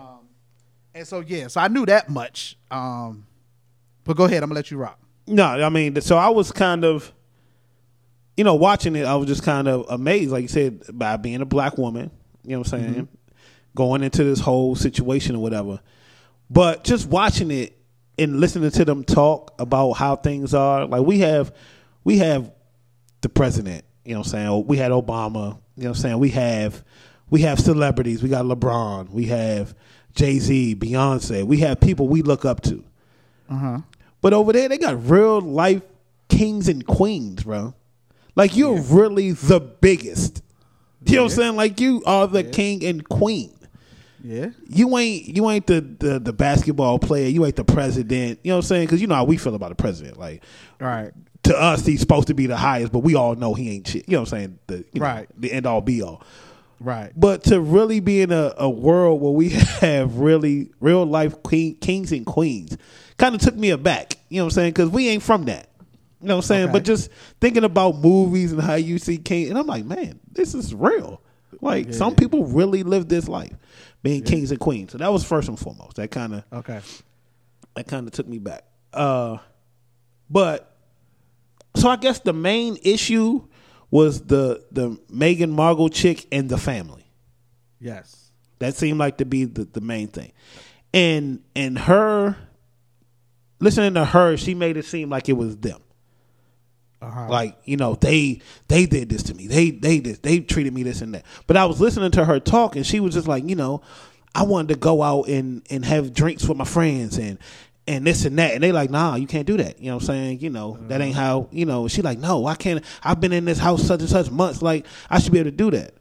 and 0.95 1.07
so 1.09 1.21
yeah, 1.21 1.49
so 1.49 1.61
I 1.61 1.69
knew 1.69 1.87
that 1.87 2.09
much. 2.11 2.57
Um, 2.71 3.27
but 4.05 4.17
go 4.17 4.25
ahead, 4.25 4.43
I'm 4.43 4.51
gonna 4.51 4.57
let 4.59 4.71
you 4.71 4.77
rock. 4.77 4.99
No, 5.27 5.45
I 5.47 5.69
mean, 5.71 6.01
so 6.01 6.17
I 6.19 6.29
was 6.29 6.53
kind 6.53 6.85
of, 6.85 7.13
you 8.37 8.45
know, 8.45 8.55
watching 8.55 8.95
it. 8.97 9.05
I 9.07 9.15
was 9.17 9.27
just 9.29 9.43
kind 9.43 9.67
of 9.67 9.87
amazed, 9.89 10.31
like 10.31 10.43
you 10.43 10.49
said, 10.49 10.83
by 10.93 11.17
being 11.17 11.41
a 11.41 11.47
black 11.47 11.79
woman. 11.79 12.11
You 12.45 12.53
know 12.53 12.59
what 12.61 12.73
I'm 12.73 12.81
saying? 12.95 13.09
Going 13.75 14.03
into 14.03 14.25
this 14.25 14.41
whole 14.41 14.75
situation 14.75 15.37
or 15.37 15.43
whatever. 15.43 15.81
But 16.49 16.85
just 16.85 17.07
watching 17.07 17.51
it 17.51 17.77
and 18.19 18.41
listening 18.41 18.71
to 18.73 18.85
them 18.85 19.05
talk 19.05 19.55
about 19.59 19.93
how 19.93 20.17
things 20.17 20.53
are, 20.53 20.87
like 20.87 21.03
we 21.03 21.21
have, 21.21 21.55
we 22.05 22.19
have 22.19 22.51
the 23.21 23.29
president. 23.29 23.85
You 24.05 24.15
know 24.15 24.21
what 24.21 24.27
I'm 24.27 24.31
saying? 24.31 24.67
We 24.67 24.77
had 24.77 24.91
Obama. 24.91 25.59
You 25.77 25.85
know 25.85 25.91
what 25.91 25.97
I'm 25.99 26.03
saying? 26.03 26.19
We 26.19 26.31
have, 26.31 26.85
we 27.31 27.43
have 27.43 27.61
celebrities. 27.61 28.23
We 28.23 28.29
got 28.29 28.45
LeBron. 28.45 29.11
We 29.11 29.27
have 29.27 29.75
Jay 30.15 30.39
Z, 30.39 30.77
Beyonce. 30.77 31.45
We 31.45 31.59
have 31.59 31.81
people 31.81 32.09
we 32.09 32.23
look 32.23 32.45
up 32.45 32.61
to. 32.63 32.85
Uh-huh. 33.49 33.79
But 34.21 34.33
over 34.35 34.53
there, 34.53 34.69
they 34.69 34.79
got 34.79 35.09
real 35.09 35.41
life 35.41 35.83
kings 36.29 36.69
and 36.69 36.87
queens, 36.87 37.45
bro. 37.45 37.75
Like 38.35 38.57
you're 38.57 38.81
really 38.81 39.33
the 39.33 39.61
biggest. 39.61 40.43
You 41.05 41.17
know 41.17 41.23
what 41.25 41.33
I'm 41.33 41.37
saying? 41.37 41.57
Like 41.57 41.81
you 41.81 42.03
are 42.07 42.27
the 42.27 42.45
king 42.45 42.85
and 42.85 43.07
queen. 43.09 43.55
Yeah, 44.23 44.51
You 44.67 44.97
ain't 44.99 45.27
you 45.27 45.49
ain't 45.51 45.67
the, 45.67 45.81
the 45.81 46.19
the 46.19 46.33
basketball 46.33 46.99
player. 46.99 47.29
You 47.29 47.45
ain't 47.47 47.57
the 47.57 47.65
president. 47.65 48.41
You 48.43 48.51
know 48.51 48.57
what 48.57 48.65
I'm 48.65 48.69
saying? 48.69 48.87
Because 48.87 49.01
you 49.01 49.07
know 49.07 49.15
how 49.15 49.25
we 49.25 49.37
feel 49.37 49.55
about 49.55 49.71
the 49.71 49.75
president. 49.77 50.19
Like 50.19 50.43
right. 50.79 51.13
to 51.45 51.57
us, 51.57 51.87
he's 51.87 52.01
supposed 52.01 52.29
to 52.29 52.35
be 52.35 52.47
the 52.47 52.57
highest, 52.57 52.93
but 52.93 53.01
we 53.01 53.15
all 53.15 53.35
know 53.35 53.55
he 53.55 53.71
ain't 53.71 53.87
shit. 53.89 54.09
You 54.09 54.17
know 54.17 54.21
what 54.23 54.33
I'm 54.33 54.39
saying? 54.39 54.59
The 54.67 54.77
you 54.93 55.01
know, 55.01 55.07
Right. 55.07 55.29
the 55.39 55.53
end 55.53 55.67
all 55.67 55.81
be 55.81 56.03
all. 56.03 56.23
Right. 56.81 57.13
But 57.15 57.45
to 57.45 57.61
really 57.61 58.01
be 58.01 58.23
in 58.23 58.33
a, 58.33 58.55
a 58.57 58.69
world 58.69 59.21
where 59.21 59.33
we 59.33 59.49
have 59.81 60.17
really 60.17 60.71
real 60.81 61.05
life 61.05 61.43
queen, 61.43 61.77
kings 61.77 62.11
and 62.13 62.25
queens 62.25 62.77
kind 63.19 63.35
of 63.35 63.41
took 63.41 63.55
me 63.55 63.71
aback. 63.71 64.17
You 64.29 64.39
know 64.39 64.45
what 64.45 64.53
I'm 64.53 64.55
saying? 64.55 64.71
Because 64.73 64.89
we 64.91 65.09
ain't 65.09 65.23
from 65.23 65.45
that. 65.45 65.69
You 66.23 66.29
know 66.29 66.37
what 66.37 66.45
I'm 66.45 66.49
saying? 66.49 66.65
Okay. 66.65 66.73
But 66.73 66.85
just 66.85 67.11
thinking 67.41 67.65
about 67.65 67.97
movies 67.97 68.53
and 68.53 68.61
how 68.61 68.75
you 68.75 68.99
see 68.99 69.17
king, 69.17 69.49
and 69.49 69.59
I'm 69.59 69.67
like, 69.67 69.85
man, 69.87 70.21
this 70.33 70.55
is 70.55 70.75
real. 70.75 71.23
Like 71.63 71.93
some 71.93 72.15
people 72.15 72.47
really 72.47 72.83
live 72.83 73.09
this 73.09 73.29
life, 73.29 73.53
being 74.03 74.23
kings 74.23 74.51
and 74.51 74.59
queens. 74.61 74.93
So 74.93 74.99
that 74.99 75.13
was 75.13 75.25
first 75.25 75.49
and 75.49 75.59
foremost. 75.59 75.97
That 75.97 76.11
kind 76.11 76.35
of 76.35 76.45
Okay. 76.53 76.81
that 77.75 77.87
kind 77.87 78.07
of 78.07 78.13
took 78.13 78.27
me 78.29 78.39
back. 78.39 78.65
Uh, 78.93 79.39
but 80.29 80.77
so 81.77 81.89
I 81.89 81.97
guess 81.97 82.19
the 82.21 82.33
main 82.33 82.77
issue 82.83 83.47
was 83.91 84.23
the 84.23 84.65
the 84.71 84.91
Meghan 85.13 85.51
Markle 85.51 85.89
chick 85.89 86.27
and 86.33 86.49
the 86.49 86.59
family. 86.59 87.05
Yes. 87.81 88.31
That 88.59 88.75
seemed 88.75 88.99
like 88.99 89.19
to 89.19 89.25
be 89.25 89.45
the, 89.45 89.65
the 89.65 89.81
main 89.81 90.09
thing. 90.09 90.33
And 90.93 91.43
and 91.55 91.79
her 91.79 92.37
listening 93.61 93.95
to 93.95 94.05
her, 94.05 94.37
she 94.37 94.55
made 94.55 94.77
it 94.77 94.85
seem 94.85 95.11
like 95.11 95.29
it 95.29 95.35
was 95.35 95.57
them. 95.59 95.81
Uh-huh. 97.03 97.29
Like, 97.29 97.57
you 97.65 97.77
know, 97.77 97.95
they 97.95 98.41
they 98.69 98.87
did 98.87 99.09
this 99.09 99.23
to 99.25 99.35
me. 99.35 99.47
They 99.47 99.71
they 99.71 100.01
did 100.01 100.23
they 100.23 100.41
treated 100.41 100.75
me 100.75 100.83
this 100.83 101.01
and 101.01 101.15
that. 101.15 101.25
But 101.47 101.57
I 101.57 101.65
was 101.65 101.81
listening 101.81 102.11
to 102.13 102.25
her 102.25 102.41
talk 102.41 102.77
and 102.77 102.87
she 102.87 103.01
was 103.01 103.15
just 103.15 103.27
like, 103.27 103.49
you 103.49 103.57
know, 103.57 103.83
I 104.35 104.43
wanted 104.43 104.75
to 104.75 104.81
go 104.81 105.03
out 105.03 105.29
and 105.29 105.63
and 105.71 105.85
have 105.85 106.13
drinks 106.13 106.47
with 106.47 106.59
my 106.59 106.65
friends 106.65 107.19
and 107.19 107.39
and 107.87 108.07
this 108.07 108.25
and 108.27 108.39
that. 108.39 108.53
And 108.53 108.63
they 108.63 108.71
like, 108.71 108.91
nah, 108.91 109.17
you 109.17 109.27
can't 109.27 109.47
do 109.47 109.57
that. 109.57 109.81
You 109.81 109.87
know 109.87 109.97
what 109.97 110.03
I'm 110.03 110.07
saying? 110.09 110.41
You 110.41 110.51
know, 110.51 110.77
that 110.89 111.01
ain't 111.01 111.15
mm-hmm. 111.15 111.23
how, 111.23 111.49
you 111.51 111.65
know, 111.65 111.89
she 111.89 112.03
like, 112.03 112.19
no, 112.19 112.47
I 112.47 112.55
can't 112.55 112.85
I've 113.03 113.21
been 113.21 113.33
in 113.33 113.47
this 113.47 113.59
house 113.59 113.83
such 113.83 114.01
and 114.01 114.09
such 114.11 114.31
months. 114.31 114.61
Like, 114.61 114.85
I 115.09 115.21
should 115.21 115.33
be 115.33 115.39
able 115.39 115.51
to 115.51 115.57
do 115.57 115.71
that 115.71 115.95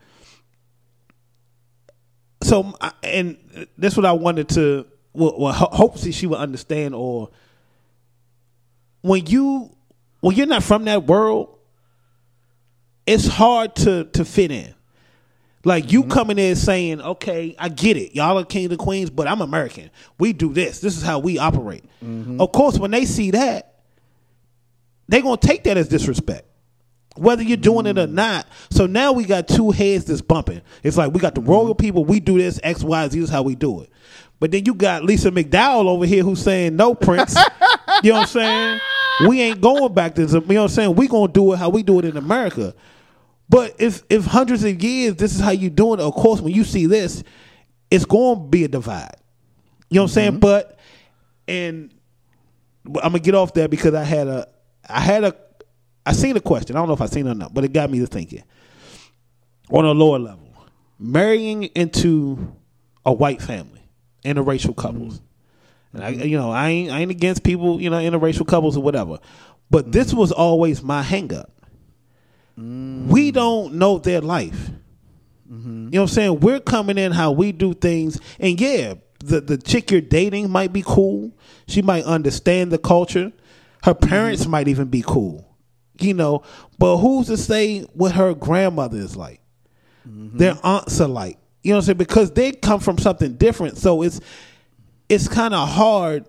so 2.42 2.74
and 3.04 3.38
that's 3.78 3.98
what 3.98 4.06
I 4.06 4.14
wanted 4.14 4.50
to 4.50 4.86
well, 5.14 5.36
well 5.38 5.54
hopefully 5.54 6.12
she 6.12 6.28
would 6.28 6.40
understand 6.40 6.96
or 6.96 7.30
when 9.02 9.26
you 9.26 9.76
when 10.22 10.36
you're 10.36 10.48
not 10.48 10.64
from 10.64 10.86
that 10.86 11.06
world 11.06 11.58
it's 13.06 13.28
hard 13.28 13.76
to 13.76 14.06
to 14.06 14.24
fit 14.24 14.52
in 14.52 14.74
like 15.66 15.92
you 15.92 16.02
mm-hmm. 16.02 16.12
coming 16.12 16.40
in 16.40 16.56
saying 16.56 17.02
okay 17.02 17.56
I 17.58 17.70
get 17.70 17.98
it 17.98 18.16
y'all 18.16 18.38
are 18.38 18.46
king 18.46 18.70
and 18.70 18.80
queens 18.80 19.10
but 19.10 19.28
I'm 19.28 19.42
American 19.42 19.90
we 20.18 20.34
do 20.34 20.54
this 20.54 20.80
this 20.80 20.98
is 20.98 21.04
how 21.04 21.20
we 21.20 21.38
operate 21.38 21.84
mm-hmm. 22.04 22.40
of 22.40 22.52
course 22.52 22.78
when 22.78 22.92
they 22.92 23.06
see 23.06 23.32
that 23.32 23.80
they're 25.08 25.22
gonna 25.22 25.38
take 25.38 25.64
that 25.64 25.78
as 25.78 25.88
disrespect 25.88 26.46
whether 27.20 27.44
you're 27.44 27.58
doing 27.58 27.86
it 27.86 27.98
or 27.98 28.08
mm. 28.08 28.14
not. 28.14 28.48
So 28.70 28.86
now 28.86 29.12
we 29.12 29.26
got 29.26 29.48
two 29.48 29.72
heads 29.72 30.06
that's 30.06 30.22
bumping. 30.22 30.62
It's 30.84 30.98
like 30.98 31.14
we 31.14 31.20
got 31.20 31.36
the 31.36 31.42
royal 31.42 31.76
mm-hmm. 31.76 31.82
people, 31.82 32.06
we 32.06 32.20
do 32.20 32.38
this, 32.38 32.60
X, 32.64 32.84
Y, 32.84 33.08
Z 33.10 33.20
is 33.20 33.30
how 33.30 33.44
we 33.44 33.56
do 33.56 33.82
it. 33.82 33.90
But 34.40 34.52
then 34.52 34.66
you 34.66 34.74
got 34.74 35.04
Lisa 35.04 35.32
McDowell 35.32 35.88
over 35.88 36.06
here 36.06 36.24
who's 36.24 36.42
saying, 36.42 36.76
no, 36.76 36.96
Prince. 36.96 37.36
you 38.04 38.12
know 38.12 38.20
what 38.20 38.22
I'm 38.22 38.28
saying? 38.28 38.80
We 39.28 39.42
ain't 39.42 39.62
going 39.62 39.94
back 39.94 40.16
to, 40.16 40.22
you 40.22 40.28
know 40.28 40.40
what 40.40 40.58
I'm 40.58 40.68
saying? 40.70 40.96
We 40.96 41.08
going 41.08 41.28
to 41.28 41.34
do 41.34 41.54
it 41.54 41.58
how 41.58 41.70
we 41.70 41.84
do 41.84 42.00
it 42.00 42.06
in 42.06 42.18
America. 42.18 42.74
But 43.50 43.76
if 43.80 44.04
if 44.10 44.26
hundreds 44.26 44.64
of 44.64 44.82
years 44.82 45.16
this 45.16 45.34
is 45.34 45.42
how 45.42 45.52
you 45.52 45.70
doing 45.72 46.00
it, 46.00 46.04
of 46.04 46.14
course, 46.14 46.40
when 46.40 46.54
you 46.54 46.64
see 46.64 46.86
this, 46.86 47.24
it's 47.90 48.06
going 48.06 48.38
to 48.38 48.48
be 48.48 48.64
a 48.64 48.68
divide. 48.68 49.16
You 49.90 49.96
know 49.96 50.04
what 50.04 50.12
I'm 50.12 50.14
saying? 50.14 50.32
Mm-hmm. 50.34 50.40
But 50.40 50.80
and 51.48 51.94
I'm 52.86 53.12
gonna 53.12 53.20
get 53.20 53.36
off 53.36 53.54
that 53.56 53.70
because 53.70 53.94
I 53.94 54.04
had 54.04 54.28
a 54.28 54.48
I 54.88 55.02
had 55.02 55.24
a 55.24 55.36
I 56.06 56.14
seen 56.14 56.38
a 56.38 56.40
question. 56.40 56.76
I 56.76 56.80
don't 56.80 56.88
know 56.88 56.94
if 56.94 57.02
I 57.02 57.08
seen 57.08 57.28
it 57.28 57.32
or 57.32 57.36
not, 57.36 57.54
but 57.54 57.64
it 57.64 57.74
got 57.74 57.90
me 57.90 58.00
to 58.00 58.08
thinking. 58.08 58.44
On 59.72 59.86
a 59.86 59.92
lower 59.92 60.18
level, 60.18 60.52
marrying 60.98 61.64
into 61.64 62.56
a 63.06 63.14
white 63.14 63.42
family, 63.42 63.82
interracial 64.24 64.76
couples. 64.76 65.16
Mm-hmm. 65.16 65.26
And 65.94 66.04
I, 66.04 66.10
you 66.10 66.38
know, 66.38 66.52
I 66.52 66.70
ain't 66.70 66.92
I 66.92 67.00
ain't 67.02 67.12
against 67.12 67.44
people, 67.44 67.82
you 67.82 67.90
know, 67.90 67.98
interracial 67.98 68.48
couples 68.48 68.78
or 68.78 68.84
whatever. 68.84 69.20
But 69.70 69.92
this 69.92 70.14
mm. 70.14 70.18
was 70.18 70.32
always 70.32 70.84
my 70.84 71.02
hang 71.02 71.34
up. 71.34 71.52
Mm. 72.58 73.08
We 73.08 73.32
don't 73.32 73.76
know 73.76 73.98
their 73.98 74.22
life. 74.22 74.72
Mm-hmm. 75.52 75.86
You 75.86 75.92
know 75.92 76.02
what 76.02 76.10
I'm 76.12 76.14
saying? 76.14 76.40
We're 76.42 76.60
coming 76.60 76.98
in 76.98 77.12
how 77.12 77.32
we 77.32 77.52
do 77.52 77.74
things. 77.74 78.20
And 78.40 78.60
yeah, 78.60 78.96
the, 79.20 79.42
the 79.42 79.58
chick 79.58 79.90
you're 79.92 80.02
dating 80.02 80.50
might 80.50 80.72
be 80.72 80.84
cool. 80.86 81.32
She 81.68 81.82
might 81.82 82.04
understand 82.04 82.72
the 82.72 82.78
culture. 82.78 83.32
Her 83.84 83.94
mm-hmm. 83.94 84.10
parents 84.10 84.48
might 84.48 84.68
even 84.68 84.90
be 84.90 85.04
cool. 85.06 85.46
You 86.00 86.14
know, 86.14 86.44
but 86.78 86.98
who's 86.98 87.28
to 87.28 87.36
say 87.36 87.82
what 87.94 88.14
her 88.14 88.34
grandmother 88.34 88.98
is 88.98 89.18
like? 89.18 89.42
Mm-hmm. 90.08 90.38
Their 90.38 90.58
aunts 90.64 91.02
are 91.02 91.08
like. 91.08 91.38
You 91.62 91.72
know 91.72 91.78
what 91.78 91.82
I'm 91.82 91.86
saying? 91.88 91.98
Because 91.98 92.32
they 92.32 92.54
come 92.54 92.80
from 92.80 92.98
something 92.98 93.34
different. 93.34 93.78
So 93.78 94.02
it's 94.02 94.22
it's 95.10 95.28
kind 95.28 95.54
of 95.54 95.68
hard 95.68 96.26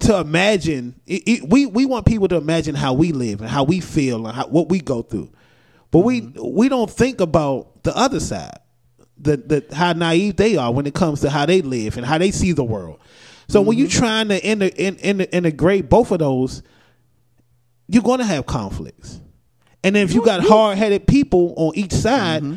to 0.00 0.18
imagine. 0.18 1.00
It, 1.06 1.22
it, 1.26 1.48
we 1.50 1.66
we 1.66 1.84
want 1.84 2.06
people 2.06 2.28
to 2.28 2.36
imagine 2.36 2.74
how 2.74 2.94
we 2.94 3.12
live 3.12 3.40
and 3.40 3.50
how 3.50 3.64
we 3.64 3.80
feel 3.80 4.26
and 4.26 4.34
how, 4.34 4.46
what 4.46 4.68
we 4.68 4.80
go 4.80 5.02
through, 5.02 5.30
but 5.90 6.00
we 6.00 6.22
mm-hmm. 6.22 6.56
we 6.56 6.68
don't 6.68 6.90
think 6.90 7.20
about 7.20 7.82
the 7.82 7.94
other 7.96 8.20
side, 8.20 8.58
the 9.18 9.36
the 9.36 9.74
how 9.74 9.92
naive 9.92 10.36
they 10.36 10.56
are 10.56 10.72
when 10.72 10.86
it 10.86 10.94
comes 10.94 11.20
to 11.22 11.30
how 11.30 11.44
they 11.46 11.60
live 11.60 11.96
and 11.96 12.06
how 12.06 12.18
they 12.18 12.30
see 12.30 12.52
the 12.52 12.64
world. 12.64 13.00
So 13.48 13.60
when 13.60 13.76
you're 13.76 13.88
mm-hmm. 13.88 13.98
trying 13.98 14.28
to 14.28 14.46
in, 14.46 14.62
in, 14.62 14.96
in, 14.98 15.20
integrate 15.22 15.88
both 15.88 16.12
of 16.12 16.20
those, 16.20 16.62
you're 17.88 18.02
going 18.02 18.20
to 18.20 18.24
have 18.24 18.46
conflicts. 18.46 19.20
And 19.82 19.96
then 19.96 20.04
if 20.04 20.14
you 20.14 20.24
got 20.24 20.44
hard 20.44 20.78
headed 20.78 21.08
people 21.08 21.54
on 21.56 21.72
each 21.74 21.92
side 21.92 22.42
mm-hmm. 22.42 22.56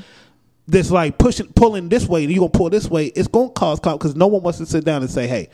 That's 0.67 0.91
like 0.91 1.17
pushing, 1.17 1.47
pulling 1.53 1.89
this 1.89 2.07
way, 2.07 2.23
and 2.23 2.31
you 2.31 2.39
gonna 2.39 2.49
pull 2.49 2.69
this 2.69 2.89
way, 2.89 3.07
it's 3.07 3.27
gonna 3.27 3.49
cause 3.49 3.79
conflict 3.79 4.03
because 4.03 4.15
no 4.15 4.27
one 4.27 4.43
wants 4.43 4.59
to 4.59 4.65
sit 4.65 4.85
down 4.85 5.01
and 5.01 5.11
say, 5.11 5.27
"Hey, 5.27 5.49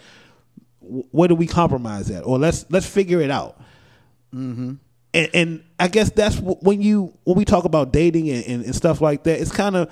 where 0.80 1.28
do 1.28 1.36
we 1.36 1.48
compromise 1.48 2.10
at?" 2.12 2.24
Or 2.26 2.38
let's 2.38 2.66
let's 2.70 2.86
figure 2.86 3.22
it 3.22 3.32
out. 3.32 3.60
Mm-hmm. 4.34 4.74
And, 5.12 5.30
and 5.34 5.64
I 5.80 5.88
guess 5.88 6.12
that's 6.12 6.38
when 6.40 6.82
you 6.82 7.14
when 7.24 7.36
we 7.38 7.46
talk 7.46 7.66
about 7.66 7.92
dating 7.92 8.30
and, 8.30 8.46
and, 8.46 8.66
and 8.66 8.76
stuff 8.76 9.02
like 9.02 9.24
that. 9.24 9.42
It's 9.42 9.52
kind 9.52 9.76
of 9.76 9.92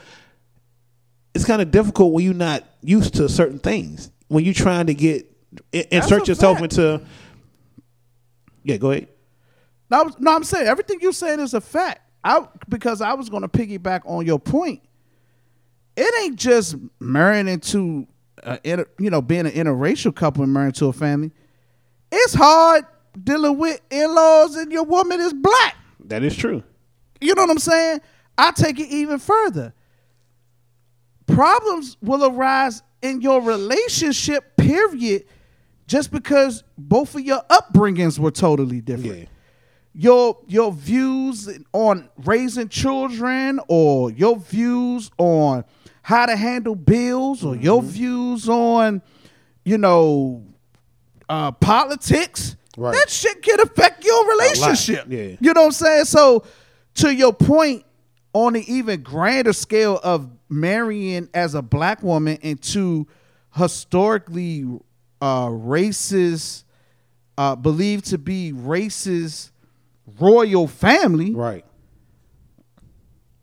it's 1.33 1.45
kind 1.45 1.61
of 1.61 1.71
difficult 1.71 2.13
when 2.13 2.23
you're 2.23 2.33
not 2.33 2.63
used 2.81 3.15
to 3.15 3.27
certain 3.27 3.59
things. 3.59 4.11
When 4.27 4.43
you're 4.43 4.53
trying 4.53 4.87
to 4.87 4.93
get 4.93 5.25
insert 5.73 6.27
yourself 6.27 6.59
fact. 6.59 6.73
into. 6.73 7.01
Yeah, 8.63 8.77
go 8.77 8.91
ahead. 8.91 9.07
No, 9.89 9.99
I'm- 9.99 10.13
no, 10.19 10.35
I'm 10.35 10.43
saying 10.43 10.67
everything 10.67 10.99
you're 11.01 11.13
saying 11.13 11.39
is 11.39 11.53
a 11.53 11.61
fact. 11.61 12.01
I 12.23 12.45
because 12.67 13.01
I 13.01 13.13
was 13.13 13.29
going 13.29 13.43
to 13.43 13.47
piggyback 13.47 14.01
on 14.05 14.25
your 14.25 14.39
point. 14.39 14.81
It 15.97 16.23
ain't 16.23 16.37
just 16.37 16.75
marrying 16.99 17.47
into, 17.47 18.07
a, 18.43 18.59
you 18.99 19.09
know, 19.09 19.21
being 19.21 19.47
an 19.47 19.51
interracial 19.51 20.15
couple 20.15 20.43
and 20.43 20.53
marrying 20.53 20.71
to 20.73 20.85
a 20.85 20.93
family. 20.93 21.31
It's 22.11 22.35
hard 22.35 22.85
dealing 23.21 23.57
with 23.57 23.81
in-laws 23.89 24.55
and 24.55 24.71
your 24.71 24.83
woman 24.83 25.19
is 25.19 25.33
black. 25.33 25.75
That 26.05 26.23
is 26.23 26.35
true. 26.37 26.63
You 27.19 27.33
know 27.33 27.41
what 27.41 27.49
I'm 27.49 27.57
saying? 27.57 28.01
I 28.37 28.51
take 28.51 28.79
it 28.79 28.87
even 28.89 29.17
further. 29.17 29.73
Problems 31.25 31.97
will 32.01 32.23
arise 32.23 32.83
in 33.01 33.21
your 33.21 33.41
relationship, 33.41 34.55
period, 34.55 35.25
just 35.87 36.11
because 36.11 36.63
both 36.77 37.15
of 37.15 37.21
your 37.21 37.41
upbringings 37.49 38.19
were 38.19 38.31
totally 38.31 38.81
different. 38.81 39.19
Yeah. 39.19 39.25
Your 39.99 40.37
your 40.47 40.71
views 40.71 41.49
on 41.73 42.07
raising 42.23 42.69
children 42.69 43.59
or 43.67 44.11
your 44.11 44.37
views 44.37 45.09
on 45.17 45.65
how 46.07 46.25
to 46.25 46.37
handle 46.37 46.73
bills 46.73 47.43
or 47.43 47.53
your 47.57 47.81
Mm-hmm. 47.81 47.91
views 47.91 48.47
on, 48.47 49.01
you 49.65 49.77
know, 49.77 50.41
uh, 51.27 51.51
politics. 51.51 52.55
Right. 52.77 52.93
That 52.93 53.09
shit 53.09 53.41
can 53.41 53.59
affect 53.59 54.05
your 54.05 54.25
relationship. 54.29 55.07
yeah. 55.09 55.35
You 55.41 55.53
know 55.53 55.63
what 55.63 55.65
I'm 55.65 55.71
saying? 55.73 56.05
So, 56.05 56.45
to 56.95 57.13
your 57.13 57.33
point, 57.33 57.83
on 58.31 58.53
the 58.53 58.73
even 58.73 59.01
grander 59.03 59.51
scale 59.51 59.99
of 60.01 60.29
marrying 60.47 61.27
as 61.33 61.55
a 61.55 61.61
black 61.61 62.01
woman 62.01 62.37
into 62.41 63.05
historically 63.53 64.63
uh, 65.19 65.47
racist, 65.47 66.63
uh, 67.37 67.57
believed 67.57 68.05
to 68.05 68.17
be 68.17 68.53
racist 68.53 69.51
royal 70.21 70.67
family. 70.69 71.33
Right. 71.33 71.65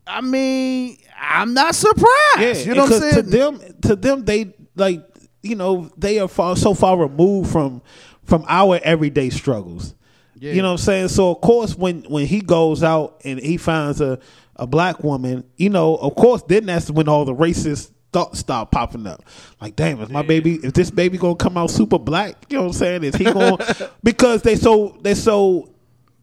I 0.07 0.21
mean, 0.21 0.97
I'm 1.27 1.53
not 1.53 1.75
surprised. 1.75 2.05
Yeah, 2.39 2.53
you 2.53 2.75
know 2.75 2.83
what 2.83 2.93
I'm 2.93 2.99
because 2.99 3.11
saying? 3.11 3.23
To 3.25 3.29
them, 3.29 3.59
to 3.81 3.95
them, 3.95 4.25
they 4.25 4.53
like 4.75 5.05
you 5.41 5.55
know 5.55 5.89
they 5.97 6.19
are 6.19 6.27
far, 6.27 6.55
so 6.55 6.73
far 6.73 6.97
removed 6.97 7.51
from 7.51 7.81
from 8.23 8.45
our 8.47 8.79
everyday 8.83 9.29
struggles. 9.29 9.95
You 10.37 10.61
know 10.61 10.69
what 10.69 10.79
I'm 10.79 10.85
saying? 10.85 11.07
So 11.09 11.31
of 11.31 11.41
course, 11.41 11.75
when 11.75 12.03
when 12.03 12.25
he 12.25 12.41
goes 12.41 12.83
out 12.83 13.21
and 13.23 13.39
he 13.39 13.57
finds 13.57 14.01
a 14.01 14.19
a 14.57 14.67
black 14.67 15.03
woman, 15.03 15.43
you 15.57 15.69
know, 15.69 15.95
of 15.95 16.15
course, 16.15 16.41
then 16.43 16.65
that's 16.65 16.89
when 16.89 17.07
all 17.07 17.25
the 17.25 17.33
racist 17.33 17.91
thoughts 18.13 18.39
start 18.39 18.71
popping 18.71 19.07
up. 19.07 19.23
Like, 19.59 19.75
damn, 19.75 19.99
is 20.01 20.09
my 20.09 20.21
baby, 20.21 20.55
is 20.55 20.71
this 20.73 20.89
baby 20.89 21.17
gonna 21.17 21.35
come 21.35 21.57
out 21.57 21.69
super 21.69 21.99
black? 21.99 22.45
You 22.49 22.57
know 22.57 22.63
what 22.63 22.67
I'm 22.69 22.73
saying? 22.73 23.03
Is 23.03 23.15
he 23.15 23.25
going 23.25 23.57
because 24.03 24.41
they 24.41 24.55
so 24.55 24.97
they 25.01 25.15
so 25.15 25.69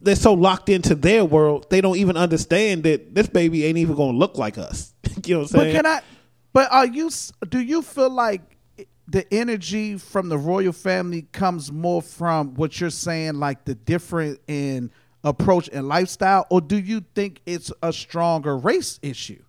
they're 0.03 0.17
so 0.17 0.35
locked 0.35 0.69
into 0.69 0.95
their 0.95 1.25
world, 1.25 1.67
they 1.71 1.81
don't 1.81 1.97
even 1.97 2.17
understand 2.17 2.83
that 2.85 3.15
this 3.15 3.29
baby 3.29 3.65
ain't 3.65 3.79
even 3.79 3.95
gonna 3.95 4.17
look 4.17 4.37
like 4.37 4.59
us. 4.59 4.93
you 5.25 5.35
know 5.35 5.41
what 5.41 5.45
I'm 5.45 5.49
saying? 5.49 5.73
But 5.73 5.77
can 5.77 5.87
I? 5.87 6.01
But 6.53 6.73
are 6.73 6.87
you? 6.87 7.11
Do 7.49 7.61
you 7.61 7.83
feel 7.83 8.11
like 8.11 8.43
the 9.09 9.33
energy 9.33 9.99
from 9.99 10.29
the 10.29 10.39
royal 10.39 10.73
family 10.73 11.23
comes 11.33 11.71
more 11.71 12.03
from 12.03 12.55
what 12.55 12.81
you're 12.81 12.91
saying, 12.91 13.35
like 13.35 13.65
the 13.65 13.75
different 13.75 14.41
in 14.49 14.91
approach 15.25 15.69
and 15.73 15.89
lifestyle, 15.89 16.47
or 16.51 16.61
do 16.61 16.79
you 16.79 17.05
think 17.15 17.41
it's 17.47 17.73
a 17.83 17.93
stronger 17.93 18.57
race 18.57 18.99
issue? 19.03 19.43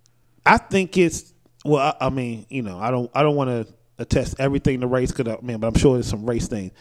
I 0.45 0.57
think 0.57 0.97
it's 0.97 1.33
well. 1.65 1.95
I, 1.99 2.07
I 2.07 2.09
mean, 2.09 2.45
you 2.49 2.61
know, 2.61 2.77
I 2.77 2.91
don't. 2.91 3.09
I 3.13 3.23
don't 3.23 3.35
want 3.35 3.49
to 3.49 3.73
attest 3.97 4.35
everything 4.39 4.81
to 4.81 4.87
race, 4.87 5.11
cause 5.11 5.27
I 5.27 5.37
mean, 5.41 5.59
but 5.59 5.67
I'm 5.67 5.75
sure 5.75 5.95
there's 5.95 6.07
some 6.07 6.25
race 6.25 6.47
things. 6.47 6.71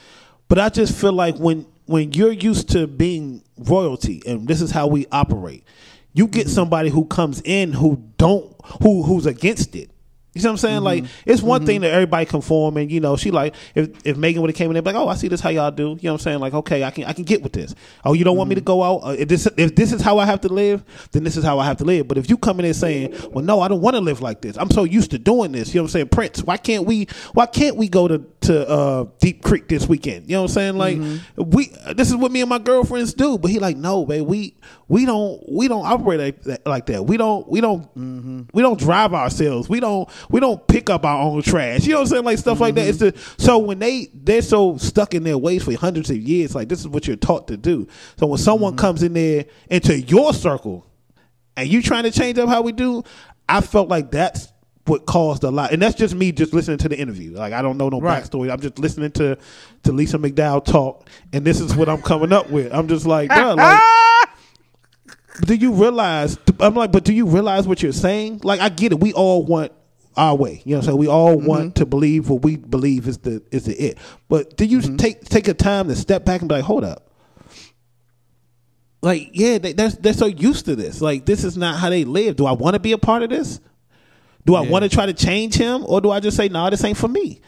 But 0.49 0.59
I 0.59 0.69
just 0.69 0.95
feel 0.95 1.13
like 1.13 1.37
when 1.39 1.67
when 1.87 2.13
you're 2.13 2.33
used 2.33 2.71
to 2.71 2.87
being 2.87 3.43
royalty 3.57 4.23
and 4.27 4.47
this 4.49 4.61
is 4.61 4.71
how 4.71 4.87
we 4.87 5.07
operate, 5.13 5.65
you 6.13 6.27
get 6.27 6.47
mm-hmm. 6.47 6.55
somebody 6.55 6.91
who 6.91 7.05
comes 7.05 7.41
in 7.45 7.73
who 7.73 8.03
don't 8.19 8.55
who 8.83 9.03
who's 9.03 9.27
against 9.27 9.75
it. 9.77 9.91
You 10.35 10.41
see 10.41 10.47
what 10.47 10.53
I'm 10.53 10.57
saying? 10.59 10.83
Like 10.83 11.05
mm-hmm. 11.05 11.31
it's 11.31 11.43
one 11.43 11.67
thing 11.67 11.77
mm-hmm. 11.77 11.83
that 11.83 11.93
everybody 11.93 12.25
conform 12.25 12.79
and 12.79 12.91
you 12.91 13.01
know, 13.01 13.17
she 13.17 13.31
like 13.31 13.55
if 13.75 13.91
if 14.05 14.17
Meghan 14.17 14.39
would 14.39 14.49
have 14.49 14.57
came 14.57 14.71
in 14.71 14.75
there 14.75 14.83
like, 14.83 14.95
Oh, 14.95 15.09
I 15.09 15.15
see 15.15 15.29
this 15.29 15.41
how 15.41 15.51
y'all 15.51 15.71
do. 15.71 15.83
You 15.83 15.89
know 15.89 15.95
what 15.95 16.13
I'm 16.13 16.19
saying? 16.19 16.41
Like, 16.41 16.55
okay, 16.55 16.85
I 16.85 16.91
can 16.91 17.05
I 17.05 17.13
can 17.13 17.25
get 17.25 17.43
with 17.43 17.53
this. 17.53 17.75
Oh, 18.05 18.15
you 18.15 18.25
don't 18.25 18.37
want 18.37 18.49
me 18.49 18.55
to 18.55 18.61
mm-hmm. 18.61 18.67
go 18.67 18.83
out? 18.83 18.97
Uh, 18.99 19.17
if 19.19 19.29
this 19.29 19.47
if 19.59 19.75
this 19.75 19.93
is 19.93 20.01
how 20.01 20.19
I 20.19 20.25
have 20.25 20.41
to 20.43 20.49
live, 20.49 20.85
then 21.13 21.25
this 21.25 21.37
is 21.37 21.45
how 21.45 21.59
I 21.59 21.67
have 21.67 21.77
to 21.79 21.85
live. 21.85 22.09
But 22.09 22.17
if 22.17 22.31
you 22.31 22.39
come 22.39 22.61
in 22.61 22.65
there 22.65 22.73
saying, 22.73 23.15
Well, 23.31 23.45
no, 23.45 23.61
I 23.61 23.69
don't 23.69 23.83
want 23.83 23.95
to 23.97 24.01
live 24.01 24.23
like 24.23 24.41
this. 24.41 24.57
I'm 24.57 24.71
so 24.71 24.85
used 24.85 25.11
to 25.11 25.19
doing 25.19 25.53
this. 25.53 25.75
You 25.75 25.81
know 25.81 25.85
what 25.85 25.89
I'm 25.89 25.93
saying? 25.93 26.09
Prince, 26.09 26.43
why 26.43 26.57
can't 26.57 26.87
we 26.87 27.09
why 27.35 27.45
can't 27.45 27.77
we 27.77 27.89
go 27.89 28.09
to, 28.09 28.19
to 28.43 28.69
uh 28.69 29.05
Deep 29.21 29.43
Creek 29.43 29.69
this 29.69 29.87
weekend? 29.87 30.31
You 30.31 30.37
know 30.37 30.43
what 30.43 30.51
I'm 30.51 30.55
saying? 30.55 30.79
Like 30.79 30.99
we 31.37 31.73
this 31.95 32.09
is 32.09 32.17
what 32.17 32.33
me 32.33 32.41
and 32.41 32.49
my 32.49 32.59
girlfriends 32.59 33.13
do. 33.13 33.37
But 33.37 33.51
he 33.51 33.59
like, 33.59 33.77
no, 33.77 34.07
babe, 34.07 34.27
we 34.27 34.57
we 34.89 35.05
don't 35.05 35.43
we 35.51 35.69
don't 35.69 35.87
operate 35.87 36.21
like 36.21 36.43
that, 36.45 36.67
like 36.67 36.87
that. 36.87 37.05
We 37.05 37.17
don't 37.17 37.47
we 37.49 37.61
don't 37.61 37.89
we 38.53 38.63
don't 38.63 38.79
drive 38.79 39.15
ourselves. 39.15 39.69
We 39.69 39.81
don't 39.81 40.09
we 40.31 40.41
don't 40.41 40.67
pick 40.67 40.91
up 40.91 41.05
our 41.05 41.23
own 41.23 41.43
trash. 41.43 41.85
You 41.85 41.93
know 41.93 41.99
what 41.99 42.03
I'm 42.03 42.07
saying? 42.09 42.25
Like 42.25 42.39
stuff 42.39 42.61
like 42.61 42.75
that. 42.75 42.87
It's 42.87 42.99
mm-hmm. 42.99 43.17
the 43.17 43.43
so 43.43 43.59
when 43.59 43.79
they 43.79 44.09
they're 44.15 44.43
so 44.43 44.77
stuck 44.77 45.15
in 45.15 45.25
their 45.25 45.39
ways 45.39 45.65
for 45.65 45.75
hundreds 45.75 46.11
of 46.11 46.17
years, 46.17 46.55
like 46.55 46.69
this 46.69 46.81
is 46.81 46.89
what 46.89 47.07
you're 47.07 47.17
taught 47.17 47.49
to 47.49 47.57
do. 47.57 47.87
So 48.19 48.27
when 48.27 48.39
someone 48.39 48.73
mm-hmm. 48.73 48.81
comes 48.81 49.03
in 49.03 49.13
there 49.13 49.47
into 49.71 50.01
your 50.01 50.33
circle 50.35 50.87
and 51.57 51.69
you 51.69 51.83
trying 51.83 52.05
to 52.05 52.11
change 52.11 52.39
up 52.39 52.49
how 52.49 52.63
we 52.63 52.73
do, 52.73 53.05
I 53.49 53.61
felt 53.61 53.89
like 53.89 54.11
that's 54.11 54.53
what 54.87 55.07
caused 55.07 55.45
a 55.45 55.51
lot. 55.51 55.73
And 55.73 55.81
that's 55.81 55.95
just 55.95 56.15
me 56.15 56.33
just 56.33 56.53
listening 56.53 56.79
to 56.79 56.89
the 56.89 56.99
interview. 56.99 57.33
Like 57.33 57.53
I 57.53 57.63
don't 57.63 57.79
know 57.79 57.89
no 57.89 58.01
Right. 58.01 58.23
backstory. 58.23 58.51
I'm 58.51 58.61
just 58.61 58.79
listening 58.79 59.13
to 59.13 59.39
to 59.85 59.93
Lisa 59.93 60.19
McDowell 60.19 60.65
talk 60.65 61.09
and 61.33 61.45
this 61.45 61.61
is 61.61 61.75
what 61.75 61.89
I'm 61.89 62.03
coming 62.03 62.33
up 62.33 62.51
with. 62.51 62.73
I'm 62.73 62.89
just 62.89 63.07
like, 63.07 63.31
like 63.31 63.81
do 65.43 65.55
you 65.55 65.73
realize 65.73 66.37
I'm 66.61 66.75
like, 66.75 66.93
but 66.93 67.05
do 67.05 67.13
you 67.13 67.27
realize 67.27 67.67
what 67.67 67.83
you're 67.83 67.93
saying? 67.93 68.41
Like 68.43 68.61
I 68.61 68.69
get 68.69 68.93
it. 68.93 69.01
We 69.01 69.13
all 69.13 69.45
want 69.45 69.73
our 70.17 70.35
way. 70.37 70.63
You 70.65 70.77
know 70.77 70.81
so? 70.83 70.97
We 70.97 71.09
all 71.09 71.37
mm-hmm. 71.37 71.47
want 71.47 71.77
to 71.77 71.87
believe 71.87 72.29
what 72.29 72.43
we 72.43 72.57
believe 72.57 73.09
is 73.09 73.19
the 73.19 73.43
is 73.51 73.65
the 73.65 73.75
it. 73.75 73.99
But 74.29 74.57
do 74.57 74.65
you 74.65 74.79
mm-hmm. 74.79 74.97
take 74.97 75.25
take 75.25 75.49
a 75.49 75.55
time 75.55 75.89
to 75.89 75.97
step 75.97 76.25
back 76.25 76.41
and 76.41 76.49
be 76.49 76.57
like, 76.57 76.65
hold 76.65 76.85
up. 76.85 77.09
Like, 79.03 79.31
yeah, 79.33 79.59
they, 79.59 79.73
they're 79.73 79.91
they're 79.91 80.13
so 80.13 80.27
used 80.27 80.67
to 80.67 80.77
this. 80.77 81.01
Like, 81.01 81.27
this 81.27 81.43
is 81.43 81.57
not 81.57 81.79
how 81.79 81.91
they 81.91 82.05
live. 82.05 82.37
Do 82.37 82.47
I 82.47 82.53
want 82.53 82.75
to 82.75 82.81
be 82.81 82.93
a 82.93 82.99
part 82.99 83.23
of 83.23 83.31
this? 83.31 83.61
Do 84.45 84.55
I 84.55 84.61
want 84.61 84.83
to 84.85 84.89
try 84.89 85.07
to 85.07 85.13
change 85.13 85.55
him, 85.55 85.85
or 85.87 86.01
do 86.01 86.11
I 86.11 86.19
just 86.19 86.37
say, 86.37 86.49
no, 86.49 86.69
this 86.69 86.83
ain't 86.85 86.97
for 86.97 87.09
me? 87.09 87.41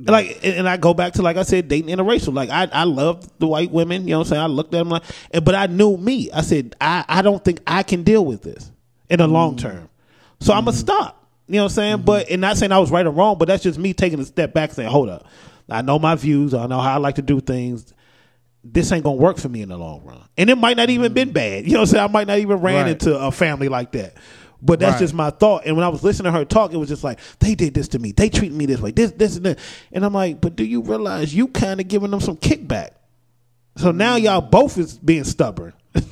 Like, 0.00 0.38
and, 0.44 0.54
and 0.54 0.68
I 0.68 0.76
go 0.76 0.94
back 0.94 1.14
to 1.14 1.22
like 1.22 1.36
I 1.36 1.42
said, 1.42 1.66
dating 1.66 1.94
interracial. 1.94 2.32
Like, 2.32 2.50
I 2.50 2.68
I 2.72 2.84
love 2.84 3.28
the 3.38 3.48
white 3.48 3.72
women. 3.72 4.02
You 4.06 4.12
know 4.12 4.18
what 4.18 4.28
I'm 4.28 4.30
saying? 4.30 4.42
I 4.42 4.46
looked 4.46 4.72
at 4.74 4.78
them 4.78 4.88
like, 4.88 5.02
and- 5.32 5.44
but 5.44 5.56
I 5.56 5.66
knew 5.66 5.96
me. 5.96 6.30
I 6.30 6.42
said, 6.42 6.76
I 6.80 7.04
I 7.08 7.22
don't 7.22 7.44
think 7.44 7.60
I 7.66 7.82
can 7.82 8.04
deal 8.04 8.24
with 8.24 8.42
this 8.42 8.70
in 9.10 9.18
the 9.18 9.26
long 9.26 9.56
mm. 9.56 9.60
term. 9.60 9.88
So 10.40 10.52
I'm 10.52 10.64
gonna 10.64 10.76
mm-hmm. 10.76 10.80
stop. 10.80 11.17
You 11.48 11.56
know 11.56 11.64
what 11.64 11.72
I'm 11.72 11.74
saying? 11.74 11.96
Mm-hmm. 11.96 12.04
But 12.04 12.30
and 12.30 12.40
not 12.40 12.56
saying 12.58 12.72
I 12.72 12.78
was 12.78 12.90
right 12.90 13.06
or 13.06 13.10
wrong, 13.10 13.38
but 13.38 13.48
that's 13.48 13.62
just 13.62 13.78
me 13.78 13.94
taking 13.94 14.20
a 14.20 14.24
step 14.24 14.52
back, 14.52 14.72
saying, 14.72 14.90
hold 14.90 15.08
up. 15.08 15.26
I 15.68 15.82
know 15.82 15.98
my 15.98 16.14
views. 16.14 16.54
I 16.54 16.66
know 16.66 16.80
how 16.80 16.94
I 16.94 16.96
like 16.98 17.16
to 17.16 17.22
do 17.22 17.40
things. 17.40 17.92
This 18.64 18.90
ain't 18.92 19.04
gonna 19.04 19.16
work 19.16 19.38
for 19.38 19.48
me 19.48 19.62
in 19.62 19.68
the 19.68 19.78
long 19.78 20.02
run, 20.04 20.22
and 20.36 20.50
it 20.50 20.56
might 20.56 20.76
not 20.76 20.90
even 20.90 21.12
been 21.12 21.30
mm. 21.30 21.34
bad. 21.34 21.64
You 21.64 21.72
know 21.72 21.80
what 21.80 21.88
I'm 21.88 21.92
saying? 21.92 22.04
I 22.04 22.08
might 22.08 22.26
not 22.26 22.38
even 22.38 22.58
ran 22.58 22.84
Right. 22.84 22.90
into 22.92 23.16
a 23.18 23.30
family 23.30 23.68
like 23.68 23.92
that. 23.92 24.14
But 24.60 24.80
that's 24.80 24.94
Right. 24.94 25.00
just 25.00 25.14
my 25.14 25.30
thought. 25.30 25.62
And 25.66 25.76
when 25.76 25.84
I 25.84 25.88
was 25.88 26.02
listening 26.02 26.32
to 26.32 26.38
her 26.38 26.44
talk, 26.44 26.72
it 26.72 26.76
was 26.76 26.88
just 26.88 27.04
like 27.04 27.20
they 27.38 27.54
did 27.54 27.74
this 27.74 27.88
to 27.88 27.98
me. 27.98 28.12
They 28.12 28.28
treat 28.28 28.52
me 28.52 28.66
this 28.66 28.80
way. 28.80 28.90
This, 28.90 29.12
this, 29.12 29.36
and 29.36 29.46
that. 29.46 29.58
And 29.92 30.04
I'm 30.04 30.12
like, 30.12 30.40
but 30.40 30.56
do 30.56 30.64
you 30.64 30.82
realize 30.82 31.32
you 31.32 31.46
kind 31.46 31.80
of 31.80 31.86
giving 31.86 32.10
them 32.10 32.20
some 32.20 32.36
kickback? 32.36 32.90
So 33.76 33.92
now 33.92 34.18
mm. 34.18 34.22
y'all 34.22 34.40
both 34.40 34.76
is 34.76 34.98
being 34.98 35.24
stubborn. 35.24 35.72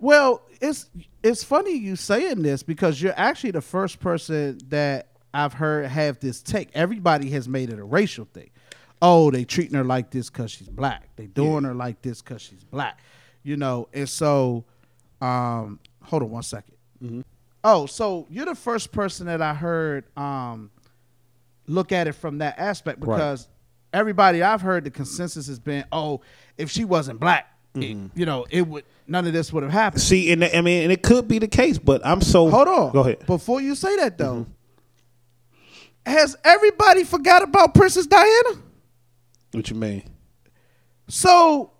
Well, 0.00 0.42
it's 0.60 0.86
it's 1.22 1.44
funny 1.44 1.76
you 1.76 1.96
saying 1.96 2.42
this 2.42 2.62
because 2.62 3.00
you're 3.00 3.14
actually 3.16 3.50
the 3.52 3.60
first 3.60 4.00
person 4.00 4.58
that 4.68 5.08
I've 5.34 5.52
heard 5.54 5.86
have 5.86 6.18
this 6.20 6.42
take. 6.42 6.70
Everybody 6.74 7.30
has 7.30 7.48
made 7.48 7.70
it 7.70 7.78
a 7.78 7.84
racial 7.84 8.24
thing. 8.32 8.50
Oh, 9.02 9.30
they 9.30 9.44
treating 9.44 9.76
her 9.76 9.84
like 9.84 10.10
this 10.10 10.28
because 10.30 10.50
she's 10.50 10.68
black. 10.68 11.08
They 11.16 11.26
doing 11.26 11.64
her 11.64 11.74
like 11.74 12.02
this 12.02 12.20
because 12.20 12.42
she's 12.42 12.64
black. 12.64 13.00
You 13.42 13.56
know, 13.56 13.88
and 13.94 14.08
so, 14.08 14.64
um, 15.22 15.78
hold 16.02 16.22
on 16.22 16.30
one 16.30 16.42
second. 16.42 17.24
Oh, 17.64 17.86
so 17.86 18.26
you're 18.30 18.44
the 18.46 18.54
first 18.54 18.92
person 18.92 19.26
that 19.26 19.40
I 19.40 19.54
heard 19.54 20.04
um, 20.16 20.70
look 21.66 21.92
at 21.92 22.08
it 22.08 22.12
from 22.12 22.38
that 22.38 22.58
aspect 22.58 22.98
Right. 23.00 23.16
because 23.16 23.48
everybody 23.92 24.42
I've 24.42 24.60
heard 24.62 24.84
the 24.84 24.90
consensus 24.90 25.46
has 25.46 25.58
been, 25.58 25.84
oh, 25.92 26.20
if 26.58 26.70
she 26.70 26.84
wasn't 26.84 27.20
black, 27.20 27.46
it- 27.74 27.96
you 28.14 28.26
know, 28.26 28.46
it 28.50 28.66
would 28.66 28.84
none 29.10 29.26
of 29.26 29.32
this 29.32 29.52
would 29.52 29.62
have 29.62 29.72
happened. 29.72 30.02
See, 30.02 30.32
and 30.32 30.44
I 30.44 30.60
mean, 30.60 30.84
and 30.84 30.92
it 30.92 31.02
could 31.02 31.28
be 31.28 31.38
the 31.38 31.48
case, 31.48 31.78
but 31.78 32.00
I'm 32.04 32.20
so 32.20 32.48
Hold 32.48 32.68
on. 32.68 32.92
Go 32.92 33.00
ahead. 33.00 33.26
Before 33.26 33.60
you 33.60 33.74
say 33.74 33.96
that 33.96 34.16
though, 34.16 34.46
mm-hmm. 34.46 36.10
has 36.10 36.36
everybody 36.44 37.04
forgot 37.04 37.42
about 37.42 37.74
Princess 37.74 38.06
Diana? 38.06 38.62
What 39.52 39.68
you 39.68 39.76
mean? 39.76 40.04
So 41.08 41.72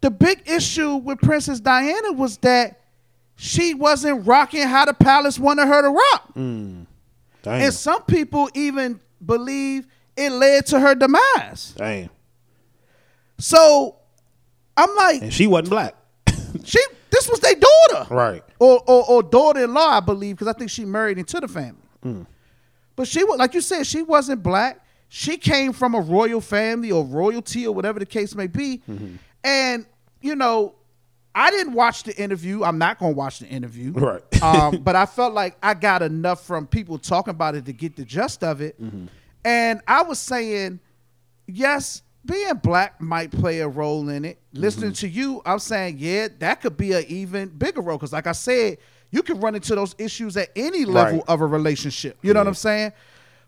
the 0.00 0.10
big 0.10 0.42
issue 0.46 0.96
with 0.96 1.20
Princess 1.20 1.60
Diana 1.60 2.12
was 2.12 2.38
that 2.38 2.80
she 3.36 3.74
wasn't 3.74 4.26
rocking 4.26 4.62
how 4.62 4.86
the 4.86 4.94
palace 4.94 5.38
wanted 5.38 5.66
her 5.66 5.82
to 5.82 5.90
rock. 5.90 6.34
Mm. 6.34 6.86
Damn. 7.42 7.62
And 7.62 7.72
some 7.72 8.02
people 8.02 8.50
even 8.54 8.98
believe 9.24 9.86
it 10.16 10.30
led 10.30 10.66
to 10.66 10.80
her 10.80 10.94
demise. 10.94 11.74
Damn. 11.76 12.10
So 13.38 13.96
I'm 14.76 14.94
like, 14.96 15.22
And 15.22 15.32
she 15.32 15.46
wasn't 15.46 15.70
black. 15.70 15.94
She 16.64 16.80
this 17.10 17.28
was 17.28 17.40
their 17.40 17.54
daughter. 17.54 18.14
Right. 18.14 18.42
or 18.58 18.82
or, 18.86 19.04
or 19.08 19.22
daughter-in-law, 19.22 19.88
I 19.88 20.00
believe, 20.00 20.36
because 20.36 20.48
I 20.48 20.52
think 20.52 20.70
she 20.70 20.84
married 20.84 21.18
into 21.18 21.40
the 21.40 21.48
family. 21.48 21.82
Mm. 22.04 22.26
But 22.94 23.08
she 23.08 23.24
was, 23.24 23.38
like 23.38 23.54
you 23.54 23.60
said, 23.60 23.86
she 23.86 24.02
wasn't 24.02 24.42
black. 24.42 24.84
She 25.08 25.36
came 25.36 25.72
from 25.72 25.94
a 25.94 26.00
royal 26.00 26.40
family 26.40 26.90
or 26.90 27.04
royalty 27.04 27.66
or 27.66 27.74
whatever 27.74 27.98
the 27.98 28.06
case 28.06 28.34
may 28.34 28.46
be. 28.46 28.82
Mm-hmm. 28.88 29.16
And 29.44 29.86
you 30.20 30.34
know, 30.34 30.74
I 31.34 31.50
didn't 31.50 31.74
watch 31.74 32.04
the 32.04 32.16
interview. 32.16 32.64
I'm 32.64 32.78
not 32.78 32.98
going 32.98 33.12
to 33.12 33.16
watch 33.16 33.40
the 33.40 33.46
interview. 33.46 33.92
Right. 33.92 34.42
um, 34.42 34.78
but 34.82 34.96
I 34.96 35.04
felt 35.04 35.34
like 35.34 35.56
I 35.62 35.74
got 35.74 36.00
enough 36.02 36.46
from 36.46 36.66
people 36.66 36.98
talking 36.98 37.30
about 37.30 37.54
it 37.54 37.66
to 37.66 37.72
get 37.72 37.94
the 37.94 38.04
gist 38.04 38.42
of 38.42 38.62
it. 38.62 38.82
Mm-hmm. 38.82 39.06
And 39.44 39.80
I 39.86 40.02
was 40.02 40.18
saying, 40.18 40.80
yes, 41.46 42.02
being 42.26 42.54
black 42.56 43.00
might 43.00 43.30
play 43.30 43.60
a 43.60 43.68
role 43.68 44.08
in 44.08 44.24
it. 44.24 44.38
Listening 44.52 44.92
to 44.94 45.08
you, 45.08 45.40
I'm 45.46 45.58
saying, 45.58 45.96
yeah, 45.98 46.28
that 46.40 46.60
could 46.60 46.76
be 46.76 46.92
an 46.92 47.04
even 47.08 47.48
bigger 47.48 47.80
role. 47.80 47.96
Because, 47.98 48.12
like 48.12 48.26
I 48.26 48.32
said, 48.32 48.78
you 49.10 49.22
can 49.22 49.40
run 49.40 49.54
into 49.54 49.74
those 49.74 49.94
issues 49.98 50.36
at 50.36 50.50
any 50.56 50.84
level 50.84 51.18
Right. 51.18 51.24
of 51.28 51.40
a 51.40 51.46
relationship. 51.46 52.18
You 52.22 52.34
know 52.34 52.40
what 52.40 52.48
I'm 52.48 52.54
saying? 52.54 52.92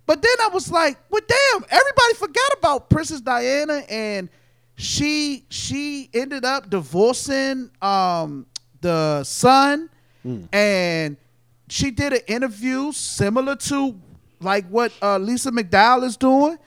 But 0.07 0.23
then 0.23 0.33
I 0.41 0.49
was 0.49 0.71
like, 0.71 0.97
well, 1.11 1.21
damn, 1.27 1.65
everybody 1.71 2.15
forgot 2.17 2.51
about 2.59 2.89
Princess 2.89 3.21
Diana 3.21 3.83
and 3.91 4.31
she 4.77 5.45
she 5.51 6.09
ended 6.15 6.45
up 6.45 6.71
divorcing 6.71 7.71
um 7.83 8.47
the 8.81 9.25
son 9.25 9.91
and 10.53 11.17
she 11.69 11.91
did 11.91 12.13
an 12.13 12.21
interview 12.29 12.93
similar 12.93 13.57
to 13.57 13.99
like 14.41 14.67
what 14.69 14.93
uh, 15.03 15.19
Lisa 15.19 15.51
McDowell 15.51 16.05
is 16.05 16.17
doing, 16.17 16.59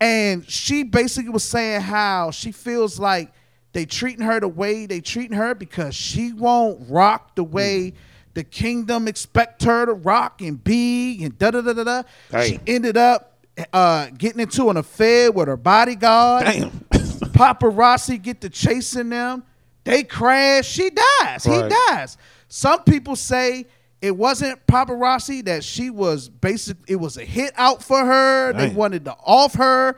and 0.00 0.48
she 0.48 0.82
basically 0.82 1.30
was 1.30 1.44
saying 1.44 1.80
how 1.80 2.30
she 2.30 2.52
feels 2.52 2.98
like 2.98 3.32
they 3.72 3.84
treating 3.84 4.24
her 4.24 4.40
the 4.40 4.48
way 4.48 4.86
they 4.86 5.00
treating 5.00 5.36
her 5.36 5.54
because 5.54 5.94
she 5.94 6.32
won't 6.32 6.90
rock 6.90 7.34
the 7.34 7.44
way 7.44 7.94
the 8.34 8.44
kingdom 8.44 9.08
expect 9.08 9.64
her 9.64 9.86
to 9.86 9.94
rock 9.94 10.42
and 10.42 10.62
be 10.62 11.24
and 11.24 11.38
da 11.38 11.50
da 11.50 11.62
da 11.62 11.72
da 11.72 11.84
da. 11.84 12.02
She 12.42 12.60
ended 12.66 12.96
up 12.96 13.38
uh, 13.72 14.08
getting 14.16 14.40
into 14.40 14.68
an 14.68 14.76
affair 14.76 15.32
with 15.32 15.48
her 15.48 15.56
bodyguard. 15.56 16.44
Damn. 16.44 16.70
Paparazzi 17.32 18.20
get 18.20 18.42
to 18.42 18.50
chasing 18.50 19.08
them. 19.08 19.42
They 19.84 20.04
crash. 20.04 20.68
She 20.68 20.90
dies. 20.90 21.46
Right. 21.46 21.64
He 21.64 21.76
dies. 21.88 22.18
Some 22.48 22.82
people 22.84 23.16
say 23.16 23.66
it 24.02 24.16
wasn't 24.16 24.64
paparazzi 24.66 25.44
that 25.46 25.64
she 25.64 25.90
was 25.90 26.28
basic. 26.28 26.76
It 26.86 26.96
was 26.96 27.16
a 27.16 27.24
hit 27.24 27.52
out 27.56 27.82
for 27.82 28.04
her. 28.04 28.52
They 28.52 28.68
wanted 28.68 29.04
to 29.06 29.12
off 29.24 29.54
her. 29.54 29.96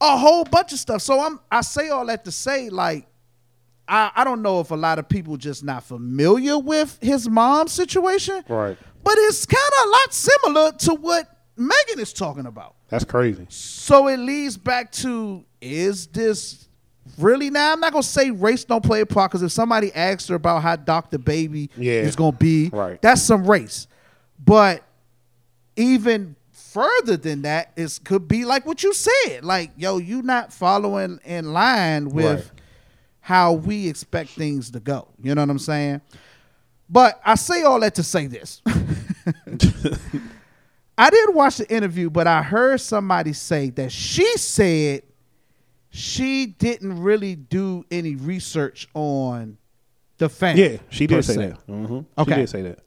A 0.00 0.16
whole 0.16 0.44
bunch 0.44 0.72
of 0.72 0.78
stuff. 0.78 1.02
So 1.02 1.20
I'm. 1.20 1.40
I 1.50 1.60
say 1.62 1.88
all 1.88 2.06
that 2.06 2.24
to 2.24 2.32
say 2.32 2.68
like. 2.70 3.06
I, 3.88 4.10
I 4.16 4.24
don't 4.24 4.42
know 4.42 4.58
if 4.58 4.72
a 4.72 4.74
lot 4.74 4.98
of 4.98 5.08
people 5.08 5.36
just 5.36 5.62
not 5.62 5.84
familiar 5.84 6.58
with 6.58 6.98
his 7.00 7.28
mom's 7.28 7.70
situation, 7.70 8.42
Right. 8.48 8.76
But 9.04 9.14
it's 9.16 9.46
kind 9.46 9.62
of 9.80 9.86
a 9.86 9.90
lot 9.90 10.12
similar 10.12 10.72
to 10.72 10.94
what 10.94 11.28
Meghan 11.56 11.98
is 11.98 12.12
talking 12.12 12.46
about. 12.46 12.74
That's 12.88 13.04
crazy. 13.04 13.46
So 13.48 14.08
it 14.08 14.16
leads 14.16 14.56
back 14.56 14.90
to 14.92 15.44
is 15.60 16.08
this 16.08 16.65
really 17.18 17.50
now? 17.50 17.72
I'm 17.72 17.80
not 17.80 17.92
gonna 17.92 18.02
say 18.02 18.30
race 18.30 18.64
don't 18.64 18.84
play 18.84 19.00
a 19.00 19.06
part 19.06 19.30
because 19.30 19.42
if 19.42 19.52
somebody 19.52 19.92
asks 19.94 20.28
her 20.28 20.34
about 20.34 20.62
how 20.62 20.76
Dr. 20.76 21.18
Baby 21.18 21.70
Yeah. 21.76 22.00
is 22.00 22.16
gonna 22.16 22.32
be, 22.36 22.68
Right. 22.72 23.00
that's 23.02 23.22
some 23.22 23.46
race. 23.48 23.86
But 24.44 24.82
even 25.76 26.36
further 26.52 27.16
than 27.16 27.42
that, 27.42 27.72
it 27.76 28.00
could 28.04 28.28
be 28.28 28.44
like 28.44 28.66
what 28.66 28.82
you 28.82 28.92
said. 28.92 29.42
Like, 29.44 29.72
yo, 29.76 29.98
you 29.98 30.22
not 30.22 30.52
following 30.52 31.20
in 31.24 31.52
line 31.52 32.10
with 32.10 32.40
Right. 32.40 32.50
how 33.20 33.52
we 33.52 33.88
expect 33.88 34.30
things 34.30 34.70
to 34.72 34.80
go. 34.80 35.08
You 35.22 35.34
know 35.34 35.42
what 35.42 35.50
I'm 35.50 35.58
saying? 35.58 36.00
But 36.88 37.20
I 37.24 37.34
say 37.34 37.62
all 37.62 37.80
that 37.80 37.94
to 37.96 38.02
say 38.02 38.26
this. 38.26 38.62
I 40.98 41.10
didn't 41.10 41.34
watch 41.34 41.58
the 41.58 41.70
interview, 41.74 42.08
but 42.08 42.26
I 42.26 42.42
heard 42.42 42.80
somebody 42.80 43.32
say 43.34 43.70
that 43.70 43.92
she 43.92 44.36
said 44.38 45.02
she 45.96 46.46
didn't 46.46 47.00
really 47.02 47.34
do 47.34 47.84
any 47.90 48.16
research 48.16 48.86
on 48.94 49.56
the 50.18 50.28
family. 50.28 50.72
Yeah, 50.72 50.78
she 50.90 51.06
did 51.06 51.24
say 51.24 51.34
se. 51.34 51.46
that. 51.48 51.58
hmm 51.66 52.00
Okay. 52.18 52.30
She 52.32 52.40
did 52.40 52.48
say 52.50 52.62
that. 52.62 52.78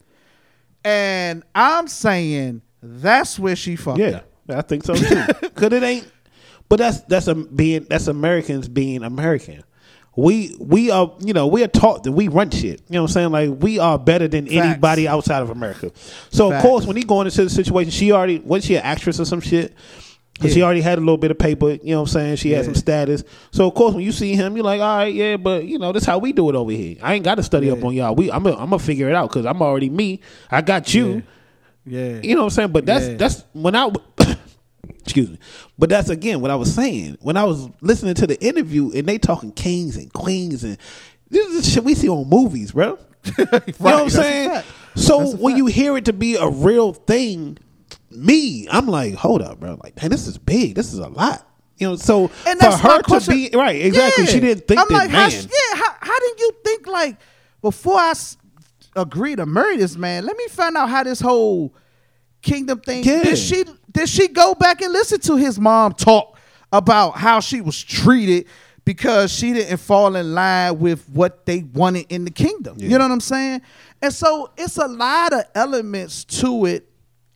And 0.84 1.42
I'm 1.54 1.88
saying 1.88 2.62
that's 2.82 3.38
where 3.38 3.56
she 3.56 3.76
fucked 3.76 3.98
Yeah, 3.98 4.08
up. 4.18 4.24
I 4.48 4.62
think 4.62 4.84
so 4.84 4.94
too. 4.94 5.26
Cause 5.54 5.72
it 5.72 5.82
ain't. 5.82 6.10
But 6.68 6.78
that's 6.78 7.00
that's 7.02 7.26
a 7.26 7.34
being 7.34 7.86
that's 7.90 8.06
Americans 8.06 8.68
being 8.68 9.02
American. 9.02 9.64
We 10.16 10.56
we 10.60 10.90
are 10.90 11.12
you 11.20 11.32
know 11.32 11.46
we 11.48 11.62
are 11.64 11.68
taught 11.68 12.04
that 12.04 12.12
we 12.12 12.28
run 12.28 12.50
shit. 12.50 12.80
You 12.88 12.94
know 12.94 13.02
what 13.02 13.10
I'm 13.10 13.12
saying? 13.12 13.30
Like 13.32 13.62
we 13.62 13.78
are 13.80 13.98
better 13.98 14.28
than 14.28 14.46
Facts. 14.46 14.56
anybody 14.56 15.08
outside 15.08 15.42
of 15.42 15.50
America. 15.50 15.90
So 16.30 16.52
of 16.52 16.62
course 16.62 16.86
when 16.86 16.96
he 16.96 17.02
going 17.02 17.26
into 17.26 17.42
the 17.42 17.50
situation, 17.50 17.90
she 17.90 18.12
already 18.12 18.38
was 18.38 18.64
she 18.64 18.76
an 18.76 18.82
actress 18.82 19.18
or 19.18 19.24
some 19.24 19.40
shit. 19.40 19.74
Cause 20.40 20.54
she 20.54 20.62
already 20.62 20.80
had 20.80 20.98
a 20.98 21.00
little 21.00 21.18
bit 21.18 21.30
of 21.30 21.38
paper, 21.38 21.70
you 21.70 21.78
know 21.92 22.00
what 22.02 22.08
I'm 22.08 22.12
saying? 22.12 22.36
She 22.36 22.50
had 22.52 22.64
some 22.64 22.74
status. 22.74 23.22
So 23.50 23.66
of 23.66 23.74
course 23.74 23.94
when 23.94 24.02
you 24.04 24.12
see 24.12 24.34
him, 24.34 24.56
you're 24.56 24.64
like, 24.64 24.80
all 24.80 24.96
right, 24.96 25.12
yeah, 25.12 25.36
but 25.36 25.64
you 25.64 25.78
know, 25.78 25.92
this 25.92 26.04
how 26.04 26.18
we 26.18 26.32
do 26.32 26.48
it 26.48 26.54
over 26.54 26.72
here. 26.72 26.96
I 27.02 27.14
ain't 27.14 27.24
got 27.24 27.34
to 27.34 27.42
study 27.42 27.70
up 27.70 27.84
on 27.84 27.94
y'all. 27.94 28.14
We 28.14 28.30
I'm 28.32 28.42
gonna 28.42 28.56
I'm 28.56 28.70
gonna 28.70 28.78
figure 28.78 29.08
it 29.08 29.14
out 29.14 29.28
because 29.30 29.44
I'm 29.46 29.60
already 29.62 29.90
me. 29.90 30.20
I 30.50 30.62
got 30.62 30.94
you. 30.94 31.22
Yeah. 31.84 32.20
You 32.22 32.34
know 32.34 32.42
what 32.42 32.46
I'm 32.46 32.50
saying? 32.50 32.72
But 32.72 32.86
that's 32.86 33.06
Yeah. 33.08 33.16
that's 33.16 33.44
when 33.52 33.74
I 33.74 33.90
excuse 35.00 35.30
me. 35.30 35.38
But 35.78 35.88
that's 35.90 36.08
again 36.08 36.40
what 36.40 36.50
I 36.50 36.56
was 36.56 36.74
saying. 36.74 37.18
When 37.20 37.36
I 37.36 37.44
was 37.44 37.68
listening 37.80 38.14
to 38.14 38.26
the 38.26 38.40
interview 38.42 38.90
and 38.94 39.06
they 39.06 39.18
talking 39.18 39.52
kings 39.52 39.96
and 39.96 40.12
queens 40.12 40.64
and 40.64 40.78
this 41.30 41.46
is 41.54 41.72
shit 41.72 41.84
we 41.84 41.94
see 41.94 42.08
on 42.08 42.28
movies, 42.28 42.72
bro. 42.72 42.98
You 43.38 43.44
know 43.44 43.60
what 43.76 43.94
I'm 43.94 44.10
saying? 44.10 44.62
So 44.96 45.18
when 45.36 45.52
fact. 45.52 45.58
you 45.58 45.66
hear 45.66 45.96
it 45.96 46.06
to 46.06 46.12
be 46.12 46.36
a 46.36 46.48
real 46.48 46.92
thing, 46.94 47.58
me, 48.10 48.66
I'm 48.70 48.86
like, 48.86 49.14
hold 49.14 49.42
up, 49.42 49.60
bro. 49.60 49.78
Like, 49.82 50.00
man, 50.00 50.10
this 50.10 50.26
is 50.26 50.38
big. 50.38 50.74
This 50.74 50.92
is 50.92 50.98
a 50.98 51.08
lot. 51.08 51.46
You 51.78 51.88
know, 51.88 51.96
so 51.96 52.30
And 52.46 52.58
for 52.60 52.66
her 52.76 53.02
to 53.02 53.30
be 53.30 53.50
right, 53.54 53.80
exactly. 53.80 54.24
Yeah. 54.24 54.30
She 54.30 54.40
didn't 54.40 54.68
think 54.68 54.80
I'm 54.80 54.88
that 54.88 54.94
like, 54.94 55.10
man. 55.10 55.30
How, 55.30 55.36
yeah, 55.38 55.76
how, 55.82 55.94
how 56.00 56.18
did 56.20 56.40
you 56.40 56.52
think 56.64 56.86
like 56.86 57.16
before 57.62 57.98
I 57.98 58.10
s- 58.10 58.36
agree 58.94 59.34
to 59.36 59.46
marry 59.46 59.78
this 59.78 59.96
man? 59.96 60.26
Let 60.26 60.36
me 60.36 60.46
find 60.48 60.76
out 60.76 60.90
how 60.90 61.04
this 61.04 61.20
whole 61.20 61.74
kingdom 62.42 62.80
thing. 62.80 63.02
Yeah. 63.04 63.22
Did 63.22 63.38
she 63.38 63.64
did 63.90 64.08
she 64.10 64.28
go 64.28 64.54
back 64.54 64.82
and 64.82 64.92
listen 64.92 65.20
to 65.20 65.36
his 65.36 65.58
mom 65.58 65.94
talk 65.94 66.38
about 66.72 67.12
how 67.16 67.40
she 67.40 67.62
was 67.62 67.82
treated 67.82 68.46
because 68.84 69.32
she 69.32 69.54
didn't 69.54 69.78
fall 69.78 70.16
in 70.16 70.34
line 70.34 70.78
with 70.80 71.08
what 71.08 71.46
they 71.46 71.60
wanted 71.72 72.06
in 72.10 72.26
the 72.26 72.30
kingdom? 72.30 72.76
You 72.78 72.90
know 72.98 73.04
what 73.06 73.12
I'm 73.12 73.20
saying? 73.20 73.62
And 74.02 74.12
so 74.12 74.50
it's 74.58 74.76
a 74.76 74.86
lot 74.86 75.32
of 75.32 75.44
elements 75.54 76.24
to 76.24 76.66
it. 76.66 76.89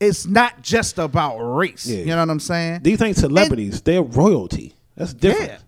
It's 0.04 0.26
not 0.26 0.62
just 0.62 0.98
about 0.98 1.38
race. 1.38 1.86
Yeah. 1.86 1.98
You 1.98 2.06
know 2.06 2.18
what 2.18 2.30
I'm 2.30 2.40
saying? 2.40 2.80
Do 2.82 2.90
you 2.90 2.96
think 2.96 3.16
celebrities, 3.16 3.80
they're 3.80 4.02
royalty? 4.02 4.74
That's 4.96 5.14
different. 5.14 5.50
Yeah. 5.50 5.58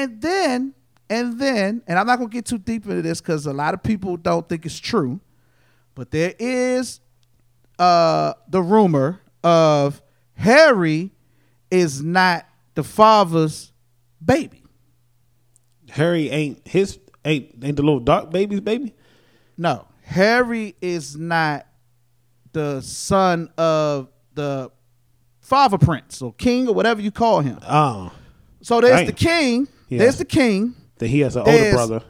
And 0.00 0.20
then, 0.20 0.74
and 1.08 1.40
then, 1.40 1.82
and 1.86 1.98
I'm 1.98 2.06
not 2.06 2.18
gonna 2.18 2.28
get 2.28 2.46
too 2.46 2.58
deep 2.58 2.84
into 2.86 3.02
this 3.02 3.20
because 3.20 3.46
a 3.46 3.52
lot 3.52 3.74
of 3.74 3.82
people 3.82 4.16
don't 4.16 4.48
think 4.48 4.66
it's 4.66 4.78
true, 4.78 5.20
but 5.94 6.10
there 6.10 6.34
is 6.38 7.00
uh 7.78 8.34
the 8.48 8.60
rumor 8.60 9.20
of 9.44 10.02
Harry 10.34 11.12
is 11.70 12.02
not 12.02 12.46
the 12.74 12.82
father's 12.82 13.72
baby. 14.24 14.64
Harry 15.90 16.28
ain't 16.30 16.66
his 16.66 16.98
ain't 17.24 17.54
ain't 17.62 17.76
the 17.76 17.82
little 17.82 18.00
dark 18.00 18.30
baby's 18.30 18.60
baby. 18.60 18.94
No, 19.56 19.86
Harry 20.02 20.74
is 20.80 21.16
not 21.16 21.66
the 22.52 22.80
son 22.80 23.50
of 23.58 24.08
the 24.34 24.70
father 25.40 25.78
prince 25.78 26.20
or 26.22 26.32
king 26.34 26.68
or 26.68 26.74
whatever 26.74 27.00
you 27.00 27.10
call 27.10 27.40
him. 27.40 27.58
Oh, 27.68 28.12
So 28.62 28.80
there's 28.80 28.96
Dang. 29.00 29.06
the 29.06 29.12
king, 29.12 29.68
Yeah. 29.88 29.98
there's 30.00 30.18
the 30.18 30.24
king, 30.24 30.74
that 30.98 31.06
he 31.08 31.20
has 31.20 31.36
an 31.36 31.40
older 31.42 31.52
There's- 31.52 31.74
brother. 31.74 32.02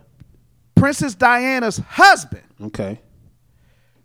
Princess 0.75 1.15
Diana's 1.15 1.79
husband. 1.79 2.43
Okay. 2.63 3.01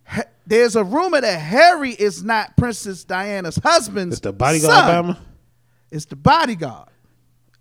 Ha- 0.06 0.24
there's 0.46 0.76
a 0.76 0.84
rumor 0.84 1.22
that 1.22 1.40
Harry 1.40 1.92
is 1.92 2.24
not 2.24 2.58
Princess 2.58 3.04
Diana's 3.04 3.58
husband. 3.64 4.12
It's 4.12 4.22
the 4.22 4.34
bodyguard 4.34 4.74
son. 4.74 4.84
Alabama. 4.84 5.20
It's 5.92 6.06
the 6.06 6.16
bodyguard. 6.16 6.90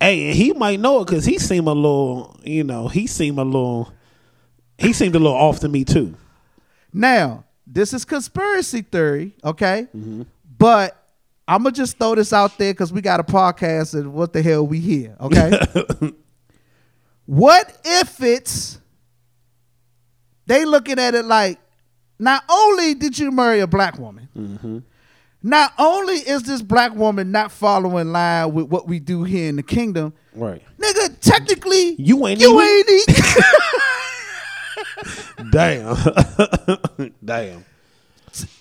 Hey, 0.01 0.29
and 0.29 0.35
he 0.37 0.53
might 0.53 0.81
know 0.81 1.01
it 1.03 1.07
because 1.07 1.25
he 1.27 1.39
seemed 1.39 1.69
a 1.69 1.73
little, 1.73 2.41
you 2.43 2.65
know, 2.65 2.89
he 2.89 3.07
seemed 3.07 3.39
a 3.39 3.45
little, 3.45 3.93
he 4.79 4.93
seemed 4.93 5.15
a 5.15 5.19
little 5.19 5.37
off 5.37 5.61
to 5.61 5.69
me 5.69 5.85
too. 5.85 6.15
Now, 6.93 7.45
this 7.73 7.95
is 7.95 8.05
conspiracy 8.05 8.83
theory, 8.83 9.35
okay? 9.45 9.87
Mm-hmm. 9.97 10.23
But 10.59 10.97
I'm 11.49 11.63
gonna 11.63 11.73
just 11.75 11.99
throw 11.99 12.15
this 12.15 12.33
out 12.33 12.57
there 12.59 12.73
because 12.73 12.93
we 12.93 13.01
got 13.01 13.19
a 13.21 13.25
podcast 13.25 13.95
and 13.95 14.13
what 14.13 14.33
the 14.33 14.43
hell 14.43 14.67
we 14.67 14.79
here, 14.79 15.17
okay? 15.21 15.59
what 17.27 17.79
if 17.85 18.23
it's 18.23 18.79
they 20.47 20.65
looking 20.65 20.99
at 20.99 21.15
it 21.15 21.25
like 21.25 21.59
not 22.19 22.45
only 22.49 22.95
did 22.95 23.19
you 23.19 23.31
marry 23.31 23.61
a 23.61 23.67
black 23.67 23.99
woman, 23.99 24.29
Mm-hmm. 24.37 24.79
not 25.43 25.73
only 25.79 26.15
is 26.17 26.43
this 26.45 26.63
black 26.63 26.95
woman 26.95 27.31
not 27.33 27.51
following 27.51 28.13
line 28.13 28.53
with 28.53 28.67
what 28.67 28.87
we 28.87 28.99
do 29.01 29.25
here 29.25 29.49
in 29.49 29.57
the 29.57 29.63
kingdom, 29.63 30.13
Right. 30.35 30.63
nigga, 30.79 31.19
technically 31.21 31.95
You 31.99 32.27
ain't 32.27 32.41
you 32.41 32.61
even- 32.61 32.95
ain't. 32.95 33.09
Damn. 35.51 35.97
Damn. 37.25 37.65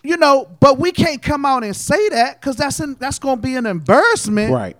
you 0.03 0.17
know, 0.17 0.49
but 0.59 0.77
we 0.79 0.91
can't 0.91 1.21
come 1.21 1.45
out 1.45 1.63
and 1.63 1.75
say 1.75 2.09
that 2.09 2.39
because 2.41 2.55
that's 2.57 2.79
an, 2.79 2.95
that's 2.99 3.19
gonna 3.19 3.39
be 3.41 3.55
an 3.55 3.65
embarrassment 3.65 4.51
Right. 4.53 4.77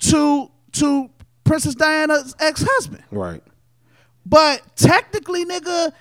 to 0.00 0.50
to 0.72 1.10
Princess 1.44 1.74
Diana's 1.74 2.34
ex 2.40 2.62
husband. 2.66 3.02
Right. 3.10 3.42
But 4.26 4.62
technically, 4.76 5.44
nigga, 5.44 5.92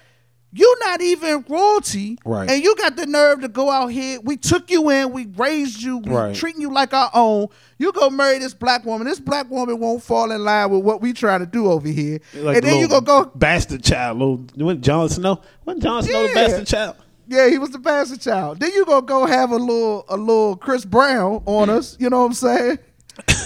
you 0.55 0.75
not 0.81 1.01
even 1.01 1.43
royalty, 1.49 2.17
Right. 2.25 2.49
And 2.49 2.63
you 2.63 2.75
got 2.75 2.95
the 2.95 3.05
nerve 3.05 3.41
to 3.41 3.47
go 3.47 3.69
out 3.71 3.87
here. 3.87 4.19
We 4.23 4.37
took 4.37 4.69
you 4.69 4.89
in, 4.91 5.11
we 5.11 5.25
raised 5.35 5.81
you, 5.81 5.97
we 5.97 6.11
Right. 6.13 6.35
treating 6.35 6.61
you 6.61 6.71
like 6.71 6.93
our 6.93 7.09
own. 7.13 7.47
You 7.79 7.91
go 7.91 8.09
marry 8.09 8.37
this 8.39 8.53
black 8.53 8.85
woman. 8.85 9.07
This 9.07 9.19
black 9.19 9.49
woman 9.49 9.79
won't 9.79 10.03
fall 10.03 10.31
in 10.31 10.43
line 10.43 10.69
with 10.69 10.83
what 10.83 11.01
we 11.01 11.11
trying 11.13 11.39
to 11.39 11.45
do 11.45 11.67
over 11.71 11.87
here, 11.87 12.19
Like 12.35 12.57
and 12.57 12.65
then 12.65 12.77
you 12.79 12.87
gonna 12.87 13.05
go. 13.05 13.25
bastard 13.35 13.83
child. 13.83 14.19
Little 14.19 14.45
when 14.67 14.81
Jon 14.81 15.09
Snow. 15.09 15.41
When 15.63 15.79
Jon 15.79 16.03
Snow 16.03 16.27
the 16.27 16.33
bastard 16.33 16.67
child. 16.67 16.95
Yeah, 17.27 17.47
he 17.49 17.57
was 17.57 17.69
the 17.71 17.79
bastard 17.79 18.21
child. 18.21 18.59
Then 18.59 18.71
you 18.73 18.85
gonna 18.85 19.01
go 19.05 19.25
have 19.25 19.51
a 19.51 19.55
little 19.55 20.05
a 20.09 20.17
little 20.17 20.55
Chris 20.57 20.85
Brown 20.85 21.41
on 21.45 21.69
us. 21.69 21.95
You 21.99 22.09
know 22.09 22.19
what 22.19 22.25
I'm 22.27 22.33
saying? 22.33 22.79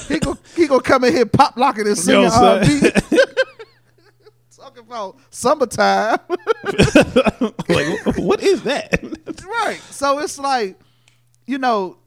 He 0.07 0.19
go 0.19 0.37
he 0.55 0.65
gonna 0.67 0.81
come 0.81 1.03
in 1.03 1.13
here 1.13 1.25
pop 1.25 1.57
locking 1.57 1.87
and 1.87 1.95
You 1.97 2.01
singing 2.03 2.23
know 2.29 2.61
R&B. 2.61 2.91
Talking 4.77 4.91
about 4.91 5.17
summertime, 5.31 6.19
like 7.67 7.87
what 8.15 8.43
is 8.43 8.61
that? 8.63 8.99
right? 9.63 9.81
So 9.89 10.19
it's 10.19 10.37
like, 10.37 10.77
you 11.47 11.57
know, 11.57 11.97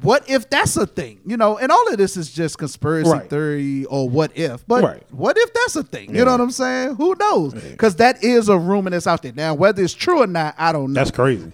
what 0.00 0.30
if 0.30 0.48
that's 0.50 0.76
a 0.76 0.86
thing? 0.86 1.18
You 1.26 1.36
know, 1.36 1.58
and 1.58 1.72
all 1.72 1.88
of 1.88 1.98
this 1.98 2.16
is 2.16 2.30
just 2.30 2.58
conspiracy 2.58 3.10
Right. 3.10 3.28
theory 3.28 3.86
or 3.86 4.08
what 4.08 4.36
if. 4.38 4.64
But 4.68 4.84
Right. 4.84 5.02
what 5.10 5.36
if 5.36 5.52
that's 5.52 5.74
a 5.74 5.82
thing? 5.82 6.10
You 6.10 6.18
Yeah. 6.18 6.24
know 6.24 6.32
what 6.32 6.40
I'm 6.42 6.50
saying? 6.52 6.94
Who 6.94 7.16
knows? 7.18 7.54
Because 7.54 7.96
that 7.96 8.22
is 8.22 8.48
a 8.48 8.56
rumor 8.58 8.90
that's 8.90 9.08
out 9.08 9.22
there 9.22 9.32
now. 9.34 9.54
Whether 9.54 9.82
it's 9.82 9.92
true 9.94 10.22
or 10.22 10.28
not, 10.28 10.54
I 10.58 10.70
don't 10.70 10.92
know. 10.92 11.00
That's 11.00 11.10
crazy. 11.10 11.50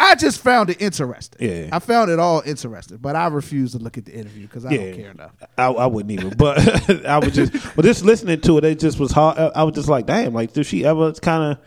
I 0.00 0.14
just 0.14 0.40
found 0.40 0.70
it 0.70 0.80
interesting. 0.80 1.38
Yeah. 1.48 1.68
I 1.72 1.80
found 1.80 2.10
it 2.10 2.18
all 2.20 2.40
interesting, 2.46 2.98
but 2.98 3.16
I 3.16 3.26
refuse 3.26 3.72
to 3.72 3.78
look 3.78 3.98
at 3.98 4.04
the 4.04 4.12
interview 4.12 4.46
because 4.46 4.64
I 4.64 4.76
don't 4.76 4.94
care 4.96 5.10
enough. 5.10 5.32
I, 5.56 5.66
I 5.66 5.86
wouldn't 5.86 6.12
even, 6.12 6.30
but 6.36 6.58
I 7.06 7.18
was 7.18 7.34
just, 7.34 7.52
but 7.74 7.84
just 7.84 8.04
listening 8.04 8.40
to 8.42 8.58
it, 8.58 8.64
it 8.64 8.78
just 8.78 8.98
was 9.00 9.10
hard. 9.12 9.38
I 9.38 9.64
was 9.64 9.74
just 9.74 9.88
like, 9.88 10.06
damn, 10.06 10.32
like, 10.34 10.52
did 10.52 10.66
she 10.66 10.84
ever 10.84 11.12
kind 11.14 11.52
of, 11.52 11.58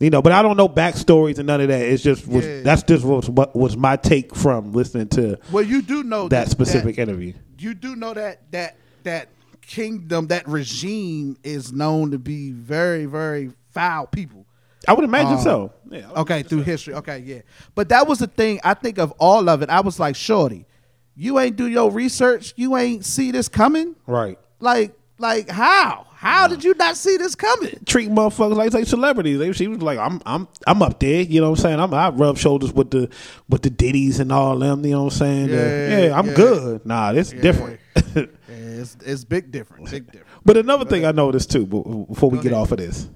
you 0.00 0.08
know? 0.08 0.22
But 0.22 0.32
I 0.32 0.40
don't 0.40 0.56
know 0.56 0.68
backstories 0.70 1.36
and 1.38 1.46
none 1.46 1.60
of 1.60 1.68
that. 1.68 1.82
It's 1.82 2.02
just 2.02 2.26
was 2.26 2.46
Yeah. 2.46 2.62
that's 2.62 2.82
just 2.82 3.04
was 3.04 3.28
what 3.28 3.54
was 3.54 3.76
my 3.76 3.96
take 3.96 4.34
from 4.34 4.72
listening 4.72 5.08
to 5.08 5.38
Well, 5.52 5.62
you 5.64 5.82
do 5.82 6.02
know 6.02 6.28
that 6.28 6.48
specific 6.48 6.96
interview. 6.98 7.34
you 7.58 7.74
do 7.74 7.94
know 7.94 8.14
that 8.14 8.50
that 8.52 8.76
that 9.02 9.28
kingdom, 9.60 10.28
that 10.28 10.48
regime 10.48 11.36
is 11.44 11.72
known 11.72 12.12
to 12.12 12.18
be 12.18 12.52
very, 12.52 13.04
very 13.04 13.50
foul 13.72 14.06
people. 14.06 14.45
I 14.88 14.92
would 14.92 15.04
imagine 15.04 15.34
Um, 15.34 15.40
so. 15.40 15.72
Yeah. 15.90 16.10
Okay, 16.16 16.42
through 16.42 16.62
history. 16.62 16.94
Okay, 16.94 17.18
yeah. 17.18 17.40
But 17.74 17.88
that 17.90 18.06
was 18.06 18.18
the 18.18 18.26
thing. 18.26 18.60
I 18.64 18.74
think 18.74 18.98
of 18.98 19.12
all 19.18 19.48
of 19.48 19.62
it. 19.62 19.70
I 19.70 19.80
was 19.80 19.98
like, 20.00 20.16
Shorty, 20.16 20.66
you 21.14 21.38
ain't 21.38 21.56
do 21.56 21.66
your 21.66 21.90
research. 21.90 22.52
You 22.56 22.76
ain't 22.76 23.04
see 23.04 23.30
this 23.30 23.48
coming. 23.48 23.94
Right. 24.06 24.38
Like, 24.60 24.94
like 25.18 25.48
how? 25.48 26.06
How 26.14 26.48
did 26.48 26.64
you 26.64 26.74
not 26.74 26.96
see 26.96 27.16
this 27.18 27.34
coming? 27.34 27.78
Treat 27.84 28.10
motherfuckers 28.10 28.56
like 28.56 28.72
they 28.72 28.84
celebrities. 28.84 29.38
They, 29.38 29.52
she 29.52 29.68
was 29.68 29.82
like, 29.82 29.98
I'm, 29.98 30.20
I'm, 30.26 30.48
I'm 30.66 30.82
up 30.82 30.98
there. 30.98 31.22
You 31.22 31.40
know 31.40 31.50
what 31.50 31.58
I'm 31.58 31.62
saying? 31.62 31.80
I'm, 31.80 31.92
I 31.92 32.08
rub 32.08 32.38
shoulders 32.38 32.72
with 32.72 32.90
the, 32.90 33.10
with 33.48 33.62
the 33.62 33.70
Diddys 33.70 34.18
and 34.18 34.32
all 34.32 34.58
them. 34.58 34.84
You 34.84 34.92
know 34.92 35.04
what 35.04 35.12
I'm 35.12 35.18
saying? 35.18 35.48
Yeah, 35.50 36.06
yeah, 36.06 36.18
I'm 36.18 36.28
yeah. 36.28 36.34
good. 36.34 36.86
Nah, 36.86 37.12
it's 37.12 37.30
different. 37.30 37.80
It's 38.78 38.96
it's 39.04 39.24
big 39.24 39.50
difference. 39.50 39.90
Big 39.90 40.06
difference. 40.06 40.30
But 40.44 40.58
another 40.58 40.84
thing 40.84 41.06
I 41.06 41.12
noticed 41.12 41.50
too, 41.50 41.64
before 41.66 42.30
we 42.30 42.38
get 42.38 42.52
off 42.52 42.72
of 42.72 42.78
this, 42.78 43.08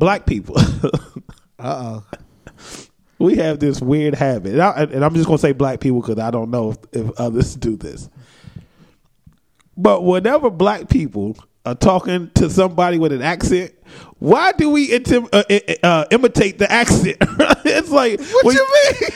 black 0.00 0.26
people, 0.26 0.56
Uh 1.60 2.02
oh. 2.02 2.04
we 3.18 3.36
have 3.36 3.60
this 3.60 3.80
weird 3.80 4.14
habit, 4.14 4.52
and, 4.54 4.62
I, 4.62 4.82
and 4.82 5.04
I'm 5.04 5.14
just 5.14 5.26
gonna 5.26 5.38
say 5.38 5.52
black 5.52 5.78
people 5.80 6.00
because 6.00 6.18
I 6.18 6.30
don't 6.30 6.50
know 6.50 6.70
if, 6.70 6.78
if 6.92 7.10
others 7.20 7.54
do 7.54 7.76
this. 7.76 8.08
But 9.76 10.02
whenever 10.02 10.50
black 10.50 10.88
people 10.88 11.36
are 11.64 11.74
talking 11.74 12.30
to 12.34 12.48
somebody 12.50 12.98
with 12.98 13.12
an 13.12 13.22
accent, 13.22 13.72
why 14.18 14.52
do 14.52 14.70
we 14.70 14.88
intim- 14.88 15.28
uh, 15.32 15.44
uh, 15.50 15.86
uh, 15.86 16.04
imitate 16.10 16.58
the 16.58 16.70
accent? 16.70 17.16
it's 17.20 17.90
like 17.90 18.20
What 18.42 18.54
you 18.54 18.66
mean? 18.90 19.10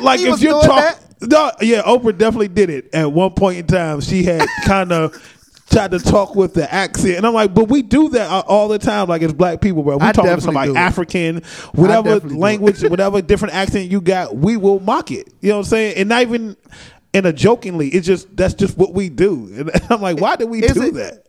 like 0.00 0.20
if 0.20 0.40
you're 0.40 0.62
talking, 0.62 0.98
no, 1.22 1.50
yeah, 1.60 1.82
Oprah 1.82 2.16
definitely 2.16 2.48
did 2.48 2.70
it 2.70 2.94
at 2.94 3.12
one 3.12 3.32
point 3.32 3.58
in 3.58 3.66
time. 3.66 4.00
She 4.00 4.22
had 4.22 4.46
kind 4.64 4.92
of 4.92 5.39
tried 5.70 5.92
to 5.92 5.98
talk 5.98 6.34
with 6.34 6.54
the 6.54 6.72
accent, 6.72 7.16
and 7.16 7.26
I'm 7.26 7.32
like, 7.34 7.54
but 7.54 7.68
we 7.68 7.82
do 7.82 8.08
that 8.10 8.44
all 8.46 8.68
the 8.68 8.78
time, 8.78 9.08
like 9.08 9.22
as 9.22 9.32
black 9.32 9.60
people, 9.60 9.82
bro. 9.82 9.96
We 9.98 10.06
I 10.06 10.12
talking 10.12 10.34
to 10.34 10.40
somebody. 10.40 10.74
African, 10.76 11.42
whatever 11.72 12.14
definitely 12.14 12.28
do 12.30 12.34
it. 12.36 12.38
language, 12.38 12.82
whatever 12.82 13.22
different 13.22 13.54
accent 13.54 13.90
you 13.90 14.00
got, 14.00 14.36
we 14.36 14.56
will 14.56 14.80
mock 14.80 15.10
it. 15.10 15.32
You 15.40 15.50
know 15.50 15.56
what 15.56 15.66
I'm 15.66 15.70
saying? 15.70 15.96
And 15.96 16.08
not 16.08 16.22
even 16.22 16.56
in 17.12 17.26
a 17.26 17.32
jokingly, 17.32 17.88
it's 17.88 18.06
just 18.06 18.34
that's 18.36 18.54
just 18.54 18.76
what 18.76 18.94
we 18.94 19.08
do. 19.08 19.48
And 19.56 19.70
I'm 19.90 20.00
like, 20.02 20.20
why 20.20 20.36
do 20.36 20.46
we 20.46 20.62
Is 20.62 20.72
do 20.74 20.82
it- 20.82 20.94
that? 20.94 21.26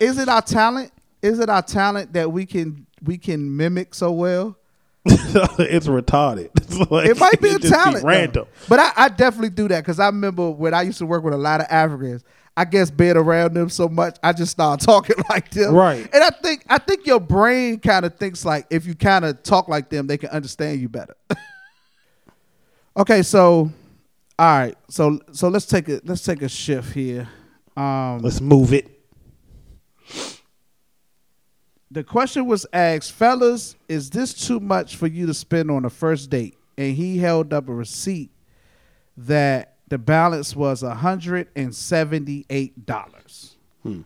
Is 0.00 0.18
it 0.18 0.28
our 0.28 0.42
talent? 0.42 0.92
Is 1.22 1.40
it 1.40 1.48
our 1.50 1.62
talent 1.62 2.12
that 2.12 2.30
we 2.30 2.46
can 2.46 2.86
we 3.02 3.18
can 3.18 3.56
mimic 3.56 3.94
so 3.94 4.12
well? 4.12 4.56
it's 5.04 5.86
retarded. 5.86 6.50
It's 6.56 6.90
like- 6.90 7.08
It 7.08 7.18
might 7.18 7.40
be 7.40 7.48
a 7.48 7.54
it 7.54 7.62
just 7.62 7.72
talent, 7.74 8.02
though. 8.02 8.08
random. 8.08 8.46
But 8.68 8.78
I, 8.78 8.92
I 8.96 9.08
definitely 9.08 9.50
do 9.50 9.66
that 9.68 9.80
because 9.82 9.98
I 9.98 10.06
remember 10.06 10.50
when 10.50 10.74
I 10.74 10.82
used 10.82 10.98
to 10.98 11.06
work 11.06 11.24
with 11.24 11.34
a 11.34 11.38
lot 11.38 11.60
of 11.60 11.66
Africans. 11.70 12.22
I 12.58 12.64
guess 12.64 12.90
being 12.90 13.16
around 13.16 13.54
them 13.54 13.68
so 13.68 13.88
much, 13.88 14.16
I 14.20 14.32
just 14.32 14.50
started 14.50 14.84
talking 14.84 15.14
like 15.30 15.48
them. 15.52 15.72
Right. 15.74 16.08
And 16.12 16.24
I 16.24 16.30
think 16.30 16.64
I 16.68 16.78
think 16.78 17.06
your 17.06 17.20
brain 17.20 17.78
kind 17.78 18.04
of 18.04 18.16
thinks 18.16 18.44
like 18.44 18.66
if 18.68 18.84
you 18.84 18.96
kind 18.96 19.24
of 19.24 19.44
talk 19.44 19.68
like 19.68 19.90
them, 19.90 20.08
they 20.08 20.18
can 20.18 20.30
understand 20.30 20.80
you 20.80 20.88
better. 20.88 21.14
okay, 22.96 23.22
so 23.22 23.70
all 24.40 24.58
right, 24.58 24.76
so 24.88 25.20
so 25.30 25.48
let's 25.48 25.66
take 25.66 25.88
it. 25.88 26.04
let's 26.04 26.24
take 26.24 26.42
a 26.42 26.48
shift 26.48 26.94
here. 26.94 27.28
Um, 27.76 28.18
Let's 28.18 28.40
move 28.40 28.72
it. 28.72 28.88
the 31.92 32.02
question 32.02 32.46
was 32.46 32.66
asked, 32.72 33.12
fellas, 33.12 33.76
is 33.88 34.10
this 34.10 34.34
too 34.34 34.58
much 34.58 34.96
for 34.96 35.06
you 35.06 35.26
to 35.26 35.34
spend 35.34 35.70
on 35.70 35.84
a 35.84 35.90
first 35.90 36.28
date? 36.28 36.56
And 36.76 36.96
he 36.96 37.18
held 37.18 37.52
up 37.52 37.68
a 37.68 37.72
receipt 37.72 38.32
that 39.16 39.77
the 39.88 39.98
balance 39.98 40.54
was 40.54 40.82
$178. 40.82 43.54
Hmm. 43.82 44.02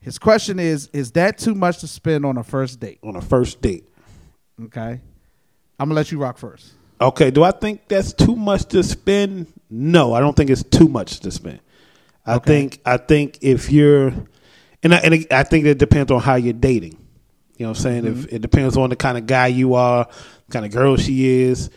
His 0.00 0.18
question 0.18 0.58
is, 0.58 0.88
is 0.92 1.12
that 1.12 1.38
too 1.38 1.54
much 1.54 1.78
to 1.80 1.86
spend 1.86 2.26
on 2.26 2.38
a 2.38 2.44
first 2.44 2.80
date? 2.80 2.98
on 3.02 3.16
a 3.16 3.20
first 3.20 3.62
date. 3.62 3.84
Okay. 4.62 5.00
I'm 5.78 5.88
gonna 5.88 5.94
let 5.94 6.10
you 6.10 6.18
rock 6.18 6.38
first. 6.38 6.72
Okay, 7.00 7.30
do 7.30 7.42
I 7.42 7.50
think 7.50 7.88
that's 7.88 8.12
too 8.12 8.36
much 8.36 8.64
to 8.66 8.82
spend? 8.82 9.52
No, 9.68 10.14
I 10.14 10.20
don't 10.20 10.34
think 10.34 10.48
it's 10.48 10.62
too 10.62 10.88
much 10.88 11.20
to 11.20 11.30
spend. 11.30 11.60
I 12.24 12.38
think 12.38 12.80
I 12.84 12.96
think 12.96 13.38
if 13.42 13.70
you're, 13.70 14.12
and 14.82 14.94
I, 14.94 14.98
and 14.98 15.26
I 15.30 15.42
think 15.42 15.66
it 15.66 15.78
depends 15.78 16.10
on 16.10 16.20
how 16.20 16.36
you're 16.36 16.54
dating. 16.54 16.96
You 17.56 17.64
know 17.64 17.70
what 17.70 17.78
I'm 17.78 17.82
saying? 17.82 18.06
If 18.06 18.14
mm-hmm. 18.14 18.36
it 18.36 18.42
depends 18.42 18.76
on 18.76 18.90
the 18.90 18.96
kind 18.96 19.18
of 19.18 19.26
guy 19.26 19.48
you 19.48 19.74
are, 19.74 20.08
kind 20.50 20.64
of 20.64 20.72
girl 20.72 20.96
she 20.96 21.42
is. 21.42 21.70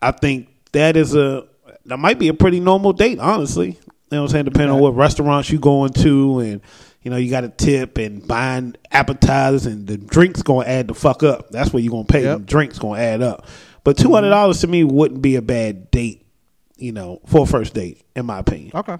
I 0.00 0.12
think 0.12 0.48
that 0.72 0.96
is 0.96 1.14
a 1.14 1.46
that 1.86 1.98
might 1.98 2.18
be 2.18 2.28
a 2.28 2.34
pretty 2.34 2.60
normal 2.60 2.92
date, 2.92 3.18
honestly. 3.18 3.70
You 3.70 4.16
know 4.16 4.22
what 4.22 4.28
I'm 4.28 4.32
saying? 4.32 4.44
Depending 4.44 4.70
on 4.70 4.80
what 4.80 4.94
restaurants 4.94 5.50
you 5.50 5.58
going 5.58 5.92
to, 5.94 6.40
and 6.40 6.60
you 7.02 7.10
know 7.10 7.16
you 7.16 7.30
got 7.30 7.44
a 7.44 7.48
tip 7.48 7.98
and 7.98 8.26
buying 8.26 8.76
appetizers, 8.90 9.66
and 9.66 9.86
the 9.86 9.96
drinks 9.96 10.42
gonna 10.42 10.66
add 10.66 10.88
the 10.88 10.94
fuck 10.94 11.22
up. 11.22 11.50
That's 11.50 11.72
what 11.72 11.82
you're 11.82 11.92
gonna 11.92 12.04
pay. 12.04 12.22
Yep. 12.22 12.38
Them 12.38 12.44
drinks 12.44 12.78
gonna 12.78 13.00
add 13.00 13.22
up. 13.22 13.46
But 13.84 13.96
mm-hmm. 13.96 14.06
two 14.06 14.14
hundred 14.14 14.30
dollars 14.30 14.60
to 14.60 14.66
me 14.66 14.84
wouldn't 14.84 15.22
be 15.22 15.36
a 15.36 15.42
bad 15.42 15.90
date. 15.90 16.26
You 16.76 16.92
know, 16.92 17.20
for 17.26 17.44
a 17.44 17.46
first 17.46 17.74
date, 17.74 18.04
in 18.14 18.26
my 18.26 18.40
opinion. 18.40 18.72
Okay. 18.74 18.96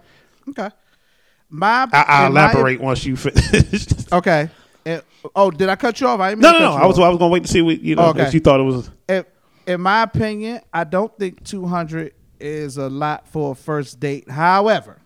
Okay. 0.49 0.71
My 1.51 1.87
I, 1.93 2.05
I'll 2.09 2.27
in 2.29 2.33
my- 2.33 2.45
elaborate 2.45 2.81
once 2.81 3.05
you 3.05 3.17
finish. 3.17 3.87
Okay. 4.13 4.51
And- 4.85 5.03
oh, 5.35 5.51
did 5.51 5.69
I 5.69 5.77
cut 5.77 6.01
you 6.01 6.07
off? 6.07 6.21
I 6.21 6.31
didn't 6.31 6.43
mean 6.43 6.53
no, 6.53 6.59
to 6.59 6.65
no, 6.65 6.77
no. 6.77 6.83
I 6.83 6.87
was 6.87 6.99
off. 6.99 7.05
I 7.05 7.09
was 7.09 7.19
gonna 7.19 7.33
wait 7.33 7.43
to 7.45 7.49
see 7.49 7.63
what 7.63 7.81
you 7.81 7.97
know 7.97 8.09
Okay. 8.09 8.23
if 8.23 8.35
you 8.35 8.41
thought 8.41 8.61
it 8.61 8.65
was. 8.65 8.91
in, 9.09 9.25
in 9.67 9.81
my 9.81 10.03
opinion, 10.03 10.61
I 10.73 10.85
don't 10.85 11.17
think 11.19 11.45
200 11.45 12.13
is 12.43 12.77
a 12.77 12.89
lot 12.89 13.27
for 13.29 13.53
a 13.53 13.55
first 13.55 14.01
date. 14.01 14.29
However, 14.29 14.99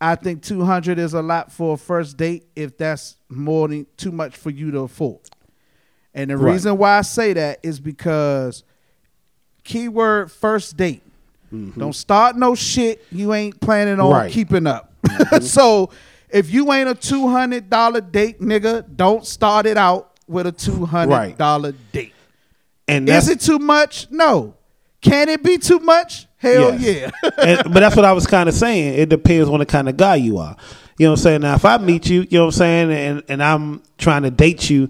I 0.00 0.14
think 0.16 0.42
200 0.42 0.98
is 0.98 1.14
a 1.14 1.22
lot 1.22 1.50
for 1.52 1.74
a 1.74 1.76
first 1.76 2.16
date 2.16 2.46
if 2.54 2.76
that's 2.76 3.16
more 3.28 3.68
than 3.68 3.86
too 3.96 4.12
much 4.12 4.36
for 4.36 4.50
you 4.50 4.70
to 4.72 4.80
afford. 4.80 5.20
And 6.14 6.30
the 6.30 6.36
Right. 6.36 6.52
reason 6.52 6.76
why 6.78 6.98
I 6.98 7.02
say 7.02 7.32
that 7.34 7.60
is 7.62 7.78
because 7.80 8.64
keyword 9.64 10.30
first 10.30 10.76
date. 10.76 11.02
Mm-hmm. 11.52 11.78
Don't 11.78 11.94
start 11.94 12.36
no 12.36 12.54
shit 12.54 13.04
you 13.12 13.32
ain't 13.34 13.60
planning 13.60 14.00
on 14.00 14.10
Right. 14.12 14.32
keeping 14.32 14.66
up. 14.66 14.92
Mm-hmm. 15.04 15.42
so 15.44 15.90
if 16.30 16.50
you 16.52 16.72
ain't 16.72 16.88
a 16.88 16.94
two 16.94 17.28
hundred 17.28 17.70
dollar 17.70 18.00
date, 18.00 18.40
nigga, 18.40 18.84
don't 18.96 19.24
start 19.24 19.64
it 19.66 19.76
out 19.76 20.12
with 20.26 20.46
a 20.46 20.52
two 20.52 20.84
hundred 20.84 21.38
dollar 21.38 21.72
date. 21.92 22.12
And 22.88 23.08
Is 23.08 23.28
it 23.28 23.40
too 23.40 23.58
much? 23.58 24.08
No. 24.10 24.54
Can 25.06 25.28
it 25.28 25.42
be 25.42 25.56
too 25.58 25.78
much? 25.78 26.26
Hell 26.38 26.78
Yes. 26.80 27.12
yeah. 27.22 27.30
and, 27.38 27.72
but 27.72 27.80
that's 27.80 27.94
what 27.94 28.04
I 28.04 28.12
was 28.12 28.26
kind 28.26 28.48
of 28.48 28.54
saying. 28.54 28.94
It 28.98 29.08
depends 29.08 29.48
on 29.48 29.60
the 29.60 29.66
kind 29.66 29.88
of 29.88 29.96
guy 29.96 30.16
you 30.16 30.38
are. 30.38 30.56
You 30.98 31.06
know 31.06 31.12
what 31.12 31.20
I'm 31.20 31.22
saying? 31.22 31.40
Now, 31.42 31.54
if 31.54 31.64
I 31.64 31.78
meet 31.78 32.08
you, 32.08 32.22
you 32.22 32.38
know 32.38 32.46
what 32.46 32.54
I'm 32.54 32.58
saying, 32.58 32.90
and, 32.92 33.22
and 33.28 33.42
I'm 33.42 33.82
trying 33.98 34.22
to 34.22 34.30
date 34.30 34.68
you, 34.68 34.88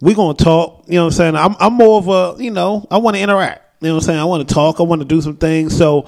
we're 0.00 0.14
going 0.14 0.36
to 0.36 0.44
talk. 0.44 0.84
You 0.86 0.94
know 0.96 1.04
what 1.04 1.14
I'm 1.14 1.16
saying? 1.16 1.36
I'm, 1.36 1.56
I'm 1.58 1.72
more 1.72 1.98
of 1.98 2.08
a, 2.08 2.42
you 2.42 2.50
know, 2.50 2.86
I 2.90 2.98
want 2.98 3.16
to 3.16 3.22
interact. 3.22 3.62
You 3.80 3.88
know 3.88 3.94
what 3.94 4.02
I'm 4.02 4.06
saying? 4.06 4.18
I 4.20 4.24
want 4.24 4.46
to 4.48 4.54
talk. 4.54 4.80
I 4.80 4.82
want 4.82 5.00
to 5.00 5.06
do 5.06 5.20
some 5.20 5.36
things. 5.36 5.76
So 5.76 6.06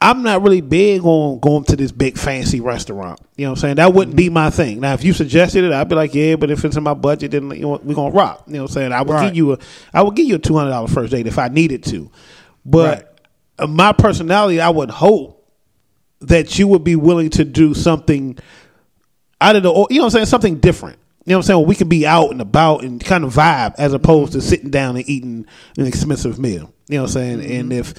I'm 0.00 0.22
not 0.22 0.42
really 0.42 0.60
big 0.60 1.04
on 1.04 1.38
going 1.40 1.64
to 1.64 1.76
this 1.76 1.92
big 1.92 2.18
fancy 2.18 2.60
restaurant. 2.60 3.20
You 3.36 3.44
know 3.44 3.50
what 3.50 3.58
I'm 3.58 3.60
saying? 3.60 3.76
That 3.76 3.94
wouldn't 3.94 4.16
be 4.16 4.26
mm-hmm. 4.26 4.34
my 4.34 4.50
thing. 4.50 4.80
Now, 4.80 4.94
if 4.94 5.04
you 5.04 5.12
suggested 5.12 5.64
it, 5.64 5.72
I'd 5.72 5.88
be 5.88 5.94
like, 5.94 6.14
yeah, 6.14 6.36
but 6.36 6.50
if 6.50 6.64
it's 6.64 6.76
in 6.76 6.82
my 6.82 6.94
budget, 6.94 7.30
then 7.30 7.50
you 7.50 7.62
know, 7.62 7.80
we're 7.82 7.94
going 7.94 8.12
to 8.12 8.16
rock. 8.18 8.44
You 8.46 8.54
know 8.54 8.62
what 8.62 8.70
I'm 8.70 8.74
saying? 8.74 8.92
I 8.92 9.02
would 9.02 9.12
Right. 9.12 9.26
give 9.28 9.36
you 9.36 9.52
a, 9.52 9.58
I 9.94 10.02
would 10.02 10.14
give 10.14 10.26
you 10.26 10.36
a 10.36 10.38
$200 10.38 10.90
first 10.90 11.12
date 11.12 11.26
if 11.26 11.38
I 11.38 11.48
needed 11.48 11.84
to. 11.84 12.10
But 12.66 13.20
uh, 13.58 13.66
my 13.66 13.92
personality, 13.92 14.60
I 14.60 14.70
would 14.70 14.90
hope 14.90 15.32
that 16.20 16.58
you 16.58 16.66
would 16.68 16.84
be 16.84 16.96
willing 16.96 17.30
to 17.30 17.44
do 17.44 17.74
something 17.74 18.38
out 19.40 19.56
of 19.56 19.62
the, 19.62 19.68
you 19.68 19.74
know 19.74 19.86
what 19.88 20.04
I'm 20.04 20.10
saying, 20.10 20.26
something 20.26 20.58
different. 20.58 20.98
You 21.24 21.32
know 21.32 21.38
what 21.38 21.44
I'm 21.44 21.46
saying? 21.46 21.58
Where 21.58 21.66
we 21.66 21.74
can 21.74 21.88
be 21.88 22.06
out 22.06 22.30
and 22.30 22.40
about 22.40 22.84
and 22.84 23.04
kind 23.04 23.24
of 23.24 23.34
vibe 23.34 23.74
as 23.78 23.92
opposed 23.92 24.32
to 24.32 24.40
sitting 24.40 24.70
down 24.70 24.96
and 24.96 25.08
eating 25.08 25.46
an 25.76 25.86
expensive 25.86 26.38
meal. 26.38 26.72
You 26.88 26.96
know 26.96 27.02
what 27.02 27.08
I'm 27.08 27.40
saying? 27.40 27.50
And 27.50 27.72
if 27.72 27.94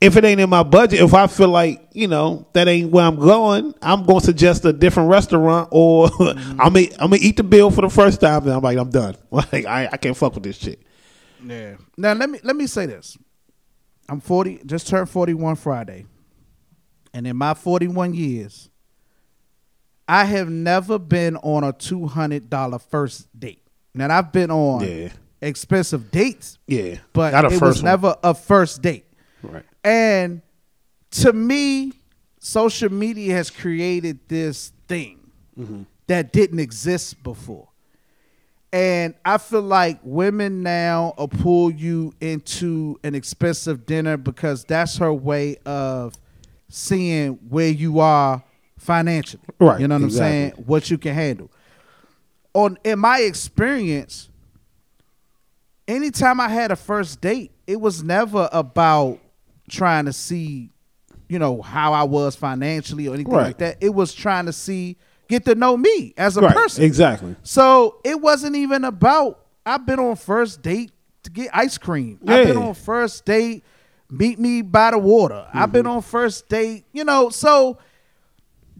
if 0.00 0.18
it 0.18 0.24
ain't 0.24 0.40
in 0.40 0.50
my 0.50 0.62
budget, 0.62 1.00
if 1.00 1.14
I 1.14 1.26
feel 1.26 1.48
like 1.48 1.88
you 1.92 2.08
know 2.08 2.46
that 2.52 2.68
ain't 2.68 2.90
where 2.90 3.06
I'm 3.06 3.16
going, 3.16 3.72
I'm 3.80 4.04
going 4.04 4.20
to 4.20 4.26
suggest 4.26 4.66
a 4.66 4.72
different 4.72 5.08
restaurant, 5.08 5.70
or 5.72 6.10
I'm 6.18 6.74
gonna, 6.74 6.86
I'm 6.98 7.10
gonna 7.10 7.18
eat 7.20 7.38
the 7.38 7.42
bill 7.42 7.70
for 7.70 7.80
the 7.80 7.88
first 7.88 8.20
time, 8.20 8.42
and 8.42 8.52
I'm 8.52 8.62
like, 8.62 8.78
I'm 8.78 8.90
done. 8.90 9.16
Like 9.30 9.64
I, 9.64 9.88
I 9.90 9.96
can't 9.96 10.16
fuck 10.16 10.34
with 10.34 10.44
this 10.44 10.56
shit. 10.56 10.82
Yeah. 11.42 11.76
Now 11.96 12.12
let 12.12 12.28
me 12.28 12.38
let 12.42 12.56
me 12.56 12.66
say 12.66 12.86
this. 12.86 13.16
I'm 14.08 14.20
40, 14.20 14.60
just 14.66 14.86
turned 14.88 15.10
41 15.10 15.56
Friday. 15.56 16.06
And 17.12 17.26
in 17.26 17.36
my 17.36 17.54
41 17.54 18.14
years, 18.14 18.68
I 20.08 20.24
have 20.24 20.48
never 20.48 20.98
been 20.98 21.36
on 21.38 21.64
a 21.64 21.72
$200 21.72 22.80
first 22.82 23.28
date. 23.38 23.62
Now 23.94 24.16
I've 24.16 24.30
been 24.32 24.50
on 24.50 24.84
Yeah. 24.86 25.08
expensive 25.40 26.10
dates, 26.10 26.58
Yeah, 26.66 26.98
but 27.12 27.32
Not 27.32 27.46
a 27.46 27.54
it 27.54 27.60
was 27.60 27.76
one. 27.82 27.84
never 27.84 28.16
a 28.22 28.34
first 28.34 28.82
date. 28.82 29.06
right. 29.42 29.64
And 29.82 30.42
to 31.12 31.32
me, 31.32 31.92
social 32.38 32.92
media 32.92 33.34
has 33.34 33.50
created 33.50 34.20
this 34.28 34.72
thing 34.86 35.30
mm-hmm. 35.58 35.82
that 36.06 36.32
didn't 36.32 36.58
exist 36.60 37.22
before. 37.22 37.68
And 38.76 39.14
I 39.24 39.38
feel 39.38 39.62
like 39.62 40.00
women 40.02 40.62
now 40.62 41.14
will 41.16 41.28
pull 41.28 41.70
you 41.70 42.12
into 42.20 43.00
an 43.02 43.14
expensive 43.14 43.86
dinner 43.86 44.18
because 44.18 44.64
that's 44.64 44.98
her 44.98 45.10
way 45.12 45.56
of 45.64 46.12
seeing 46.68 47.34
where 47.48 47.70
you 47.70 48.00
are 48.00 48.42
financially. 48.76 49.42
Right, 49.58 49.80
You 49.80 49.88
know 49.88 49.94
what 49.94 50.04
exactly. 50.04 50.26
I'm 50.26 50.50
saying? 50.50 50.64
What 50.66 50.90
you 50.90 50.98
can 50.98 51.14
handle. 51.14 51.50
On 52.52 52.76
in 52.84 52.98
my 52.98 53.20
experience, 53.20 54.28
anytime 55.88 56.38
I 56.38 56.48
had 56.48 56.70
a 56.70 56.76
first 56.76 57.22
date, 57.22 57.52
it 57.66 57.80
was 57.80 58.02
never 58.02 58.48
about 58.52 59.18
trying 59.70 60.04
to 60.04 60.12
see, 60.12 60.70
you 61.28 61.38
know, 61.38 61.62
how 61.62 61.94
I 61.94 62.02
was 62.02 62.36
financially 62.36 63.08
or 63.08 63.14
anything 63.14 63.32
Right. 63.32 63.46
like 63.46 63.58
that. 63.58 63.78
It 63.80 63.94
was 63.94 64.12
trying 64.12 64.44
to 64.46 64.52
see, 64.52 64.96
get 65.28 65.44
to 65.46 65.54
know 65.54 65.76
me 65.76 66.14
as 66.16 66.36
a 66.36 66.40
Right, 66.40 66.54
person. 66.54 66.84
exactly. 66.84 67.36
So 67.42 68.00
it 68.04 68.20
wasn't 68.20 68.56
even 68.56 68.84
about. 68.84 69.40
I've 69.64 69.84
been 69.86 69.98
on 69.98 70.16
first 70.16 70.62
date 70.62 70.92
to 71.24 71.30
get 71.30 71.50
ice 71.52 71.76
cream. 71.78 72.18
I've 72.26 72.46
been 72.46 72.56
on 72.56 72.74
first 72.74 73.24
date 73.24 73.64
meet 74.08 74.38
me 74.38 74.62
by 74.62 74.92
the 74.92 74.98
water. 74.98 75.44
I've 75.52 75.64
Mm-hmm. 75.64 75.72
been 75.72 75.86
on 75.88 76.02
first 76.02 76.48
date, 76.48 76.84
you 76.92 77.02
know. 77.04 77.28
So 77.30 77.78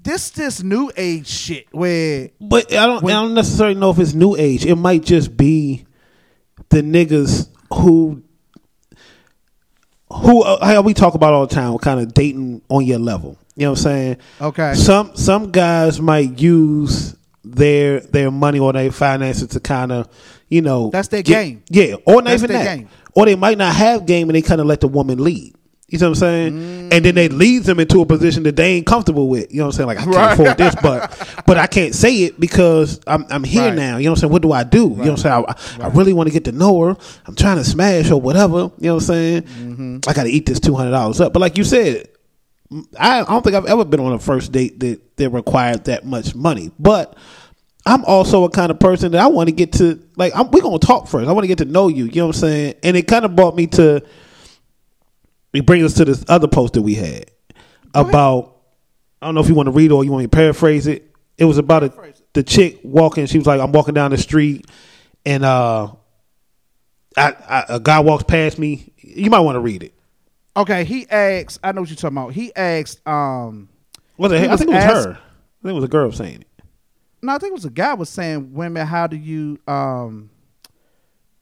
this 0.01 0.31
this 0.31 0.62
new 0.62 0.90
age 0.97 1.27
shit 1.27 1.66
where 1.73 2.31
But 2.40 2.73
I 2.73 2.86
don't. 2.86 3.02
When- 3.02 3.16
I 3.16 3.23
don't 3.23 3.35
necessarily 3.35 3.74
know 3.74 3.90
if 3.90 3.98
it's 3.98 4.14
new 4.14 4.36
age. 4.36 4.64
It 4.64 4.77
might 4.77 5.02
just 5.02 5.36
be 5.36 5.85
the 6.68 6.82
niggas 6.82 7.48
who 7.74 8.23
who 10.12 10.43
uh, 10.43 10.64
how 10.64 10.82
we 10.82 10.94
talk 10.94 11.14
about 11.14 11.35
all 11.35 11.47
the 11.47 11.55
time, 11.55 11.77
kind 11.78 11.98
of 12.01 12.14
dating 12.14 12.62
on 12.68 12.85
your 12.85 12.98
level. 13.01 13.36
You 13.57 13.62
know 13.66 13.70
what 13.70 13.78
I'm 13.78 13.83
saying? 13.85 14.16
Okay. 14.41 14.74
Some 14.74 15.16
some 15.16 15.51
guys 15.51 16.01
might 16.01 16.39
use 16.41 17.16
their 17.45 18.01
their 18.01 18.31
money 18.31 18.59
or 18.59 18.73
their 18.73 18.91
finances 18.93 19.49
to 19.49 19.61
kind 19.61 19.93
of 19.93 20.09
you 20.49 20.62
know 20.62 20.91
That's 20.91 21.09
their 21.09 21.23
get- 21.23 21.43
game. 21.45 21.62
Yeah, 21.70 21.95
or 22.07 22.16
not 22.16 22.24
That's 22.24 22.43
even 22.45 22.57
that. 22.57 22.77
game. 22.77 22.89
Or 23.15 23.24
they 23.24 23.35
might 23.35 23.57
not 23.57 23.74
have 23.74 24.05
game 24.07 24.28
and 24.28 24.37
they 24.37 24.43
kind 24.43 24.61
of 24.61 24.66
let 24.66 24.81
the 24.83 24.89
woman 24.89 25.23
lead. 25.24 25.55
You 25.89 25.99
know 26.01 26.07
what 26.09 26.16
I'm 26.16 26.20
saying? 26.20 26.89
And 26.93 27.05
then 27.05 27.15
they 27.15 27.28
lead 27.28 27.62
them 27.62 27.78
into 27.78 28.01
a 28.01 28.07
position 28.07 28.43
that 28.43 28.57
they 28.57 28.73
ain't 28.74 28.87
comfortable 28.87 29.28
with. 29.28 29.53
You 29.53 29.59
know 29.61 29.66
what 29.66 29.78
I'm 29.81 29.87
saying? 29.87 29.87
Like 29.87 29.99
I 30.01 30.05
can't 30.05 30.33
afford 30.41 30.59
this, 30.59 30.74
but 30.83 31.43
but 31.47 31.57
I 31.59 31.69
can't 31.69 31.95
say 31.95 32.24
it 32.24 32.39
because 32.41 33.01
I'm 33.07 33.24
I'm 33.31 33.45
here 33.45 33.69
Right. 33.69 33.74
now. 33.74 33.97
You 33.97 34.05
know 34.07 34.11
what 34.11 34.19
I'm 34.19 34.20
saying? 34.23 34.33
What 34.33 34.43
do 34.43 34.51
I 34.53 34.65
do? 34.65 34.78
You 34.78 34.89
know 34.89 35.12
what 35.12 35.24
I'm 35.24 35.47
saying? 35.49 35.81
I, 35.81 35.85
I 35.85 35.89
really 35.91 36.12
want 36.12 36.27
to 36.27 36.33
get 36.33 36.45
to 36.47 36.53
know 36.53 36.81
her. 36.83 36.97
I'm 37.27 37.37
trying 37.37 37.57
to 37.59 37.65
smash 37.65 38.11
or 38.11 38.20
whatever. 38.20 38.70
You 38.78 38.89
know 38.89 38.95
what 38.97 39.03
I'm 39.03 39.07
saying? 39.07 39.43
Mm-hmm. 39.45 39.99
I 40.09 40.12
got 40.12 40.24
to 40.24 40.28
eat 40.31 40.45
this 40.47 40.59
two 40.61 40.74
hundred 40.74 40.91
dollars 40.91 41.20
up. 41.20 41.33
But 41.33 41.39
like 41.39 41.57
you 41.57 41.62
said, 41.65 42.09
I, 42.98 43.20
I 43.20 43.24
don't 43.24 43.43
think 43.43 43.55
I've 43.55 43.66
ever 43.66 43.84
been 43.84 44.01
on 44.01 44.12
a 44.12 44.18
first 44.18 44.52
date 44.52 44.80
that 44.80 45.16
that 45.16 45.30
required 45.30 45.84
that 45.84 46.05
much 46.05 46.34
money. 46.34 46.70
But 46.78 47.16
I'm 47.84 48.05
also 48.05 48.44
a 48.44 48.51
kind 48.51 48.70
of 48.70 48.80
person 48.80 49.12
that 49.12 49.20
I 49.20 49.28
want 49.28 49.48
to 49.48 49.55
get 49.55 49.72
to 49.74 50.02
like 50.16 50.32
I'm, 50.34 50.51
we're 50.51 50.62
gonna 50.62 50.78
talk 50.78 51.06
first. 51.06 51.28
I 51.28 51.32
want 51.32 51.44
to 51.44 51.48
get 51.48 51.59
to 51.59 51.64
know 51.64 51.88
you. 51.88 52.06
You 52.06 52.22
know 52.22 52.26
what 52.26 52.36
I'm 52.36 52.40
saying? 52.40 52.74
And 52.82 52.97
it 52.97 53.06
kind 53.06 53.24
of 53.24 53.36
brought 53.36 53.55
me 53.55 53.68
to. 53.68 54.05
It 55.52 55.64
brings 55.64 55.84
us 55.84 55.94
to 55.94 56.05
this 56.05 56.24
other 56.28 56.48
post 56.48 56.74
that 56.74 56.82
we 56.82 56.94
had 56.94 57.30
about. 57.94 58.55
I 59.22 59.26
don't 59.26 59.34
know 59.34 59.40
if 59.40 59.48
you 59.48 59.55
want 59.55 59.68
to 59.68 59.72
read 59.72 59.93
or 59.93 60.05
you 60.05 60.10
want 60.10 60.22
me 60.22 60.26
to 60.26 60.36
paraphrase 60.36 60.86
it. 60.86 61.10
It 61.38 61.44
was 61.44 61.59
about 61.59 61.84
a, 61.84 62.14
the 62.34 62.43
chick 62.43 62.80
walking. 62.82 63.26
She 63.26 63.38
was 63.38 63.47
like, 63.47 63.60
"I'm 63.60 63.72
walking 63.72 63.94
down 63.94 64.10
the 64.10 64.18
street, 64.18 64.66
and 65.24 65.44
uh, 65.44 65.93
I, 67.16 67.32
I, 67.48 67.64
a 67.70 67.80
guy 67.80 68.01
walks 68.01 68.24
past 68.24 68.59
me. 68.59 68.93
You 68.98 69.30
might 69.30 69.40
want 69.40 69.56
to 69.56 69.60
read 69.60 69.82
it. 69.82 69.94
Okay, 70.57 70.85
he 70.85 71.09
asked. 71.11 71.59
I 71.62 71.73
know 71.73 71.83
what 71.83 71.91
you're 71.91 71.97
talking 71.97 72.16
about. 72.16 72.33
He 72.33 72.55
asked. 72.57 73.07
Um, 73.07 73.69
Was 74.16 74.33
it? 74.33 74.45
I 74.45 74.53
was 74.53 74.61
think 74.61 74.70
it 74.70 74.74
was 74.74 74.85
asked- 74.85 75.07
her. 75.07 75.12
I 75.12 75.62
think 75.62 75.70
it 75.73 75.73
was 75.73 75.85
a 75.85 75.89
girl 75.89 76.12
saying 76.12 76.41
it. 76.43 76.62
no, 77.23 77.35
I 77.35 77.39
think 77.39 77.51
it 77.51 77.55
was 77.55 77.65
a 77.65 77.70
guy 77.70 77.95
was 77.95 78.09
saying, 78.09 78.53
"Women, 78.55 78.87
how 78.87 79.07
do 79.07 79.16
you?" 79.16 79.59
Um, 79.66 80.31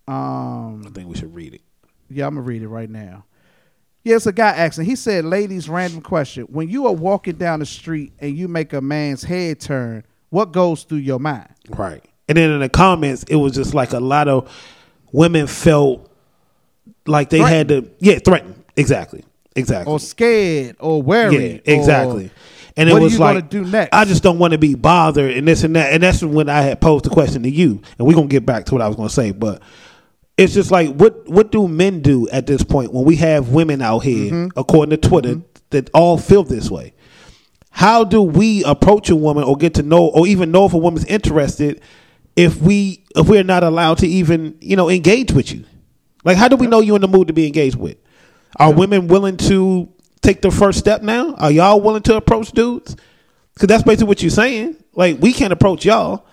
um, 0.06 0.84
I 0.86 0.90
think 0.90 1.08
we 1.08 1.14
should 1.16 1.34
read 1.34 1.54
it. 1.54 1.62
Yeah, 2.10 2.26
I'm 2.26 2.34
gonna 2.34 2.46
read 2.46 2.62
it 2.62 2.68
right 2.68 2.88
now. 2.90 3.24
Yeah, 4.02 4.16
it's 4.16 4.26
a 4.26 4.32
guy 4.32 4.50
asking. 4.50 4.84
He 4.84 4.96
said, 4.96 5.24
"Ladies, 5.24 5.68
random 5.68 6.00
question: 6.02 6.44
When 6.44 6.68
you 6.68 6.86
are 6.86 6.92
walking 6.92 7.36
down 7.36 7.60
the 7.60 7.66
street 7.66 8.12
and 8.18 8.36
you 8.36 8.48
make 8.48 8.72
a 8.72 8.80
man's 8.80 9.22
head 9.24 9.60
turn, 9.60 10.04
what 10.30 10.52
goes 10.52 10.84
through 10.84 10.98
your 10.98 11.18
mind?" 11.18 11.48
Right. 11.70 12.04
And 12.28 12.38
then 12.38 12.50
in 12.50 12.60
the 12.60 12.68
comments, 12.68 13.24
it 13.24 13.36
was 13.36 13.54
just 13.54 13.74
like 13.74 13.92
a 13.92 14.00
lot 14.00 14.28
of 14.28 14.50
women 15.12 15.46
felt 15.46 16.10
like 17.06 17.28
they 17.30 17.38
had 17.40 17.68
to, 17.68 17.90
yeah, 17.98 18.18
threatened. 18.18 18.63
Exactly. 18.76 19.24
Exactly. 19.56 19.92
Or 19.92 20.00
scared, 20.00 20.76
or 20.80 21.00
worried? 21.02 21.62
Yeah, 21.64 21.74
exactly. 21.74 22.26
or 22.26 22.30
And 22.76 22.88
it 22.88 23.00
was 23.00 23.12
you 23.12 23.18
like, 23.20 23.48
do 23.48 23.64
next? 23.64 23.94
I 23.94 24.04
just 24.04 24.22
don't 24.24 24.38
want 24.40 24.52
to 24.52 24.58
be 24.58 24.74
bothered 24.74 25.30
and 25.30 25.46
this 25.46 25.62
and 25.62 25.76
that. 25.76 25.92
And 25.92 26.02
that's 26.02 26.22
when 26.22 26.48
I 26.48 26.62
had 26.62 26.80
posed 26.80 27.04
the 27.04 27.10
question 27.10 27.44
to 27.44 27.50
you. 27.50 27.80
And 27.98 28.06
we're 28.06 28.14
gonna 28.14 28.26
get 28.26 28.44
back 28.44 28.64
to 28.66 28.74
what 28.74 28.82
I 28.82 28.88
was 28.88 28.96
gonna 28.96 29.08
say, 29.08 29.30
but 29.30 29.62
it's 30.36 30.54
just 30.54 30.72
like 30.72 30.88
what 30.96 31.28
what 31.28 31.52
do 31.52 31.68
men 31.68 32.00
do 32.02 32.28
at 32.30 32.46
this 32.48 32.64
point 32.64 32.92
when 32.92 33.04
we 33.04 33.14
have 33.16 33.50
women 33.50 33.80
out 33.80 34.00
here, 34.00 34.32
Mm-hmm. 34.32 34.58
according 34.58 34.90
to 34.98 35.08
Twitter, 35.08 35.40
that 35.70 35.88
all 35.94 36.18
feel 36.18 36.42
this 36.42 36.68
way? 36.68 36.92
How 37.70 38.02
do 38.02 38.22
we 38.22 38.64
approach 38.64 39.08
a 39.10 39.16
woman 39.16 39.44
or 39.44 39.56
get 39.56 39.74
to 39.74 39.82
know 39.82 40.06
or 40.08 40.26
even 40.26 40.50
know 40.50 40.66
if 40.66 40.72
a 40.72 40.78
woman's 40.78 41.04
interested 41.04 41.80
if 42.34 42.60
we 42.60 43.04
if 43.14 43.28
we're 43.28 43.44
not 43.44 43.62
allowed 43.62 43.98
to 43.98 44.08
even, 44.08 44.56
you 44.60 44.74
know, 44.74 44.90
engage 44.90 45.30
with 45.30 45.52
you? 45.52 45.64
Like 46.24 46.36
how 46.36 46.48
do 46.48 46.56
we 46.56 46.66
know 46.66 46.80
you're 46.80 46.96
in 46.96 47.02
the 47.02 47.08
mood 47.08 47.28
to 47.28 47.32
be 47.32 47.46
engaged 47.46 47.76
with? 47.76 47.98
Are 48.56 48.72
women 48.72 49.08
willing 49.08 49.36
to 49.38 49.88
take 50.22 50.42
the 50.42 50.50
first 50.50 50.78
step 50.78 51.02
now? 51.02 51.34
Are 51.34 51.50
y'all 51.50 51.80
willing 51.80 52.02
to 52.04 52.16
approach 52.16 52.52
dudes? 52.52 52.96
Because 53.54 53.68
that's 53.68 53.82
basically 53.82 54.08
what 54.08 54.22
you're 54.22 54.30
saying. 54.30 54.76
Like 54.94 55.18
we 55.20 55.32
can't 55.32 55.52
approach 55.52 55.84
y'all. 55.84 56.26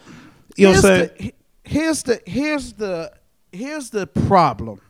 You 0.56 0.68
know 0.68 0.72
what 0.72 0.76
I'm 0.78 0.82
saying? 0.82 1.10
The, 1.18 1.34
here's 1.64 2.04
the 2.04 2.22
here's 2.26 2.74
the 2.74 3.12
here's 3.52 3.90
the 3.90 4.08
problem, 4.08 4.82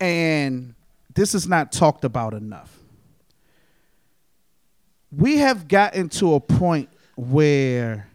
and 0.00 0.74
this 1.14 1.34
is 1.34 1.48
not 1.48 1.72
talked 1.72 2.04
about 2.04 2.34
enough. 2.34 2.72
We 5.10 5.38
have 5.38 5.68
gotten 5.68 6.08
to 6.10 6.34
a 6.34 6.40
point 6.40 6.90
where 7.16 8.08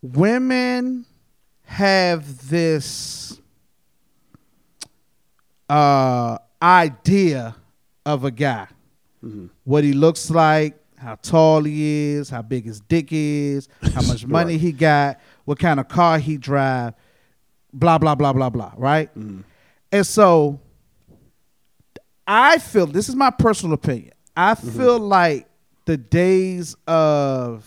women 0.00 1.04
have 1.64 2.48
this 2.48 3.38
uh, 5.68 6.38
idea 6.62 7.56
of 8.04 8.24
a 8.24 8.30
guy, 8.30 8.68
mm-hmm. 9.24 9.46
what 9.64 9.84
he 9.84 9.92
looks 9.92 10.30
like, 10.30 10.78
how 10.96 11.16
tall 11.16 11.62
he 11.64 12.12
is, 12.12 12.30
how 12.30 12.42
big 12.42 12.64
his 12.64 12.80
dick 12.80 13.08
is, 13.10 13.68
how 13.94 14.02
much 14.02 14.26
money 14.26 14.56
he 14.56 14.72
got, 14.72 15.20
what 15.44 15.58
kind 15.58 15.78
of 15.78 15.88
car 15.88 16.18
he 16.18 16.36
drive, 16.36 16.94
blah 17.72 17.98
blah 17.98 18.14
blah 18.14 18.32
blah 18.32 18.50
blah. 18.50 18.72
Right, 18.76 19.10
mm-hmm. 19.10 19.40
and 19.92 20.06
so 20.06 20.60
I 22.26 22.58
feel 22.58 22.86
this 22.86 23.08
is 23.08 23.14
my 23.14 23.30
personal 23.30 23.74
opinion. 23.74 24.12
I 24.36 24.54
mm-hmm. 24.54 24.70
feel 24.70 24.98
like 24.98 25.48
the 25.84 25.96
days 25.96 26.76
of 26.86 27.64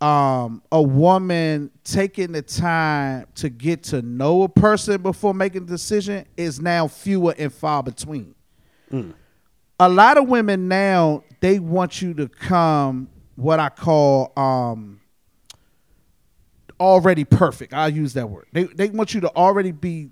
um, 0.00 0.62
a 0.70 0.80
woman 0.80 1.70
taking 1.82 2.32
the 2.32 2.42
time 2.42 3.26
to 3.36 3.48
get 3.48 3.82
to 3.84 4.00
know 4.02 4.42
a 4.42 4.48
person 4.48 5.02
before 5.02 5.34
making 5.34 5.64
a 5.64 5.66
decision 5.66 6.24
is 6.36 6.60
now 6.60 6.86
fewer 6.86 7.34
and 7.36 7.52
far 7.52 7.82
between. 7.82 8.34
A 9.80 9.88
lot 9.88 10.16
of 10.18 10.28
women 10.28 10.68
now 10.68 11.22
they 11.40 11.58
want 11.58 12.00
you 12.02 12.14
to 12.14 12.28
come 12.28 13.08
what 13.36 13.60
I 13.60 13.68
call 13.68 14.32
um, 14.36 15.00
already 16.80 17.24
perfect. 17.24 17.74
I'll 17.74 17.88
use 17.88 18.12
that 18.14 18.28
word. 18.28 18.46
They 18.52 18.64
they 18.64 18.88
want 18.90 19.14
you 19.14 19.20
to 19.22 19.34
already 19.34 19.72
be 19.72 20.10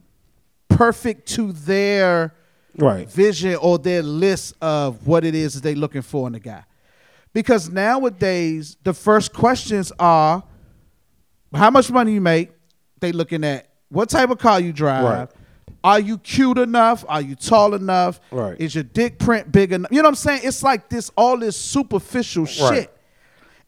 perfect 0.69 1.29
to 1.31 1.53
their 1.53 2.35
Right. 2.79 3.09
vision 3.11 3.55
or 3.57 3.79
their 3.79 4.03
list 4.03 4.55
of 4.61 5.07
what 5.07 5.25
it 5.25 5.35
is 5.35 5.55
that 5.55 5.63
they're 5.63 5.75
looking 5.75 6.03
for 6.03 6.29
in 6.29 6.35
a 6.35 6.39
guy. 6.39 6.63
Because 7.37 7.69
nowadays 7.69 8.79
the 8.83 8.95
first 8.95 9.35
questions 9.35 9.93
are 9.99 10.43
how 11.53 11.71
much 11.71 11.91
money 11.91 12.15
you 12.15 12.21
make. 12.23 12.51
They 12.99 13.13
looking 13.13 13.45
at 13.45 13.69
what 13.91 14.09
type 14.09 14.31
of 14.31 14.39
car 14.39 14.59
you 14.59 14.73
drive. 14.73 15.05
Right. 15.05 15.29
Are 15.85 16.01
you 16.01 16.17
cute 16.17 16.57
enough? 16.57 17.05
Are 17.07 17.21
you 17.21 17.35
tall 17.35 17.75
enough? 17.75 18.21
Right. 18.31 18.59
Is 18.59 18.75
your 18.75 18.85
dick 18.85 19.19
print 19.19 19.53
big 19.53 19.73
enough? 19.73 19.93
You 19.93 19.99
know 19.99 20.05
what 20.05 20.13
I'm 20.13 20.15
saying? 20.15 20.41
It's 20.45 20.63
like 20.63 20.89
this 20.89 21.11
all 21.15 21.37
this 21.37 21.59
superficial 21.59 22.47
shit. 22.47 22.71
Right. 22.71 22.91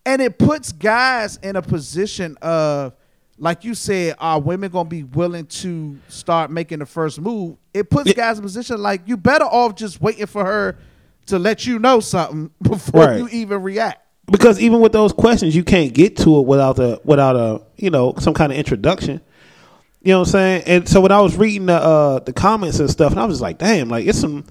And 0.07 0.23
it 0.23 0.39
puts 0.39 0.73
guys 0.73 1.37
in 1.43 1.57
a 1.57 1.61
position 1.61 2.39
of, 2.41 2.95
like 3.37 3.65
you 3.65 3.75
said, 3.75 4.15
are 4.19 4.41
women 4.41 4.71
gonna 4.71 4.89
be 4.89 5.03
willing 5.03 5.45
to 5.45 5.99
start 6.09 6.51
making 6.51 6.79
the 6.79 6.87
first 6.87 7.21
move? 7.21 7.59
It 7.75 7.91
puts 7.91 8.15
guys 8.15 8.39
in 8.39 8.45
a 8.45 8.47
position 8.47 8.81
like 8.81 9.03
you 9.05 9.19
better 9.19 9.45
off 9.45 9.75
just 9.75 10.01
waiting 10.01 10.25
for 10.25 10.43
her 10.43 10.79
to 11.29 11.39
let 11.39 11.67
you 11.67 11.79
know 11.79 12.01
something 12.01 12.51
before 12.63 13.05
Right. 13.07 13.19
you 13.19 13.29
even 13.29 13.63
react. 13.63 14.03
because 14.31 14.61
even 14.61 14.81
with 14.81 14.93
those 14.93 15.13
questions, 15.13 15.55
you 15.57 15.65
can't 15.65 15.95
get 15.95 16.17
to 16.19 16.39
it 16.39 16.47
without 16.47 16.79
a 16.79 17.01
without 17.05 17.37
a 17.37 17.63
you 17.77 17.91
know 17.91 18.15
some 18.19 18.35
kind 18.35 18.53
of 18.53 18.59
introduction. 18.59 19.21
You 20.03 20.13
know 20.13 20.21
what 20.21 20.29
I'm 20.29 20.33
saying? 20.33 20.63
And 20.67 20.89
so 20.89 21.01
when 21.01 21.11
I 21.13 21.21
was 21.21 21.37
reading 21.37 21.67
the 21.67 21.75
uh, 21.75 22.19
the 22.21 22.33
comments 22.33 22.79
and 22.79 22.89
stuff, 22.91 23.11
and 23.13 23.21
I 23.21 23.25
was 23.25 23.41
like, 23.41 23.59
damn, 23.59 23.89
like 23.89 24.07
it's 24.07 24.19
some 24.21 24.45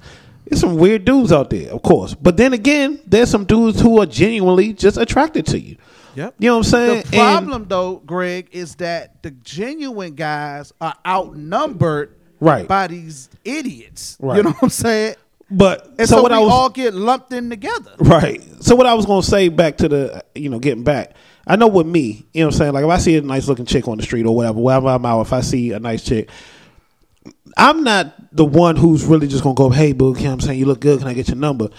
it's 0.45 0.61
some 0.61 0.75
weird 0.77 1.03
dudes 1.05 1.31
out 1.31 1.49
there, 1.49 1.71
of 1.71 1.81
course. 1.83 2.13
But 2.13 2.37
then 2.37 2.53
again, 2.53 2.99
there's 3.05 3.29
some 3.29 3.45
dudes 3.45 3.79
who 3.81 3.99
are 4.01 4.05
genuinely 4.05 4.73
just 4.73 4.97
attracted 4.97 5.45
to 5.47 5.59
you. 5.59 5.77
Yep. 6.15 6.35
You 6.39 6.49
know 6.49 6.53
what 6.57 6.65
I'm 6.65 6.71
saying? 6.71 7.03
The 7.11 7.17
problem, 7.17 7.65
though, 7.67 7.97
Greg, 7.97 8.47
is 8.51 8.75
that 8.75 9.21
the 9.23 9.29
genuine 9.31 10.15
guys 10.15 10.73
are 10.81 10.95
outnumbered 11.05 12.15
Right. 12.39 12.67
by 12.67 12.87
these 12.87 13.29
idiots. 13.45 14.17
Right. 14.19 14.37
You 14.37 14.43
know 14.43 14.49
what 14.51 14.63
I'm 14.63 14.69
saying? 14.69 15.15
But 15.49 15.87
And 15.97 16.07
so, 16.09 16.17
so, 16.17 16.21
what 16.23 16.31
we 16.31 16.37
I 16.37 16.41
was 16.41 16.51
all 16.51 16.69
get 16.69 16.93
lumped 16.93 17.31
in 17.31 17.49
together. 17.49 17.91
Right. 17.99 18.41
So 18.61 18.75
what 18.75 18.85
I 18.85 18.93
was 18.93 19.05
gonna 19.05 19.23
say 19.23 19.47
back 19.49 19.77
to 19.77 19.87
the 19.87 20.23
you 20.35 20.49
know, 20.49 20.59
getting 20.59 20.83
back. 20.83 21.15
I 21.49 21.55
know 21.55 21.67
with 21.67 21.87
me, 21.87 22.25
you 22.33 22.41
know 22.41 22.47
what 22.47 22.55
I'm 22.55 22.57
saying? 22.57 22.73
Like 22.73 22.83
if 22.83 22.89
I 22.89 22.97
see 22.97 23.15
a 23.15 23.21
nice 23.21 23.47
looking 23.47 23.65
chick 23.65 23.87
on 23.87 23.97
the 23.97 24.03
street 24.03 24.25
or 24.25 24.35
whatever, 24.35 24.59
wherever 24.59 24.87
I'm 24.89 25.05
out, 25.05 25.21
if 25.21 25.31
I 25.31 25.39
see 25.39 25.71
a 25.71 25.79
nice 25.79 26.03
chick, 26.03 26.29
I'm 27.55 27.83
not 27.83 28.35
the 28.35 28.43
one 28.45 28.75
who's 28.75 29.05
really 29.05 29.27
just 29.27 29.43
gonna 29.43 29.55
go, 29.55 29.69
Hey 29.69 29.93
boo, 29.93 30.13
you 30.17 30.25
know 30.25 30.33
I'm 30.33 30.39
saying, 30.41 30.59
you 30.59 30.65
look 30.65 30.81
good, 30.81 30.99
can 30.99 31.07
I 31.07 31.13
get 31.13 31.29
your 31.29 31.37
number? 31.37 31.69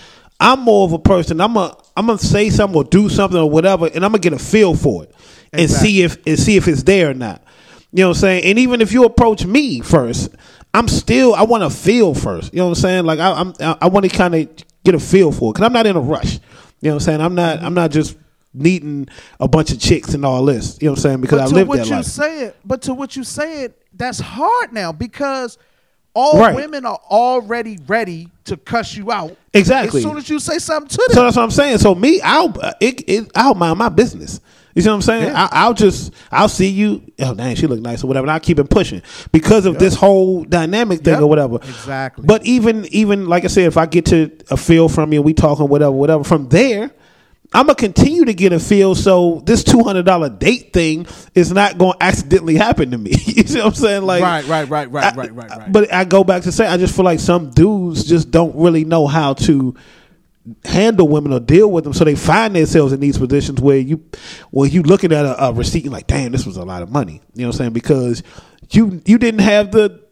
I'm 0.40 0.60
more 0.60 0.86
of 0.86 0.92
a 0.92 0.98
person, 0.98 1.40
I'm 1.40 1.56
a 1.56 1.76
I'm 1.96 2.06
gonna 2.06 2.18
say 2.18 2.48
something 2.48 2.76
or 2.76 2.84
do 2.84 3.08
something 3.08 3.38
or 3.38 3.50
whatever, 3.50 3.86
and 3.86 4.04
I'm 4.04 4.12
gonna 4.12 4.18
get 4.20 4.32
a 4.32 4.38
feel 4.38 4.74
for 4.74 5.04
it 5.04 5.14
and 5.52 5.62
Exactly. 5.62 5.88
see 5.88 6.02
if 6.02 6.26
and 6.26 6.38
see 6.38 6.56
if 6.56 6.66
it's 6.68 6.82
there 6.84 7.10
or 7.10 7.14
not. 7.14 7.42
You 7.92 8.02
know 8.02 8.08
what 8.08 8.16
I'm 8.16 8.20
saying? 8.20 8.44
And 8.44 8.58
even 8.58 8.80
if 8.80 8.92
you 8.92 9.04
approach 9.04 9.44
me 9.46 9.80
first, 9.80 10.30
I'm 10.74 10.88
still 10.88 11.34
I 11.34 11.42
want 11.42 11.62
to 11.64 11.70
feel 11.70 12.14
first. 12.14 12.52
You 12.52 12.58
know 12.58 12.66
what 12.66 12.78
I'm 12.78 12.82
saying? 12.82 13.04
Like 13.04 13.18
I, 13.18 13.32
I'm 13.32 13.54
I 13.80 13.88
want 13.88 14.08
to 14.08 14.16
kind 14.16 14.34
of 14.34 14.48
get 14.84 14.94
a 14.94 14.98
feel 15.00 15.32
for 15.32 15.50
it 15.50 15.54
because 15.54 15.66
I'm 15.66 15.72
not 15.72 15.86
in 15.86 15.96
a 15.96 16.00
rush. 16.00 16.34
You 16.80 16.90
know 16.90 16.90
what 16.90 16.94
I'm 16.94 17.00
saying? 17.00 17.20
I'm 17.20 17.34
not 17.34 17.62
I'm 17.62 17.74
not 17.74 17.90
just 17.90 18.16
needing 18.54 19.08
a 19.40 19.48
bunch 19.48 19.70
of 19.72 19.78
chicks 19.80 20.14
and 20.14 20.24
all 20.24 20.44
this. 20.44 20.78
You 20.80 20.86
know 20.86 20.92
what 20.92 20.98
I'm 20.98 21.02
saying? 21.02 21.20
Because 21.20 21.38
but 21.40 21.44
I 21.44 21.48
to 21.48 21.54
lived 21.54 21.68
what 21.68 21.78
that 21.78 21.86
you 21.88 21.96
life. 21.96 22.04
said, 22.04 22.54
but 22.64 22.82
to 22.82 22.94
what 22.94 23.16
you 23.16 23.24
said, 23.24 23.74
that's 23.94 24.18
hard 24.20 24.72
now 24.72 24.92
because 24.92 25.58
all 26.14 26.38
Right. 26.40 26.54
women 26.54 26.84
are 26.84 26.98
already 27.10 27.78
ready 27.86 28.28
to 28.44 28.56
cuss 28.56 28.96
you 28.96 29.12
out. 29.12 29.36
Exactly. 29.54 29.98
As 30.00 30.04
soon 30.04 30.16
as 30.16 30.28
you 30.28 30.38
say 30.38 30.58
something 30.58 30.88
to 30.88 30.96
them. 31.08 31.14
So 31.14 31.22
that's 31.24 31.36
what 31.36 31.42
I'm 31.42 31.50
saying. 31.50 31.78
So 31.78 31.94
me, 31.94 32.20
I'll 32.22 32.54
it, 32.80 33.02
it 33.08 33.30
I'll 33.34 33.54
mind 33.54 33.78
my 33.78 33.88
business. 33.88 34.40
You 34.78 34.82
see 34.82 34.90
what 34.90 34.94
I'm 34.94 35.02
saying? 35.02 35.24
Yeah. 35.24 35.48
I, 35.52 35.64
I'll 35.64 35.74
just 35.74 36.12
I'll 36.30 36.48
see 36.48 36.68
you. 36.68 37.02
Oh 37.18 37.34
dang, 37.34 37.56
she 37.56 37.66
look 37.66 37.80
nice 37.80 38.04
or 38.04 38.06
whatever. 38.06 38.26
And 38.26 38.30
I'll 38.30 38.38
keep 38.38 38.60
it 38.60 38.70
pushing 38.70 39.02
because 39.32 39.66
of 39.66 39.76
this 39.80 39.96
whole 39.96 40.44
dynamic 40.44 41.00
thing 41.00 41.14
Yep. 41.14 41.22
or 41.22 41.26
whatever. 41.26 41.56
Exactly. 41.56 42.24
But 42.24 42.46
even 42.46 42.86
even 42.92 43.26
like 43.26 43.42
I 43.42 43.48
said, 43.48 43.64
if 43.64 43.76
I 43.76 43.86
get 43.86 44.06
to 44.06 44.30
a 44.52 44.56
feel 44.56 44.88
from 44.88 45.12
you, 45.12 45.18
and 45.18 45.26
we 45.26 45.34
talking 45.34 45.68
whatever 45.68 45.90
whatever 45.90 46.22
from 46.22 46.48
there. 46.48 46.92
I'm 47.54 47.64
gonna 47.64 47.76
continue 47.76 48.26
to 48.26 48.34
get 48.34 48.52
a 48.52 48.60
feel, 48.60 48.94
so 48.94 49.42
this 49.46 49.64
two 49.64 49.82
hundred 49.82 50.04
dollar 50.04 50.28
date 50.28 50.74
thing 50.74 51.06
is 51.34 51.50
not 51.50 51.78
gonna 51.78 51.96
accidentally 51.98 52.56
happen 52.56 52.90
to 52.90 52.98
me. 52.98 53.10
you 53.24 53.42
see 53.44 53.56
what 53.58 53.68
I'm 53.68 53.74
saying? 53.74 54.02
Like, 54.02 54.22
Right, 54.22 54.46
right, 54.46 54.68
right, 54.68 54.90
right, 54.92 55.04
I- 55.04 55.16
right, 55.16 55.34
right, 55.34 55.50
right. 55.50 55.72
But 55.72 55.90
I 55.92 56.04
go 56.04 56.22
back 56.24 56.42
to 56.42 56.52
say, 56.52 56.66
I 56.66 56.76
just 56.76 56.94
feel 56.94 57.06
like 57.06 57.20
some 57.20 57.48
dudes 57.48 58.04
just 58.04 58.30
don't 58.30 58.54
really 58.54 58.84
know 58.84 59.06
how 59.06 59.32
to 59.32 59.74
handle 60.64 61.08
women 61.08 61.32
or 61.32 61.40
deal 61.40 61.70
with 61.70 61.84
them, 61.84 61.92
so 61.92 62.04
they 62.04 62.14
find 62.14 62.54
themselves 62.54 62.92
in 62.92 63.00
these 63.00 63.18
positions 63.18 63.60
where 63.60 63.78
you, 63.78 64.04
where 64.50 64.68
you 64.68 64.82
looking 64.82 65.12
at 65.12 65.24
a, 65.24 65.46
a 65.46 65.52
receipt, 65.52 65.84
and 65.84 65.92
like, 65.92 66.06
damn, 66.06 66.32
this 66.32 66.46
was 66.46 66.56
a 66.56 66.64
lot 66.64 66.82
of 66.82 66.90
money. 66.90 67.20
You 67.34 67.42
know 67.42 67.48
what 67.48 67.54
I'm 67.54 67.58
saying? 67.58 67.72
Because 67.72 68.22
you 68.70 69.00
you 69.04 69.18
didn't 69.18 69.40
have 69.40 69.72
the 69.72 70.02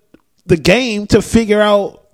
the 0.46 0.56
game 0.56 1.06
to 1.08 1.20
figure 1.20 1.60
out 1.60 2.06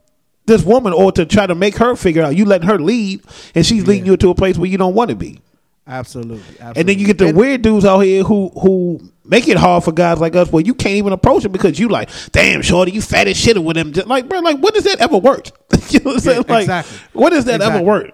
this 0.46 0.64
woman 0.64 0.92
or 0.92 1.12
to 1.12 1.24
try 1.24 1.46
to 1.46 1.54
make 1.54 1.76
her 1.76 1.94
figure 1.96 2.22
out. 2.22 2.36
You 2.36 2.44
letting 2.44 2.68
her 2.68 2.78
lead, 2.78 3.22
and 3.54 3.64
she's 3.64 3.86
leading 3.86 4.06
you 4.06 4.16
to 4.16 4.30
a 4.30 4.34
place 4.34 4.58
where 4.58 4.68
you 4.68 4.78
don't 4.78 4.94
want 4.94 5.10
to 5.10 5.16
be. 5.16 5.40
Absolutely, 5.86 6.38
absolutely. 6.60 6.80
And 6.80 6.88
then 6.88 6.98
you 6.98 7.06
get 7.06 7.18
the 7.18 7.32
weird 7.32 7.62
dudes 7.62 7.84
out 7.84 8.00
here 8.00 8.22
who 8.22 8.50
who 8.50 9.00
make 9.24 9.48
it 9.48 9.56
hard 9.56 9.84
for 9.84 9.92
guys 9.92 10.20
like 10.20 10.34
us. 10.36 10.50
Well, 10.50 10.62
you 10.62 10.74
can't 10.74 10.96
even 10.96 11.12
approach 11.12 11.42
them 11.42 11.52
because 11.52 11.78
you 11.78 11.88
like, 11.88 12.10
damn, 12.32 12.62
shorty, 12.62 12.92
you 12.92 13.00
fat 13.00 13.28
as 13.28 13.36
shit 13.36 13.62
with 13.62 13.76
them. 13.76 13.92
Just 13.92 14.06
like, 14.06 14.28
bro, 14.28 14.40
like, 14.40 14.58
when 14.58 14.72
does 14.72 14.84
that 14.84 15.00
ever 15.00 15.18
work? 15.18 15.46
you 15.90 16.00
know 16.00 16.10
what 16.10 16.14
I'm 16.14 16.20
saying? 16.20 16.44
Yeah, 16.46 16.54
like, 16.54 16.62
exactly. 16.62 16.98
when 17.12 17.32
does 17.32 17.44
that 17.46 17.60
ever 17.60 17.82
work? 17.82 18.10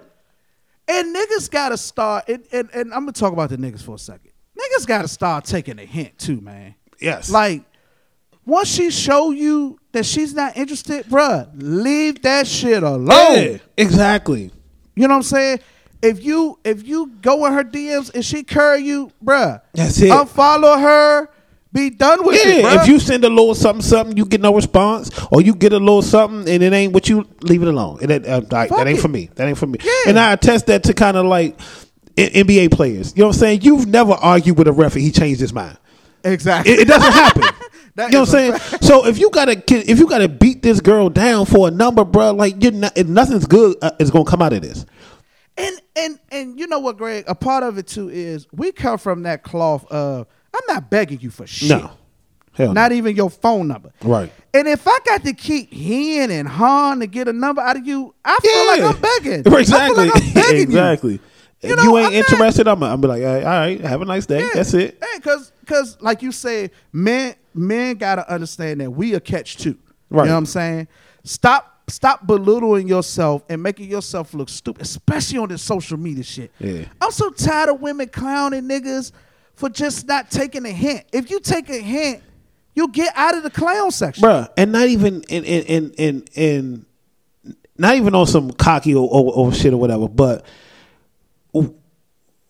And 0.87 1.15
niggas 1.15 1.51
gotta 1.51 1.77
start 1.77 2.27
and, 2.27 2.43
and, 2.51 2.69
and 2.73 2.93
I'm 2.93 3.01
gonna 3.01 3.11
talk 3.11 3.33
about 3.33 3.49
the 3.49 3.57
niggas 3.57 3.83
for 3.83 3.95
a 3.95 3.99
second. 3.99 4.31
Niggas 4.57 4.87
gotta 4.87 5.07
start 5.07 5.45
taking 5.45 5.77
a 5.79 5.85
hint 5.85 6.17
too, 6.17 6.41
man. 6.41 6.75
Yes. 6.99 7.29
Like 7.29 7.63
once 8.45 8.67
she 8.67 8.89
show 8.89 9.31
you 9.31 9.79
that 9.91 10.05
she's 10.05 10.33
not 10.33 10.57
interested, 10.57 11.05
bruh, 11.05 11.49
leave 11.55 12.23
that 12.23 12.47
shit 12.47 12.81
alone. 12.81 13.07
yeah, 13.35 13.57
exactly. 13.77 14.51
You 14.95 15.07
know 15.07 15.13
what 15.13 15.17
I'm 15.17 15.23
saying? 15.23 15.59
If 16.01 16.23
you 16.23 16.59
if 16.63 16.87
you 16.87 17.11
go 17.21 17.45
in 17.45 17.53
her 17.53 17.63
DMs 17.63 18.13
and 18.13 18.23
she 18.23 18.43
curry 18.43 18.81
you, 18.83 19.11
bruh, 19.23 19.61
That's 19.73 19.99
it. 20.01 20.09
Unfollow 20.11 20.79
her. 20.81 21.29
Be 21.71 21.91
done 21.91 22.25
with 22.25 22.35
it, 22.43 22.61
Yeah, 22.63 22.77
bruh. 22.77 22.81
if 22.81 22.87
you 22.87 22.99
send 22.99 23.23
a 23.25 23.29
little 23.29 23.53
something, 23.53 23.83
something, 23.83 24.17
you 24.17 24.25
get 24.25 24.41
no 24.41 24.55
response, 24.55 25.11
or 25.31 25.41
you 25.41 25.53
get 25.53 25.71
a 25.71 25.77
little 25.77 26.01
something 26.01 26.51
and 26.51 26.63
it 26.63 26.73
ain't 26.73 26.93
what 26.93 27.07
you 27.09 27.27
leave 27.41 27.61
it 27.61 27.67
alone. 27.67 27.99
That, 28.01 28.25
uh, 28.25 28.41
like, 28.49 28.69
that 28.69 28.87
ain't 28.87 28.97
it. 28.97 29.01
for 29.01 29.07
me. 29.07 29.29
That 29.35 29.47
ain't 29.47 29.57
for 29.57 29.67
me. 29.67 29.77
Yeah. 29.83 29.91
And 30.07 30.19
I 30.19 30.33
attest 30.33 30.65
that 30.67 30.83
to 30.85 30.93
kind 30.95 31.15
of 31.15 31.25
like 31.27 31.59
NBA 32.17 32.71
players. 32.71 33.13
You 33.15 33.21
know 33.21 33.27
what 33.27 33.35
I'm 33.35 33.39
saying? 33.39 33.61
You've 33.61 33.85
never 33.87 34.13
argued 34.13 34.57
with 34.57 34.67
a 34.67 34.71
ref 34.71 34.95
and 34.95 35.03
he 35.03 35.11
changed 35.11 35.41
his 35.41 35.53
mind. 35.53 35.77
exactly. 36.23 36.73
It, 36.73 36.79
it 36.79 36.87
doesn't 36.87 37.11
happen. 37.11 37.43
You 37.97 38.07
know 38.11 38.19
what 38.21 38.29
I'm 38.29 38.59
saying? 38.59 38.79
So 38.81 39.05
if 39.07 39.17
you 39.19 39.29
gotta 39.29 39.61
if 39.67 39.99
you 39.99 40.07
gotta 40.07 40.29
beat 40.29 40.61
this 40.61 40.79
girl 40.79 41.09
down 41.09 41.45
for 41.45 41.67
a 41.67 41.71
number, 41.71 42.05
bro, 42.05 42.31
like 42.31 42.63
you're 42.63 42.71
not, 42.71 42.95
nothing's 42.95 43.45
good 43.45 43.75
uh, 43.81 43.91
is 43.99 44.09
gonna 44.09 44.23
come 44.23 44.41
out 44.41 44.53
of 44.53 44.61
this. 44.61 44.85
And 45.99 46.19
and 46.31 46.59
you 46.59 46.67
know 46.67 46.79
what, 46.79 46.97
Greg? 46.97 47.25
A 47.27 47.35
part 47.35 47.63
of 47.63 47.77
it 47.77 47.87
too 47.87 48.09
is 48.09 48.47
we 48.51 48.71
come 48.71 48.97
from 48.97 49.23
that 49.23 49.43
cloth 49.43 49.85
of 49.91 50.27
I'm 50.53 50.61
not 50.75 50.89
begging 50.89 51.19
you 51.19 51.29
for 51.29 51.45
shit. 51.45 51.69
No, 51.69 51.91
hell, 52.53 52.73
Not 52.73 52.91
no. 52.91 52.97
even 52.97 53.15
your 53.15 53.29
phone 53.29 53.67
number. 53.67 53.91
Right. 54.01 54.31
And 54.53 54.67
if 54.67 54.87
I 54.87 54.97
got 55.05 55.23
to 55.25 55.33
keep 55.33 55.73
hen 55.73 56.31
and 56.31 56.47
hon 56.47 57.01
to 57.01 57.07
get 57.07 57.27
a 57.27 57.33
number 57.33 57.61
out 57.61 57.77
of 57.77 57.85
you, 57.85 58.15
I 58.25 58.37
feel 58.41 58.85
like 58.85 58.95
I'm 58.95 59.01
begging. 59.01 59.53
Exactly. 59.59 60.05
Like 60.07 60.15
I'm 60.15 60.33
begging 60.33 60.61
exactly. 60.69 61.13
You, 61.61 61.69
You 61.69 61.75
know, 61.75 61.83
you 61.83 61.97
ain't 61.97 62.07
I'm 62.07 62.13
not- 62.13 62.31
interested, 62.31 62.67
I'm 62.67 62.81
I'm 62.83 63.01
be 63.01 63.07
like, 63.07 63.21
all 63.23 63.27
right, 63.33 63.43
all 63.43 63.49
right, 63.49 63.81
have 63.81 64.01
a 64.01 64.05
nice 64.05 64.25
day. 64.25 64.39
Yeah. 64.41 64.49
That's 64.55 64.73
it. 64.73 64.97
Hey, 65.03 65.19
cause 65.19 65.51
cause 65.65 65.97
like 66.01 66.21
you 66.21 66.31
said, 66.31 66.71
men 66.93 67.35
men 67.53 67.97
gotta 67.97 68.31
understand 68.31 68.79
that 68.81 68.91
we 68.91 69.13
a 69.15 69.19
catch 69.19 69.57
too. 69.57 69.77
Right. 70.09 70.23
You 70.23 70.29
know 70.29 70.33
what 70.35 70.37
I'm 70.39 70.45
saying? 70.45 70.87
Stop 71.25 71.78
stop 71.89 72.25
belittling 72.25 72.87
yourself 72.87 73.43
and 73.49 73.61
making 73.61 73.89
yourself 73.89 74.33
look 74.33 74.49
stupid, 74.49 74.81
especially 74.81 75.39
on 75.39 75.49
this 75.49 75.61
social 75.61 75.97
media 75.97 76.23
shit. 76.23 76.51
Yeah. 76.59 76.85
I'm 77.01 77.11
so 77.11 77.29
tired 77.29 77.69
of 77.69 77.81
women 77.81 78.09
clowning 78.09 78.63
niggas 78.63 79.11
for 79.55 79.69
just 79.69 80.07
not 80.07 80.31
taking 80.31 80.65
a 80.65 80.71
hint. 80.71 81.05
If 81.11 81.29
you 81.29 81.39
take 81.39 81.69
a 81.69 81.79
hint, 81.79 82.23
you'll 82.75 82.87
get 82.87 83.11
out 83.15 83.35
of 83.35 83.43
the 83.43 83.49
clown 83.49 83.91
section. 83.91 84.23
Bruh, 84.23 84.49
and 84.57 84.71
not 84.71 84.87
even 84.87 85.21
in 85.23 85.43
in 85.43 85.63
in 85.65 85.91
in, 85.97 86.23
in 86.33 86.85
not 87.77 87.95
even 87.95 88.13
on 88.13 88.27
some 88.27 88.51
cocky 88.51 88.93
or, 88.93 89.07
or, 89.09 89.33
or 89.33 89.53
shit 89.53 89.73
or 89.73 89.77
whatever, 89.77 90.07
but 90.07 90.45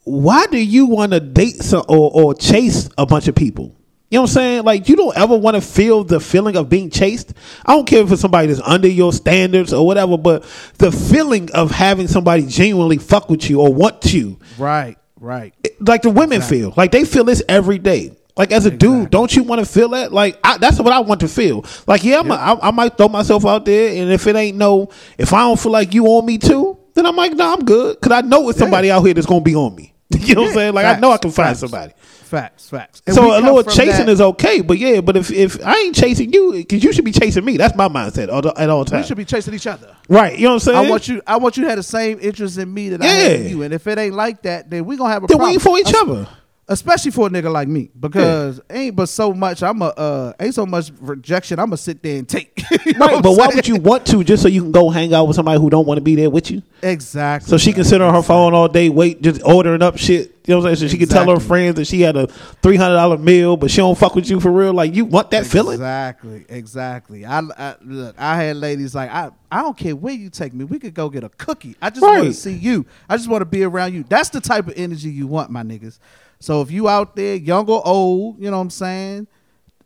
why 0.10 0.48
do 0.48 0.58
you 0.58 0.88
want 0.88 1.12
to 1.12 1.20
date 1.20 1.62
some, 1.62 1.84
or, 1.88 2.12
or 2.12 2.34
chase 2.34 2.90
a 2.98 3.06
bunch 3.06 3.28
of 3.28 3.36
people? 3.36 3.76
You 4.12 4.18
know 4.18 4.22
what 4.24 4.30
I'm 4.32 4.34
saying? 4.34 4.64
Like 4.64 4.90
you 4.90 4.96
don't 4.96 5.16
ever 5.16 5.38
want 5.38 5.56
to 5.56 5.62
feel 5.62 6.04
the 6.04 6.20
feeling 6.20 6.56
of 6.56 6.68
being 6.68 6.90
chased. 6.90 7.34
I 7.66 7.76
don't 7.76 7.86
care 7.88 8.02
if 8.04 8.12
it's 8.12 8.22
somebody 8.22 8.48
that's 8.48 8.62
under 8.68 8.88
your 8.88 9.14
standards 9.14 9.72
or 9.72 9.86
whatever, 9.86 10.18
but 10.18 10.44
the 10.80 10.92
feeling 10.92 11.52
of 11.54 11.70
having 11.72 12.08
somebody 12.08 12.46
genuinely 12.48 12.98
fuck 12.98 13.30
with 13.30 13.50
you 13.50 13.62
or 13.62 13.72
want 13.72 14.12
you, 14.12 14.40
Right, 14.58 14.98
right. 15.20 15.54
like 15.80 16.02
the 16.02 16.10
women 16.10 16.42
feel, 16.42 16.74
like 16.76 16.92
they 16.92 17.06
feel 17.06 17.24
this 17.24 17.44
every 17.48 17.78
day. 17.78 18.16
Like 18.36 18.52
as 18.52 18.66
a 18.66 18.72
dude, 18.72 19.10
don't 19.12 19.36
you 19.36 19.44
want 19.44 19.60
to 19.60 19.66
feel 19.66 19.90
that? 19.90 20.12
Like 20.14 20.40
I, 20.44 20.58
that's 20.58 20.80
what 20.80 20.94
I 20.94 21.00
want 21.02 21.20
to 21.22 21.28
feel. 21.28 21.66
Like 21.86 22.04
yeah, 22.04 22.20
I'm 22.20 22.32
a, 22.32 22.36
I, 22.36 22.70
I 22.70 22.72
might 22.72 22.98
throw 22.98 23.10
myself 23.10 23.46
out 23.46 23.66
there, 23.66 24.02
and 24.02 24.12
if 24.12 24.26
it 24.28 24.36
ain't 24.36 24.58
no, 24.58 24.90
if 25.18 25.34
I 25.34 25.40
don't 25.42 25.60
feel 25.60 25.74
like 25.74 25.94
you 25.94 26.06
on 26.08 26.26
me 26.26 26.38
too, 26.40 26.80
then 26.96 27.06
I'm 27.06 27.16
like, 27.18 27.34
nah, 27.34 27.54
I'm 27.54 27.64
good, 27.66 28.00
because 28.00 28.12
I 28.14 28.22
know 28.22 28.48
it's 28.50 28.58
somebody 28.58 28.90
out 28.90 29.02
here 29.04 29.14
that's 29.14 29.28
gonna 29.28 29.42
be 29.42 29.56
on 29.56 29.76
me. 29.76 29.94
you 30.18 30.34
know 30.36 30.42
what 30.44 30.48
I'm 30.50 30.54
saying? 30.56 30.74
Like 30.74 30.86
I 30.86 31.00
know 31.00 31.12
I 31.12 31.18
can 31.18 31.32
find 31.32 31.50
Facts. 31.50 31.60
somebody. 31.60 31.94
Facts, 32.30 32.70
facts. 32.70 33.02
And 33.08 33.16
So 33.16 33.32
a 33.32 33.38
uh, 33.38 33.42
little 33.42 33.64
chasing 33.64 34.06
that- 34.06 34.10
is 34.10 34.22
okay, 34.22 34.62
but 34.62 34.78
yeah, 34.78 35.02
but 35.02 35.18
if 35.18 35.32
if 35.32 35.66
I 35.66 35.76
ain't 35.78 35.96
chasing 35.96 36.32
you, 36.32 36.52
because 36.54 36.84
you 36.84 36.94
should 36.94 37.04
be 37.04 37.12
chasing 37.12 37.44
me. 37.44 37.58
That's 37.58 37.76
my 37.76 37.88
mindset 37.88 38.32
all 38.32 38.44
the- 38.44 38.54
at 38.56 38.70
all 38.70 38.86
times. 38.86 39.06
we 39.06 39.08
should 39.08 39.18
be 39.18 39.26
chasing 39.26 39.56
each 39.56 39.66
other. 39.66 39.96
right? 40.08 40.38
You 40.38 40.44
know 40.44 40.50
what 40.52 40.54
I'm 40.54 40.60
saying? 40.60 40.86
I 40.86 40.90
want 40.92 41.08
you. 41.08 41.22
I 41.26 41.38
want 41.38 41.58
you 41.58 41.64
to 41.64 41.70
have 41.70 41.78
the 41.78 41.84
same 41.84 42.20
interest 42.22 42.60
in 42.60 42.72
me 42.72 42.90
that 42.90 43.02
I 43.02 43.06
have 43.08 43.32
in 43.42 43.48
you. 43.50 43.64
And 43.64 43.74
if 43.74 43.88
it 43.88 43.98
ain't 43.98 44.14
like 44.14 44.44
that, 44.44 44.70
then 44.70 44.86
we 44.86 44.96
gonna 44.96 45.12
have 45.12 45.24
a 45.24 45.28
Then 45.28 45.38
problem. 45.38 45.50
we 45.50 45.54
ain't 45.54 45.62
for 45.64 45.80
each 45.80 45.88
Es- 45.88 45.96
other. 46.04 46.28
Especially 46.72 47.10
for 47.10 47.26
a 47.26 47.30
nigga 47.32 47.52
like 47.52 47.68
me, 47.68 47.90
because 48.00 48.62
ain't 48.70 48.96
but 48.96 49.10
so 49.10 49.34
much. 49.34 49.64
I'm 49.64 49.82
a 49.82 49.86
uh, 49.86 50.34
ain't 50.40 50.54
so 50.54 50.68
much 50.68 50.92
rejection. 51.02 51.58
I'm 51.60 51.66
gonna 51.66 51.78
sit 51.78 52.04
there 52.04 52.20
and 52.20 52.30
take. 52.30 52.64
You 52.86 52.94
know 52.94 53.08
Right, 53.08 53.24
but 53.24 53.36
why 53.36 53.48
would 53.48 53.68
you 53.68 53.78
want 53.78 54.06
to 54.08 54.24
just 54.24 54.44
so 54.44 54.48
you 54.48 54.62
can 54.62 54.72
go 54.72 54.92
hang 54.92 55.12
out 55.12 55.26
with 55.26 55.36
somebody 55.36 55.60
who 55.60 55.72
don't 55.72 55.88
want 55.88 55.98
to 55.98 56.04
be 56.04 56.14
there 56.14 56.30
with 56.30 56.52
you? 56.52 56.62
Exactly. 56.84 57.50
So 57.50 57.58
she 57.58 57.74
can 57.74 57.84
sit 57.84 58.00
on 58.00 58.14
her 58.14 58.22
phone 58.22 58.54
all 58.54 58.68
day, 58.68 58.90
wait, 58.90 59.24
just 59.24 59.42
ordering 59.44 59.82
up 59.82 59.98
shit. 59.98 60.36
You 60.46 60.54
know 60.54 60.62
what 60.62 60.70
I'm 60.70 60.76
saying? 60.76 60.90
So 60.90 60.92
she 60.92 61.00
can 61.00 61.10
tell 61.10 61.30
her 61.30 61.40
friends 61.40 61.76
that 61.78 61.86
she 61.86 62.02
had 62.02 62.16
a 62.16 62.28
three 62.28 62.76
hundred 62.76 62.96
dollar 62.96 63.18
meal, 63.18 63.58
but 63.58 63.72
she 63.72 63.78
don't 63.78 63.98
fuck 63.98 64.14
with 64.14 64.30
you 64.30 64.40
for 64.40 64.52
real. 64.52 64.74
Like 64.74 64.94
you 64.94 65.06
want 65.06 65.32
that 65.32 65.48
feeling? 65.48 65.74
Exactly, 65.76 66.46
exactly. 66.48 67.26
I, 67.26 67.40
I 67.40 67.76
look. 67.82 68.16
I 68.20 68.36
had 68.36 68.58
ladies 68.58 68.94
like 68.94 69.10
I. 69.10 69.32
I 69.52 69.64
don't 69.64 69.76
care 69.76 69.96
where 69.96 70.14
you 70.14 70.30
take 70.30 70.54
me. 70.54 70.64
We 70.66 70.78
could 70.78 70.94
go 70.94 71.10
get 71.10 71.24
a 71.24 71.30
cookie. 71.30 71.76
I 71.82 71.90
just 71.90 72.04
want 72.04 72.26
to 72.26 72.34
see 72.34 72.54
you. 72.54 72.86
I 73.08 73.18
just 73.18 73.28
want 73.28 73.42
to 73.42 73.46
be 73.46 73.64
around 73.64 73.96
you. 73.96 74.04
That's 74.08 74.30
the 74.30 74.42
type 74.42 74.68
of 74.68 74.74
energy 74.78 75.10
you 75.10 75.26
want, 75.26 75.50
my 75.50 75.64
niggas. 75.64 75.98
So 76.40 76.62
if 76.62 76.72
you 76.72 76.88
out 76.88 77.16
there, 77.16 77.36
young 77.36 77.68
or 77.70 77.86
old, 77.86 78.40
you 78.40 78.50
know 78.50 78.58
what 78.58 78.64
I'm 78.64 78.70
saying, 78.70 79.28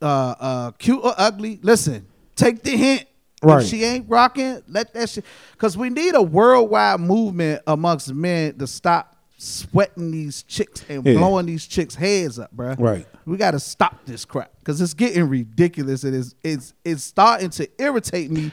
uh, 0.01 0.05
uh, 0.39 0.71
cute 0.71 0.99
or 1.03 1.13
ugly, 1.17 1.59
listen. 1.63 2.05
Take 2.35 2.63
the 2.63 2.71
hint. 2.77 3.05
Right. 3.41 3.61
If 3.63 3.69
she 3.69 3.83
ain't 3.83 4.05
rocking, 4.09 4.61
let 4.67 4.93
that 4.93 5.09
shit. 5.09 5.25
Because 5.51 5.77
we 5.77 5.89
need 5.89 6.15
a 6.15 6.21
worldwide 6.21 6.99
movement 6.99 7.61
amongst 7.67 8.13
men 8.13 8.57
to 8.57 8.67
stop 8.67 9.15
sweating 9.37 10.11
these 10.11 10.43
chicks 10.43 10.83
and 10.87 11.05
Yeah. 11.05 11.15
blowing 11.15 11.45
these 11.45 11.65
chicks' 11.67 11.95
heads 11.95 12.39
up, 12.39 12.55
bruh. 12.55 12.79
Right. 12.79 13.05
We 13.25 13.35
got 13.37 13.51
to 13.51 13.59
stop 13.59 14.05
this 14.05 14.23
crap 14.23 14.51
because 14.59 14.79
it's 14.79 14.93
getting 14.93 15.27
ridiculous. 15.27 16.03
It 16.05 16.13
is. 16.13 16.35
It's. 16.43 16.73
It's 16.85 17.03
starting 17.03 17.49
to 17.51 17.67
irritate 17.79 18.31
me 18.31 18.51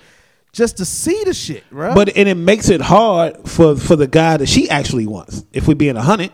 just 0.53 0.77
to 0.79 0.85
see 0.85 1.23
the 1.25 1.35
shit, 1.35 1.69
bro. 1.71 1.95
But 1.95 2.17
and 2.17 2.29
it 2.29 2.35
makes 2.37 2.69
it 2.69 2.81
hard 2.81 3.49
for 3.49 3.77
for 3.77 3.95
the 3.97 4.09
guy 4.09 4.37
that 4.39 4.49
she 4.49 4.69
actually 4.69 5.07
wants. 5.07 5.45
If 5.53 5.69
we 5.69 5.75
being 5.75 5.97
a 5.97 6.03
hundred, 6.03 6.33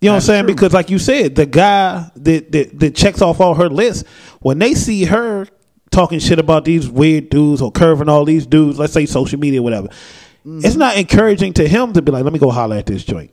you 0.00 0.08
know 0.08 0.14
That's 0.14 0.28
what 0.28 0.34
I'm 0.34 0.36
saying? 0.36 0.44
true. 0.44 0.54
Because 0.54 0.72
like 0.72 0.90
you 0.90 0.98
said, 0.98 1.34
the 1.34 1.46
guy 1.46 2.10
that, 2.16 2.52
that 2.52 2.78
that 2.80 2.94
checks 2.94 3.22
off 3.22 3.40
all 3.40 3.54
her 3.54 3.70
list 3.70 4.06
when 4.40 4.58
they 4.58 4.74
see 4.74 5.04
her 5.04 5.46
talking 5.90 6.18
shit 6.18 6.38
about 6.38 6.64
these 6.64 6.88
weird 6.88 7.30
dudes 7.30 7.62
or 7.62 7.72
curving 7.72 8.08
all 8.08 8.24
these 8.24 8.46
dudes, 8.46 8.78
let's 8.78 8.92
say 8.92 9.06
social 9.06 9.38
media, 9.38 9.62
whatever. 9.62 9.88
Mm-hmm. 9.88 10.60
It's 10.64 10.76
not 10.76 10.96
encouraging 10.96 11.54
to 11.54 11.66
him 11.66 11.92
to 11.94 12.02
be 12.02 12.12
like, 12.12 12.24
let 12.24 12.32
me 12.32 12.38
go 12.38 12.50
holler 12.50 12.76
at 12.76 12.86
this 12.86 13.04
joint. 13.04 13.32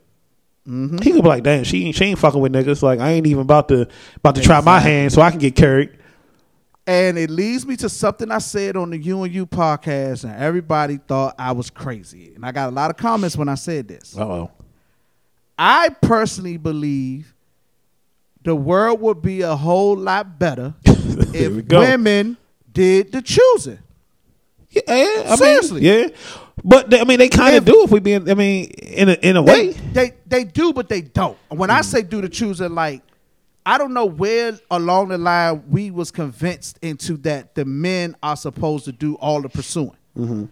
Mm-hmm. 0.67 0.99
He 0.99 1.11
could 1.11 1.23
be 1.23 1.27
like, 1.27 1.43
damn, 1.43 1.65
she 1.65 1.85
ain't 1.85 1.95
she 1.95 2.05
ain't 2.05 2.19
fucking 2.19 2.39
with 2.39 2.53
niggas. 2.53 2.81
Like 2.81 2.99
I 2.99 3.11
ain't 3.11 3.27
even 3.27 3.41
about 3.41 3.67
to 3.67 3.87
about 4.15 4.35
to 4.35 4.41
try 4.41 4.61
my 4.61 4.79
hand 4.79 5.11
so 5.11 5.21
I 5.21 5.29
can 5.29 5.39
get 5.39 5.55
carried. 5.55 5.97
And 6.87 7.17
it 7.17 7.29
leads 7.29 7.65
me 7.65 7.77
to 7.77 7.89
something 7.89 8.29
I 8.29 8.39
said 8.39 8.75
on 8.75 8.89
the 8.89 8.97
U 8.97 9.23
and 9.23 9.33
U 9.33 9.45
podcast, 9.45 10.25
and 10.25 10.33
everybody 10.35 10.97
thought 10.97 11.35
I 11.37 11.53
was 11.53 11.69
crazy. 11.69 12.33
And 12.35 12.45
I 12.45 12.51
got 12.51 12.69
a 12.69 12.71
lot 12.71 12.89
of 12.89 12.97
comments 12.97 13.37
when 13.37 13.47
I 13.47 13.55
said 13.55 13.87
this. 13.87 14.17
Uh 14.17 14.23
oh. 14.23 14.51
I 15.57 15.89
personally 15.89 16.57
believe 16.57 17.33
the 18.43 18.55
world 18.55 18.99
would 19.01 19.21
be 19.21 19.41
a 19.41 19.55
whole 19.55 19.95
lot 19.95 20.37
better 20.39 20.73
if 20.85 21.67
women 21.69 22.37
did 22.71 23.11
the 23.11 23.21
choosing. 23.21 23.79
Yeah, 24.69 24.81
I 24.87 25.35
Seriously. 25.35 25.81
mean, 25.81 26.09
yeah. 26.09 26.15
But 26.63 26.89
they, 26.89 26.99
I 26.99 27.03
mean, 27.03 27.19
they 27.19 27.29
kind 27.29 27.55
of 27.55 27.65
do 27.65 27.83
if 27.83 27.91
we 27.91 27.99
being. 27.99 28.29
I 28.29 28.33
mean, 28.33 28.65
in 28.71 29.09
a 29.09 29.13
in 29.13 29.37
a 29.37 29.43
They, 29.43 29.67
way. 29.67 29.71
they 29.93 30.11
they 30.25 30.43
do, 30.43 30.73
but 30.73 30.89
they 30.89 31.01
don't. 31.01 31.37
When 31.49 31.69
Mm. 31.69 31.73
I 31.73 31.81
say 31.81 32.01
do 32.01 32.21
the 32.21 32.29
choosing, 32.29 32.73
like 32.73 33.01
I 33.65 33.77
don't 33.77 33.93
know 33.93 34.05
where 34.05 34.57
along 34.71 35.09
the 35.09 35.17
line 35.17 35.63
we 35.69 35.91
was 35.91 36.09
convinced 36.11 36.79
into 36.81 37.17
that 37.17 37.53
the 37.55 37.65
men 37.65 38.15
are 38.23 38.35
supposed 38.35 38.85
to 38.85 38.91
do 38.91 39.15
all 39.15 39.41
the 39.41 39.49
pursuing. 39.49 39.95
Mm-hmm. 40.17 40.45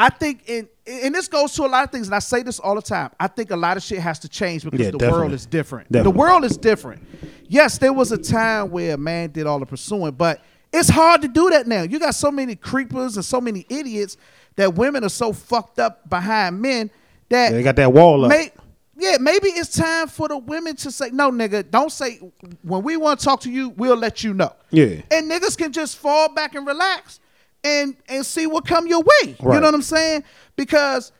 I 0.00 0.08
think 0.08 0.48
in 0.48 0.66
and 0.86 1.14
this 1.14 1.28
goes 1.28 1.52
to 1.54 1.64
a 1.64 1.66
lot 1.66 1.84
of 1.84 1.90
things, 1.90 2.08
and 2.08 2.14
I 2.14 2.20
say 2.20 2.42
this 2.42 2.58
all 2.58 2.74
the 2.74 2.82
time. 2.82 3.10
I 3.20 3.28
think 3.28 3.50
a 3.50 3.56
lot 3.56 3.76
of 3.76 3.82
shit 3.82 3.98
has 3.98 4.18
to 4.20 4.28
change 4.28 4.64
because 4.64 4.80
Yeah, 4.80 4.90
the 4.90 5.10
world 5.10 5.32
is 5.32 5.46
different. 5.46 5.92
Definitely. 5.92 6.12
The 6.12 6.18
world 6.18 6.44
is 6.44 6.56
different. 6.56 7.02
Yes, 7.48 7.78
there 7.78 7.92
was 7.92 8.10
a 8.10 8.18
time 8.18 8.70
where 8.70 8.94
a 8.94 8.98
man 8.98 9.30
did 9.30 9.46
all 9.46 9.58
the 9.58 9.66
pursuing, 9.66 10.12
but 10.12 10.40
it's 10.72 10.88
hard 10.88 11.20
to 11.22 11.28
do 11.28 11.50
that 11.50 11.66
now. 11.66 11.82
You 11.82 11.98
got 11.98 12.14
so 12.14 12.30
many 12.30 12.56
creepers 12.56 13.16
and 13.16 13.24
so 13.24 13.40
many 13.40 13.66
idiots 13.68 14.16
that 14.56 14.74
women 14.74 15.04
are 15.04 15.10
so 15.10 15.32
fucked 15.32 15.78
up 15.78 16.08
behind 16.08 16.60
men 16.60 16.90
that 17.28 17.52
They 17.52 17.62
got 17.62 17.76
that 17.76 17.92
wall 17.92 18.24
up. 18.24 18.30
May, 18.30 18.52
yeah, 18.96 19.16
maybe 19.20 19.48
it's 19.48 19.76
time 19.76 20.08
for 20.08 20.28
the 20.28 20.38
women 20.38 20.76
to 20.76 20.90
say, 20.90 21.10
no, 21.10 21.30
nigga, 21.30 21.70
don't 21.70 21.92
say, 21.92 22.16
when 22.62 22.82
we 22.82 22.96
want 22.96 23.20
to 23.20 23.24
talk 23.24 23.40
to 23.40 23.50
you, 23.50 23.70
we'll 23.70 23.96
let 23.96 24.24
you 24.24 24.34
know. 24.34 24.54
Yeah. 24.70 25.02
And 25.10 25.30
niggas 25.30 25.56
can 25.58 25.72
just 25.72 25.96
fall 25.96 26.32
back 26.32 26.54
and 26.54 26.66
relax 26.66 27.20
and 27.64 27.96
and 28.08 28.24
see 28.24 28.46
what 28.46 28.66
come 28.66 28.86
your 28.86 29.02
way. 29.02 29.36
You 29.40 29.46
know 29.48 29.60
what 29.60 29.74
I'm 29.74 29.82
saying? 29.82 30.24
Because 30.56 31.12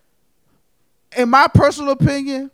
in 1.17 1.29
my 1.29 1.49
personal 1.49 1.93
opinion, 1.93 2.51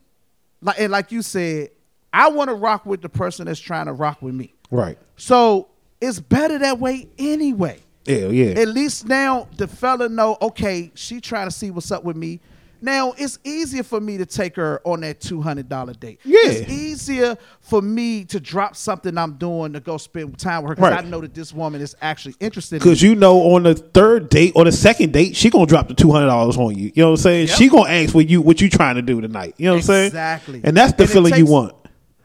like 0.61 0.81
and 0.81 0.91
like 0.91 1.13
you 1.13 1.23
said, 1.23 1.71
I 2.13 2.29
want 2.29 2.49
to 2.49 2.55
rock 2.55 2.87
with 2.87 3.03
the 3.03 3.09
person 3.09 3.47
that's 3.47 3.61
trying 3.61 3.87
to 3.87 3.93
rock 3.93 4.23
with 4.23 4.35
me. 4.35 4.55
Right. 4.71 4.99
So 5.17 5.69
it's 6.01 6.21
better 6.21 6.59
that 6.59 6.79
way 6.79 7.09
anyway. 7.19 7.81
Yeah. 8.05 8.29
Yeah. 8.29 8.61
At 8.61 8.69
least 8.69 9.07
now 9.07 9.49
the 9.57 9.69
fella 9.69 10.09
know, 10.09 10.37
okay, 10.41 10.91
she 10.95 11.21
trying 11.21 11.49
to 11.49 11.55
see 11.55 11.71
what's 11.71 11.91
up 11.91 12.05
with 12.05 12.17
me. 12.17 12.41
Now 12.81 13.15
it's 13.17 13.39
easier 13.45 13.83
for 13.83 14.01
me 14.01 14.19
to 14.19 14.27
take 14.27 14.57
her 14.57 14.81
on 14.85 15.01
that 15.01 15.21
two 15.21 15.41
hundred 15.41 15.69
dollar 15.69 15.95
date. 15.95 16.21
Yeah. 16.25 16.39
it's 16.45 16.71
easier 16.71 17.37
for 17.61 17.81
me 17.83 18.25
to 18.27 18.39
drop 18.41 18.77
something 18.77 19.17
I'm 19.17 19.35
doing 19.35 19.73
to 19.73 19.81
go 19.81 19.97
spend 19.97 20.39
time 20.39 20.63
with 20.63 20.71
her 20.71 20.75
because 20.77 20.91
Right. 20.93 21.05
I 21.05 21.09
know 21.09 21.21
that 21.21 21.35
this 21.35 21.53
woman 21.53 21.81
is 21.81 21.97
actually 22.03 22.35
interested. 22.41 22.77
in 22.77 22.79
Because 22.81 23.03
you 23.03 23.15
know, 23.15 23.55
on 23.55 23.63
the 23.65 23.75
third 23.75 24.29
date 24.29 24.53
or 24.55 24.65
the 24.65 24.73
second 24.73 25.13
date, 25.13 25.35
she 25.37 25.51
gonna 25.51 25.67
drop 25.67 25.89
the 25.89 25.95
two 25.95 26.11
hundred 26.13 26.27
dollars 26.27 26.57
on 26.57 26.77
you. 26.77 26.93
You 26.95 27.03
know 27.03 27.07
what 27.11 27.19
I'm 27.21 27.23
saying? 27.23 27.49
Yep. 27.49 27.57
She 27.59 27.69
gonna 27.69 27.91
ask 27.91 28.15
what 28.15 28.29
you 28.29 28.41
what 28.43 28.61
you 28.61 28.69
trying 28.69 28.97
to 28.97 29.03
do 29.03 29.21
tonight. 29.21 29.55
You 29.59 29.67
know 29.67 29.73
what 29.73 29.79
I'm 29.79 29.83
saying? 29.83 30.07
Exactly. 30.07 30.61
And 30.65 30.77
that's 30.77 30.93
the 30.95 31.05
And 31.05 31.13
feeling 31.13 31.35
you 31.37 31.47
want. 31.47 31.75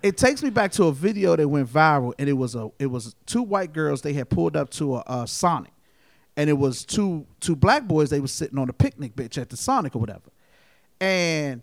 It 0.03 0.17
takes 0.17 0.41
me 0.41 0.49
back 0.49 0.71
to 0.73 0.85
a 0.85 0.91
video 0.91 1.35
that 1.35 1.47
went 1.47 1.71
viral, 1.71 2.13
and 2.17 2.27
it 2.27 2.33
was 2.33 2.55
a 2.55 2.71
it 2.79 2.87
was 2.87 3.15
two 3.25 3.43
white 3.43 3.71
girls. 3.71 4.01
They 4.01 4.13
had 4.13 4.29
pulled 4.29 4.55
up 4.57 4.71
to 4.71 4.95
a, 4.97 5.03
a 5.05 5.27
Sonic, 5.27 5.71
and 6.35 6.49
it 6.49 6.53
was 6.57 6.83
two 6.83 7.27
two 7.39 7.55
black 7.55 7.87
boys. 7.87 8.09
They 8.09 8.19
were 8.19 8.27
sitting 8.27 8.57
on 8.57 8.67
a 8.67 8.73
picnic 8.73 9.15
bench 9.15 9.37
at 9.37 9.49
the 9.51 9.57
Sonic 9.57 9.95
or 9.95 9.99
whatever, 9.99 10.31
and 11.01 11.61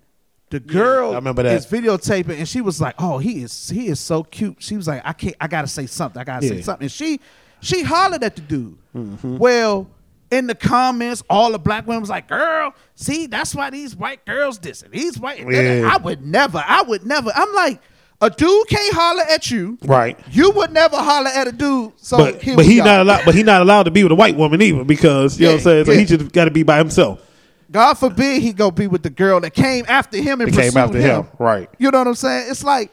the 0.51 0.61
girl 0.61 1.13
I 1.13 1.17
remember 1.17 1.43
that. 1.43 1.55
is 1.55 1.67
videotaping, 1.67 2.39
and 2.39 2.49
she 2.49 2.61
was 2.61 2.81
like, 2.81 2.95
"Oh, 2.99 3.19
he 3.19 3.43
is 3.43 3.71
he 3.71 3.89
is 3.89 4.01
so 4.01 4.23
cute." 4.25 4.57
She 4.59 4.77
was 4.77 4.89
like, 4.89 5.03
"I 5.05 5.13
can't, 5.13 5.37
I 5.41 5.47
gotta 5.47 5.69
say 5.69 5.87
something. 5.87 6.21
I 6.21 6.25
gotta 6.25 6.47
say 6.47 6.61
something." 6.61 6.85
And 6.85 6.93
she 6.93 7.21
she 7.61 7.83
hollered 7.83 8.23
at 8.25 8.37
the 8.37 8.43
dude. 8.43 8.79
Mm-hmm. 8.95 9.39
Well. 9.39 9.89
In 10.31 10.47
the 10.47 10.55
comments, 10.55 11.23
all 11.31 11.53
the 11.53 11.59
black 11.59 11.87
women 11.87 12.03
was 12.03 12.11
like, 12.11 12.29
"Girl, 12.29 12.75
see, 12.95 13.27
that's 13.29 13.55
why 13.55 13.71
these 13.71 13.97
white 13.97 14.27
girls 14.27 14.59
dissing. 14.59 14.91
These 14.91 15.19
white, 15.19 15.39
Yeah. 15.39 15.89
I 15.91 15.97
would 15.97 16.23
never, 16.23 16.63
I 16.67 16.83
would 16.83 17.07
never." 17.07 17.31
I'm 17.35 17.51
like, 17.55 17.81
a 18.21 18.29
dude 18.29 18.69
can't 18.69 18.95
holler 18.95 19.23
at 19.23 19.51
you, 19.51 19.79
Right. 19.85 20.19
You 20.31 20.51
would 20.51 20.71
never 20.71 20.97
holler 20.99 21.31
at 21.31 21.47
a 21.47 21.53
dude. 21.53 21.93
So, 21.97 22.19
but 22.19 22.45
but 22.57 22.67
he 22.67 22.77
not 22.77 23.01
allowed. 23.01 23.25
But 23.25 23.35
he 23.37 23.43
not 23.43 23.63
allowed 23.63 23.85
to 23.85 23.91
be 23.91 24.03
with 24.03 24.13
a 24.13 24.17
white 24.17 24.37
woman 24.37 24.61
either 24.61 24.85
because 24.85 25.41
you 25.41 25.47
know 25.47 25.53
what 25.53 25.61
I'm 25.61 25.65
saying. 25.65 25.85
So 25.87 25.93
Yeah, 25.93 25.99
he 25.99 26.05
just 26.05 26.33
got 26.33 26.45
to 26.45 26.51
be 26.51 26.63
by 26.63 26.77
himself. 26.77 27.23
God 27.71 27.95
forbid 27.95 28.43
he 28.43 28.53
go 28.53 28.71
be 28.71 28.87
with 28.87 29.03
the 29.03 29.11
girl 29.11 29.41
that 29.41 29.53
came 29.53 29.85
after 29.89 30.17
him 30.17 30.41
and 30.41 30.53
came 30.53 30.77
after 30.77 30.99
him, 30.99 31.27
right. 31.39 31.69
You 31.79 31.91
know 31.91 31.99
what 31.99 32.07
I'm 32.09 32.15
saying? 32.15 32.51
It's 32.51 32.65
like 32.65 32.91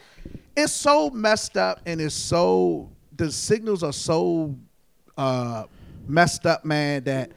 it's 0.55 0.73
so 0.73 1.09
messed 1.09 1.55
up 1.57 1.79
and 1.85 2.01
it's 2.01 2.15
so 2.15 2.89
the 3.15 3.31
signals 3.31 3.83
are 3.83 3.93
so 3.93 4.55
uh 5.17 5.63
messed 6.07 6.45
up, 6.45 6.65
man, 6.65 7.03
that 7.05 7.31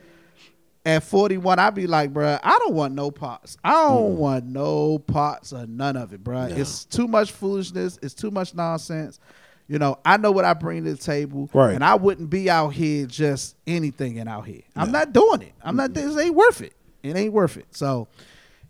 at 0.85 1.03
41, 1.03 1.59
I'd 1.59 1.75
be 1.75 1.87
like, 1.87 2.13
bruh, 2.15 2.41
I 2.43 2.59
don't 2.61 2.75
want 2.75 2.95
no 2.95 3.11
parts. 3.11 3.57
I 3.63 3.73
don't 3.73 4.15
Mm. 4.15 4.17
want 4.17 4.45
no 4.47 4.99
parts 4.99 5.53
or 5.53 5.67
none 5.67 5.97
of 5.97 6.13
it, 6.15 6.25
bruh. 6.25 6.57
It's 6.57 6.85
too 6.87 7.07
much 7.07 7.33
foolishness. 7.33 7.99
It's 8.03 8.15
too 8.15 8.31
much 8.31 8.55
nonsense. 8.55 9.21
You 9.69 9.79
know, 9.79 9.99
I 10.05 10.17
know 10.17 10.33
what 10.33 10.47
I 10.47 10.55
bring 10.55 10.85
to 10.85 10.93
the 10.93 10.97
table. 10.97 11.51
Right. 11.53 11.75
And 11.75 11.85
I 11.85 11.95
wouldn't 11.95 12.31
be 12.31 12.49
out 12.49 12.71
here 12.71 13.05
just 13.05 13.55
anything 13.67 14.19
and 14.19 14.27
out 14.29 14.47
here. 14.47 14.63
I'm 14.75 14.91
not 14.91 15.13
doing 15.13 15.43
it. 15.43 15.53
I'm 15.63 15.77
not, 15.77 15.93
this 15.93 16.17
ain't 16.17 16.35
worth 16.35 16.63
it. 16.63 16.73
It 17.09 17.17
ain't 17.17 17.33
worth 17.33 17.57
it. 17.57 17.67
So, 17.71 18.09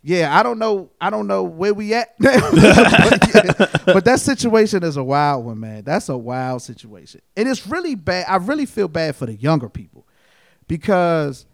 yeah, 0.02 0.39
I 0.39 0.43
don't 0.43 0.59
know. 0.59 0.90
I 1.01 1.10
don't 1.10 1.27
know 1.27 1.43
where 1.43 1.74
we 1.74 1.94
at, 1.94 2.15
but, 2.19 2.35
yeah. 2.35 3.66
but 3.86 4.05
that 4.05 4.20
situation 4.20 4.82
is 4.85 4.97
a 4.97 5.05
wild 5.05 5.44
one, 5.44 5.60
man. 5.60 5.85
That's 5.85 6.09
a 6.09 6.16
wild 6.16 6.62
situation, 6.62 7.20
and 7.36 7.48
it's 7.48 7.66
really 7.66 7.94
bad. 7.94 8.27
I 8.28 8.36
really 8.36 8.66
feel 8.66 8.89
bad 8.89 9.16
for 9.16 9.27
the 9.27 9.35
younger 9.35 9.69
people 9.69 10.06
because 10.69 11.47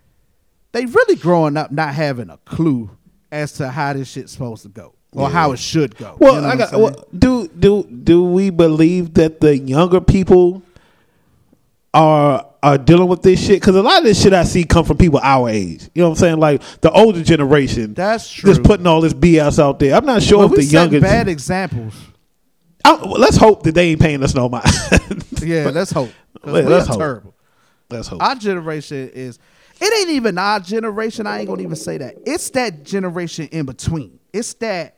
they 0.72 0.86
really 0.86 1.16
growing 1.16 1.56
up 1.56 1.72
not 1.72 1.94
having 1.94 2.30
a 2.30 2.38
clue 2.38 2.90
as 3.32 3.52
to 3.54 3.70
how 3.70 3.92
this 3.92 4.10
shit's 4.10 4.32
supposed 4.32 4.62
to 4.64 4.68
go 4.68 4.94
or 5.12 5.30
how 5.30 5.52
it 5.52 5.58
should 5.58 5.96
go. 5.96 6.16
Well, 6.18 6.34
You 6.36 6.40
know 6.42 6.48
I 6.48 6.56
got. 6.56 6.72
Well, 6.72 7.08
do 7.16 7.48
do 7.48 7.84
do 7.84 8.24
we 8.24 8.50
believe 8.50 9.14
that 9.14 9.40
the 9.40 9.56
younger 9.56 10.00
people 10.00 10.62
are 11.92 12.46
are 12.64 12.78
dealing 12.78 13.08
with 13.08 13.22
this 13.22 13.40
shit? 13.40 13.60
Because 13.60 13.76
a 13.76 13.82
lot 13.82 13.98
of 13.98 14.04
this 14.04 14.20
shit 14.22 14.32
I 14.32 14.44
see 14.44 14.64
come 14.64 14.84
from 14.84 14.96
people 14.96 15.20
our 15.22 15.48
age. 15.48 15.88
You 15.94 16.02
know 16.02 16.08
what 16.08 16.16
I'm 16.16 16.20
saying? 16.20 16.38
Like 16.40 16.62
the 16.80 16.90
older 16.90 17.22
generation. 17.22 17.94
That's 17.94 18.30
true. 18.30 18.50
Just 18.50 18.62
putting 18.64 18.86
all 18.86 19.00
this 19.00 19.12
BS 19.14 19.58
out 19.58 19.78
there. 19.78 19.94
I'm 19.94 20.06
not 20.06 20.22
sure 20.22 20.38
Well, 20.38 20.48
if 20.52 20.56
the 20.56 20.64
younger. 20.64 21.00
bad 21.00 21.28
examples. 21.28 21.94
I- 22.84 22.94
well, 22.94 23.18
let's 23.20 23.36
hope 23.36 23.62
that 23.64 23.74
they 23.74 23.90
ain't 23.90 24.00
paying 24.00 24.22
us 24.22 24.34
no 24.34 24.48
mind. 24.48 24.64
Yeah, 25.42 25.70
let's 25.74 25.90
hope. 25.90 26.10
Let- 26.42 26.64
let's 26.64 26.86
hope. 26.88 26.98
terrible. 26.98 27.34
let's 27.90 28.08
hope. 28.08 28.22
Our 28.22 28.34
generation 28.34 29.10
is. 29.12 29.38
It 29.80 29.92
ain't 30.00 30.10
even 30.16 30.38
our 30.38 30.58
generation. 30.60 31.26
I 31.26 31.40
ain't 31.40 31.48
gonna 31.48 31.62
even 31.62 31.76
say 31.76 31.98
that. 31.98 32.14
It's 32.24 32.48
that 32.50 32.82
generation 32.84 33.48
in 33.52 33.66
between. 33.66 34.20
It's 34.32 34.54
that 34.54 34.96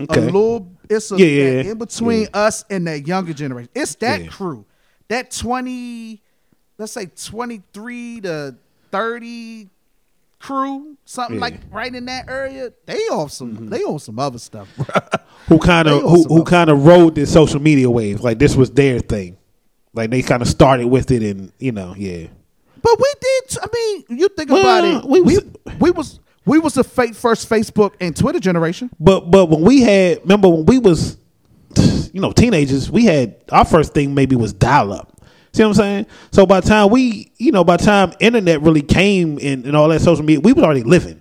Okay. 0.00 0.20
a 0.20 0.24
little. 0.24 0.72
It's 0.90 1.10
a 1.12 1.16
Yeah, 1.16 1.26
yeah, 1.26 1.70
in 1.70 1.78
between 1.78 2.22
Yeah. 2.22 2.28
us 2.34 2.64
and 2.68 2.86
that 2.86 3.06
younger 3.06 3.32
generation. 3.32 3.70
It's 3.74 3.94
that 3.96 4.28
crew. 4.28 4.66
That 5.08 5.30
twenty, 5.30 6.22
let's 6.82 6.92
say 6.92 7.06
twenty 7.06 7.62
three 7.72 8.20
to 8.20 8.54
thirty 8.90 9.70
crew, 10.38 10.96
something 11.04 11.36
Yeah. 11.36 11.40
like 11.40 11.54
right 11.70 11.94
in 11.94 12.04
that 12.06 12.28
area. 12.28 12.72
They 12.86 12.98
on 13.08 13.28
some. 13.28 13.52
Mm-hmm. 13.54 13.68
They 13.68 13.82
on 13.82 13.98
some 13.98 14.18
other 14.18 14.38
stuff. 14.38 14.68
bro. 14.76 14.86
who 15.48 15.58
kind 15.58 15.88
of 15.88 16.02
who, 16.02 16.24
who 16.24 16.44
kind 16.44 16.68
of 16.70 16.84
rode 16.84 17.14
this 17.14 17.32
social 17.32 17.60
media 17.60 17.88
wave? 17.90 18.20
Like 18.20 18.38
this 18.38 18.56
was 18.56 18.70
their 18.72 19.00
thing. 19.00 19.36
Like 19.94 20.10
they 20.10 20.22
kind 20.22 20.42
of 20.42 20.48
started 20.48 20.86
with 20.88 21.10
it, 21.10 21.22
and 21.22 21.52
you 21.58 21.72
know, 21.72 21.94
yeah. 21.96 22.26
But 22.82 22.98
we 22.98 23.12
did. 23.20 23.58
I 23.62 23.66
mean, 23.72 24.18
you 24.18 24.28
think 24.28 24.50
Well, 24.50 24.60
about 24.60 24.84
it. 24.84 25.08
we 25.08 25.20
We 25.20 25.34
was- 25.36 25.44
we, 25.78 25.90
was 25.92 26.20
we 26.44 26.58
was 26.58 26.74
the 26.74 26.82
fake 26.82 27.14
first 27.14 27.48
Facebook 27.48 27.92
and 28.00 28.16
Twitter 28.16 28.40
generation. 28.40 28.90
But 28.98 29.30
but 29.30 29.46
when 29.46 29.60
we 29.62 29.80
had 29.82 30.20
remember 30.22 30.48
when 30.48 30.66
we 30.66 30.78
was 30.78 31.16
you 32.12 32.20
know 32.20 32.32
teenagers, 32.32 32.90
we 32.90 33.04
had 33.04 33.36
our 33.52 33.64
first 33.64 33.94
thing 33.94 34.14
maybe 34.14 34.34
was 34.34 34.52
dial 34.52 34.92
up. 34.92 35.11
See 35.52 35.62
what 35.62 35.68
I'm 35.70 35.74
saying? 35.74 36.06
So 36.30 36.46
by 36.46 36.60
the 36.60 36.68
time 36.68 36.90
we 36.90 37.32
you 37.38 37.52
know 37.52 37.64
by 37.64 37.76
the 37.76 37.84
time 37.84 38.12
internet 38.20 38.62
really 38.62 38.82
came 38.82 39.38
in 39.38 39.66
and 39.66 39.76
all 39.76 39.88
that 39.88 40.00
social 40.00 40.24
media, 40.24 40.40
we 40.40 40.52
was 40.52 40.64
already 40.64 40.82
living. 40.82 41.20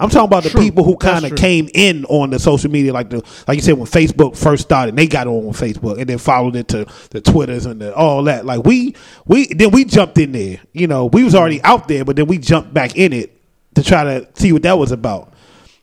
I'm 0.00 0.10
talking 0.10 0.26
about 0.26 0.44
the 0.44 0.50
True. 0.50 0.60
people 0.60 0.84
who 0.84 0.96
kind 0.96 1.24
of 1.24 1.34
came 1.34 1.68
in 1.74 2.04
on 2.04 2.30
the 2.30 2.38
social 2.38 2.70
media, 2.70 2.92
like 2.92 3.10
the 3.10 3.16
like 3.48 3.56
you 3.56 3.62
said 3.62 3.74
when 3.74 3.86
Facebook 3.86 4.36
first 4.36 4.62
started, 4.62 4.94
they 4.94 5.08
got 5.08 5.26
on 5.26 5.52
Facebook 5.52 5.98
and 5.98 6.08
then 6.08 6.18
followed 6.18 6.54
it 6.54 6.68
to 6.68 6.86
the 7.10 7.20
Twitters 7.20 7.66
and 7.66 7.80
the, 7.80 7.92
all 7.94 8.22
that. 8.24 8.46
Like 8.46 8.64
we 8.64 8.94
we 9.26 9.48
then 9.48 9.72
we 9.72 9.84
jumped 9.84 10.16
in 10.18 10.30
there. 10.30 10.60
You 10.72 10.86
know, 10.86 11.06
we 11.06 11.24
was 11.24 11.34
already 11.34 11.60
out 11.62 11.88
there, 11.88 12.04
but 12.04 12.14
then 12.14 12.26
we 12.28 12.38
jumped 12.38 12.72
back 12.72 12.96
in 12.96 13.12
it 13.12 13.42
to 13.74 13.82
try 13.82 14.04
to 14.04 14.28
see 14.34 14.52
what 14.52 14.62
that 14.62 14.78
was 14.78 14.92
about. 14.92 15.32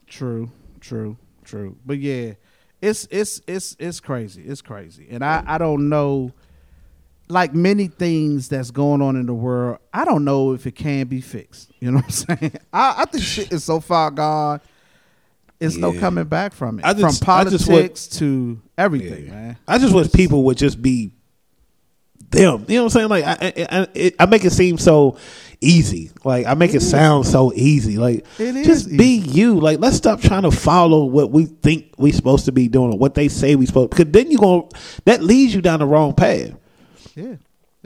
True, 0.08 0.50
true, 0.80 1.18
true. 1.44 1.76
But 1.86 1.98
yeah, 1.98 2.36
it's 2.82 3.10
it's 3.12 3.42
it's 3.48 3.76
it's 3.80 4.00
crazy. 4.00 4.44
It's 4.44 4.62
crazy, 4.62 5.08
and 5.12 5.26
I 5.26 5.44
I 5.46 5.58
don't 5.58 5.90
know. 5.90 6.32
Like 7.28 7.56
many 7.56 7.88
things 7.88 8.50
that's 8.50 8.70
going 8.70 9.02
on 9.02 9.16
in 9.16 9.26
the 9.26 9.34
world, 9.34 9.80
I 9.94 10.06
don't 10.06 10.24
know 10.26 10.54
if 10.54 10.68
it 10.68 10.74
can 10.76 11.08
be 11.08 11.22
fixed. 11.22 11.72
You 11.80 11.92
know 11.92 11.98
what 11.98 12.06
I'm 12.06 12.38
saying? 12.40 12.52
I, 12.72 12.96
I 13.00 13.06
think 13.06 13.24
shit 13.24 13.52
is 13.52 13.64
so 13.64 13.80
far 13.80 14.12
gone. 14.12 14.62
It's 15.60 15.76
no 15.78 15.94
coming 15.98 16.26
back 16.26 16.54
from 16.54 16.80
it. 16.80 16.84
Just- 16.98 17.00
from 17.00 17.26
politics 17.26 18.08
to 18.20 18.62
everything, 18.78 19.26
Yeah. 19.26 19.32
man. 19.32 19.58
I 19.68 19.78
just 19.80 19.96
wish 19.96 20.12
people 20.12 20.44
would 20.44 20.58
just 20.58 20.82
be 20.82 21.14
them. 22.30 22.66
You 22.68 22.76
know 22.76 22.84
what 22.84 22.96
I'm 22.96 23.08
saying? 23.08 23.10
Like 23.10 23.24
I, 23.24 23.32
I, 23.32 23.68
I, 23.82 23.88
it, 23.94 24.16
I 24.20 24.26
make 24.26 24.44
it 24.46 24.52
seem 24.52 24.78
so 24.78 25.18
easy. 25.62 26.12
Like 26.24 26.46
I 26.46 26.54
make 26.54 26.74
it 26.74 26.82
sound 26.82 27.26
so 27.26 27.54
easy. 27.56 27.98
Like 27.98 28.26
It 28.38 28.66
just 28.66 28.90
be 28.96 29.16
you. 29.18 29.60
Like 29.60 29.80
let's 29.80 29.96
stop 29.98 30.20
trying 30.22 30.44
to 30.44 30.52
follow 30.52 31.06
what 31.06 31.32
we 31.32 31.46
think 31.46 31.94
we're 31.98 32.14
supposed 32.14 32.46
to 32.46 32.52
be 32.52 32.68
doing 32.68 32.94
or 32.94 32.98
what 33.00 33.16
they 33.16 33.30
say 33.30 33.56
we 33.56 33.66
supposed. 33.66 33.92
Because 33.92 34.12
then 34.12 34.30
you 34.30 34.38
going 34.38 34.70
that 35.06 35.24
leads 35.24 35.56
you 35.56 35.62
down 35.62 35.80
the 35.80 35.86
wrong 35.88 36.14
path. 36.14 36.52
Yeah. 37.15 37.36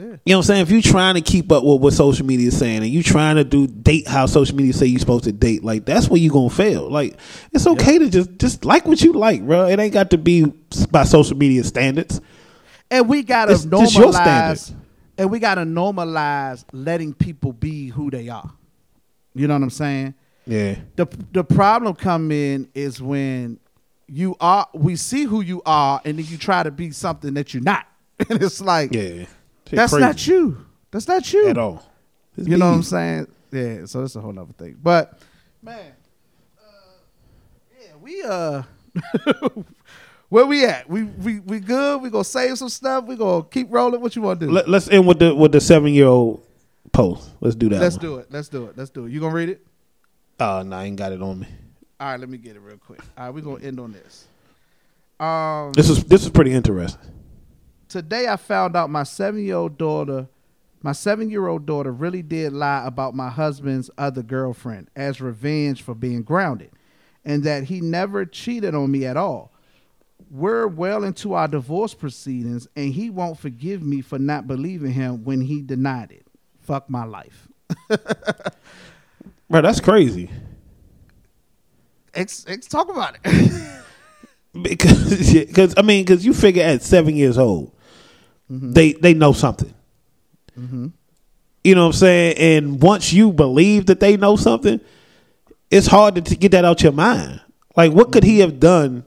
Yeah. 0.00 0.06
You 0.06 0.10
know 0.10 0.16
what 0.24 0.36
I'm 0.36 0.42
saying? 0.44 0.62
If 0.62 0.70
you're 0.70 0.80
trying 0.80 1.16
to 1.16 1.20
keep 1.20 1.52
up 1.52 1.62
with 1.62 1.82
what 1.82 1.92
social 1.92 2.24
media 2.24 2.48
is 2.48 2.58
saying 2.58 2.78
and 2.78 2.86
you're 2.86 3.02
trying 3.02 3.36
to 3.36 3.44
do 3.44 3.66
date 3.66 4.08
how 4.08 4.24
social 4.24 4.56
media 4.56 4.72
say 4.72 4.86
you're 4.86 4.98
supposed 4.98 5.24
to 5.24 5.32
date, 5.32 5.62
like 5.62 5.84
that's 5.84 6.08
where 6.08 6.18
you're 6.18 6.32
gonna 6.32 6.48
fail. 6.48 6.88
Like 6.88 7.18
it's 7.52 7.66
okay 7.66 7.98
to 7.98 8.08
just 8.08 8.30
just 8.38 8.64
like 8.64 8.86
what 8.86 9.02
you 9.02 9.12
like, 9.12 9.44
bro. 9.44 9.66
It 9.66 9.78
ain't 9.78 9.92
got 9.92 10.10
to 10.10 10.18
be 10.18 10.46
by 10.90 11.04
social 11.04 11.36
media 11.36 11.64
standards. 11.64 12.20
And 12.90 13.10
we 13.10 13.22
gotta 13.22 13.52
It's 13.52 13.66
normalize 13.66 14.74
and 15.18 15.30
we 15.30 15.38
gotta 15.38 15.62
normalize 15.62 16.64
letting 16.72 17.12
people 17.12 17.52
be 17.52 17.88
who 17.88 18.10
they 18.10 18.30
are. 18.30 18.50
You 19.34 19.48
know 19.48 19.54
what 19.54 19.64
I'm 19.64 19.70
saying? 19.70 20.14
Yeah. 20.46 20.76
The 20.96 21.06
the 21.32 21.44
problem 21.44 21.94
come 21.94 22.32
in 22.32 22.70
is 22.74 23.02
when 23.02 23.60
you 24.08 24.34
are 24.40 24.66
we 24.72 24.96
see 24.96 25.24
who 25.24 25.42
you 25.42 25.60
are 25.66 26.00
and 26.06 26.18
then 26.18 26.24
you 26.24 26.38
try 26.38 26.62
to 26.62 26.70
be 26.70 26.90
something 26.90 27.34
that 27.34 27.52
you're 27.52 27.62
not. 27.62 27.86
And 28.28 28.42
it's 28.42 28.60
like 28.60 28.92
Yeah. 28.94 29.26
Shit 29.66 29.76
that's 29.76 29.92
crazy. 29.92 30.04
not 30.04 30.26
you. 30.26 30.66
That's 30.90 31.06
not 31.06 31.32
you 31.32 31.48
at 31.48 31.58
all. 31.58 31.82
Just 32.34 32.48
You 32.48 32.54
be 32.56 32.60
know 32.60 32.70
what 32.70 32.76
I'm 32.76 32.82
saying? 32.82 33.26
Yeah, 33.52 33.84
so 33.84 34.02
it's 34.02 34.16
a 34.16 34.20
whole 34.20 34.36
other 34.38 34.52
thing. 34.52 34.76
But 34.82 35.18
man, 35.62 35.92
uh, 36.58 36.92
yeah, 37.80 37.96
we 38.00 38.22
uh 38.22 38.62
where 40.28 40.46
we 40.46 40.64
at? 40.64 40.88
We 40.88 41.04
we 41.04 41.40
we 41.40 41.60
good? 41.60 42.02
We 42.02 42.10
gonna 42.10 42.24
save 42.24 42.58
some 42.58 42.68
stuff? 42.68 43.04
We 43.04 43.16
gonna 43.16 43.44
keep 43.44 43.68
rolling? 43.70 44.00
What 44.00 44.16
you 44.16 44.22
wanna 44.22 44.40
do? 44.40 44.50
Let, 44.50 44.68
us 44.68 44.88
end 44.88 45.06
with 45.06 45.18
the 45.18 45.34
with 45.34 45.52
the 45.52 45.60
seven 45.60 45.92
year 45.92 46.06
old 46.06 46.44
post. 46.92 47.30
Let's 47.40 47.56
do 47.56 47.68
that. 47.68 47.80
Let's 47.80 47.96
one. 47.96 48.04
do 48.04 48.16
it. 48.18 48.26
Let's 48.30 48.48
do 48.48 48.66
it. 48.66 48.76
Let's 48.76 48.90
do 48.90 49.06
it. 49.06 49.12
You 49.12 49.20
gonna 49.20 49.34
read 49.34 49.48
it? 49.50 49.66
Oh 50.38 50.62
no, 50.62 50.76
I 50.76 50.84
ain't 50.84 50.96
got 50.96 51.12
it 51.12 51.22
on 51.22 51.40
me. 51.40 51.46
All 51.98 52.08
right, 52.08 52.20
let 52.20 52.28
me 52.28 52.38
get 52.38 52.56
it 52.56 52.60
real 52.60 52.78
quick. 52.78 53.00
All 53.18 53.26
right, 53.26 53.34
we're 53.34 53.42
gonna 53.42 53.64
end 53.64 53.78
on 53.78 53.92
this. 53.92 54.26
Um 55.18 55.72
This 55.72 55.90
is 55.90 56.04
this 56.04 56.22
is 56.22 56.30
pretty 56.30 56.52
interesting. 56.52 57.09
Today 57.90 58.28
I 58.28 58.36
found 58.36 58.76
out 58.76 58.88
my 58.88 59.02
seven 59.02 59.44
year 59.44 59.56
old 59.56 59.76
daughter, 59.76 60.28
my 60.80 60.92
seven 60.92 61.28
year 61.28 61.48
old 61.48 61.66
daughter 61.66 61.92
really 61.92 62.22
did 62.22 62.54
lie 62.54 62.86
about 62.86 63.14
my 63.14 63.28
husband's 63.28 63.90
other 63.98 64.22
girlfriend 64.22 64.88
as 64.96 65.20
revenge 65.20 65.82
for 65.82 65.94
being 65.94 66.22
grounded, 66.22 66.70
and 67.24 67.44
that 67.44 67.64
he 67.64 67.82
never 67.82 68.24
cheated 68.24 68.74
on 68.74 68.90
me 68.90 69.04
at 69.04 69.18
all. 69.18 69.52
We're 70.30 70.68
well 70.68 71.02
into 71.02 71.34
our 71.34 71.48
divorce 71.48 71.92
proceedings, 71.92 72.68
and 72.76 72.94
he 72.94 73.10
won't 73.10 73.38
forgive 73.38 73.82
me 73.82 74.00
for 74.00 74.18
not 74.18 74.46
believing 74.46 74.92
him 74.92 75.24
when 75.24 75.40
he 75.40 75.60
denied 75.60 76.12
it. 76.12 76.24
Fuck 76.60 76.88
my 76.88 77.04
life. 77.04 77.48
Bro, 79.48 79.62
that's 79.62 79.80
crazy. 79.80 80.30
Let's, 82.14 82.46
let's 82.46 82.68
talk 82.68 82.88
about 82.88 83.16
it. 83.24 83.76
Because 84.52 85.32
because 85.32 85.74
I 85.76 85.82
mean 85.82 86.04
because 86.04 86.26
you 86.26 86.34
figure 86.34 86.64
at 86.64 86.82
seven 86.82 87.14
years 87.14 87.38
old, 87.38 87.72
Mm-hmm. 88.50 88.72
they 88.72 88.92
they 88.92 89.14
know 89.14 89.32
something. 89.32 89.72
Mm-hmm. 90.58 90.88
You 91.62 91.74
know 91.74 91.82
what 91.82 91.94
I'm 91.94 91.98
saying? 91.98 92.36
And 92.38 92.82
once 92.82 93.12
you 93.12 93.32
believe 93.32 93.86
that 93.86 94.00
they 94.00 94.16
know 94.16 94.36
something, 94.36 94.80
it's 95.70 95.86
hard 95.86 96.16
to 96.16 96.22
t- 96.22 96.36
get 96.36 96.52
that 96.52 96.64
out 96.64 96.82
your 96.82 96.92
mind. 96.92 97.40
Like, 97.76 97.92
what 97.92 98.12
could 98.12 98.24
he 98.24 98.38
mm-hmm. 98.38 98.50
have 98.50 98.60
done 98.60 99.04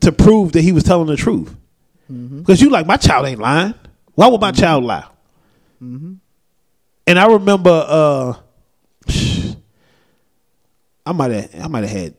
to 0.00 0.10
prove 0.10 0.52
that 0.52 0.62
he 0.62 0.72
was 0.72 0.84
telling 0.84 1.06
the 1.06 1.16
truth? 1.16 1.54
Because 2.08 2.62
you 2.62 2.70
like 2.70 2.86
my 2.86 2.96
child 2.96 3.26
ain't 3.26 3.40
lying. 3.40 3.74
Why 4.14 4.28
would 4.28 4.40
my 4.40 4.52
child 4.52 4.82
lie? 4.84 5.06
And 5.80 6.20
I 7.06 7.26
remember, 7.26 7.84
uh, 7.86 8.34
I 11.06 11.12
might 11.12 11.30
have, 11.30 11.50
I 11.62 11.68
might 11.68 11.84
have 11.84 11.90
had 11.90 12.14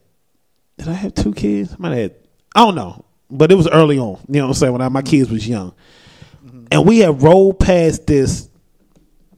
did 0.80 0.88
I 0.88 0.94
have 0.94 1.14
two 1.14 1.34
kids? 1.34 1.74
I 1.74 1.76
might 1.78 1.90
have 1.90 1.98
had, 1.98 2.16
I 2.56 2.66
don't 2.66 2.76
know, 2.76 3.04
but 3.30 3.52
it 3.52 3.56
was 3.56 3.68
early 3.68 4.00
on. 4.00 4.20
You 4.28 4.40
know 4.40 4.48
what 4.48 4.48
I'm 4.50 4.54
saying? 4.56 4.74
When 4.74 4.82
I, 4.82 4.90
my 4.90 5.02
kids 5.02 5.30
was 5.30 5.48
young, 5.48 5.74
mm-hmm. 6.46 6.66
and 6.72 6.88
we 6.88 7.00
had 7.00 7.22
rolled 7.22 7.60
past 7.60 8.08
this 8.08 8.50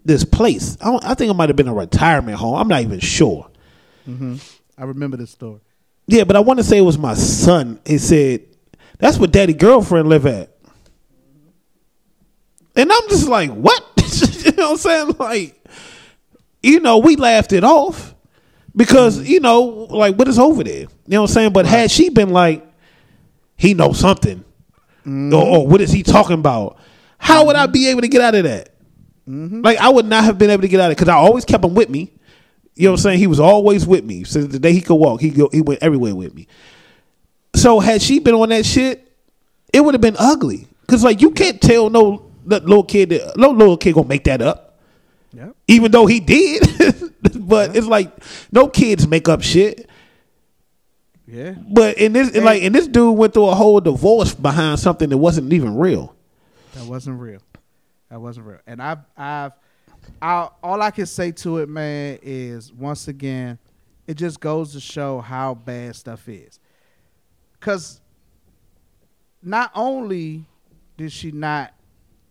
this 0.04 0.24
place. 0.24 0.78
I, 0.82 0.86
don't, 0.86 1.06
I 1.06 1.14
think 1.14 1.30
it 1.30 1.34
might 1.36 1.50
have 1.50 1.56
been 1.56 1.68
a 1.68 1.74
retirement 1.74 2.38
home. 2.38 2.56
I'm 2.56 2.68
not 2.68 2.82
even 2.82 3.00
sure. 3.00 3.50
Mm-hmm. 4.08 4.38
I 4.78 4.86
remember 4.86 5.18
this 5.18 5.32
story. 5.32 5.60
Yeah, 6.08 6.24
but 6.24 6.36
I 6.36 6.40
want 6.40 6.60
to 6.60 6.64
say 6.64 6.78
it 6.78 6.82
was 6.82 6.98
my 6.98 7.14
son. 7.14 7.80
He 7.86 7.98
said, 7.98 8.42
"That's 8.98 9.18
where 9.18 9.28
daddy 9.28 9.54
girlfriend 9.54 10.10
live 10.10 10.26
at," 10.26 10.52
and 12.76 12.92
I'm 12.92 13.10
just 13.10 13.28
like, 13.28 13.52
"What?" 13.52 13.84
you 14.46 14.52
know 14.54 14.72
what 14.72 14.72
I'm 14.72 14.78
saying? 14.78 15.16
Like, 15.20 15.64
you 16.64 16.80
know, 16.80 16.98
we 16.98 17.16
laughed 17.16 17.54
it 17.54 17.64
off 17.64 18.16
because 18.76 19.18
mm-hmm. 19.18 19.28
you 19.28 19.40
know, 19.40 19.62
like, 19.62 20.16
what 20.16 20.28
is 20.28 20.40
over 20.40 20.64
there? 20.64 20.82
You 20.82 20.88
know 21.08 21.22
what 21.22 21.30
I'm 21.30 21.34
saying? 21.34 21.54
But 21.54 21.66
had 21.66 21.92
she 21.92 22.10
been 22.10 22.30
like, 22.32 22.66
"He 23.62 23.74
knows 23.76 24.00
something," 24.00 24.44
or, 25.06 25.10
mm-hmm. 25.10 25.34
or 25.34 25.58
oh, 25.58 25.60
"What 25.62 25.82
is 25.82 25.92
he 25.92 26.02
talking 26.04 26.40
about?" 26.40 26.78
How 27.22 27.46
would 27.46 27.56
I 27.56 27.66
mm-hmm. 27.66 27.72
be 27.72 27.88
able 27.90 28.02
to 28.02 28.08
get 28.08 28.22
out 28.22 28.34
of 28.34 28.46
that? 28.46 28.70
Mm-hmm. 29.30 29.62
Like, 29.62 29.78
I 29.78 29.90
would 29.90 30.08
not 30.08 30.24
have 30.24 30.40
been 30.40 30.50
able 30.50 30.64
to 30.64 30.68
get 30.68 30.80
out 30.80 30.86
of 30.86 30.94
it 30.94 30.98
because 30.98 31.08
I 31.08 31.14
always 31.14 31.46
kept 31.46 31.64
him 31.64 31.76
with 31.76 31.88
me. 31.88 32.12
You 32.74 32.86
know 32.86 32.94
what 32.94 33.00
I'm 33.00 33.04
saying? 33.04 33.20
He 33.20 33.28
was 33.28 33.40
always 33.40 33.86
with 33.86 34.04
me 34.04 34.24
since 34.24 34.52
the 34.52 34.58
day 34.58 34.74
he 34.74 34.82
could 34.82 34.96
walk. 34.96 35.22
He 35.22 35.30
go, 35.30 35.48
he 35.52 35.62
went 35.62 35.84
everywhere 35.84 36.16
with 36.16 36.34
me. 36.34 36.48
So 37.56 37.80
had 37.80 38.02
she 38.02 38.18
been 38.20 38.34
on 38.34 38.50
that 38.50 38.66
shit, 38.66 39.12
it 39.72 39.82
would 39.82 39.94
have 39.94 40.02
been 40.02 40.16
ugly. 40.18 40.68
Cause 40.88 41.04
like 41.04 41.22
you 41.22 41.30
can't 41.32 41.62
tell 41.62 41.90
no 41.90 42.32
that 42.48 42.66
little 42.66 42.84
kid 42.84 43.10
that 43.10 43.38
no 43.38 43.52
little 43.52 43.78
kid 43.78 43.94
gonna 43.94 44.08
make 44.08 44.24
that 44.24 44.42
up. 44.42 44.80
Yep. 45.32 45.56
Even 45.68 45.92
though 45.92 46.06
he 46.08 46.20
did, 46.20 46.64
but 47.36 47.76
it's 47.76 47.88
like 47.88 48.12
no 48.52 48.68
kids 48.68 49.08
make 49.08 49.30
up 49.30 49.42
shit. 49.42 49.88
Yeah. 51.32 51.56
But 51.66 51.98
in 51.98 52.12
this, 52.12 52.36
like, 52.36 52.62
and 52.62 52.76
this 52.76 52.88
dude 52.88 53.18
went 53.18 53.34
through 53.34 53.48
a 53.48 53.56
whole 53.56 53.80
divorce 53.80 54.36
behind 54.36 54.80
something 54.80 55.10
that 55.10 55.18
wasn't 55.18 55.52
even 55.54 55.78
real. 55.78 56.14
That 56.74 56.86
wasn't 56.86 57.20
real. 57.20 57.40
That 58.10 58.20
wasn't 58.20 58.48
real. 58.48 58.60
And 58.68 58.82
I've, 58.82 59.00
I've, 59.16 59.54
I, 60.22 60.50
all 60.62 60.82
I 60.82 60.92
can 60.92 61.06
say 61.06 61.32
to 61.32 61.60
it, 61.60 61.70
man, 61.70 62.20
is 62.22 62.74
once 62.74 63.08
again, 63.08 63.58
it 64.08 64.16
just 64.16 64.42
goes 64.42 64.74
to 64.74 64.82
show 64.82 65.22
how 65.22 65.54
bad 65.54 65.96
stuff 65.96 66.28
is. 66.28 66.60
Cause 67.62 68.02
not 69.42 69.72
only 69.74 70.44
did 70.98 71.14
she 71.14 71.32
not 71.32 71.74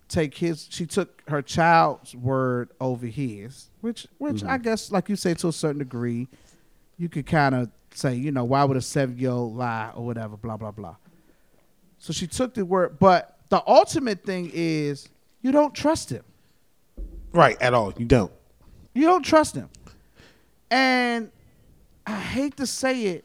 take 0.08 0.36
his, 0.36 0.68
she 0.68 0.84
took 0.84 1.22
her 1.28 1.40
child's 1.40 2.14
word 2.14 2.68
over 2.80 3.06
his, 3.06 3.70
which, 3.80 4.06
which 4.18 4.36
mm-hmm. 4.36 4.50
I 4.50 4.58
guess, 4.58 4.92
like 4.92 5.08
you 5.08 5.16
say, 5.16 5.32
to 5.34 5.48
a 5.48 5.52
certain 5.52 5.78
degree, 5.78 6.28
you 7.00 7.08
could 7.08 7.24
kind 7.26 7.54
of 7.54 7.70
say, 7.94 8.14
you 8.14 8.30
know, 8.30 8.44
why 8.44 8.62
would 8.62 8.76
a 8.76 8.82
seven 8.82 9.16
year 9.18 9.30
old 9.30 9.56
lie 9.56 9.90
or 9.94 10.04
whatever, 10.04 10.36
blah 10.36 10.56
blah 10.58 10.70
blah. 10.70 10.96
So 11.98 12.12
she 12.12 12.26
took 12.26 12.52
the 12.54 12.64
word, 12.64 12.98
but 12.98 13.38
the 13.48 13.62
ultimate 13.66 14.22
thing 14.24 14.50
is 14.52 15.08
you 15.42 15.50
don't 15.50 15.74
trust 15.74 16.10
him. 16.10 16.22
Right 17.32 17.60
at 17.62 17.72
all. 17.74 17.92
You 17.96 18.04
don't. 18.04 18.32
You 18.94 19.04
don't 19.06 19.22
trust 19.24 19.54
him. 19.54 19.68
And 20.70 21.30
I 22.06 22.18
hate 22.18 22.56
to 22.58 22.66
say 22.66 23.04
it, 23.04 23.24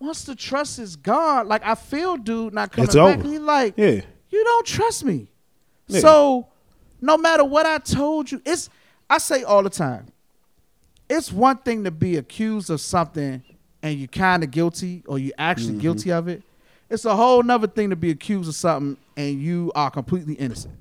once 0.00 0.24
the 0.24 0.34
trust 0.34 0.78
is 0.78 0.96
gone, 0.96 1.46
like 1.48 1.64
I 1.64 1.74
feel 1.74 2.16
dude 2.16 2.54
not 2.54 2.72
coming 2.72 2.86
It's 2.86 2.94
back. 2.94 3.18
over. 3.18 3.28
He 3.28 3.38
like, 3.38 3.74
Yeah. 3.76 4.00
you 4.30 4.44
don't 4.44 4.66
trust 4.66 5.04
me. 5.04 5.28
Yeah. 5.88 6.00
So 6.00 6.46
no 7.00 7.16
matter 7.18 7.44
what 7.44 7.66
I 7.66 7.78
told 7.78 8.30
you, 8.30 8.40
it's 8.46 8.70
I 9.10 9.18
say 9.18 9.42
all 9.42 9.62
the 9.62 9.70
time, 9.70 10.06
it's 11.08 11.32
one 11.32 11.56
thing 11.58 11.84
to 11.84 11.90
be 11.90 12.16
accused 12.16 12.70
of 12.70 12.80
something 12.80 13.42
and 13.82 13.98
you're 13.98 14.08
kind 14.08 14.42
of 14.42 14.50
guilty 14.50 15.02
or 15.06 15.18
you 15.18 15.32
actually 15.38 15.70
Mm-hmm. 15.72 15.80
guilty 15.80 16.12
of 16.12 16.28
it. 16.28 16.42
It's 16.90 17.04
a 17.04 17.14
whole 17.14 17.42
nother 17.42 17.66
thing 17.66 17.90
to 17.90 17.96
be 17.96 18.10
accused 18.10 18.48
of 18.48 18.54
something 18.54 18.96
and 19.16 19.40
you 19.40 19.70
are 19.74 19.90
completely 19.90 20.34
innocent. 20.34 20.74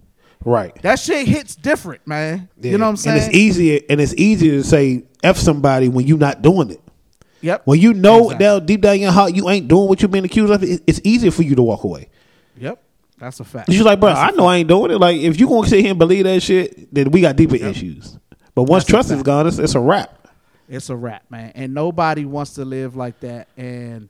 Right. 0.46 0.80
That 0.82 1.00
shit 1.00 1.28
hits 1.28 1.56
different, 1.56 2.06
man. 2.08 2.48
Yeah. 2.62 2.72
You 2.72 2.78
know 2.78 2.86
what 2.86 2.92
I'm 2.92 2.98
saying? 2.98 3.18
And 3.18 3.26
it's 3.28 3.36
easier 3.36 3.80
and 3.90 4.00
it's 4.00 4.14
easier 4.16 4.52
to 4.54 4.64
say 4.64 5.04
F 5.24 5.38
somebody 5.38 5.90
when 5.90 6.08
you're 6.08 6.18
not 6.18 6.42
doing 6.42 6.72
it. 6.72 6.82
Yep. 7.42 7.64
When 7.66 7.80
you 7.80 7.94
know 7.94 8.26
Exactly. 8.32 8.46
down 8.46 8.66
deep 8.66 8.82
down 8.82 8.96
in 8.96 9.02
your 9.02 9.12
heart 9.12 9.36
you 9.36 9.50
ain't 9.50 9.68
doing 9.68 9.88
what 9.88 10.02
you're 10.02 10.10
being 10.10 10.26
accused 10.26 10.52
of, 10.54 10.64
it- 10.64 10.82
it's 10.88 11.02
easier 11.04 11.32
for 11.32 11.44
you 11.44 11.56
to 11.56 11.64
walk 11.64 11.84
away. 11.84 12.10
Yep. 12.58 12.82
That's 13.20 13.40
a 13.40 13.44
fact. 13.44 13.72
She's 13.72 13.82
like, 13.82 14.00
bro, 14.00 14.10
That's 14.14 14.34
I 14.34 14.36
know 14.36 14.46
I 14.46 14.58
ain't 14.58 14.70
doing 14.70 14.92
it. 14.92 15.00
Like, 15.00 15.18
if 15.18 15.40
you 15.40 15.48
gonna 15.48 15.68
sit 15.68 15.82
here 15.82 15.90
and 15.90 16.00
believe 16.00 16.24
that 16.26 16.42
shit, 16.42 16.94
then 16.94 17.10
we 17.12 17.22
got 17.22 17.36
deeper 17.36 17.56
issues. 17.56 18.18
But 18.58 18.64
once 18.64 18.86
That's 18.86 18.90
trust 18.90 19.12
is 19.12 19.22
gone, 19.22 19.46
it's, 19.46 19.60
it's 19.60 19.76
a 19.76 19.80
wrap. 19.80 20.30
It's 20.68 20.90
a 20.90 20.96
wrap, 20.96 21.30
man. 21.30 21.52
And 21.54 21.76
nobody 21.76 22.26
wants 22.26 22.56
to 22.56 22.66
live 22.66 22.96
like 22.96 23.20
that. 23.20 23.50
And 23.56 24.10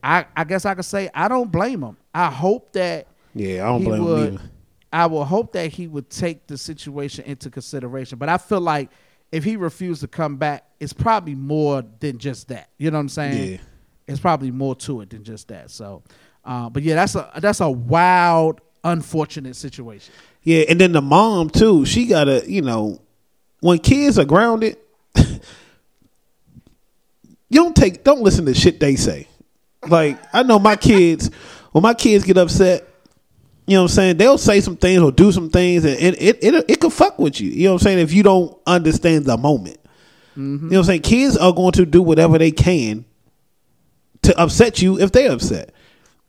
I, 0.00 0.26
I 0.36 0.44
guess 0.44 0.64
I 0.64 0.76
could 0.76 0.84
say 0.84 1.10
I 1.12 1.26
don't 1.26 1.50
blame 1.50 1.82
him. 1.82 1.96
I 2.14 2.30
hope 2.30 2.70
that 2.74 3.08
Yeah, 3.34 3.64
I 3.64 3.70
don't 3.70 3.82
blame 3.82 4.04
would, 4.04 4.28
him 4.28 4.34
either. 4.34 4.44
I 4.92 5.06
will 5.06 5.24
hope 5.24 5.54
that 5.54 5.72
he 5.72 5.88
would 5.88 6.08
take 6.08 6.46
the 6.46 6.56
situation 6.56 7.24
into 7.24 7.50
consideration. 7.50 8.16
But 8.16 8.28
I 8.28 8.38
feel 8.38 8.60
like 8.60 8.90
if 9.32 9.42
he 9.42 9.56
refused 9.56 10.02
to 10.02 10.06
come 10.06 10.36
back, 10.36 10.66
it's 10.78 10.92
probably 10.92 11.34
more 11.34 11.82
than 11.98 12.18
just 12.18 12.46
that. 12.46 12.68
You 12.78 12.92
know 12.92 12.98
what 12.98 13.00
I'm 13.00 13.08
saying? 13.08 13.52
Yeah. 13.54 13.58
It's 14.06 14.20
probably 14.20 14.52
more 14.52 14.76
to 14.76 15.00
it 15.00 15.10
than 15.10 15.24
just 15.24 15.48
that. 15.48 15.68
So, 15.72 16.04
uh, 16.44 16.70
but 16.70 16.84
yeah, 16.84 16.94
that's 16.94 17.16
a 17.16 17.28
that's 17.38 17.58
a 17.58 17.68
wild 17.68 18.60
unfortunate 18.84 19.56
situation. 19.56 20.14
Yeah, 20.44 20.62
and 20.68 20.80
then 20.80 20.92
the 20.92 21.02
mom 21.02 21.50
too. 21.50 21.84
She 21.86 22.06
gotta, 22.06 22.48
you 22.48 22.62
know, 22.62 23.00
when 23.60 23.78
kids 23.78 24.18
are 24.18 24.24
grounded, 24.24 24.76
you 25.16 25.38
don't 27.50 27.76
take, 27.76 28.04
don't 28.04 28.22
listen 28.22 28.46
to 28.46 28.54
shit 28.54 28.80
they 28.80 28.96
say. 28.96 29.28
Like 29.86 30.18
I 30.32 30.42
know 30.42 30.58
my 30.58 30.76
kids, 30.76 31.30
when 31.72 31.82
my 31.82 31.94
kids 31.94 32.24
get 32.24 32.36
upset, 32.36 32.86
you 33.66 33.76
know 33.76 33.82
what 33.82 33.90
I'm 33.90 33.94
saying, 33.94 34.16
they'll 34.16 34.38
say 34.38 34.60
some 34.60 34.76
things 34.76 35.00
or 35.00 35.12
do 35.12 35.30
some 35.30 35.48
things, 35.48 35.84
and 35.84 35.96
it 35.96 36.20
it 36.20 36.42
it, 36.42 36.64
it 36.68 36.80
could 36.80 36.92
fuck 36.92 37.18
with 37.18 37.40
you. 37.40 37.50
You 37.50 37.64
know 37.64 37.74
what 37.74 37.82
I'm 37.82 37.84
saying 37.84 37.98
if 38.00 38.12
you 38.12 38.22
don't 38.22 38.58
understand 38.66 39.26
the 39.26 39.36
moment. 39.36 39.78
Mm-hmm. 40.32 40.66
You 40.66 40.70
know 40.72 40.78
what 40.78 40.78
I'm 40.78 40.84
saying? 40.84 41.02
Kids 41.02 41.36
are 41.36 41.52
going 41.52 41.72
to 41.72 41.86
do 41.86 42.02
whatever 42.02 42.36
they 42.38 42.50
can 42.50 43.04
to 44.22 44.38
upset 44.40 44.82
you 44.82 44.98
if 44.98 45.12
they're 45.12 45.32
upset. 45.32 45.72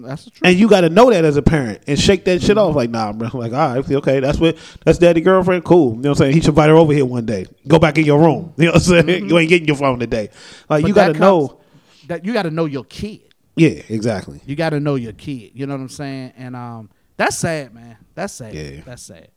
That's 0.04 0.26
the 0.26 0.32
truth. 0.32 0.42
And 0.48 0.58
you 0.58 0.68
got 0.68 0.82
to 0.82 0.90
know 0.90 1.10
that 1.10 1.24
as 1.26 1.38
a 1.38 1.42
parent 1.42 1.84
and 1.88 2.00
shake 2.00 2.26
that 2.26 2.42
shit 2.42 2.58
off. 2.58 2.76
Like, 2.76 2.90
nah, 2.90 3.14
bro. 3.14 3.30
Like, 3.34 3.54
all 3.54 3.76
right, 3.76 3.92
okay, 3.92 4.20
that's 4.20 4.38
what 4.40 4.58
that's 4.86 4.98
daddy 4.98 5.22
girlfriend. 5.22 5.64
Cool. 5.64 5.96
You 5.96 6.02
know 6.02 6.10
what 6.10 6.10
I'm 6.10 6.16
saying? 6.16 6.34
He 6.34 6.42
should 6.42 6.50
invite 6.50 6.70
her 6.70 6.76
over 6.76 6.94
here 6.94 7.06
one 7.06 7.26
day. 7.26 7.46
Go 7.68 7.80
back 7.80 7.98
in 7.98 8.06
your 8.06 8.20
room. 8.20 8.54
You 8.58 8.66
know 8.66 8.72
what 8.72 8.88
I'm 8.90 9.08
saying? 9.08 9.30
You 9.30 9.38
ain't 9.38 9.50
getting 9.50 9.68
your 9.68 9.76
phone 9.78 10.00
today. 10.00 10.30
Like, 10.70 10.84
But 10.84 10.88
you 10.88 10.94
got 10.94 11.14
to 11.14 11.20
know. 11.20 11.60
that 12.08 12.26
you 12.26 12.34
got 12.34 12.44
to 12.44 12.52
know 12.52 12.66
your 12.66 12.84
kid. 12.86 13.22
Yeah, 13.56 13.82
exactly. 13.90 14.42
You 14.46 14.56
got 14.56 14.70
to 14.72 14.80
know 14.80 14.96
your 14.96 15.14
kid. 15.14 15.52
You 15.54 15.66
know 15.66 15.74
what 15.74 15.82
I'm 15.82 15.90
saying? 15.90 16.34
And 16.38 16.56
um, 16.56 16.90
that's 17.18 17.38
sad, 17.38 17.74
man. 17.74 17.98
That's 18.16 18.34
sad. 18.34 18.54
Yeah. 18.54 18.82
That's 18.86 19.04
sad. 19.04 19.30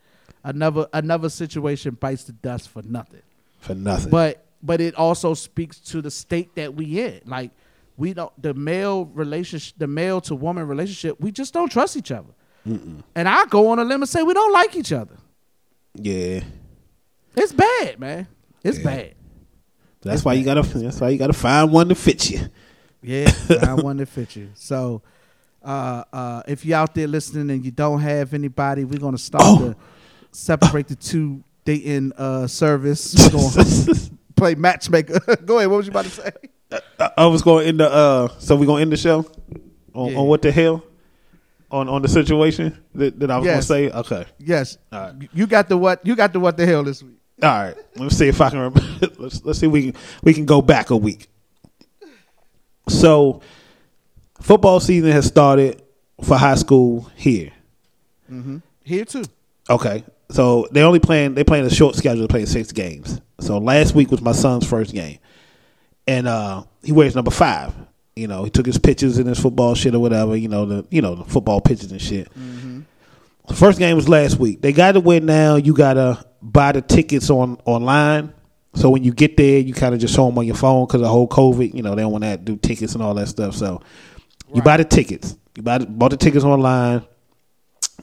Another 0.43 0.86
another 0.93 1.28
situation 1.31 1.95
bites 1.95 2.24
the 2.24 2.32
dust 2.32 2.69
for 2.69 2.82
nothing. 2.82 3.23
For 3.61 3.74
nothing. 3.74 4.11
But 4.11 4.45
but 4.62 4.81
it 4.81 4.95
also 4.95 5.35
speaks 5.35 5.78
to 5.81 6.03
the 6.03 6.11
state 6.11 6.55
that 6.57 6.74
we 6.74 7.01
in. 7.01 7.20
Like 7.24 7.51
we 7.97 8.12
don't 8.15 8.33
the 8.41 8.55
male 8.55 9.07
relationship, 9.07 9.75
the 9.79 9.87
male 9.87 10.21
to 10.23 10.35
woman 10.35 10.66
relationship. 10.66 11.21
We 11.21 11.31
just 11.33 11.53
don't 11.55 11.71
trust 11.71 11.97
each 11.97 12.11
other. 12.12 12.33
And 12.66 13.29
I 13.29 13.45
go 13.47 13.69
on 13.69 13.79
a 13.79 13.85
limb 13.85 14.01
and 14.03 14.09
say 14.09 14.23
we 14.23 14.33
don't 14.33 14.53
like 14.53 14.75
each 14.75 14.93
other. 14.93 15.16
yeah. 15.95 16.41
It's 17.37 17.53
bad, 17.53 17.99
man. 17.99 18.27
It's 18.62 18.79
Yeah. 18.79 18.85
bad. 18.85 19.15
That's 20.03 20.25
why 20.25 20.35
you 20.35 20.45
gotta. 20.45 20.62
That's 20.62 21.01
why 21.01 21.09
you 21.11 21.19
gotta 21.19 21.33
find 21.33 21.73
one 21.73 21.89
to 21.89 21.95
fit 21.95 22.31
you. 22.31 22.41
Yeah, 23.03 23.31
I 23.62 23.75
want 23.75 23.99
to 23.99 24.07
fit 24.07 24.35
you. 24.37 24.51
So, 24.55 25.03
uh, 25.62 26.05
uh, 26.12 26.43
if 26.49 26.65
you're 26.65 26.79
out 26.79 26.95
there 26.95 27.07
listening 27.07 27.51
and 27.51 27.65
you 27.65 27.71
don't 27.71 28.01
have 28.01 28.33
anybody, 28.35 28.85
we're 28.85 28.99
gonna 29.01 29.19
start 29.19 29.43
Oh. 29.45 29.59
to 29.59 29.77
separate 30.31 30.89
the 30.89 30.95
two 30.97 31.43
dating 31.65 32.12
uh, 32.16 32.47
service. 32.47 33.15
We're 33.19 33.31
gonna 33.31 33.95
play 34.37 34.55
matchmaker. 34.55 35.19
Go 35.45 35.59
ahead. 35.59 35.69
What 35.71 35.79
was 35.79 35.87
you 35.87 35.91
about 35.93 36.05
to 36.05 36.11
say? 36.11 36.31
I, 36.73 37.11
I 37.19 37.27
was 37.27 37.43
going 37.43 37.69
in 37.69 37.77
the. 37.77 37.91
Uh, 37.91 38.28
so 38.39 38.57
we're 38.57 38.66
gonna 38.66 38.82
end 38.82 38.93
the 38.93 38.97
show 38.97 39.27
on, 39.95 40.12
Yeah. 40.12 40.19
on 40.19 40.27
what 40.27 40.43
the 40.43 40.51
hell 40.53 40.82
on 41.70 41.89
on 41.89 42.03
the 42.03 42.09
situation 42.09 42.77
that, 42.95 43.19
that 43.20 43.31
I 43.31 43.39
was 43.39 43.47
Yes. 43.47 43.55
gonna 43.55 43.62
say. 43.62 43.91
Okay. 43.91 44.27
Yes, 44.39 44.78
All 44.93 45.01
right. 45.01 45.15
you 45.32 45.47
got 45.47 45.69
the 45.69 45.77
what? 45.77 46.05
You 46.07 46.16
got 46.16 46.32
the 46.32 46.41
what 46.41 46.57
the 46.57 46.66
hell 46.66 46.82
this 46.85 47.03
week? 47.03 47.16
All 47.43 47.49
right. 47.51 47.74
Let's 47.97 48.16
see 48.16 48.28
if 48.28 48.41
I 48.41 48.51
can. 48.51 48.59
Remember. 48.59 48.81
let's 49.19 49.45
let's 49.45 49.59
see 49.59 49.66
if 49.66 49.73
we 49.73 49.93
can 49.93 50.01
we 50.23 50.35
can 50.35 50.47
go 50.47 50.62
back 50.62 50.91
a 50.91 50.97
week. 50.97 51.28
So, 52.89 53.41
football 54.41 54.78
season 54.81 55.11
has 55.11 55.27
started 55.27 55.82
for 56.23 56.36
high 56.36 56.55
school 56.57 57.11
here. 57.16 57.51
Here 58.85 59.05
too. 59.05 59.24
Okay. 59.70 60.05
So 60.31 60.66
they 60.73 60.82
only 60.82 60.99
playing 60.99 61.35
they 61.35 61.45
playing 61.45 61.66
a 61.66 61.70
short 61.70 61.95
schedule, 61.95 62.27
playing 62.27 62.47
six 62.47 62.73
games. 62.73 63.20
So 63.41 63.59
last 63.59 63.95
week 63.95 64.11
was 64.11 64.20
my 64.20 64.32
son's 64.32 64.66
first 64.66 64.93
game. 64.93 65.19
And 66.06 66.28
uh 66.28 66.64
he 66.82 66.93
wears 66.93 67.14
number 67.14 67.31
five. 67.31 67.72
You 68.16 68.28
know, 68.28 68.44
he 68.44 68.51
took 68.51 68.66
his 68.66 68.78
pictures 68.78 69.18
in 69.18 69.26
his 69.26 69.40
football 69.40 69.74
shit 69.74 69.94
or 69.94 69.98
whatever, 69.98 70.36
you 70.36 70.48
know, 70.48 70.66
the 70.66 70.86
you 70.90 71.02
know, 71.02 71.14
the 71.14 71.24
football 71.24 71.60
pictures 71.60 71.93
and 71.93 72.01
shit. 72.01 72.28
The 73.47 73.55
first 73.55 73.78
game 73.78 73.97
was 73.97 74.09
last 74.09 74.39
week. 74.39 74.62
They 74.62 74.72
got 74.72 74.93
to 74.93 75.01
win 75.01 75.26
now. 75.26 75.56
You 75.56 75.74
gotta 75.74 76.24
buy 76.40 76.72
the 76.72 76.82
tickets 76.82 77.28
on 77.28 77.59
online. 77.64 78.32
So 78.74 78.90
when 78.90 79.05
you 79.05 79.12
get 79.12 79.36
there, 79.36 79.59
you 79.60 79.72
kind 79.74 79.94
of 79.94 80.01
just 80.01 80.14
show 80.14 80.26
them 80.26 80.39
on 80.39 80.47
your 80.47 80.56
phone 80.56 80.86
because 80.86 81.01
of 81.01 81.05
the 81.05 81.09
whole 81.09 81.28
COVID. 81.28 81.74
You 81.74 81.82
know, 81.82 81.94
they 81.94 82.02
don't 82.02 82.12
want 82.12 82.24
to 82.24 82.36
do 82.36 82.56
tickets 82.56 82.94
and 82.94 83.02
all 83.02 83.14
that 83.14 83.28
stuff. 83.28 83.55
So 83.55 83.82
you 84.52 84.62
buy 84.62 84.78
the 84.78 84.85
tickets. 84.85 85.36
You 85.55 85.62
buy 85.62 85.78
the, 85.78 85.86
bought 85.86 86.10
the 86.10 86.16
tickets 86.16 86.44
online 86.44 87.05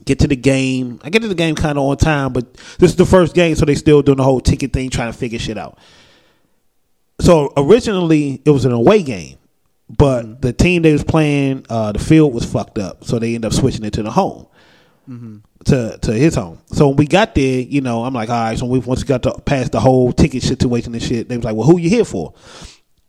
get 0.06 0.20
to 0.20 0.28
the 0.28 0.36
game. 0.36 1.00
I 1.04 1.10
get 1.10 1.22
to 1.22 1.28
the 1.28 1.36
game 1.36 1.56
kind 1.56 1.78
of 1.78 1.84
on 1.84 1.98
time, 1.98 2.34
but 2.34 2.54
this 2.80 2.92
is 2.92 2.96
the 2.96 3.06
first 3.06 3.36
game, 3.36 3.56
so 3.56 3.66
they 3.66 3.76
still 3.76 4.02
doing 4.02 4.18
the 4.18 4.24
whole 4.24 4.40
ticket 4.42 4.74
thing, 4.74 4.90
trying 4.90 5.12
to 5.12 5.18
figure 5.18 5.40
shit 5.40 5.58
out. 5.58 5.78
So 7.22 7.54
originally 7.56 8.42
it 8.44 8.50
was 8.50 8.66
an 8.66 8.72
away 8.72 9.04
game, 9.04 9.38
but 9.90 10.42
the 10.42 10.52
team 10.54 10.82
they 10.82 10.92
was 10.92 11.04
playing, 11.04 11.66
uh, 11.70 11.92
the 11.92 12.00
field 12.00 12.34
was 12.34 12.46
fucked 12.46 12.78
up, 12.78 13.04
so 13.04 13.20
they 13.20 13.36
ended 13.36 13.52
up 13.52 13.54
switching 13.54 13.86
it 13.86 13.94
to 13.94 14.04
the 14.04 14.12
home. 14.12 14.48
To, 15.66 15.98
to 16.02 16.14
his 16.14 16.34
home. 16.36 16.60
So 16.68 16.88
when 16.88 16.98
we 16.98 17.06
got 17.06 17.36
there, 17.36 17.60
you 17.60 17.82
know, 17.82 18.04
I'm 18.04 18.14
like, 18.14 18.30
all 18.30 18.36
right. 18.46 18.58
So 18.58 18.66
we 18.66 18.80
once 18.80 19.02
we 19.02 19.08
got 19.08 19.22
to 19.24 19.34
past 19.42 19.72
the 19.72 19.80
whole 19.80 20.12
ticket 20.12 20.42
situation 20.42 20.94
and 20.94 21.04
shit, 21.04 21.30
they 21.30 21.36
was 21.36 21.46
like, 21.46 21.56
well, 21.56 21.68
who 21.68 21.78
you 21.78 21.90
here 21.90 22.06
for? 22.06 22.34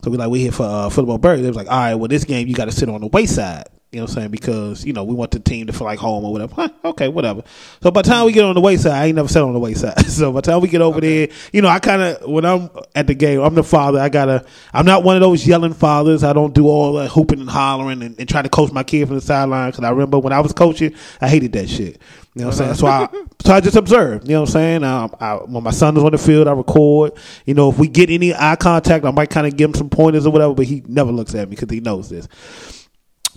So 0.04 0.10
we 0.10 0.18
like, 0.18 0.28
we 0.28 0.40
here 0.40 0.52
for 0.52 0.64
uh, 0.64 0.90
football 0.90 1.16
bird. 1.16 1.40
They 1.40 1.48
was 1.48 1.56
like, 1.56 1.70
all 1.70 1.78
right, 1.78 1.94
well, 1.94 2.08
this 2.08 2.24
game 2.24 2.48
you 2.48 2.54
got 2.54 2.66
to 2.66 2.72
sit 2.72 2.90
on 2.90 3.00
the 3.00 3.06
wayside. 3.06 3.68
You 3.92 3.98
know 3.98 4.04
what 4.04 4.12
I'm 4.12 4.14
saying? 4.14 4.30
Because, 4.30 4.86
you 4.86 4.94
know, 4.94 5.04
we 5.04 5.14
want 5.14 5.32
the 5.32 5.38
team 5.38 5.66
to 5.66 5.72
feel 5.74 5.84
like 5.84 5.98
home 5.98 6.24
or 6.24 6.32
whatever. 6.32 6.54
Huh, 6.54 6.68
okay, 6.82 7.08
whatever. 7.08 7.42
So 7.82 7.90
by 7.90 8.00
the 8.00 8.08
time 8.08 8.24
we 8.24 8.32
get 8.32 8.42
on 8.42 8.54
the 8.54 8.60
wayside, 8.62 8.92
I 8.92 9.04
ain't 9.04 9.16
never 9.16 9.28
sat 9.28 9.42
on 9.42 9.52
the 9.52 9.58
wayside. 9.58 10.06
So 10.12 10.32
by 10.32 10.40
the 10.40 10.50
time 10.50 10.60
we 10.62 10.68
get 10.68 10.80
over 10.80 11.00
there, 11.00 11.28
you 11.52 11.60
know, 11.60 11.68
I 11.68 11.78
kind 11.78 12.00
of, 12.00 12.26
when 12.26 12.46
I'm 12.46 12.70
at 12.94 13.06
the 13.06 13.14
game, 13.14 13.40
I'm 13.40 13.54
the 13.54 13.62
father. 13.62 13.98
I 13.98 14.08
got 14.08 14.26
to, 14.26 14.46
I'm 14.72 14.86
not 14.86 15.04
one 15.04 15.16
of 15.16 15.20
those 15.20 15.46
yelling 15.46 15.74
fathers. 15.74 16.24
I 16.24 16.32
don't 16.32 16.54
do 16.54 16.68
all 16.68 16.94
the 16.94 17.08
hooping 17.08 17.40
and 17.40 17.50
hollering 17.50 18.02
and, 18.02 18.18
and 18.18 18.28
try 18.28 18.40
to 18.40 18.48
coach 18.48 18.72
my 18.72 18.82
kid 18.82 19.08
from 19.08 19.16
the 19.16 19.22
sideline. 19.22 19.70
Because 19.70 19.84
I 19.84 19.90
remember 19.90 20.18
when 20.18 20.32
I 20.32 20.40
was 20.40 20.52
coaching, 20.52 20.94
I 21.20 21.28
hated 21.28 21.52
that 21.52 21.68
shit. 21.68 22.00
You 22.34 22.42
know 22.42 22.46
what 22.46 22.54
I'm 22.54 22.58
saying? 22.58 22.74
So 22.76 22.86
I, 22.86 23.08
so 23.44 23.52
I 23.52 23.60
just 23.60 23.76
observe. 23.76 24.22
You 24.24 24.34
know 24.34 24.40
what 24.40 24.48
I'm 24.48 24.52
saying? 24.52 24.84
Um, 24.84 25.14
I, 25.20 25.34
when 25.34 25.62
my 25.62 25.70
son 25.70 25.98
is 25.98 26.02
on 26.02 26.12
the 26.12 26.18
field, 26.18 26.48
I 26.48 26.52
record. 26.52 27.12
You 27.44 27.52
know, 27.52 27.70
if 27.70 27.78
we 27.78 27.88
get 27.88 28.08
any 28.08 28.34
eye 28.34 28.56
contact, 28.56 29.04
I 29.04 29.10
might 29.10 29.28
kind 29.28 29.46
of 29.46 29.54
give 29.54 29.68
him 29.68 29.74
some 29.74 29.90
pointers 29.90 30.24
or 30.24 30.30
whatever. 30.30 30.54
But 30.54 30.64
he 30.64 30.82
never 30.86 31.12
looks 31.12 31.34
at 31.34 31.48
me 31.48 31.56
because 31.56 31.70
he 31.70 31.80
knows 31.80 32.08
this. 32.08 32.26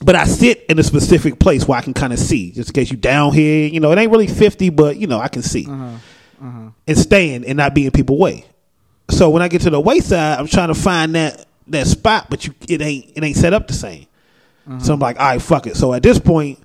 But 0.03 0.15
I 0.15 0.25
sit 0.25 0.65
in 0.67 0.77
a 0.77 0.83
specific 0.83 1.39
place 1.39 1.67
where 1.67 1.77
I 1.77 1.81
can 1.81 1.93
kind 1.93 2.11
of 2.11 2.19
see, 2.19 2.51
just 2.51 2.69
in 2.69 2.73
case 2.73 2.91
you 2.91 2.97
down 2.97 3.33
here. 3.33 3.67
You 3.67 3.79
know, 3.79 3.91
it 3.91 3.97
ain't 3.97 4.11
really 4.11 4.27
fifty, 4.27 4.69
but 4.69 4.97
you 4.97 5.07
know, 5.07 5.19
I 5.19 5.29
can 5.29 5.41
see 5.41 5.65
uh-huh, 5.67 5.97
uh-huh. 6.41 6.69
and 6.85 6.97
staying 6.97 7.45
and 7.45 7.57
not 7.57 7.73
being 7.73 7.91
people 7.91 8.17
way. 8.17 8.45
So 9.09 9.29
when 9.29 9.41
I 9.41 9.47
get 9.47 9.61
to 9.61 9.69
the 9.69 9.79
wayside, 9.79 10.39
I'm 10.39 10.47
trying 10.47 10.67
to 10.67 10.75
find 10.75 11.15
that 11.15 11.45
that 11.67 11.87
spot, 11.87 12.27
but 12.29 12.45
you 12.45 12.53
it 12.67 12.81
ain't 12.81 13.11
it 13.15 13.23
ain't 13.23 13.37
set 13.37 13.53
up 13.53 13.67
the 13.67 13.73
same. 13.73 14.07
Uh-huh. 14.67 14.79
So 14.79 14.93
I'm 14.93 14.99
like, 14.99 15.19
all 15.19 15.27
right, 15.27 15.41
fuck 15.41 15.67
it. 15.67 15.77
So 15.77 15.93
at 15.93 16.03
this 16.03 16.19
point, 16.19 16.59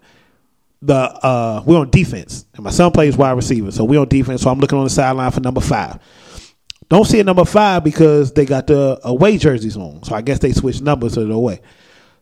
the 0.82 0.96
uh 0.96 1.62
we're 1.64 1.78
on 1.78 1.90
defense, 1.90 2.46
and 2.54 2.64
my 2.64 2.70
son 2.70 2.90
plays 2.90 3.16
wide 3.16 3.32
receiver, 3.32 3.70
so 3.70 3.84
we're 3.84 4.00
on 4.00 4.08
defense. 4.08 4.42
So 4.42 4.50
I'm 4.50 4.58
looking 4.58 4.78
on 4.78 4.84
the 4.84 4.90
sideline 4.90 5.30
for 5.30 5.40
number 5.40 5.60
five. 5.60 6.00
Don't 6.88 7.04
see 7.04 7.20
a 7.20 7.24
number 7.24 7.44
five 7.44 7.84
because 7.84 8.32
they 8.32 8.44
got 8.44 8.66
the 8.66 8.98
away 9.04 9.38
jerseys 9.38 9.76
on. 9.76 10.02
So 10.02 10.16
I 10.16 10.22
guess 10.22 10.40
they 10.40 10.52
switched 10.52 10.82
numbers 10.82 11.14
to 11.14 11.24
the 11.24 11.32
away. 11.32 11.60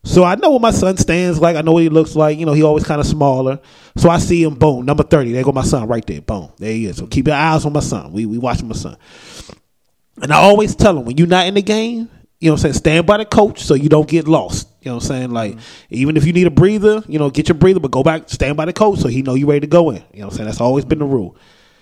So 0.05 0.25
I 0.25 0.37
know 0.37 0.51
what 0.51 0.63
my 0.63 0.71
son 0.71 0.97
stands 0.97 1.41
like. 1.41 1.57
I 1.57 1.63
know 1.63 1.73
what 1.73 1.83
he 1.83 1.89
looks 1.89 2.17
like. 2.17 2.39
You 2.39 2.47
know, 2.47 2.53
he 2.53 2.63
always 2.63 2.85
kind 2.85 3.01
of 3.01 3.07
smaller. 3.07 3.61
So 3.97 4.09
I 4.09 4.19
see 4.19 4.43
him, 4.43 4.55
boom, 4.55 4.87
number 4.87 5.03
30. 5.03 5.33
There 5.33 5.43
go 5.43 5.53
my 5.53 5.65
son 5.65 5.87
right 5.89 6.07
there. 6.07 6.21
Boom. 6.21 6.51
There 6.57 6.73
he 6.73 6.87
is. 6.87 6.97
So 6.97 7.07
keep 7.07 7.27
your 7.27 7.37
eyes 7.37 7.65
on 7.65 7.73
my 7.73 7.81
son. 7.81 8.13
We 8.13 8.25
we 8.27 8.39
watching 8.39 8.69
my 8.69 8.75
son. 8.75 8.97
And 10.23 10.33
I 10.33 10.37
always 10.37 10.75
tell 10.75 10.97
him 10.97 11.05
when 11.05 11.17
you're 11.17 11.27
not 11.27 11.47
in 11.47 11.55
the 11.55 11.63
game, 11.63 12.11
you 12.41 12.49
know 12.49 12.55
what 12.55 12.61
I'm 12.61 12.63
saying, 12.63 12.75
stand 12.75 13.07
by 13.07 13.19
the 13.19 13.25
coach 13.25 13.63
so 13.63 13.75
you 13.75 13.89
don't 13.89 14.09
get 14.09 14.29
lost. 14.29 14.69
You 14.83 14.91
know 14.91 14.97
what 14.97 15.05
I'm 15.05 15.09
saying? 15.09 15.31
Like 15.31 15.55
mm-hmm. 15.55 15.87
even 15.91 16.17
if 16.17 16.25
you 16.25 16.33
need 16.33 16.47
a 16.47 16.51
breather, 16.51 17.03
you 17.09 17.19
know, 17.19 17.31
get 17.31 17.49
your 17.49 17.57
breather, 17.57 17.81
but 17.81 17.91
go 17.91 18.03
back, 18.03 18.29
stand 18.29 18.57
by 18.57 18.65
the 18.65 18.73
coach 18.73 19.01
so 19.01 19.09
he 19.09 19.23
know 19.23 19.35
you 19.35 19.47
ready 19.47 19.61
to 19.61 19.67
go 19.67 19.91
in. 19.91 19.97
You 20.13 20.21
know 20.21 20.27
what 20.27 20.33
I'm 20.33 20.37
saying? 20.37 20.47
That's 20.47 20.61
always 20.61 20.85
been 20.85 21.01
the 21.01 21.05
rule. 21.05 21.37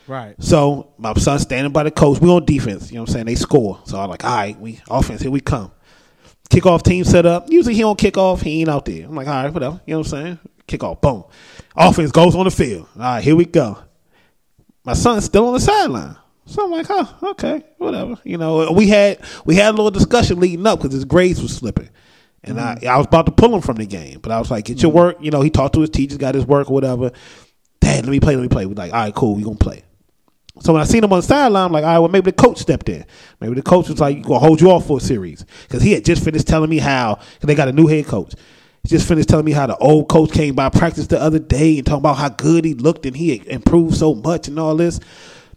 Right. 0.07 0.35
So 0.39 0.93
my 0.99 1.13
son 1.15 1.39
standing 1.39 1.73
by 1.73 1.83
the 1.83 1.91
coach. 1.91 2.21
We 2.21 2.31
on 2.31 2.45
defense. 2.45 2.91
You 2.91 2.97
know 2.97 3.03
what 3.03 3.11
I'm 3.11 3.13
saying? 3.15 3.27
They 3.27 3.35
score. 3.35 3.81
So 3.85 4.01
I'm 4.01 4.09
like, 4.09 4.25
all 4.25 4.37
right, 4.37 4.59
we 4.59 4.81
offense. 4.89 5.21
Here 5.21 5.31
we 5.31 5.41
come. 5.41 5.73
Kickoff 6.49 6.83
team 6.83 7.05
set 7.05 7.27
up. 7.27 7.51
Usually 7.51 7.75
he 7.75 7.81
don't 7.81 7.99
kick 7.99 8.17
off. 8.17 8.41
He 8.41 8.61
ain't 8.61 8.69
out 8.69 8.85
there. 8.85 9.07
I'm 9.07 9.15
like, 9.15 9.27
all 9.27 9.43
right, 9.45 9.53
whatever. 9.53 9.81
You 9.87 9.95
know 9.95 9.99
what 10.01 10.13
I'm 10.13 10.25
saying? 10.25 10.39
Kickoff. 10.69 11.01
Boom. 11.01 11.25
Offense 11.77 12.13
goes 12.13 12.35
on 12.35 12.45
the 12.45 12.51
field. 12.51 12.89
All 12.97 13.03
right, 13.03 13.25
here 13.25 13.37
we 13.37 13.45
go. 13.45 13.79
My 14.85 14.95
son's 14.95 15.25
still 15.25 15.47
on 15.49 15.55
the 15.55 15.61
sideline. 15.61 16.17
So 16.47 16.65
I'm 16.65 16.71
like, 16.71 16.87
oh, 16.89 17.19
okay, 17.31 17.65
whatever. 17.79 18.17
You 18.23 18.39
know, 18.39 18.71
we 18.71 18.87
had 18.87 19.19
we 19.45 19.57
had 19.57 19.71
a 19.71 19.77
little 19.77 19.91
discussion 19.91 20.39
leading 20.39 20.67
up 20.67 20.79
because 20.79 20.95
his 20.95 21.05
grades 21.05 21.43
was 21.43 21.55
slipping. 21.55 21.91
And 22.45 22.61
I, 22.61 22.77
mm-hmm. 22.77 22.89
I 22.89 22.97
was 22.97 23.07
about 23.07 23.27
to 23.27 23.33
pull 23.33 23.53
him 23.53 23.61
from 23.61 23.77
the 23.77 23.87
game, 23.87 24.21
but 24.21 24.31
I 24.31 24.39
was 24.39 24.49
like, 24.51 24.65
"Get 24.65 24.81
your 24.81 24.91
mm-hmm. 24.91 24.99
work." 24.99 25.17
You 25.21 25.33
know, 25.33 25.43
he 25.43 25.51
talked 25.51 25.75
to 25.75 25.81
his 25.81 25.91
teachers, 25.91 26.19
got 26.19 26.37
his 26.37 26.47
work 26.47 26.71
or 26.71 26.75
whatever. 26.75 27.11
Dad, 27.81 28.05
let 28.05 28.13
me 28.13 28.21
play. 28.21 28.37
Let 28.37 28.43
me 28.43 28.49
play. 28.49 28.67
We're 28.67 28.75
like, 28.75 28.93
"All 28.93 29.01
right, 29.01 29.15
cool. 29.15 29.35
We 29.35 29.43
gonna 29.43 29.57
play." 29.57 29.83
So 30.61 30.73
when 30.73 30.83
I 30.83 30.85
seen 30.85 31.05
him 31.05 31.13
on 31.13 31.21
the 31.21 31.27
sideline, 31.27 31.67
I'm 31.67 31.73
like, 31.73 31.85
all 31.85 31.91
right, 31.91 31.99
well, 31.99 32.09
maybe 32.09 32.31
the 32.31 32.37
coach 32.37 32.59
stepped 32.59 32.89
in. 32.89 33.05
Maybe 33.41 33.55
the 33.55 33.63
coach 33.63 33.89
was 33.89 34.01
like, 34.01 34.17
"You 34.17 34.23
gonna 34.23 34.39
hold 34.39 34.61
you 34.61 34.71
off 34.71 34.87
for 34.87 34.97
a 34.97 35.01
series. 35.01 35.45
Because 35.63 35.83
he 35.83 35.93
had 35.93 36.05
just 36.05 36.25
finished 36.25 36.47
telling 36.47 36.71
me 36.71 36.79
how, 36.79 37.17
because 37.17 37.47
they 37.47 37.55
got 37.55 37.69
a 37.69 37.73
new 37.73 37.87
head 37.87 38.07
coach. 38.07 38.35
He 38.83 38.89
just 38.89 39.07
finished 39.07 39.29
telling 39.29 39.45
me 39.45 39.53
how 39.53 39.67
the 39.67 39.77
old 39.77 40.09
coach 40.09 40.33
came 40.33 40.55
by 40.55 40.69
practice 40.69 41.09
the 41.09 41.21
other 41.21 41.39
day 41.39 41.77
and 41.77 41.87
talking 41.87 41.99
about 41.99 42.17
how 42.17 42.29
good 42.29 42.65
he 42.65 42.75
looked 42.75 43.05
and 43.05 43.17
he 43.17 43.43
improved 43.49 43.97
so 43.97 44.15
much 44.15 44.49
and 44.49 44.59
all 44.59 44.77
this. 44.77 44.99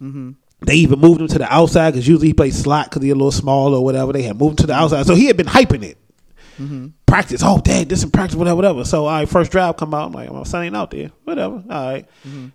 Mm-hmm. 0.00 0.32
They 0.66 0.74
even 0.74 0.98
moved 0.98 1.20
him 1.20 1.28
to 1.28 1.38
the 1.38 1.52
outside 1.52 1.92
because 1.92 2.06
usually 2.06 2.28
he 2.28 2.34
plays 2.34 2.58
slot 2.58 2.90
because 2.90 3.02
he's 3.02 3.12
a 3.12 3.14
little 3.14 3.32
small 3.32 3.74
or 3.74 3.82
whatever. 3.82 4.12
They 4.12 4.22
had 4.22 4.36
moved 4.36 4.52
him 4.60 4.64
to 4.64 4.66
the 4.66 4.74
outside. 4.74 5.06
So 5.06 5.14
he 5.14 5.26
had 5.26 5.36
been 5.36 5.46
hyping 5.46 5.82
it. 5.82 5.96
Mm-hmm. 6.58 6.88
Practice. 7.06 7.40
Oh, 7.42 7.58
dad, 7.58 7.88
this 7.88 8.02
in 8.02 8.10
practice, 8.10 8.36
whatever, 8.36 8.56
whatever. 8.56 8.84
So, 8.84 9.06
all 9.06 9.10
right, 9.10 9.28
first 9.28 9.50
drive 9.50 9.76
come 9.76 9.94
out. 9.94 10.06
I'm 10.06 10.12
like, 10.12 10.30
my 10.30 10.42
son 10.42 10.64
ain't 10.64 10.76
out 10.76 10.90
there. 10.90 11.10
Whatever. 11.24 11.64
All 11.70 11.92
right. 11.92 12.06
Mm-hmm. 12.26 12.48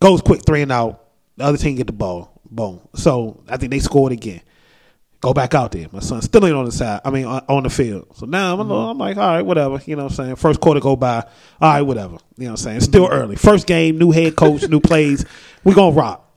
Goes 0.00 0.20
quick, 0.22 0.44
three 0.44 0.62
and 0.62 0.72
out. 0.72 1.05
The 1.36 1.44
other 1.44 1.58
team 1.58 1.76
get 1.76 1.86
the 1.86 1.92
ball. 1.92 2.40
Boom. 2.50 2.80
So 2.94 3.42
I 3.48 3.56
think 3.56 3.70
they 3.70 3.80
scored 3.80 4.12
again. 4.12 4.42
Go 5.20 5.32
back 5.32 5.54
out 5.54 5.72
there. 5.72 5.86
My 5.92 6.00
son 6.00 6.22
still 6.22 6.44
ain't 6.46 6.54
on 6.54 6.66
the 6.66 6.72
side. 6.72 7.00
I 7.04 7.10
mean, 7.10 7.24
on, 7.24 7.62
the 7.62 7.70
field. 7.70 8.16
So 8.16 8.26
now 8.26 8.52
I'm, 8.52 8.68
little, 8.68 8.90
I'm 8.90 8.98
like, 8.98 9.16
all 9.16 9.26
right, 9.26 9.42
whatever. 9.42 9.80
You 9.84 9.96
know 9.96 10.04
what 10.04 10.12
I'm 10.12 10.16
saying? 10.16 10.36
First 10.36 10.60
quarter 10.60 10.78
go 10.78 10.94
by. 10.94 11.20
All 11.60 11.72
right, 11.72 11.82
whatever. 11.82 12.18
You 12.36 12.44
know 12.44 12.52
what 12.52 12.60
I'm 12.60 12.64
saying? 12.64 12.80
Still 12.82 13.08
early. 13.10 13.34
First 13.34 13.66
game, 13.66 13.98
new 13.98 14.10
head 14.10 14.36
coach, 14.36 14.68
new 14.68 14.80
plays. 14.80 15.24
we 15.64 15.74
going 15.74 15.94
to 15.94 15.98
rock. 15.98 16.30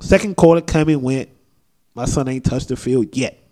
Second 0.00 0.36
quarter 0.36 0.60
come 0.60 0.88
and 0.88 1.02
went. 1.02 1.30
My 1.94 2.04
son 2.04 2.28
ain't 2.28 2.44
touched 2.44 2.68
the 2.68 2.76
field 2.76 3.16
yet. 3.16 3.42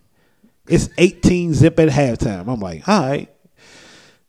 It's 0.68 0.88
18 0.98 1.54
zip 1.54 1.78
at 1.80 1.88
halftime. 1.88 2.46
I'm 2.46 2.60
like, 2.60 2.86
all 2.88 3.00
right. 3.00 3.28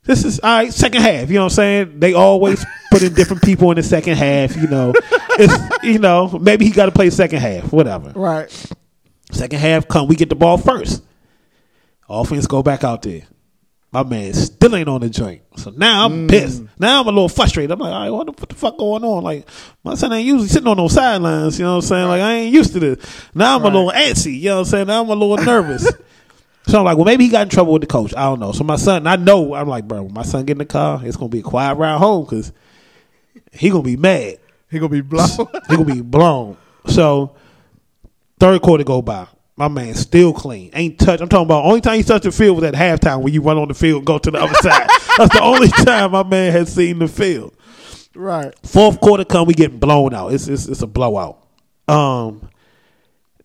This 0.04 0.24
is 0.24 0.40
all 0.40 0.50
right, 0.50 0.72
second 0.72 1.02
half. 1.02 1.28
You 1.28 1.34
know 1.34 1.42
what 1.42 1.52
I'm 1.52 1.56
saying? 1.56 2.00
They 2.00 2.14
always 2.14 2.64
put 2.90 3.02
in 3.02 3.12
different 3.12 3.42
people 3.42 3.70
in 3.70 3.76
the 3.76 3.82
second 3.82 4.16
half, 4.16 4.56
you 4.56 4.66
know. 4.66 4.94
It's 5.38 5.84
you 5.84 5.98
know, 5.98 6.38
maybe 6.40 6.64
he 6.64 6.70
gotta 6.70 6.92
play 6.92 7.10
second 7.10 7.40
half, 7.40 7.72
whatever. 7.72 8.12
Right. 8.14 8.50
Second 9.30 9.58
half 9.58 9.88
come, 9.88 10.08
we 10.08 10.16
get 10.16 10.28
the 10.28 10.34
ball 10.34 10.58
first. 10.58 11.02
Offense 12.08 12.46
go 12.46 12.62
back 12.62 12.84
out 12.84 13.02
there. 13.02 13.22
My 13.90 14.02
man 14.02 14.34
still 14.34 14.76
ain't 14.76 14.88
on 14.88 15.00
the 15.00 15.08
joint. 15.08 15.42
So 15.56 15.70
now 15.70 16.04
I'm 16.04 16.26
mm. 16.26 16.30
pissed. 16.30 16.62
Now 16.78 17.00
I'm 17.00 17.06
a 17.06 17.10
little 17.10 17.28
frustrated. 17.28 17.70
I'm 17.70 17.78
like, 17.78 17.92
all 17.92 18.00
right, 18.00 18.10
what 18.10 18.26
the, 18.26 18.32
what 18.32 18.48
the 18.48 18.54
fuck 18.54 18.76
going 18.76 19.02
on? 19.02 19.22
Like, 19.22 19.48
my 19.82 19.94
son 19.94 20.12
ain't 20.12 20.26
usually 20.26 20.48
sitting 20.48 20.68
on 20.68 20.76
those 20.76 20.92
sidelines. 20.92 21.58
You 21.58 21.64
know 21.64 21.76
what 21.76 21.84
I'm 21.84 21.88
saying? 21.88 22.08
Like, 22.08 22.20
I 22.20 22.32
ain't 22.34 22.54
used 22.54 22.74
to 22.74 22.80
this. 22.80 23.24
Now 23.34 23.56
I'm 23.56 23.62
a 23.62 23.66
little 23.66 23.90
antsy. 23.90 24.38
You 24.38 24.50
know 24.50 24.56
what 24.56 24.60
I'm 24.60 24.64
saying? 24.66 24.86
Now 24.88 25.02
I'm 25.02 25.08
a 25.08 25.14
little 25.14 25.42
nervous. 25.42 25.84
so 26.66 26.78
I'm 26.78 26.84
like, 26.84 26.98
well, 26.98 27.06
maybe 27.06 27.24
he 27.24 27.30
got 27.30 27.42
in 27.42 27.48
trouble 27.48 27.72
with 27.72 27.80
the 27.80 27.86
coach. 27.86 28.14
I 28.14 28.24
don't 28.24 28.40
know. 28.40 28.52
So 28.52 28.62
my 28.62 28.76
son, 28.76 29.06
I 29.06 29.16
know, 29.16 29.54
I'm 29.54 29.68
like, 29.68 29.88
bro, 29.88 30.02
when 30.02 30.12
my 30.12 30.22
son 30.22 30.44
get 30.44 30.52
in 30.52 30.58
the 30.58 30.66
car, 30.66 31.00
it's 31.02 31.16
going 31.16 31.30
to 31.30 31.34
be 31.34 31.40
a 31.40 31.42
quiet 31.42 31.76
ride 31.76 31.96
home 31.96 32.24
because 32.24 32.52
he 33.52 33.70
going 33.70 33.84
to 33.84 33.88
be 33.88 33.96
mad. 33.96 34.38
He 34.70 34.78
gonna 34.78 34.88
be 34.90 35.00
blown. 35.00 35.28
He 35.68 35.76
gonna 35.76 35.84
be 35.84 36.00
blown. 36.00 36.56
So 36.86 37.34
third 38.38 38.62
quarter 38.62 38.84
go 38.84 39.02
by. 39.02 39.26
My 39.56 39.68
man 39.68 39.94
still 39.94 40.32
clean. 40.32 40.70
Ain't 40.72 40.98
touch. 41.00 41.20
I'm 41.20 41.28
talking 41.28 41.46
about 41.46 41.64
only 41.64 41.80
time 41.80 41.96
he 41.96 42.02
touched 42.04 42.24
the 42.24 42.30
field 42.30 42.56
was 42.60 42.64
at 42.64 42.74
halftime 42.74 43.22
when 43.22 43.32
you 43.34 43.42
run 43.42 43.58
on 43.58 43.66
the 43.68 43.74
field 43.74 43.98
and 43.98 44.06
go 44.06 44.18
to 44.18 44.30
the 44.30 44.38
other 44.38 44.54
side. 44.54 44.88
That's 45.18 45.34
the 45.34 45.42
only 45.42 45.68
time 45.68 46.12
my 46.12 46.22
man 46.22 46.52
has 46.52 46.72
seen 46.72 47.00
the 47.00 47.08
field. 47.08 47.56
right. 48.14 48.54
Fourth 48.64 49.00
quarter 49.00 49.24
come, 49.24 49.48
we 49.48 49.54
getting 49.54 49.78
blown 49.78 50.14
out. 50.14 50.32
It's 50.32 50.46
it's, 50.46 50.66
it's 50.66 50.82
a 50.82 50.86
blowout. 50.86 51.44
Um, 51.88 52.48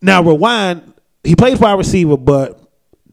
now 0.02 0.22
rewind. 0.22 0.94
He 1.24 1.36
plays 1.36 1.58
wide 1.60 1.78
receiver, 1.78 2.18
but 2.18 2.63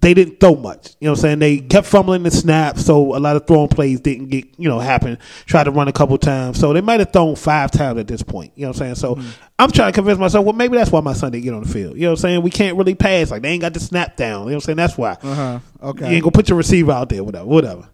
they 0.00 0.14
didn't 0.14 0.40
throw 0.40 0.54
much. 0.54 0.96
You 0.98 1.06
know 1.06 1.12
what 1.12 1.18
I'm 1.18 1.22
saying? 1.22 1.38
They 1.40 1.58
kept 1.58 1.86
fumbling 1.86 2.22
the 2.22 2.30
snap, 2.30 2.78
so 2.78 3.14
a 3.14 3.18
lot 3.20 3.36
of 3.36 3.46
throwing 3.46 3.68
plays 3.68 4.00
didn't 4.00 4.28
get 4.28 4.46
you 4.58 4.68
know 4.68 4.78
happen. 4.78 5.18
Tried 5.46 5.64
to 5.64 5.70
run 5.70 5.88
a 5.88 5.92
couple 5.92 6.16
times, 6.18 6.58
so 6.58 6.72
they 6.72 6.80
might 6.80 7.00
have 7.00 7.12
thrown 7.12 7.36
five 7.36 7.70
times 7.70 7.98
at 7.98 8.06
this 8.06 8.22
point. 8.22 8.52
You 8.56 8.62
know 8.62 8.68
what 8.70 8.76
I'm 8.80 8.94
saying? 8.94 8.94
So 8.94 9.18
I'm 9.58 9.70
trying 9.70 9.92
to 9.92 9.94
convince 9.94 10.18
myself, 10.18 10.44
well, 10.46 10.54
maybe 10.54 10.76
that's 10.76 10.90
why 10.90 11.00
my 11.00 11.12
son 11.12 11.32
didn't 11.32 11.44
get 11.44 11.52
on 11.54 11.62
the 11.62 11.68
field. 11.68 11.96
You 11.96 12.02
know 12.02 12.08
what 12.12 12.18
I'm 12.18 12.22
saying? 12.22 12.42
We 12.42 12.50
can't 12.50 12.76
really 12.78 12.94
pass 12.94 13.30
like 13.30 13.42
they 13.42 13.50
ain't 13.50 13.60
got 13.60 13.74
the 13.74 13.80
snap 13.80 14.16
down. 14.16 14.30
You 14.30 14.36
know 14.38 14.44
what 14.44 14.54
I'm 14.54 14.60
saying? 14.62 14.76
That's 14.76 14.96
why. 14.96 15.12
Uh-huh. 15.22 15.58
Okay. 15.82 16.08
You 16.08 16.14
ain't 16.14 16.22
gonna 16.24 16.32
put 16.32 16.48
your 16.48 16.58
receiver 16.58 16.92
out 16.92 17.08
there, 17.10 17.22
whatever, 17.22 17.46
whatever. 17.46 17.88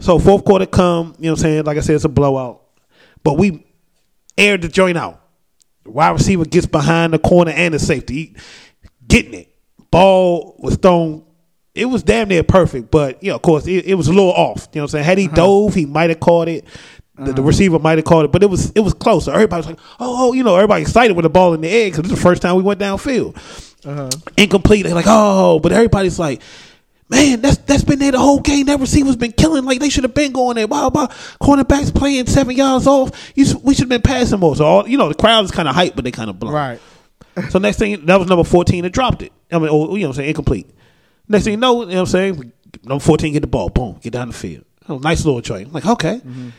So 0.00 0.18
fourth 0.18 0.44
quarter 0.44 0.66
come, 0.66 1.14
you 1.18 1.26
know 1.26 1.32
what 1.32 1.38
I'm 1.38 1.42
saying? 1.42 1.64
Like 1.64 1.78
I 1.78 1.80
said, 1.80 1.94
it's 1.94 2.04
a 2.04 2.08
blowout. 2.08 2.62
But 3.22 3.38
we 3.38 3.64
aired 4.36 4.62
the 4.62 4.68
joint 4.68 4.98
out. 4.98 5.22
The 5.84 5.90
wide 5.92 6.10
receiver 6.10 6.44
gets 6.44 6.66
behind 6.66 7.12
the 7.14 7.18
corner 7.18 7.52
and 7.52 7.72
the 7.72 7.78
safety. 7.78 8.14
He- 8.14 8.36
getting 9.06 9.34
it. 9.34 9.53
Ball 9.94 10.56
was 10.58 10.76
thrown. 10.76 11.24
It 11.74 11.86
was 11.86 12.02
damn 12.02 12.28
near 12.28 12.42
perfect, 12.42 12.90
but 12.90 13.22
you 13.22 13.30
know, 13.30 13.36
of 13.36 13.42
course, 13.42 13.66
it, 13.66 13.86
it 13.86 13.94
was 13.94 14.08
a 14.08 14.12
little 14.12 14.32
off. 14.32 14.68
You 14.72 14.80
know 14.80 14.82
what 14.82 14.88
I'm 14.88 14.88
saying? 14.88 15.04
Had 15.04 15.18
he 15.18 15.26
uh-huh. 15.26 15.36
dove, 15.36 15.74
he 15.74 15.86
might 15.86 16.10
have 16.10 16.20
caught 16.20 16.48
it. 16.48 16.64
The, 17.16 17.26
the 17.26 17.30
uh-huh. 17.30 17.42
receiver 17.42 17.78
might 17.78 17.98
have 17.98 18.04
caught 18.04 18.24
it, 18.24 18.32
but 18.32 18.42
it 18.42 18.46
was 18.46 18.70
it 18.72 18.80
was 18.80 18.92
close. 18.92 19.24
So 19.24 19.32
everybody 19.32 19.60
was 19.60 19.66
like, 19.66 19.78
"Oh, 20.00 20.30
oh," 20.30 20.32
you 20.32 20.42
know, 20.42 20.56
everybody 20.56 20.82
excited 20.82 21.14
with 21.14 21.22
the 21.22 21.30
ball 21.30 21.54
in 21.54 21.60
the 21.60 21.68
air 21.68 21.86
because 21.86 22.02
this 22.02 22.12
is 22.12 22.18
the 22.18 22.22
first 22.22 22.42
time 22.42 22.56
we 22.56 22.62
went 22.62 22.80
downfield. 22.80 23.36
Uh-huh. 23.86 24.10
Incomplete. 24.36 24.84
They're 24.84 24.94
like, 24.94 25.06
"Oh," 25.08 25.60
but 25.60 25.70
everybody's 25.72 26.18
like, 26.18 26.42
Man, 27.08 27.40
that's 27.42 27.58
that's 27.58 27.84
been 27.84 27.98
there 27.98 28.12
the 28.12 28.18
whole 28.18 28.40
game. 28.40 28.66
That 28.66 28.80
receiver's 28.80 29.16
been 29.16 29.32
killing. 29.32 29.64
Like 29.64 29.78
they 29.78 29.90
should 29.90 30.04
have 30.04 30.14
been 30.14 30.32
going 30.32 30.56
there. 30.56 30.66
Wow, 30.66 30.88
wow. 30.88 31.06
Cornerbacks 31.40 31.94
playing 31.94 32.26
seven 32.26 32.56
yards 32.56 32.86
off. 32.86 33.32
You, 33.36 33.58
we 33.62 33.74
should 33.74 33.82
have 33.82 33.88
been 33.90 34.02
passing 34.02 34.40
more. 34.40 34.56
So 34.56 34.64
all 34.64 34.88
you 34.88 34.96
know, 34.96 35.08
the 35.08 35.14
crowd 35.14 35.44
is 35.44 35.50
kind 35.50 35.68
of 35.68 35.76
hyped, 35.76 35.94
but 35.94 36.04
they 36.04 36.10
kind 36.10 36.30
of 36.30 36.40
blown. 36.40 36.52
Right. 36.52 36.80
So 37.50 37.58
next 37.58 37.78
thing, 37.78 38.06
that 38.06 38.18
was 38.18 38.28
number 38.28 38.44
fourteen 38.44 38.82
that 38.84 38.90
dropped 38.90 39.22
it. 39.22 39.32
I 39.50 39.58
mean, 39.58 39.68
or, 39.68 39.96
you 39.96 40.02
know, 40.04 40.08
what 40.08 40.08
I'm 40.08 40.12
saying 40.14 40.28
incomplete. 40.28 40.70
Next 41.28 41.44
thing 41.44 41.54
you 41.54 41.58
know, 41.58 41.80
you 41.82 41.88
know, 41.88 41.94
what 41.94 42.00
I'm 42.00 42.06
saying 42.06 42.52
number 42.84 43.02
fourteen 43.02 43.32
get 43.32 43.40
the 43.40 43.46
ball, 43.46 43.68
boom, 43.70 43.98
get 44.02 44.12
down 44.12 44.28
the 44.28 44.34
field. 44.34 44.64
Oh, 44.88 44.98
nice 44.98 45.24
little 45.24 45.40
trade. 45.42 45.66
I'm 45.66 45.72
like, 45.72 45.86
okay, 45.86 46.16
mm-hmm. 46.16 46.50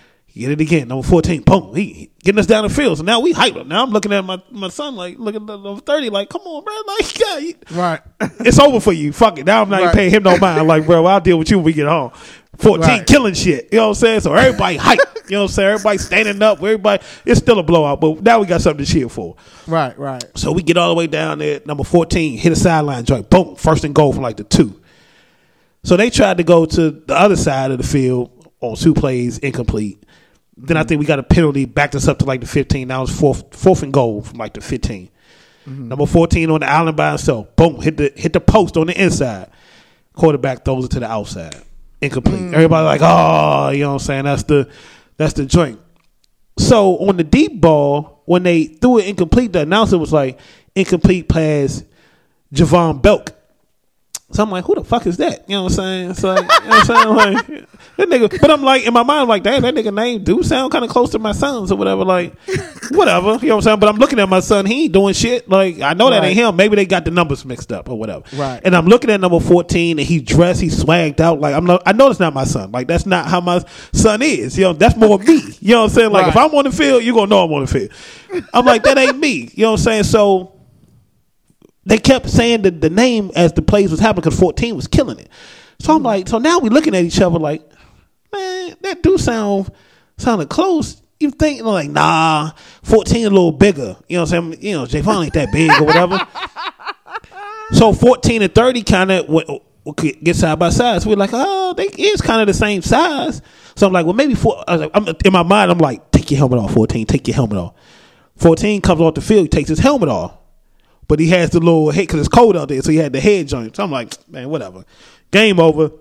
Get 0.42 0.52
it 0.52 0.62
again. 0.62 0.88
Number 0.88 1.08
fourteen, 1.08 1.42
boom, 1.42 1.76
he, 1.76 1.84
he 1.94 2.12
getting 2.24 2.40
us 2.40 2.46
down 2.46 2.64
the 2.68 2.70
field. 2.74 2.98
So 2.98 3.04
now 3.04 3.20
we 3.20 3.32
hype. 3.32 3.66
Now 3.66 3.84
I'm 3.84 3.92
looking 3.92 4.12
at 4.14 4.24
my 4.26 4.42
my 4.52 4.70
son 4.70 4.96
like, 4.96 5.18
looking 5.20 5.42
at 5.44 5.48
number 5.48 5.78
thirty, 5.82 6.10
like, 6.10 6.30
come 6.30 6.42
on, 6.42 6.64
bro, 6.64 6.74
like, 6.88 7.20
yeah, 7.72 7.78
Right. 7.80 8.02
it's 8.42 8.60
over 8.60 8.80
for 8.80 8.94
you. 8.94 9.12
Fuck 9.14 9.40
it. 9.40 9.46
Now 9.46 9.62
I'm 9.62 9.70
not 9.70 9.78
even 9.80 9.88
Right. 9.88 9.96
paying 9.96 10.12
him 10.12 10.24
no 10.24 10.38
mind. 10.38 10.68
Like, 10.68 10.86
bro, 10.86 11.06
I'll 11.06 11.22
deal 11.22 11.38
with 11.40 11.50
you 11.52 11.58
when 11.58 11.66
we 11.66 11.74
get 11.74 11.88
home. 11.88 12.12
14 12.58 12.82
Right. 12.88 13.06
killing 13.08 13.34
shit. 13.34 13.70
You 13.72 13.80
know 13.80 13.84
what 13.84 13.90
I'm 13.90 13.96
saying? 13.96 14.20
So 14.22 14.34
everybody 14.34 14.78
hype. 14.78 15.00
You 15.28 15.32
know 15.38 15.42
what 15.42 15.50
I'm 15.50 15.54
saying? 15.54 15.70
Everybody 15.72 15.98
standing 15.98 16.42
up. 16.44 16.60
Everybody, 16.60 17.04
it's 17.26 17.40
still 17.40 17.58
a 17.58 17.64
blowout, 17.64 18.00
but 18.00 18.22
now 18.22 18.40
we 18.40 18.46
got 18.46 18.62
something 18.62 18.86
to 18.86 18.92
cheer 18.92 19.10
for. 19.10 19.36
right. 19.66 19.98
Right. 19.98 20.24
So 20.36 20.52
we 20.52 20.62
get 20.62 20.78
all 20.78 20.90
the 20.90 20.94
way 20.96 21.08
down 21.08 21.40
there. 21.40 21.62
Number 21.66 21.84
14, 21.84 22.38
hit 22.38 22.52
a 22.52 22.56
sideline 22.56 23.06
joint. 23.06 23.28
Boom. 23.32 23.56
First 23.56 23.84
and 23.86 23.96
goal 23.96 24.14
from 24.14 24.22
like 24.22 24.38
the 24.38 24.44
two. 24.44 24.80
So 25.84 25.98
they 25.98 26.12
tried 26.12 26.38
to 26.38 26.44
go 26.44 26.68
to 26.68 26.92
the 26.92 27.16
other 27.16 27.36
side 27.36 27.72
of 27.72 27.80
the 27.80 27.84
field 27.84 28.52
on 28.62 28.76
two 28.76 28.94
plays, 28.94 29.40
incomplete. 29.40 30.04
Then 30.58 30.78
I 30.78 30.82
mm-hmm. 30.82 30.88
think 30.88 31.00
we 31.00 31.06
got 31.06 31.20
a 31.20 31.24
penalty, 31.24 31.66
backed 31.66 31.96
us 31.96 32.08
up 32.08 32.20
to 32.20 32.26
like 32.26 32.42
the 32.42 32.48
15. 32.48 32.88
Now 32.88 33.04
it's 33.04 33.18
fourth, 33.18 33.56
fourth 33.56 33.84
and 33.84 33.92
goal 33.92 34.22
from 34.22 34.38
like 34.38 34.54
the 34.54 34.62
15. 34.62 35.10
Mm-hmm. 35.68 35.88
Number 35.90 36.06
14 36.06 36.50
on 36.50 36.60
the 36.62 36.70
island 36.70 36.96
by 36.96 37.10
himself. 37.10 37.56
Boom. 37.56 37.82
Hit 37.82 37.98
the 37.98 38.14
hit 38.16 38.34
the 38.34 38.40
post 38.40 38.78
on 38.78 38.88
the 38.88 39.02
inside. 39.02 39.50
Quarterback 40.14 40.64
throws 40.64 40.86
it 40.86 40.92
to 40.92 41.00
the 41.00 41.08
outside. 41.08 41.56
Incomplete. 42.02 42.40
Mm-hmm. 42.40 42.54
Everybody 42.54 42.86
like, 42.86 43.02
oh, 43.04 43.70
you 43.72 43.80
know 43.80 43.90
what 43.90 43.94
I'm 43.94 44.00
saying? 44.00 44.26
That's 44.26 44.44
the 44.44 44.70
that's 45.18 45.34
the 45.34 45.46
joint. 45.46 45.80
So 46.58 46.98
on 46.98 47.18
the 47.18 47.24
deep 47.24 47.60
ball, 47.60 48.22
when 48.26 48.44
they 48.44 48.66
threw 48.66 49.00
it 49.00 49.08
incomplete, 49.08 49.54
the 49.54 49.62
announcer 49.62 49.98
was 49.98 50.14
like, 50.14 50.40
incomplete 50.74 51.28
pass 51.28 51.84
Javon 52.54 53.02
Belk. 53.02 53.35
So 54.36 54.44
I'm 54.44 54.52
like, 54.52 54.66
who 54.66 54.76
the 54.76 54.84
fuck 54.84 55.08
is 55.08 55.18
that? 55.18 55.50
You 55.50 55.56
know 55.56 55.64
what 55.64 55.72
I'm 55.72 55.76
saying? 55.76 56.14
So 56.16 56.34
like, 56.34 56.42
you 56.64 56.70
know 56.70 56.76
what 56.78 56.90
I'm 56.90 56.96
saying? 56.96 57.16
Like 57.16 57.48
that 57.98 58.10
nigga 58.10 58.42
but 58.42 58.52
I'm 58.52 58.62
like 58.62 58.86
in 58.86 58.94
my 58.94 59.04
mind, 59.04 59.22
I'm 59.22 59.28
like, 59.28 59.44
damn, 59.44 59.62
that 59.62 59.74
nigga 59.74 59.94
name 59.94 60.24
do 60.24 60.44
sound 60.44 60.72
kind 60.72 60.84
of 60.84 60.92
close 60.92 61.12
to 61.12 61.20
my 61.20 61.32
son's 61.32 61.72
or 61.72 61.78
whatever. 61.78 62.04
Like, 62.04 62.34
whatever. 62.92 63.34
You 63.42 63.48
know 63.50 63.56
what 63.56 63.56
I'm 63.56 63.62
saying? 63.62 63.80
But 63.80 63.90
I'm 63.90 63.98
looking 63.98 64.20
at 64.20 64.28
my 64.30 64.40
son, 64.42 64.66
he 64.66 64.84
ain't 64.86 64.94
doing 64.94 65.14
shit. 65.14 65.48
Like, 65.50 65.80
I 65.80 65.94
know 65.94 66.10
that 66.10 66.20
Right. 66.20 66.28
ain't 66.28 66.38
him. 66.38 66.56
Maybe 66.56 66.76
they 66.76 66.86
got 66.86 67.06
the 67.06 67.12
numbers 67.12 67.46
mixed 67.46 67.72
up 67.72 67.90
or 67.90 67.98
whatever. 67.98 68.24
Right. 68.34 68.62
And 68.64 68.76
I'm 68.76 68.86
looking 68.86 69.10
at 69.10 69.20
number 69.22 69.40
14 69.40 70.00
and 70.00 70.08
he 70.08 70.20
dressed, 70.20 70.62
he 70.62 70.68
swagged 70.68 71.20
out. 71.20 71.40
Like 71.40 71.56
I'm 71.56 71.66
not 71.66 71.84
I 71.86 71.94
know 71.94 72.10
it's 72.10 72.20
not 72.20 72.34
my 72.34 72.44
son. 72.46 72.72
Like 72.72 72.88
that's 72.88 73.06
not 73.06 73.28
how 73.28 73.40
my 73.42 73.64
son 73.94 74.22
is. 74.22 74.58
You 74.58 74.66
know, 74.66 74.74
that's 74.74 74.96
more 74.98 75.18
me. 75.20 75.42
You 75.62 75.76
know 75.76 75.82
what 75.82 75.84
I'm 75.86 75.90
saying? 75.96 76.12
Like 76.12 76.28
if 76.28 76.36
I'm 76.38 76.54
on 76.54 76.66
the 76.66 76.72
field, 76.72 77.04
you're 77.04 77.16
gonna 77.16 77.28
know 77.28 77.44
I'm 77.46 77.54
on 77.54 77.62
the 77.62 77.68
field. 77.68 77.92
I'm 78.54 78.66
like, 78.66 78.84
that 78.84 78.98
ain't 78.98 79.18
me. 79.18 79.50
You 79.54 79.64
know 79.64 79.72
what 79.72 79.80
I'm 79.80 79.84
saying? 79.84 80.04
So 80.04 80.52
they 81.86 81.98
kept 81.98 82.30
saying 82.30 82.64
the, 82.64 82.72
the 82.72 82.90
name 82.90 83.32
as 83.36 83.54
the 83.54 83.62
plays 83.62 83.92
was 83.92 84.00
happening 84.00 84.24
because 84.24 84.40
14 84.40 84.76
was 84.76 84.88
killing 84.88 85.20
it. 85.20 85.30
So 85.80 85.96
I'm 85.96 86.04
like, 86.04 86.28
so 86.28 86.38
now 86.38 86.60
we're 86.60 86.70
looking 86.70 86.96
at 86.96 87.04
each 87.04 87.22
other 87.22 87.38
like, 87.38 87.62
man, 88.34 88.76
that 88.82 89.04
do 89.04 89.18
sound 89.18 89.72
sounded 90.18 90.50
close. 90.50 91.02
You 91.20 91.32
think 91.32 91.62
like, 91.62 91.90
nah, 91.90 92.52
14 92.84 93.26
a 93.26 93.30
little 93.30 93.52
bigger. 93.52 93.96
You 94.08 94.18
know 94.18 94.24
what 94.24 94.34
I'm 94.34 94.52
saying? 94.52 94.64
You 94.64 94.74
know, 94.74 94.86
Javon 94.86 95.26
ain't 95.26 95.34
that 95.34 95.52
big 95.52 95.72
or 95.72 95.86
whatever. 95.86 96.20
so 97.72 97.94
14 97.94 98.42
and 98.42 98.54
30 98.54 98.84
kind 98.84 99.12
of 99.12 99.62
get 100.24 100.36
side 100.36 100.60
by 100.60 100.70
side. 100.70 101.02
So 101.02 101.10
we're 101.10 101.16
like, 101.16 101.30
oh, 101.34 101.74
they 101.74 101.86
is 101.86 102.22
kind 102.22 102.42
of 102.42 102.48
the 102.48 102.54
same 102.54 102.82
size. 102.82 103.42
So 103.76 103.88
I'm 103.88 103.94
like, 103.94 104.06
well, 104.06 104.16
maybe 104.16 104.36
four. 104.36 104.64
I 104.68 104.74
was 104.74 104.82
like, 104.82 104.92
I'm, 104.94 105.08
in 105.08 105.34
my 105.34 105.44
mind, 105.44 105.72
I'm 105.72 105.78
like, 105.78 106.12
take 106.12 106.32
your 106.32 106.40
helmet 106.40 106.60
off, 106.60 106.74
14. 106.74 107.06
Take 107.06 107.28
your 107.28 107.36
helmet 107.36 107.58
off. 107.58 107.74
14 108.38 108.82
comes 108.82 109.02
off 109.02 109.14
the 109.14 109.22
field, 109.22 109.52
takes 109.52 109.70
his 109.70 109.80
helmet 109.80 110.10
off. 110.10 110.38
But 111.08 111.20
he 111.20 111.30
has 111.30 111.52
the 111.52 111.60
little 111.60 111.92
head 111.92 112.02
because 112.02 112.20
it's 112.20 112.30
cold 112.30 112.58
out 112.58 112.70
there, 112.70 112.82
so 112.82 112.92
he 112.92 112.98
had 112.98 113.14
the 113.14 113.20
head 113.20 113.48
joint. 113.48 113.76
So 113.76 113.84
I'm 113.84 113.92
like, 113.92 114.14
man, 114.30 114.50
whatever. 114.50 114.84
Game 115.32 115.60
over. 115.60 115.92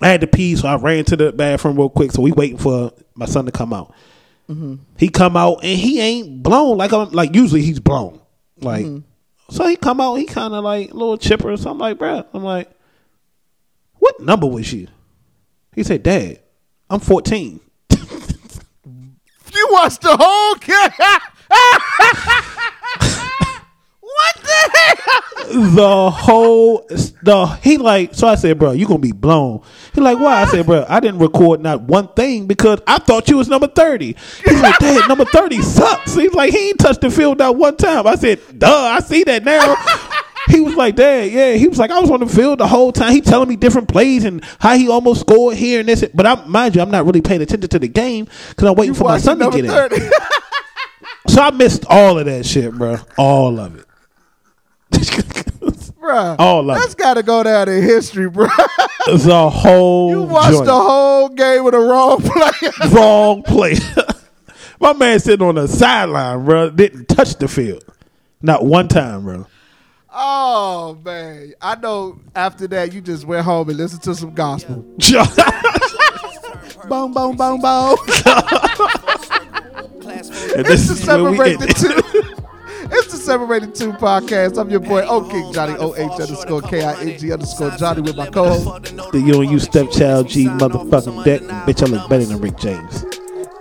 I 0.00 0.08
had 0.08 0.20
to 0.22 0.26
pee, 0.26 0.56
so 0.56 0.68
I 0.68 0.76
ran 0.76 1.04
to 1.06 1.16
the 1.16 1.32
bathroom 1.32 1.76
real 1.76 1.88
quick. 1.88 2.12
So 2.12 2.22
we 2.22 2.32
waiting 2.32 2.58
for 2.58 2.92
my 3.14 3.26
son 3.26 3.46
to 3.46 3.52
come 3.52 3.72
out. 3.72 3.94
Mm-hmm. 4.48 4.76
He 4.98 5.08
come 5.08 5.36
out 5.36 5.60
and 5.62 5.78
he 5.78 6.00
ain't 6.00 6.42
blown 6.42 6.76
like 6.76 6.92
I'm 6.92 7.10
like 7.10 7.34
usually 7.34 7.62
he's 7.62 7.80
blown. 7.80 8.20
Like 8.58 8.84
mm-hmm. 8.84 9.54
so 9.54 9.66
he 9.66 9.76
come 9.76 10.00
out, 10.00 10.16
he 10.16 10.24
kind 10.26 10.52
of 10.52 10.64
like 10.64 10.90
a 10.90 10.94
little 10.94 11.16
chipper. 11.16 11.56
So 11.56 11.70
I'm 11.70 11.78
like, 11.78 11.98
bruh, 11.98 12.26
I'm 12.34 12.42
like, 12.42 12.70
what 13.98 14.20
number 14.20 14.46
was 14.46 14.72
you? 14.72 14.88
He 15.74 15.84
said, 15.84 16.02
Dad, 16.02 16.40
I'm 16.90 17.00
14. 17.00 17.60
You 19.54 19.68
watched 19.70 20.00
the 20.00 20.16
whole 20.18 20.54
game. 20.54 20.90
what 23.08 23.30
the 25.52 26.10
whole 26.10 26.86
the 27.22 27.46
he 27.62 27.76
like 27.78 28.14
so 28.14 28.26
I 28.26 28.36
said, 28.36 28.58
bro, 28.58 28.72
you 28.72 28.86
gonna 28.86 28.98
be 28.98 29.12
blown. 29.12 29.62
He 29.94 30.00
like, 30.00 30.18
why? 30.18 30.42
I 30.42 30.46
said, 30.46 30.66
bro, 30.66 30.86
I 30.88 31.00
didn't 31.00 31.20
record 31.20 31.60
not 31.60 31.82
one 31.82 32.08
thing 32.08 32.46
because 32.46 32.80
I 32.86 32.98
thought 32.98 33.28
you 33.28 33.36
was 33.36 33.48
number 33.48 33.68
thirty. 33.68 34.16
He's 34.44 34.60
like, 34.60 34.78
Dad, 34.78 35.08
number 35.08 35.24
thirty 35.24 35.60
sucks. 35.60 36.14
He's 36.14 36.32
like, 36.32 36.52
he 36.52 36.70
ain't 36.70 36.78
touched 36.78 37.02
the 37.02 37.10
field 37.10 37.38
not 37.38 37.56
one 37.56 37.76
time. 37.76 38.06
I 38.06 38.14
said, 38.14 38.40
duh, 38.58 38.68
I 38.68 39.00
see 39.00 39.24
that 39.24 39.44
now. 39.44 39.76
He 40.48 40.60
was 40.60 40.74
like, 40.74 40.96
Dad, 40.96 41.30
yeah. 41.30 41.54
He 41.54 41.68
was 41.68 41.78
like, 41.78 41.90
I 41.90 42.00
was 42.00 42.10
on 42.10 42.20
the 42.20 42.26
field 42.26 42.58
the 42.58 42.66
whole 42.66 42.90
time. 42.92 43.12
He 43.12 43.20
telling 43.20 43.48
me 43.48 43.56
different 43.56 43.88
plays 43.88 44.24
and 44.24 44.44
how 44.58 44.76
he 44.76 44.88
almost 44.88 45.20
scored 45.20 45.56
here 45.56 45.80
and 45.80 45.88
this. 45.88 46.04
But 46.12 46.26
I 46.26 46.44
mind 46.46 46.74
you, 46.74 46.82
I'm 46.82 46.90
not 46.90 47.06
really 47.06 47.20
paying 47.20 47.42
attention 47.42 47.68
to 47.68 47.78
the 47.78 47.88
game 47.88 48.26
because 48.48 48.68
I'm 48.68 48.74
waiting 48.74 48.94
for 48.94 49.04
my 49.04 49.18
son 49.18 49.38
to 49.38 49.50
get 49.50 49.64
in. 49.64 50.10
So 51.28 51.40
I 51.40 51.50
missed 51.52 51.84
all 51.88 52.18
of 52.18 52.26
that 52.26 52.44
shit, 52.44 52.74
bro. 52.74 52.96
All 53.16 53.60
of 53.60 53.78
it. 53.78 53.86
Bruh, 56.12 56.36
All 56.38 56.70
of 56.70 56.76
that's 56.78 56.92
it. 56.92 56.98
got 56.98 57.14
to 57.14 57.22
go 57.22 57.42
down 57.42 57.68
in 57.68 57.82
history, 57.82 58.28
bro. 58.28 58.46
It's 59.08 59.26
a 59.26 59.48
whole 59.50 60.10
you 60.10 60.22
watched 60.22 60.52
joint. 60.52 60.66
the 60.66 60.74
whole 60.80 61.28
game 61.30 61.64
with 61.64 61.74
a 61.74 61.78
wrong 61.80 62.20
player. 62.22 62.72
wrong 62.90 63.42
play. 63.42 63.74
My 64.80 64.92
man 64.92 65.18
sitting 65.20 65.46
on 65.46 65.54
the 65.56 65.66
sideline, 65.68 66.44
bro, 66.44 66.70
didn't 66.70 67.06
touch 67.08 67.36
the 67.36 67.48
field. 67.48 67.84
Not 68.42 68.64
one 68.64 68.88
time, 68.88 69.24
bro. 69.24 69.46
oh 70.12 70.98
man, 71.04 71.54
I 71.62 71.76
know. 71.76 72.20
After 72.34 72.66
that, 72.68 72.92
you 72.92 73.00
just 73.00 73.24
went 73.24 73.44
home 73.44 73.68
and 73.70 73.78
listened 73.78 74.02
to 74.02 74.14
some 74.14 74.34
gospel. 74.34 74.84
Yeah. 74.98 75.24
Boom, 76.88 77.12
boom, 77.12 77.36
boom, 77.36 77.60
boom. 77.60 77.96
And 80.54 80.66
It's 80.66 80.68
this 80.68 80.90
is 80.90 81.06
where 81.06 81.24
we 81.24 81.36
Separated 81.36 81.62
ended. 81.62 81.76
Two. 81.76 82.34
It's 82.94 83.10
the 83.10 83.16
Separated 83.16 83.74
Two 83.74 83.92
podcast. 83.92 84.58
I'm 84.58 84.68
your 84.68 84.80
boy 84.80 85.02
O 85.06 85.26
King 85.26 85.50
Johnny 85.54 85.74
O 85.78 85.94
H 85.94 86.20
underscore 86.20 86.60
K 86.60 86.84
I 86.84 87.00
N 87.00 87.18
G 87.18 87.32
underscore 87.32 87.70
Johnny 87.70 88.02
with 88.02 88.16
my 88.16 88.28
co-host. 88.28 88.94
The 89.12 89.18
you 89.18 89.40
and 89.40 89.50
you 89.50 89.58
stepchild 89.58 90.28
G 90.28 90.44
motherfucking 90.44 91.24
deck. 91.24 91.40
Bitch, 91.40 91.82
I 91.82 91.90
look 91.90 92.10
better 92.10 92.26
than 92.26 92.38
Rick 92.40 92.58
James. 92.58 93.04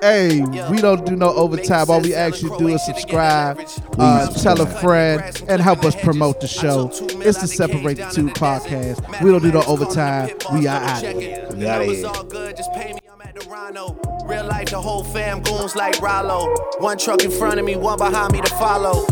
Hey, 0.02 0.42
we 0.70 0.82
don't 0.82 1.06
do 1.06 1.16
no 1.16 1.34
overtime. 1.34 1.90
All 1.90 2.02
we 2.02 2.14
actually 2.14 2.58
do 2.58 2.68
is 2.68 2.86
subscribe, 2.86 3.62
uh, 3.98 4.28
tell 4.34 4.60
a 4.60 4.66
friend, 4.66 5.44
and 5.48 5.62
help 5.62 5.86
us 5.86 5.96
promote 5.96 6.42
the 6.42 6.48
show. 6.48 6.90
It's 7.22 7.40
the 7.40 7.48
Separated 7.48 8.12
Two 8.12 8.28
podcast. 8.28 9.22
We 9.22 9.32
don't 9.32 9.44
do 9.44 9.54
no 9.54 9.64
overtime. 9.64 10.32
We 10.54 10.68
are 10.68 10.82
out. 10.82 11.04
of 11.04 11.22
here. 11.22 11.48
We 11.56 11.68
outta 11.68 12.82
here. 12.82 13.11
Rhino. 13.40 13.98
Real 14.26 14.46
life, 14.46 14.70
the 14.70 14.82
whole 14.82 15.04
fam 15.04 15.42
goons 15.42 15.76
like 15.76 16.00
Rollo. 16.02 16.54
One 16.80 16.98
truck 16.98 17.24
in 17.24 17.32
front 17.32 17.60
of 17.60 17.66
me, 17.66 17.76
one 17.76 17.98
behind 17.98 18.34
me 18.34 18.42
to 18.42 18.50
follow. 18.56 19.06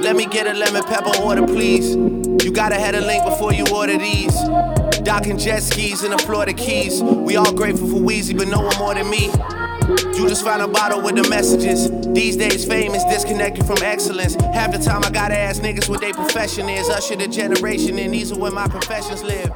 Let 0.00 0.16
me 0.16 0.26
get 0.26 0.46
a 0.46 0.54
lemon 0.54 0.82
pepper 0.84 1.16
order, 1.22 1.46
please. 1.46 1.94
You 1.94 2.52
gotta 2.52 2.76
have 2.76 2.94
a 2.94 3.00
link 3.00 3.24
before 3.24 3.52
you 3.52 3.66
order 3.74 3.98
these. 3.98 4.34
Docking 5.02 5.38
jet 5.38 5.62
skis 5.62 6.02
in 6.02 6.10
the 6.10 6.18
Florida 6.18 6.52
Keys. 6.52 7.02
We 7.02 7.36
all 7.36 7.52
grateful 7.52 7.88
for 7.88 7.96
Weezy, 7.96 8.36
but 8.36 8.48
no 8.48 8.60
one 8.60 8.76
more 8.78 8.94
than 8.94 9.08
me. 9.10 9.30
You 10.18 10.28
just 10.28 10.44
found 10.44 10.62
a 10.62 10.68
bottle 10.68 11.00
with 11.00 11.14
the 11.14 11.28
messages. 11.28 11.90
These 12.12 12.36
days, 12.36 12.64
fame 12.64 12.94
is 12.94 13.04
disconnected 13.04 13.66
from 13.66 13.78
excellence. 13.82 14.34
Half 14.34 14.72
the 14.72 14.78
time, 14.78 15.04
I 15.04 15.10
gotta 15.10 15.36
ask 15.36 15.62
niggas 15.62 15.88
what 15.88 16.00
their 16.00 16.14
profession 16.14 16.68
is. 16.68 16.88
Usher 16.88 17.16
the 17.16 17.28
generation, 17.28 17.98
and 17.98 18.12
these 18.12 18.32
are 18.32 18.38
where 18.38 18.52
my 18.52 18.66
professions 18.66 19.22
live. 19.22 19.52